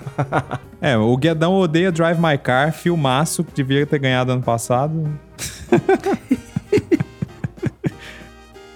[0.80, 5.08] É, o Guedão odeia Drive My Car, filmaço, que devia ter ganhado ano passado.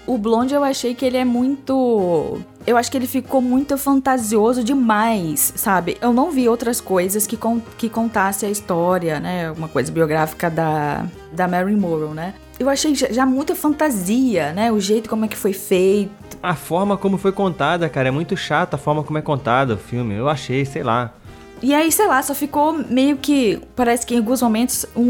[0.05, 2.41] O Blonde eu achei que ele é muito.
[2.67, 5.97] Eu acho que ele ficou muito fantasioso demais, sabe?
[6.01, 9.49] Eu não vi outras coisas que, con que contasse a história, né?
[9.51, 12.33] Uma coisa biográfica da, da Mary Morrow, né?
[12.59, 14.71] Eu achei já, muita fantasia, né?
[14.71, 16.37] O jeito como é que foi feito.
[16.41, 19.77] A forma como foi contada, cara, é muito chata a forma como é contada o
[19.77, 20.13] filme.
[20.15, 21.13] Eu achei, sei lá.
[21.61, 23.57] E aí, sei lá, só ficou meio que.
[23.73, 25.03] Parece que em alguns momentos, um,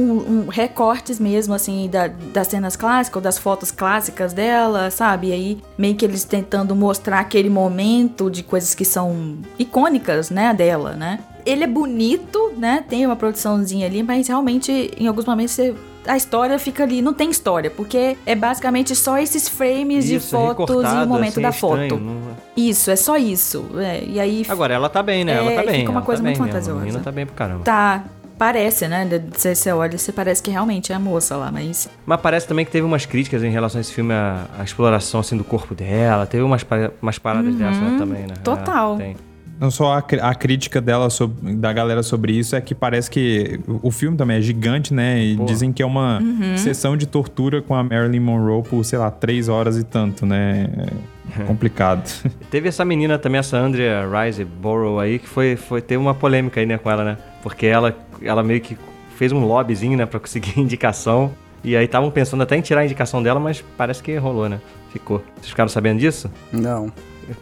[0.44, 5.30] um recortes mesmo, assim, da, das cenas clássicas, ou das fotos clássicas dela, sabe?
[5.30, 10.54] E aí, meio que eles tentando mostrar aquele momento de coisas que são icônicas, né,
[10.54, 11.20] dela, né?
[11.44, 12.86] Ele é bonito, né?
[12.88, 15.74] Tem uma produçãozinha ali, mas realmente, em alguns momentos, você-
[16.08, 17.02] a história fica ali.
[17.02, 21.30] Não tem história, porque é basicamente só esses frames de Isso, fotos e o momento
[21.34, 22.02] assim, da é estranho, foto.
[22.02, 22.22] não-
[22.56, 23.66] Isso, é só isso.
[23.78, 24.04] é.
[24.06, 24.46] E aí.
[24.50, 25.34] Agora, ela tá bem, né?
[25.34, 25.80] É, ela tá e bem.
[25.82, 26.54] fica uma ela coisa tá muito bem mesmo.
[26.54, 26.80] fantasiosa.
[26.82, 27.64] A menina tá bem pro caramba.
[27.64, 28.04] Tá.
[28.36, 29.08] Parece, né?
[29.32, 31.88] Você, você olha, você parece que realmente é a moça lá, mas.
[32.06, 35.20] Mas parece também que teve umas críticas em relação a esse filme, a, a exploração
[35.20, 36.26] assim, do corpo dela.
[36.26, 36.66] Teve umas,
[37.02, 38.34] umas paradas Uhum, dessas né, também, né?
[38.44, 38.96] total.
[38.96, 39.16] É, tem.
[39.60, 43.60] Não só a, a crítica dela sobre- da galera sobre isso é que parece que
[43.82, 45.24] o filme também é gigante, né?
[45.24, 45.46] E Pô.
[45.46, 46.58] dizem que é uma Uhum.
[46.58, 50.70] sessão de tortura com a Marilyn Monroe por, sei lá, três horas e tanto, né?
[51.40, 52.04] É complicado.
[52.52, 56.60] Teve essa menina também, essa Andrea Rise Borough aí, que foi, foi teve uma polêmica
[56.60, 57.18] aí, né, com ela, né?
[57.42, 58.78] Porque ela, ela meio que
[59.16, 61.32] fez um lobbyzinho, né, pra conseguir indicação.
[61.64, 64.60] E aí estavam pensando até em tirar a indicação dela, mas parece que rolou, né?
[64.92, 65.24] Ficou.
[65.38, 66.30] Vocês ficaram sabendo disso?
[66.52, 66.92] Não.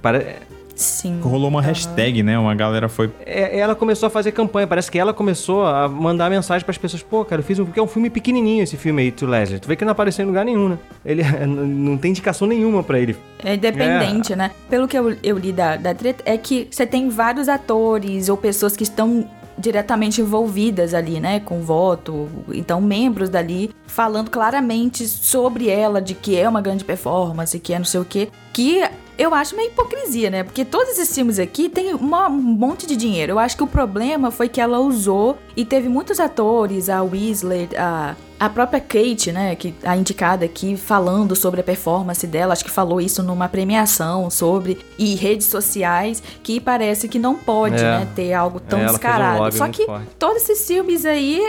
[0.01, 0.35] Pare-
[0.75, 1.19] Sim.
[1.21, 2.37] Rolou uma hashtag, né?
[2.37, 3.11] Uma galera foi.
[3.25, 7.03] É, ela começou a fazer campanha, parece que ela começou a mandar mensagem pras pessoas,
[7.03, 9.59] pô, cara, eu fiz um, porque é um filme pequenininho esse filme aí, To Leslie.
[9.59, 10.79] Tu vê que não apareceu em lugar nenhum, né?
[11.05, 13.15] Ele não tem indicação nenhuma pra ele.
[13.43, 14.51] É independente, né?
[14.69, 18.37] Pelo que eu, eu li da, da treta, é que você tem vários atores ou
[18.37, 19.27] pessoas que estão
[19.57, 26.35] diretamente envolvidas ali, né, com voto, então membros dali falando claramente sobre ela, de que
[26.35, 28.83] é uma grande performance, que é não sei o quê, que
[29.21, 30.43] eu acho meio hipocrisia, né?
[30.43, 33.33] Porque todos esses filmes aqui tem uma- um monte de dinheiro.
[33.33, 37.69] Eu acho que o problema foi que ela usou e teve muitos atores, a Weasley,
[37.77, 39.55] a, a própria Kate, né?
[39.55, 42.53] Que a indicada aqui, falando sobre a performance dela.
[42.53, 44.79] Acho que falou isso numa premiação sobre.
[44.97, 47.99] E redes sociais, que parece que não pode, É.
[47.99, 48.07] né?
[48.15, 49.39] Ter algo tão É, um descarado.
[49.43, 50.07] lobby Só que forte.
[50.17, 51.41] todos esses filmes aí.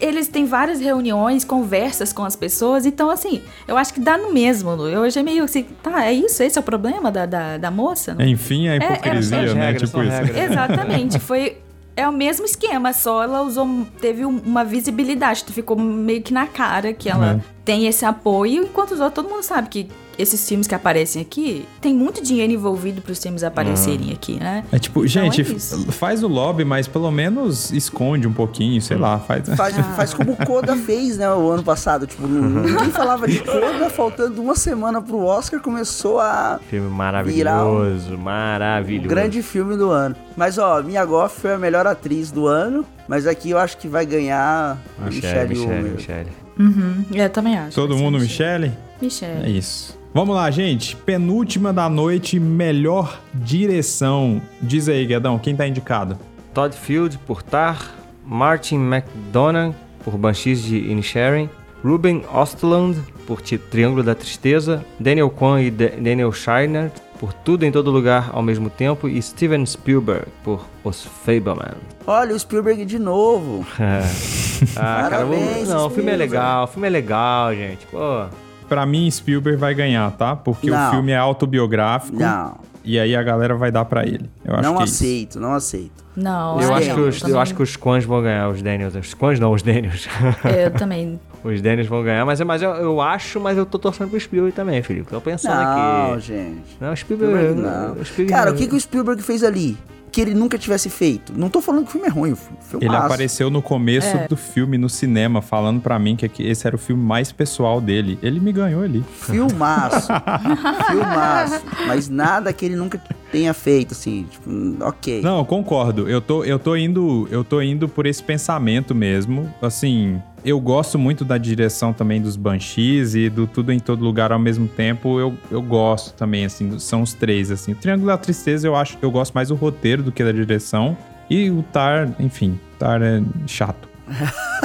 [0.00, 4.32] Eles têm várias reuniões, conversas com as pessoas, então assim, eu acho que dá no
[4.32, 4.70] mesmo.
[4.86, 6.42] Eu achei meio assim, tá, é isso?
[6.42, 8.16] Esse é o problema da, da, da moça?
[8.20, 9.66] Enfim, a É, é, hipocrisia, são né?
[9.66, 10.10] regras, tipo isso.
[10.12, 10.50] regras.
[10.50, 11.58] Exatamente, foi.
[11.98, 13.86] É o mesmo esquema, só ela usou.
[14.00, 17.40] Teve um- uma visibilidade, ficou meio que na cara que ela Uhum.
[17.64, 21.66] tem esse apoio, enquanto os outros, todo mundo sabe que esses filmes que aparecem aqui,
[21.80, 24.64] tem muito dinheiro envolvido para os filmes aparecerem aqui, né?
[24.72, 28.96] É tipo, Então gente, é faz o lobby, mas pelo menos esconde um pouquinho, sei
[28.96, 29.48] lá, faz.
[29.56, 32.06] Faz, faz como o Koda fez, né, o ano passado.
[32.06, 36.60] Tipo, ninguém falava de Koda, faltando uma semana pro Oscar, começou a.
[36.68, 39.06] Filme maravilhoso, maravilhoso.
[39.06, 40.16] O grande filme do ano.
[40.36, 43.88] Mas, ó, Mia Goff foi a melhor atriz do ano, mas aqui eu acho que
[43.88, 45.90] vai ganhar Michelle, Michelle Michelle.
[45.90, 46.30] Michelle.
[46.58, 47.74] Uhum, eu também acho.
[47.74, 48.72] Todo mundo, Michelle.
[49.00, 49.32] Michele?
[49.32, 49.58] É Michelle.
[49.58, 49.98] isso.
[50.16, 50.96] Vamos lá, gente.
[50.96, 54.40] Penúltima da noite, melhor direção.
[54.62, 56.16] Diz aí, Guedão, quem tá indicado?
[56.54, 57.94] Todd Field por Tar,
[58.24, 61.50] Martin McDonagh por Banshees de Inisherin,
[61.84, 67.70] Ruben Ostland por Triângulo da Tristeza, Daniel Kwan e Da- Daniel Scheinert por Tudo em
[67.70, 71.74] Todo Lugar ao mesmo tempo e Steven Spielberg por Os Fableman.
[72.06, 73.66] Olha o Spielberg de novo.
[73.78, 77.84] ah, cara, vamos- Parabéns, não, o filme é legal, o filme é legal, gente.
[77.88, 78.24] Pô,
[78.68, 80.34] Pra mim, Spielberg vai ganhar, tá?
[80.34, 80.88] Porque Não.
[80.88, 82.18] o filme é autobiográfico.
[82.18, 82.54] Não.
[82.84, 84.30] E aí a galera vai dar pra ele.
[84.44, 84.94] Eu acho não que é isso.
[85.04, 86.04] aceito, não aceito.
[86.16, 88.94] Não, eu, acho não, que os, eu acho que os Quans vão ganhar, os Daniels.
[88.94, 90.08] Os Quans não, os Daniels.
[90.44, 91.20] Eu também.
[91.44, 94.54] os Daniels vão ganhar, mas, mas eu, eu acho, mas eu tô torcendo pro Spielberg
[94.54, 95.10] também, Felipe.
[95.10, 96.20] Tô pensando Não, aqui.
[96.22, 96.76] gente.
[96.80, 97.92] Não, o Spielberg, Spielberg não.
[98.00, 98.58] o Spielberg Cara, o não.
[98.58, 99.76] que, que o Spielberg fez ali?
[100.16, 101.34] Que ele nunca tivesse feito.
[101.36, 104.26] Não tô falando que o filme é ruim, o filme Ele apareceu no começo É.
[104.26, 108.18] do filme no cinema, falando pra mim que esse era o filme mais pessoal dele.
[108.22, 109.04] Ele me ganhou ali.
[109.20, 110.08] Filmaço.
[110.90, 111.62] Filmaço.
[111.86, 112.98] Mas nada que ele nunca
[113.30, 114.26] tenha feito, assim.
[114.30, 114.50] Tipo,
[114.86, 115.20] ok.
[115.20, 116.08] Não, eu concordo.
[116.08, 119.52] Eu tô, eu tô indo, eu tô indo por esse pensamento mesmo.
[119.60, 124.30] Assim, eu gosto muito da direção também dos Banshees e do Tudo em Todo Lugar
[124.32, 125.18] ao mesmo tempo.
[125.20, 127.72] Eu, eu gosto também, assim, são os três, assim.
[127.72, 130.30] O Triângulo da Tristeza, eu acho que eu gosto mais do roteiro do que da
[130.32, 130.96] direção.
[131.28, 133.88] E o Tar, enfim, Tar é chato.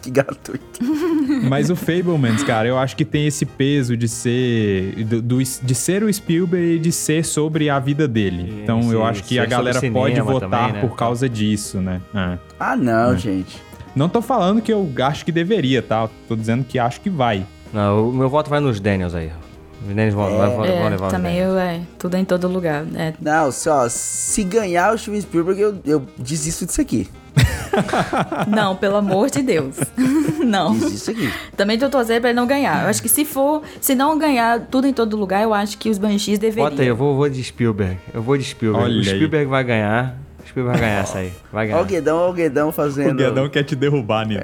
[0.00, 0.78] Que gratuito.
[1.50, 5.74] Mas o Fablemans, cara, eu acho que tem esse peso de ser do, do- de
[5.74, 8.60] ser o Spielberg e de ser sobre a vida dele.
[8.62, 10.80] Então sim, eu acho que a galera sobre pode votar também, né?
[10.88, 12.00] por causa disso, né?
[12.14, 12.38] É.
[12.60, 13.18] Ah, não, É.
[13.18, 13.60] gente.
[13.98, 16.08] Não tô falando que eu acho que deveria, tá?
[16.28, 17.44] Tô dizendo que acho que vai.
[17.72, 19.32] Não, o meu voto vai nos Daniels aí.
[19.82, 21.52] Os Daniels vão, vão- vão É, levar os também Daniels.
[21.54, 22.84] eu, é, tudo em todo lugar.
[22.94, 27.08] É, Não, só, se ganhar o Steven Spielberg, eu, eu desisto disso aqui.
[28.48, 29.76] Não, pelo amor de Deus.
[30.44, 30.72] não.
[30.78, 31.32] Desisto aqui.
[31.56, 32.82] Também tô torcendo pra ele não ganhar.
[32.84, 35.88] Eu acho que se for, se não ganhar tudo em todo lugar, eu acho que
[35.90, 36.70] os Banshees deveriam.
[36.70, 37.98] Bota aí, eu vou, vou de Spielberg.
[38.14, 38.84] Eu vou de Spielberg.
[38.84, 39.04] Olha o aí.
[39.04, 40.16] Spielberg vai ganhar.
[40.48, 41.32] O Spielberg vai ganhar essa aí.
[41.52, 41.82] Vai Olha ganhar.
[41.82, 43.10] o Guedão, olha o Guedão fazendo.
[43.12, 44.42] O Guedão quer te derrubar, Nito.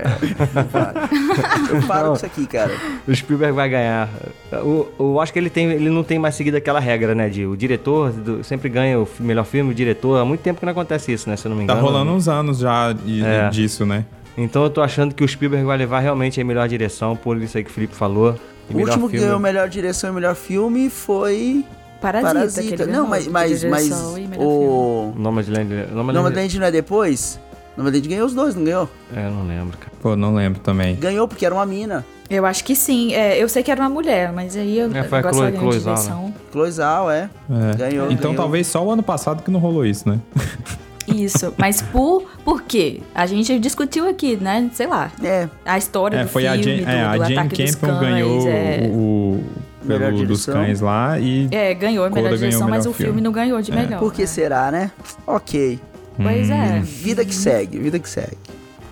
[1.73, 2.73] Eu paro com isso aqui, cara.
[3.09, 4.09] O Spielberg vai ganhar.
[4.53, 7.29] O, eu acho que ele, tem, ele não tem mais seguido aquela regra, né?
[7.29, 10.21] De o diretor do- sempre ganha o melhor filme, o diretor.
[10.21, 11.37] Há muito tempo que não acontece isso, né?
[11.37, 11.87] Se eu não me Tá engano.
[11.89, 13.49] rolando uns anos já de- É.
[13.49, 14.05] disso, né?
[14.37, 17.57] Então eu tô achando que o Spielberg vai levar realmente a melhor direção, por isso
[17.57, 18.35] aí que o Felipe falou.
[18.69, 21.65] O último que filme- ganhou melhor direção e melhor filme foi.
[22.13, 23.91] Parasita, que ele Não, mas, mas, mas
[24.39, 25.13] o.
[25.17, 25.69] Nomadland.
[25.93, 26.13] Nomadland.
[26.15, 27.41] Nomadland não é depois?
[27.77, 28.89] Nomadland ganhou os dois, não ganhou?
[29.15, 29.93] É, eu não lembro, cara.
[30.01, 30.95] Pô, não lembro também.
[30.97, 32.05] Ganhou porque era uma mina.
[32.31, 33.13] Eu acho que sim.
[33.15, 35.59] É, eu sei que era uma mulher, mas aí eu É, foi a agora Chloe-
[35.59, 36.01] Chloe Zhao, né?
[36.01, 36.35] direção.
[36.53, 37.29] Cloizal, é.
[37.73, 37.77] É.
[37.77, 38.35] Ganhou, Então ganhou.
[38.37, 40.19] talvez só o ano passado que não rolou isso, né?
[41.07, 43.03] Isso, mas por, por quê?
[43.15, 44.71] A gente discutiu aqui, né?
[44.73, 45.13] Sei lá.
[45.23, 45.51] É.
[45.63, 47.75] A história É, do foi a filme, Jane, do, é, a do Jane ataque dos
[47.75, 48.89] Campion cães, ganhou é.
[48.91, 49.45] o, o-
[49.85, 50.55] Melhor pelo dos direção.
[50.55, 53.21] cães lá e É, ganhou a melhor ganhou direção, mas o filme filme.
[53.21, 53.99] não ganhou de melhor.
[53.99, 54.27] Por que né?
[54.27, 54.91] será, né?
[55.27, 55.79] Ok.
[56.17, 56.81] Pois é.
[56.81, 58.37] Vida que segue, vida que segue.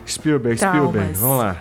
[0.07, 0.81] Spielberg, Traumas.
[0.91, 1.19] Spielberg.
[1.19, 1.57] Vamos lá.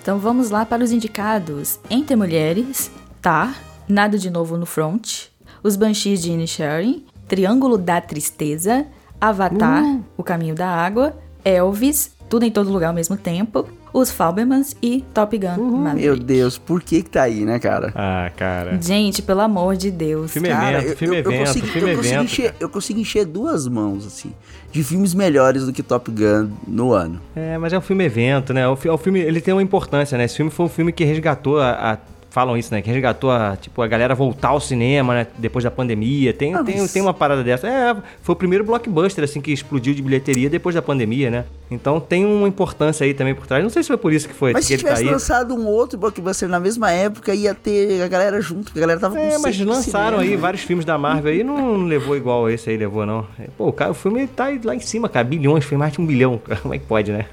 [0.00, 1.78] Então vamos lá para os indicados.
[1.90, 2.90] Entre Mulheres,
[3.20, 3.54] Tá,
[3.88, 5.24] Nada de Novo no Front,
[5.62, 8.86] Os Banshees de Inisherin, Triângulo da Tristeza,
[9.20, 10.04] Avatar, Uh.
[10.16, 15.04] O Caminho da Água, Elvis, Tudo em Todo Lugar ao mesmo tempo, Os Fabelmans e
[15.12, 16.04] Top Gun Maverick.
[16.06, 17.92] Meu Deus, por que que tá aí, né, cara?
[17.94, 18.78] Ah, cara.
[18.80, 20.30] Gente, pelo amor de Deus.
[20.32, 22.24] Filme Cara, evento, eu, filme eu, eu evento, consigo, filme eu consigo evento.
[22.24, 24.32] encher, eu consigo encher duas mãos, assim,
[24.70, 27.20] de filmes melhores do que Top Gun no ano.
[27.34, 28.68] É, mas é um filme evento, né?
[28.68, 30.24] O, o filme, ele tem uma importância, né?
[30.24, 31.92] Esse filme foi um filme que resgatou a...
[31.94, 31.98] a-
[32.30, 32.80] falam isso, né?
[32.80, 35.26] Que resgatou a, tipo, a galera voltar ao cinema, né?
[35.36, 36.32] Depois da pandemia.
[36.32, 37.66] Tem, Ah, tem, tem uma parada dessa.
[37.68, 41.44] É, foi o primeiro blockbuster, assim, que explodiu de bilheteria depois da pandemia, né?
[41.70, 43.62] Então tem uma importância aí também por trás.
[43.62, 45.12] Não sei se foi por isso que foi Mas que se ele tá tivesse aí.
[45.12, 48.98] lançado um outro blockbuster na mesma época, ia ter a galera junto, porque a galera
[48.98, 50.42] tava com É, mas lançaram aí cinema.
[50.42, 53.24] vários filmes da Marvel aí, não levou igual esse aí levou, não.
[53.56, 55.24] Pô, o, cara, o filme tá aí lá em cima, cara.
[55.24, 56.40] Bilhões, foi mais de um bilhão.
[56.62, 57.26] Como é que pode, né?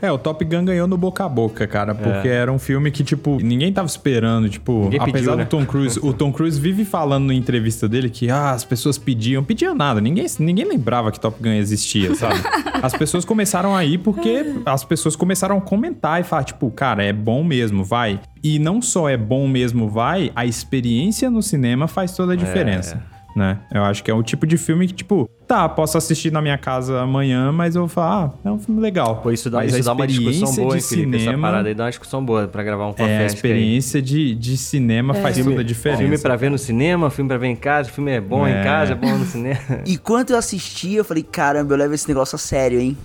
[0.00, 3.04] É, o Top Gun ganhou no boca a boca, cara, porque era um filme que,
[3.04, 5.44] tipo, ninguém tava esperando, tipo, Ninguém apesar pediu, do né?
[5.44, 9.42] Tom Cruise, o Tom Cruise vive falando na entrevista dele que, ah, as pessoas pediam,
[9.42, 12.40] pediam nada, ninguém, ninguém lembrava que Top Gun existia, sabe?
[12.82, 17.02] As pessoas começaram a ir porque as pessoas começaram a comentar e falar, tipo, cara,
[17.02, 18.20] é bom mesmo, vai.
[18.42, 23.02] E não só é bom mesmo, vai, a experiência no cinema faz toda a diferença.
[23.34, 23.58] Né?
[23.72, 26.56] Eu acho que é o tipo de filme que, tipo, tá, posso assistir na minha
[26.56, 29.16] casa amanhã, mas eu vou falar, ah, é um filme legal.
[29.16, 31.16] Pô, isso dá, Mas isso a dá uma discussão boa, de Felipe?
[31.16, 33.26] Essa cinema- parada aí dá uma discussão boa pra gravar um É, a aí.
[33.26, 36.02] experiência de, de cinema faz toda a diferença.
[36.02, 38.60] Filme pra ver no cinema, filme pra ver em casa, filme é bom É.
[38.60, 39.58] em casa, é bom no cinema.
[39.84, 42.96] E quando eu assisti, eu falei, caramba, eu levo esse negócio a sério, hein?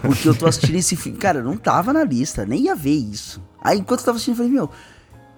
[0.00, 1.18] Porque eu tô assistindo esse filme.
[1.18, 3.42] Cara, não tava na lista, nem ia ver isso.
[3.60, 4.70] Aí enquanto eu tava assistindo, eu falei, meu,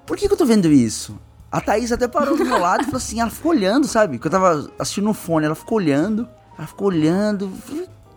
[0.06, 1.18] por que, que eu tô vendo isso?
[1.50, 4.18] A Thaís até parou do meu lado e falou assim, ela ficou olhando, sabe?
[4.18, 6.28] Que eu tava assistindo no fone, ela ficou olhando,
[6.58, 7.50] ela ficou olhando.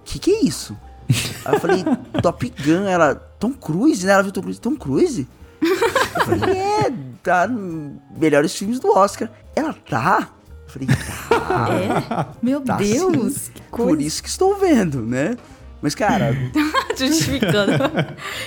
[0.04, 0.76] Que que é isso?
[1.46, 1.84] Aí eu falei,
[2.22, 4.14] Top Gun, ela, Tom Cruise, né?
[4.14, 5.28] Ela viu Tom Cruise, Tom Cruise?
[5.62, 6.94] Eu falei, é,
[7.24, 7.48] tá
[8.18, 9.30] melhores filmes do Oscar.
[9.56, 10.30] Ela tá?
[10.66, 11.68] Eu falei, tá.
[11.74, 12.26] É?
[12.42, 13.52] Meu Tá Deus, sim.
[13.54, 13.90] que coisa.
[13.90, 15.36] Por isso que estou vendo, né?
[15.82, 16.36] Mas, cara,
[16.98, 17.72] Justificando.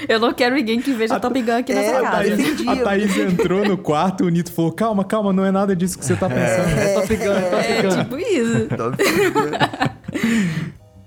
[0.09, 2.29] Eu não quero ninguém que veja Top Gun aqui É, nessa eu casa.
[2.29, 5.99] entendi, A Thaís entrou no quarto, o Nito falou: calma, calma, não é nada disso
[5.99, 6.79] que você tá pensando.
[6.79, 8.05] É Top Gun, é Top É, Gun.
[8.05, 8.67] tipo isso.
[8.77, 10.19] Top Gun.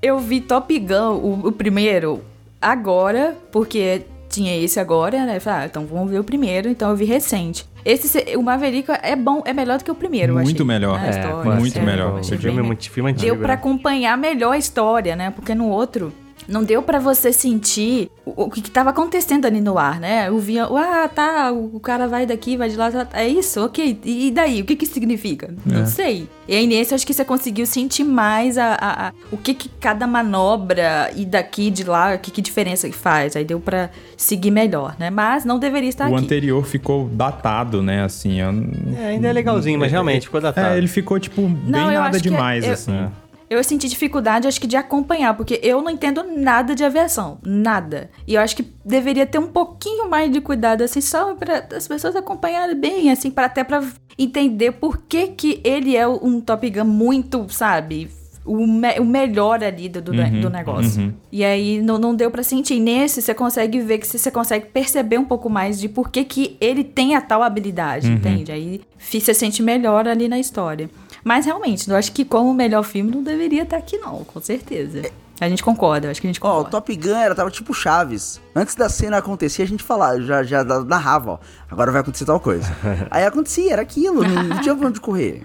[0.01, 2.23] Eu vi Top Gun, o, o primeiro,
[2.61, 4.03] agora, porque
[4.35, 5.39] tinha esse agora, né?
[5.39, 7.65] Falei, ah, então vamos ver o primeiro, então eu vi recente.
[7.83, 10.65] Esse, se- o Maverick é bom, é melhor do que o primeiro, eu Muito achei,
[10.65, 10.99] melhor.
[10.99, 12.19] né, É, história, muito assim, melhor.
[12.19, 13.25] Esse filme é muito filme antigo.
[13.25, 13.53] Deu pra né?
[13.53, 15.29] acompanhar melhor a história, né?
[15.31, 16.11] Porque no outro
[16.47, 20.27] não deu pra você sentir o, o que, que tava acontecendo ali no ar, né?
[20.27, 23.63] Eu via, ah, tá, o, o cara vai daqui, vai de lá, tá, é isso,
[23.63, 23.99] ok.
[24.03, 24.61] E, e daí?
[24.61, 25.53] O que que significa?
[25.65, 26.27] Não sei.
[26.47, 29.67] E aí nesse acho que você conseguiu sentir mais a, a- a- o que que
[29.79, 33.35] cada manobra e daqui de lá, o que que diferença que faz.
[33.35, 35.09] Aí deu pra seguir melhor, né?
[35.09, 36.23] Mas não deveria estar O aqui.
[36.25, 38.03] anterior ficou datado, né?
[38.03, 38.49] Assim, eu...
[38.97, 40.75] É, ainda é legalzinho, mas realmente ficou datado.
[40.75, 43.07] É, ele ficou, tipo, bem Não, eu nada que demais, eu- assim.
[43.55, 47.37] Eu senti dificuldade, acho que, de acompanhar, porque eu não entendo nada de aviação.
[47.43, 48.09] Nada.
[48.27, 51.87] E eu acho que deveria ter um pouquinho mais de cuidado, assim, só para as
[51.87, 53.83] pessoas acompanharem bem, assim, para até para
[54.17, 58.09] entender por que, que ele é um Top Gun muito, sabe?
[58.47, 61.01] O, me- o melhor ali do, do, Uhum, do negócio.
[61.01, 61.13] uhum.
[61.31, 62.79] E aí não, não deu pra sentir.
[62.79, 66.55] Nesse, você consegue ver que você consegue perceber um pouco mais de por que, que
[66.61, 68.13] ele tem a tal habilidade, Uhum.
[68.13, 68.51] entende?
[68.51, 70.87] Aí você sente melhor ali na história.
[71.25, 75.01] Mas realmente, eu acho que como melhor filme não deveria estar aqui, não, com certeza.
[75.41, 76.69] A gente concorda, eu acho que a gente Ó, o concorda.
[76.69, 78.39] Top Gun era, tava tipo Chaves.
[78.55, 81.39] Antes da cena acontecer, a gente falava, já, já narrava, ó.
[81.69, 82.71] Agora vai acontecer tal coisa.
[83.09, 85.41] Aí acontecia, era aquilo, não, não tinha pra onde correr.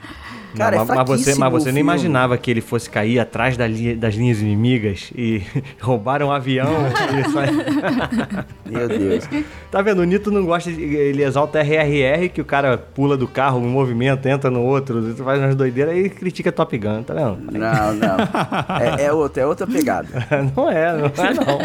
[0.57, 1.81] Cara, Não, é mas, você, mas você o nem filme.
[1.81, 5.43] imaginava que ele fosse cair atrás da linha- das linhas inimigas e
[5.81, 6.67] roubaram um avião.
[7.19, 7.51] e sai-
[8.67, 9.29] Meu Deus.
[9.71, 10.01] Tá vendo?
[10.01, 10.83] O Nito não gosta de.
[10.83, 15.39] Ele exalta RRR, que o cara pula do carro, um movimento, entra no outro, faz
[15.41, 17.39] umas doideiras e critica Top Gun, tá vendo?
[17.53, 18.17] Não, não.
[18.99, 20.09] É, é outra, é outra pegada.
[20.57, 21.59] não é, não é não.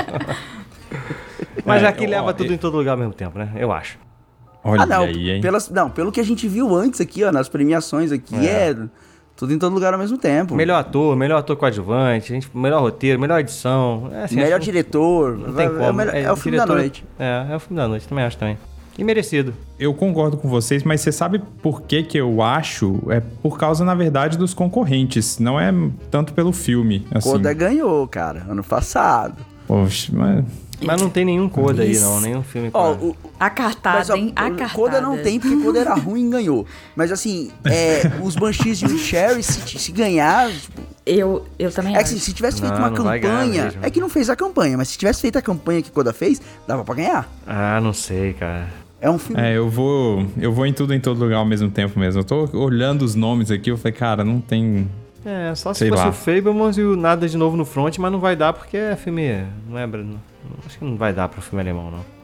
[1.66, 3.50] Mas É, aqui ó, leva é- tudo em todo lugar ao mesmo tempo, né?
[3.56, 3.98] Eu acho.
[4.68, 5.42] Olha ah, não, aí, hein?
[5.42, 8.76] pelas, não, pelo que a gente viu antes aqui, ó, nas premiações aqui, é,
[9.36, 10.56] tudo em todo lugar ao mesmo tempo.
[10.56, 14.10] Melhor ator, melhor ator coadjuvante, gente, melhor roteiro, melhor edição.
[14.12, 15.38] É, assim, Melhor acho- diretor.
[15.38, 15.84] Não tem é, como.
[15.84, 17.06] é o melhor- é o filme da diretor- noite.
[17.20, 18.58] É, é o filme da noite, também acho também.
[18.98, 19.54] E merecido.
[19.78, 22.98] Eu concordo com vocês, mas você sabe por que que eu acho?
[23.10, 25.38] É por causa, na verdade, dos concorrentes.
[25.38, 25.72] Não é
[26.10, 27.30] tanto pelo filme, assim.
[27.30, 29.36] Coda ganhou, cara, ano passado.
[29.68, 30.46] Poxa, mas...
[30.84, 32.20] Mas não tem nenhum coda aí, não.
[32.22, 32.78] Nenhum filme com.
[32.78, 34.34] Ó, o, A cartada, Mas, ó, hein?
[34.36, 34.74] A o cartada.
[34.74, 36.66] Coda não tem, porque Coda era ruim e ganhou.
[36.96, 40.50] Mas assim, é, os Banshees e o Sherry, se, se ganhar.
[40.52, 43.74] tipo, Eu, eu também É que se, se tivesse feito Não, uma não campanha.
[43.82, 46.42] É que não fez a campanha, mas se tivesse feito a campanha que Coda fez,
[46.68, 47.30] dava pra ganhar.
[47.46, 48.68] Ah, não sei, cara.
[49.02, 49.40] É um filme.
[49.42, 52.22] É, eu vou, eu vou em tudo em todo lugar ao mesmo tempo mesmo.
[52.22, 54.90] Eu tô olhando os nomes aqui, eu falei, cara, não tem
[55.24, 56.10] É, só se Sei fosse lá.
[56.10, 58.96] o Fablemans e o Nada de Novo no Front, mas não vai dar porque é
[58.96, 59.46] filme.
[59.70, 59.86] Não é.
[59.86, 60.35] não-
[60.66, 62.16] acho que não vai dar pro filme alemão, não.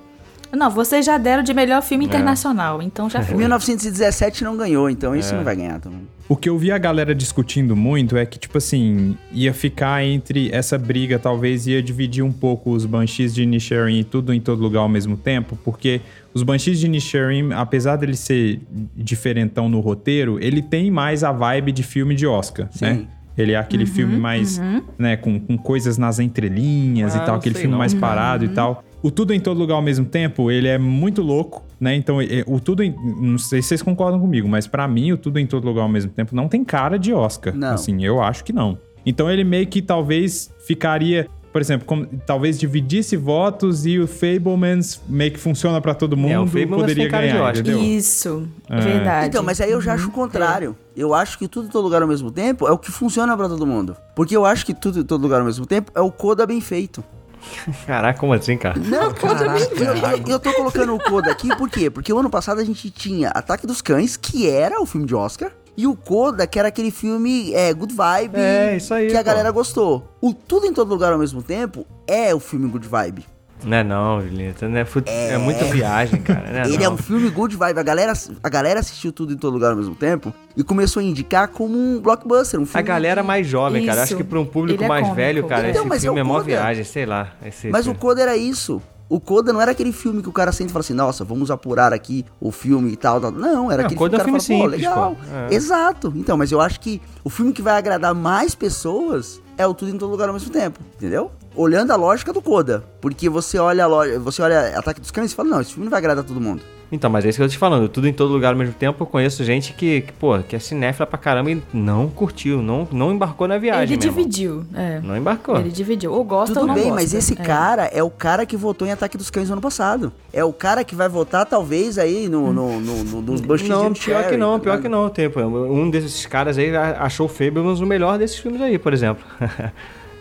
[0.53, 2.07] Não, vocês já deram de melhor filme É.
[2.07, 3.37] internacional, então já foi.
[3.37, 5.37] 1917 não ganhou, então isso É.
[5.37, 6.01] não vai ganhar também.
[6.27, 10.49] O que eu vi a galera discutindo muito é que, tipo assim, ia ficar entre
[10.53, 14.61] essa briga, talvez ia dividir um pouco os Banshees de Inisherin e tudo em todo
[14.61, 15.99] lugar ao mesmo tempo, porque
[16.33, 18.61] os Banshees de Inisherin, apesar dele ser
[18.95, 23.05] diferentão no roteiro, ele tem mais a vibe de filme de Oscar, né?
[23.37, 24.81] Ele é aquele filme mais, uhum.
[24.97, 27.77] né, com, com coisas nas entrelinhas Ah, e tal, aquele filme não.
[27.77, 28.83] mais parado e tal.
[29.01, 31.95] O Tudo em Todo Lugar ao mesmo tempo, ele é muito louco, né?
[31.95, 32.93] Então, o Tudo em...
[33.19, 35.89] Não sei se vocês concordam comigo, mas pra mim, o Tudo em Todo Lugar ao
[35.89, 37.55] mesmo tempo não tem cara de Oscar.
[37.55, 37.73] Não.
[37.73, 38.77] Assim, eu acho que não.
[39.05, 41.27] Então, ele meio que talvez ficaria...
[41.51, 46.31] Por exemplo, como- talvez dividisse votos e o Fablemans meio que funciona pra todo mundo,
[46.31, 47.83] É, o Fablemans poderia tem cara de ganhar, entendeu?
[47.83, 48.79] Isso, É.
[48.79, 49.27] verdade.
[49.27, 50.75] Então, mas aí eu já acho o contrário.
[50.95, 53.49] Eu acho que tudo em todo lugar ao mesmo tempo é o que funciona pra
[53.49, 53.95] todo mundo.
[54.15, 56.61] Porque eu acho que tudo em todo lugar ao mesmo tempo é o coda bem
[56.61, 57.03] feito.
[57.87, 58.79] Caraca, como assim, cara?
[58.79, 60.29] Não, coda bem feito.
[60.29, 61.89] Eu tô colocando o coda aqui por quê?
[61.89, 65.15] Porque o ano passado a gente tinha Ataque dos Cães, que era o filme de
[65.15, 65.51] Oscar.
[65.77, 69.19] E o Coda, que era aquele filme é, Good Vibe, É, isso aí, que a
[69.19, 69.25] pô.
[69.25, 70.15] galera gostou.
[70.21, 73.25] O Tudo em Todo Lugar ao mesmo tempo é o filme Good Vibe.
[73.63, 74.67] Não é não, Julieta.
[74.67, 76.49] Não é, fut- é muita viagem, cara.
[76.51, 76.95] Não é Ele é não.
[76.95, 77.77] um filme good vibe.
[77.79, 81.03] A galera, a galera assistiu tudo em todo lugar ao mesmo tempo e começou a
[81.03, 82.79] indicar como um blockbuster, um filme.
[82.79, 84.01] A galera mais jovem, cara.
[84.03, 84.13] Isso.
[84.15, 85.15] Acho que pra um público Ele é mais cômico.
[85.15, 86.45] velho, cara, Então, esse mas é filme é mó Coda.
[86.45, 87.33] viagem, sei lá.
[87.45, 87.93] Esse Mas o.
[87.93, 88.81] Coda era isso.
[89.11, 91.51] O Coda não era aquele filme que o cara sente e fala assim, nossa, vamos
[91.51, 93.19] apurar aqui o filme e tal.
[93.19, 93.29] tal.
[93.29, 95.27] Não, era Não, aquele Coda filme é um que o cara filme fala, pô, simples,
[95.27, 95.49] legal.
[95.49, 95.53] É.
[95.53, 96.13] Exato.
[96.15, 99.91] Então, mas eu acho que o filme que vai agradar mais pessoas é o Tudo
[99.91, 101.29] em Todo Lugar ao mesmo tempo, entendeu?
[101.53, 102.85] Olhando a lógica do Coda.
[103.01, 105.83] Porque você olha a loja, você olha Ataque dos Cães e fala, não, esse filme
[105.83, 106.61] não vai agradar todo mundo.
[106.91, 107.87] Então, mas é isso que eu tô te falando.
[107.87, 109.01] Tudo em todo lugar ao mesmo tempo.
[109.01, 112.85] Eu conheço gente que, que pô, que é cinéfila pra caramba e não curtiu, não,
[112.91, 113.95] não embarcou na viagem.
[113.95, 114.11] Ele mesmo.
[114.11, 114.99] dividiu, é.
[114.99, 115.55] Não embarcou.
[115.57, 116.11] Ele dividiu.
[116.11, 116.95] Ou gosta Tudo ou não bem, gosta.
[116.95, 117.35] mas esse É.
[117.37, 120.11] cara é o cara que votou em Ataque dos Cães no ano passado.
[120.33, 123.93] É o cara que vai votar, talvez, aí no, no, no, no, nos Bush Não,
[123.93, 125.07] pior que não, pior que não.
[125.09, 125.39] Tempo.
[125.39, 129.23] Um desses caras aí achou o Fablemans o melhor desses filmes aí, por exemplo.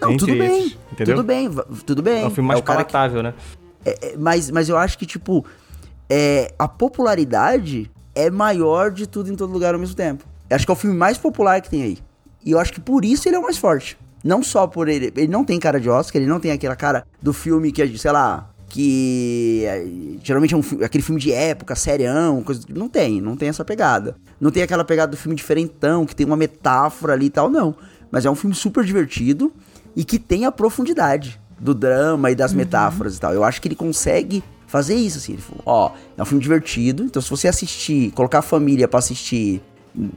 [0.00, 1.16] Não, tudo bem, esses, entendeu?
[1.16, 2.22] tudo bem, va- tudo bem.
[2.22, 3.34] É um filme mais o cara que- palatável, né?
[3.84, 5.44] é, é, mas, mas eu acho que, tipo,
[6.10, 10.24] é, a popularidade é maior de tudo em todo lugar ao mesmo tempo.
[10.48, 11.98] Eu acho que é o filme mais popular que tem aí.
[12.44, 13.96] E eu acho que por isso ele é o mais forte.
[14.24, 15.12] Não só por ele.
[15.16, 18.10] Ele não tem cara de Oscar, ele não tem aquela cara do filme que, sei
[18.10, 18.50] lá.
[18.68, 19.86] Que é,
[20.22, 22.62] geralmente é um, aquele filme de época, serião, coisa.
[22.68, 24.16] Não tem, não tem essa pegada.
[24.40, 27.74] Não tem aquela pegada do filme diferentão, que tem uma metáfora ali e tal, não.
[28.10, 29.52] Mas é um filme super divertido
[29.94, 33.32] e que tem a profundidade do drama e das metáforas e tal.
[33.32, 35.32] Eu acho que ele consegue fazer isso, assim.
[35.32, 39.00] Ele falou, ó, é um filme divertido, então se você assistir, colocar a família pra
[39.00, 39.60] assistir.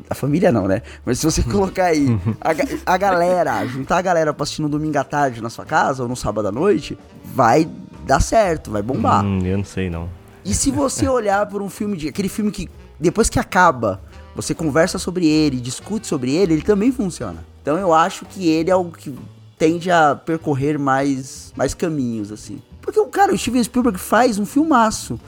[0.07, 0.83] A família não, né?
[1.03, 2.05] Mas se você colocar aí
[2.39, 6.03] a, a galera, juntar a galera pra assistir no domingo à tarde na sua casa
[6.03, 7.67] ou no sábado à noite, vai
[8.05, 9.25] dar certo, vai bombar.
[9.25, 10.07] Hum, eu não sei não.
[10.45, 12.07] E se você olhar por um filme de.
[12.09, 13.99] aquele filme que depois que acaba,
[14.35, 17.43] você conversa sobre ele, discute sobre ele, ele também funciona.
[17.63, 19.17] Então eu acho que ele é o que
[19.57, 22.61] tende a percorrer mais, mais caminhos, assim.
[22.83, 25.19] Porque o cara, o Steven Spielberg faz um filmaço,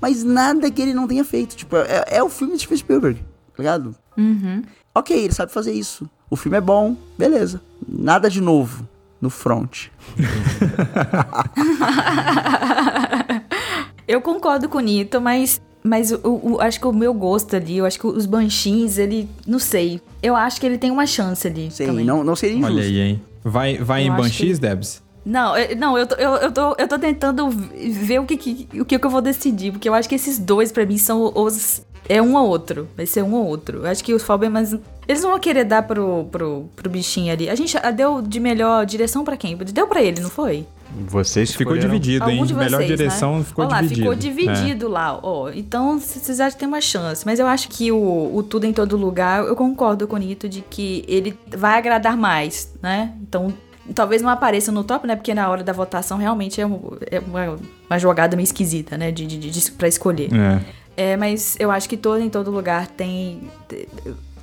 [0.00, 1.56] mas nada que ele não tenha feito.
[1.56, 3.94] Tipo, é, é o filme de Steven Spielberg, tá ligado?
[4.18, 4.62] Uhum.
[4.94, 6.08] Ok, ele sabe fazer isso.
[6.28, 7.60] O filme é bom, beleza.
[7.88, 8.86] Nada de novo
[9.20, 9.86] no front.
[14.06, 17.78] Eu concordo com o Nito, mas, mas o, o- acho que o meu gosto ali,
[17.78, 19.28] eu acho que os Banshees, ele.
[19.46, 20.00] Não sei.
[20.22, 21.70] Eu acho que ele tem uma chance ali.
[21.70, 22.04] Sim, também.
[22.04, 22.74] não, não seria injusto.
[22.74, 23.22] Olha aí, hein?
[23.42, 25.02] Vai, vai Eu em Banshees, que- Debs?
[25.24, 28.68] Não, eu, não eu, tô, eu, eu, tô, eu tô tentando ver o que, que,
[28.80, 31.32] o que que eu vou decidir, porque eu acho que esses dois, pra mim, são
[31.34, 31.82] os.
[32.06, 32.86] É um ou outro.
[32.94, 33.78] Vai ser um ou outro.
[33.78, 34.76] Eu acho que os Fablemans.
[35.08, 37.48] Eles não vão querer dar pro, pro, pro bichinho ali.
[37.48, 39.56] A gente deu de melhor direção pra quem?
[39.56, 40.66] Deu pra ele, não foi?
[40.96, 42.44] Vocês Ficou dividido, hein?
[42.44, 43.44] De Melhor vocês, direção né?
[43.44, 44.00] ficou Olha lá, dividido.
[44.02, 44.16] ficou É.
[44.16, 45.50] dividido lá, ó.
[45.50, 47.26] Então, vocês acham que tem uma chance.
[47.26, 50.48] Mas eu acho que o, o Tudo em Todo Lugar, eu concordo com o Nito
[50.48, 53.12] de que ele vai agradar mais, né?
[53.22, 53.52] Então,
[53.94, 55.16] talvez não apareça no top, né?
[55.16, 57.56] Porque na hora da votação realmente é, um- é uma,
[57.90, 59.10] uma jogada meio esquisita, né?
[59.10, 60.30] De, de, de, pra escolher.
[60.32, 60.60] É.
[60.96, 63.50] É, mas eu acho que todo em todo lugar tem.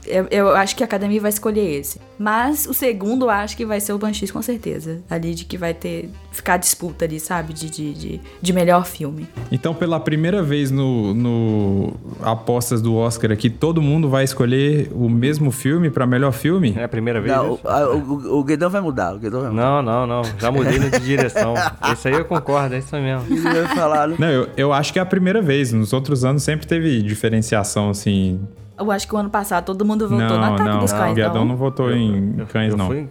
[0.05, 1.99] Eu, eu acho que a academia vai escolher esse.
[2.17, 5.01] Mas o segundo eu acho que vai ser o Banshees, com certeza.
[5.09, 6.09] Ali de que vai ter.
[6.31, 7.53] Ficar a disputa ali, sabe?
[7.53, 9.27] De, de, de, de melhor filme.
[9.51, 15.09] Então, pela primeira vez no, no apostas do Oscar aqui, todo mundo vai escolher o
[15.09, 16.73] mesmo filme pra melhor filme?
[16.77, 17.35] É a primeira vez?
[17.35, 17.59] Não, né?
[17.63, 19.61] o, a- o, o Guedão vai mudar, o Guedão vai mudar.
[19.61, 20.21] Não, não, não.
[20.39, 21.53] Já mudei no de direção.
[21.91, 23.25] Esse aí eu concordo, é isso mesmo.
[23.30, 24.15] Né?
[24.17, 25.71] Não, eu, eu acho que é a primeira vez.
[25.73, 28.39] Nos outros anos sempre teve diferenciação, assim.
[28.82, 31.11] Eu acho que o ano passado todo mundo votou no Não, Ataque não, dos Cães,
[31.11, 31.45] o Guedão não.
[31.45, 32.88] não votou em cães, eu não.
[32.88, 33.08] fui-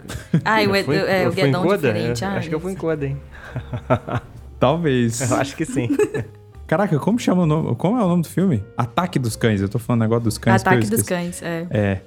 [0.68, 1.76] o, eu fui- é, eu o fui em Guedão Coda?
[1.76, 2.22] diferente.
[2.24, 3.16] Eu ai, acho que eu fui em Coda, hein?
[4.58, 5.20] Talvez.
[5.30, 5.88] Eu acho que sim.
[6.66, 7.74] Caraca, como chama o nome?
[7.76, 8.62] Como é o nome do filme?
[8.76, 9.60] Ataque dos Cães.
[9.60, 10.62] Eu tô falando negócio dos cães.
[10.62, 11.02] que eu Ataque dos.
[11.02, 11.66] Cães, é.
[11.70, 12.00] É.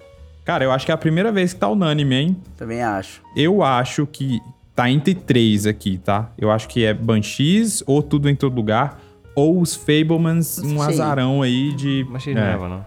[0.46, 2.38] Cara, eu acho que é a primeira vez que tá unânime, hein?
[2.58, 3.22] Também acho.
[3.36, 4.40] Eu acho que
[4.76, 6.30] tá entre três aqui, tá?
[6.38, 9.00] Eu acho que é Banshees, ou Tudo em Todo Lugar,
[9.36, 10.82] ou os Fablemans, um Sim.
[10.82, 12.06] azarão aí de...
[12.10, 12.34] Mas é.
[12.34, 12.86] não leva, não.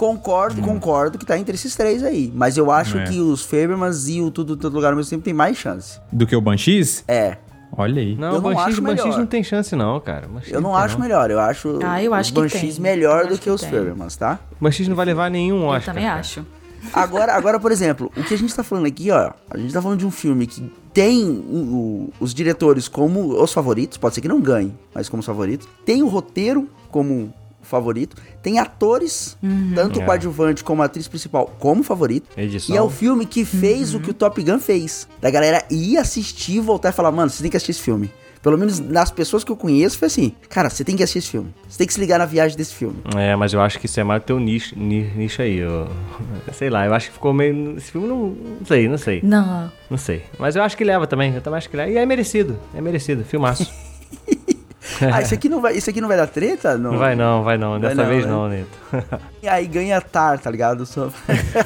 [0.00, 2.32] Concordo, concordo que tá entre esses três aí.
[2.34, 3.04] Mas eu acho É.
[3.04, 6.00] que os Fabermans e o Tudo Todo Lugar ao mesmo tempo tem mais chance.
[6.10, 7.04] Do que o Banshees?
[7.06, 7.36] É.
[7.76, 8.14] Olha aí.
[8.16, 9.18] Não, Eu o não Banshees, acho Banshees melhor.
[9.18, 10.26] não tem chance, não, cara.
[10.26, 11.30] Banshees Eu não tem, acho melhor.
[11.30, 13.70] Eu acho Ah, eu acho os que Banshees melhor Eu do que, que os tem.
[13.70, 14.38] Fabermans, tá?
[14.58, 15.94] Banshees não vai levar nenhum Eu Oscar.
[15.94, 16.18] também cara.
[16.20, 16.46] acho.
[16.94, 19.82] Agora, agora, por exemplo, o que a gente tá falando aqui, ó, a gente tá
[19.82, 24.22] falando de um filme que tem o- o- os diretores como os favoritos, pode ser
[24.22, 25.68] que não ganhe, mas como os favoritos.
[25.84, 27.32] Tem o roteiro como
[27.70, 29.36] favorito, tem atores,
[29.74, 30.02] tanto É.
[30.02, 32.28] o coadjuvante como a atriz principal, como favorito.
[32.36, 32.74] Edição.
[32.74, 35.08] E é o filme que fez o que o Top Gun fez.
[35.20, 38.10] Da galera ir assistir, voltar e falar, mano, você tem que assistir esse filme.
[38.42, 41.28] Pelo menos nas pessoas que eu conheço, foi assim, cara, você tem que assistir esse
[41.28, 41.52] filme.
[41.68, 42.96] Você tem que se ligar na viagem desse filme.
[43.14, 45.58] É, mas eu acho que isso é mais teu nicho, ni- nicho aí.
[45.58, 45.86] Eu,
[46.54, 47.76] sei lá, eu acho que ficou meio.
[47.76, 48.28] Esse filme não.
[48.30, 49.20] Não sei, não sei.
[49.22, 49.70] Não.
[49.90, 50.22] Não sei.
[50.38, 51.34] Mas eu acho que leva também.
[51.34, 51.90] Eu também acho que leva.
[51.90, 52.58] E é merecido.
[52.74, 53.24] É merecido.
[53.24, 53.70] Filmaço.
[55.12, 56.76] ah, isso aqui não vai, isso aqui não vai dar treta?
[56.76, 57.70] Não vai não, vai não.
[57.72, 58.30] Vai Dessa não, vez né?
[58.30, 58.80] não, Neto.
[59.42, 60.84] E aí ganha Tar, tá ligado?
[60.84, 61.08] Só...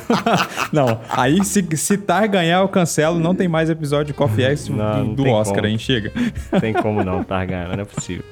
[0.72, 3.18] Não, aí se, se Tar ganhar, eu cancelo.
[3.18, 5.66] Não tem mais episódio de Coffee X do, Não, não do Oscar, como.
[5.66, 5.76] hein?
[5.78, 6.12] Chega.
[6.60, 8.24] Tem como não, tá ganhando, não é possível.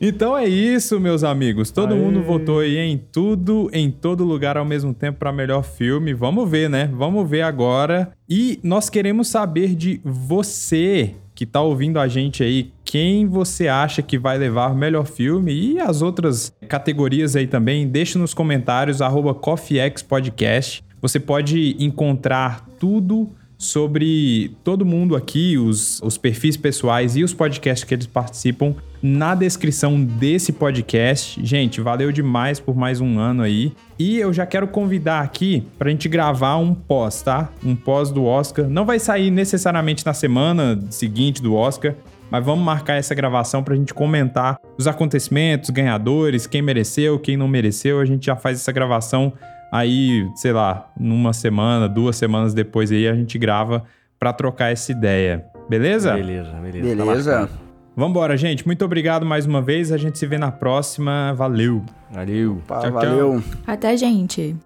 [0.00, 1.70] Então é isso, meus amigos.
[1.70, 2.00] Todo Aê.
[2.00, 6.14] mundo votou aí em tudo, em todo lugar ao mesmo tempo para melhor filme.
[6.14, 6.90] Vamos ver, né?
[6.90, 8.10] Vamos ver agora.
[8.26, 14.02] E nós queremos saber de você que tá ouvindo a gente aí, quem você acha
[14.02, 17.86] que vai levar o melhor filme e as outras categorias aí também.
[17.86, 20.82] Deixa nos comentários arroba Podcast.
[21.00, 27.84] Você pode encontrar tudo sobre todo mundo aqui, os, os perfis pessoais e os podcasts
[27.84, 31.44] que eles participam na descrição desse podcast.
[31.44, 33.72] Gente, valeu demais por mais um ano aí.
[33.98, 37.48] E eu já quero convidar aqui pra gente gravar um pós, tá?
[37.64, 38.68] Um pós do Oscar.
[38.68, 41.94] Não vai sair necessariamente na semana seguinte do Oscar,
[42.30, 47.48] mas vamos marcar essa gravação pra gente comentar os acontecimentos, ganhadores, quem mereceu, quem não
[47.48, 48.00] mereceu.
[48.00, 49.32] A gente já faz essa gravação
[49.72, 53.84] aí, sei lá, numa semana, duas semanas depois aí a gente grava
[54.18, 55.44] pra trocar essa ideia.
[55.68, 56.12] Beleza?
[56.14, 56.96] Beleza, beleza.
[56.96, 57.32] tá Beleza.
[57.40, 57.69] marcado.
[57.96, 58.64] Vambora, gente.
[58.66, 59.92] Muito obrigado mais uma vez.
[59.92, 61.32] A gente se vê na próxima.
[61.34, 61.82] Valeu.
[62.10, 62.62] Valeu.
[62.66, 62.92] Pá, Tchau, tchau.
[62.92, 63.42] valeu.
[63.66, 64.56] Até, gente.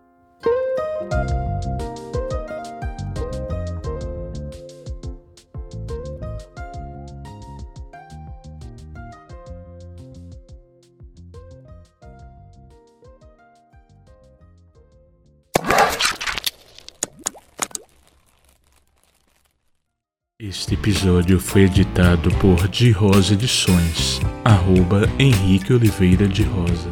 [20.41, 26.91] Este episódio foi editado por De Rosa Edições, arroba Henrique Oliveira de Rosa.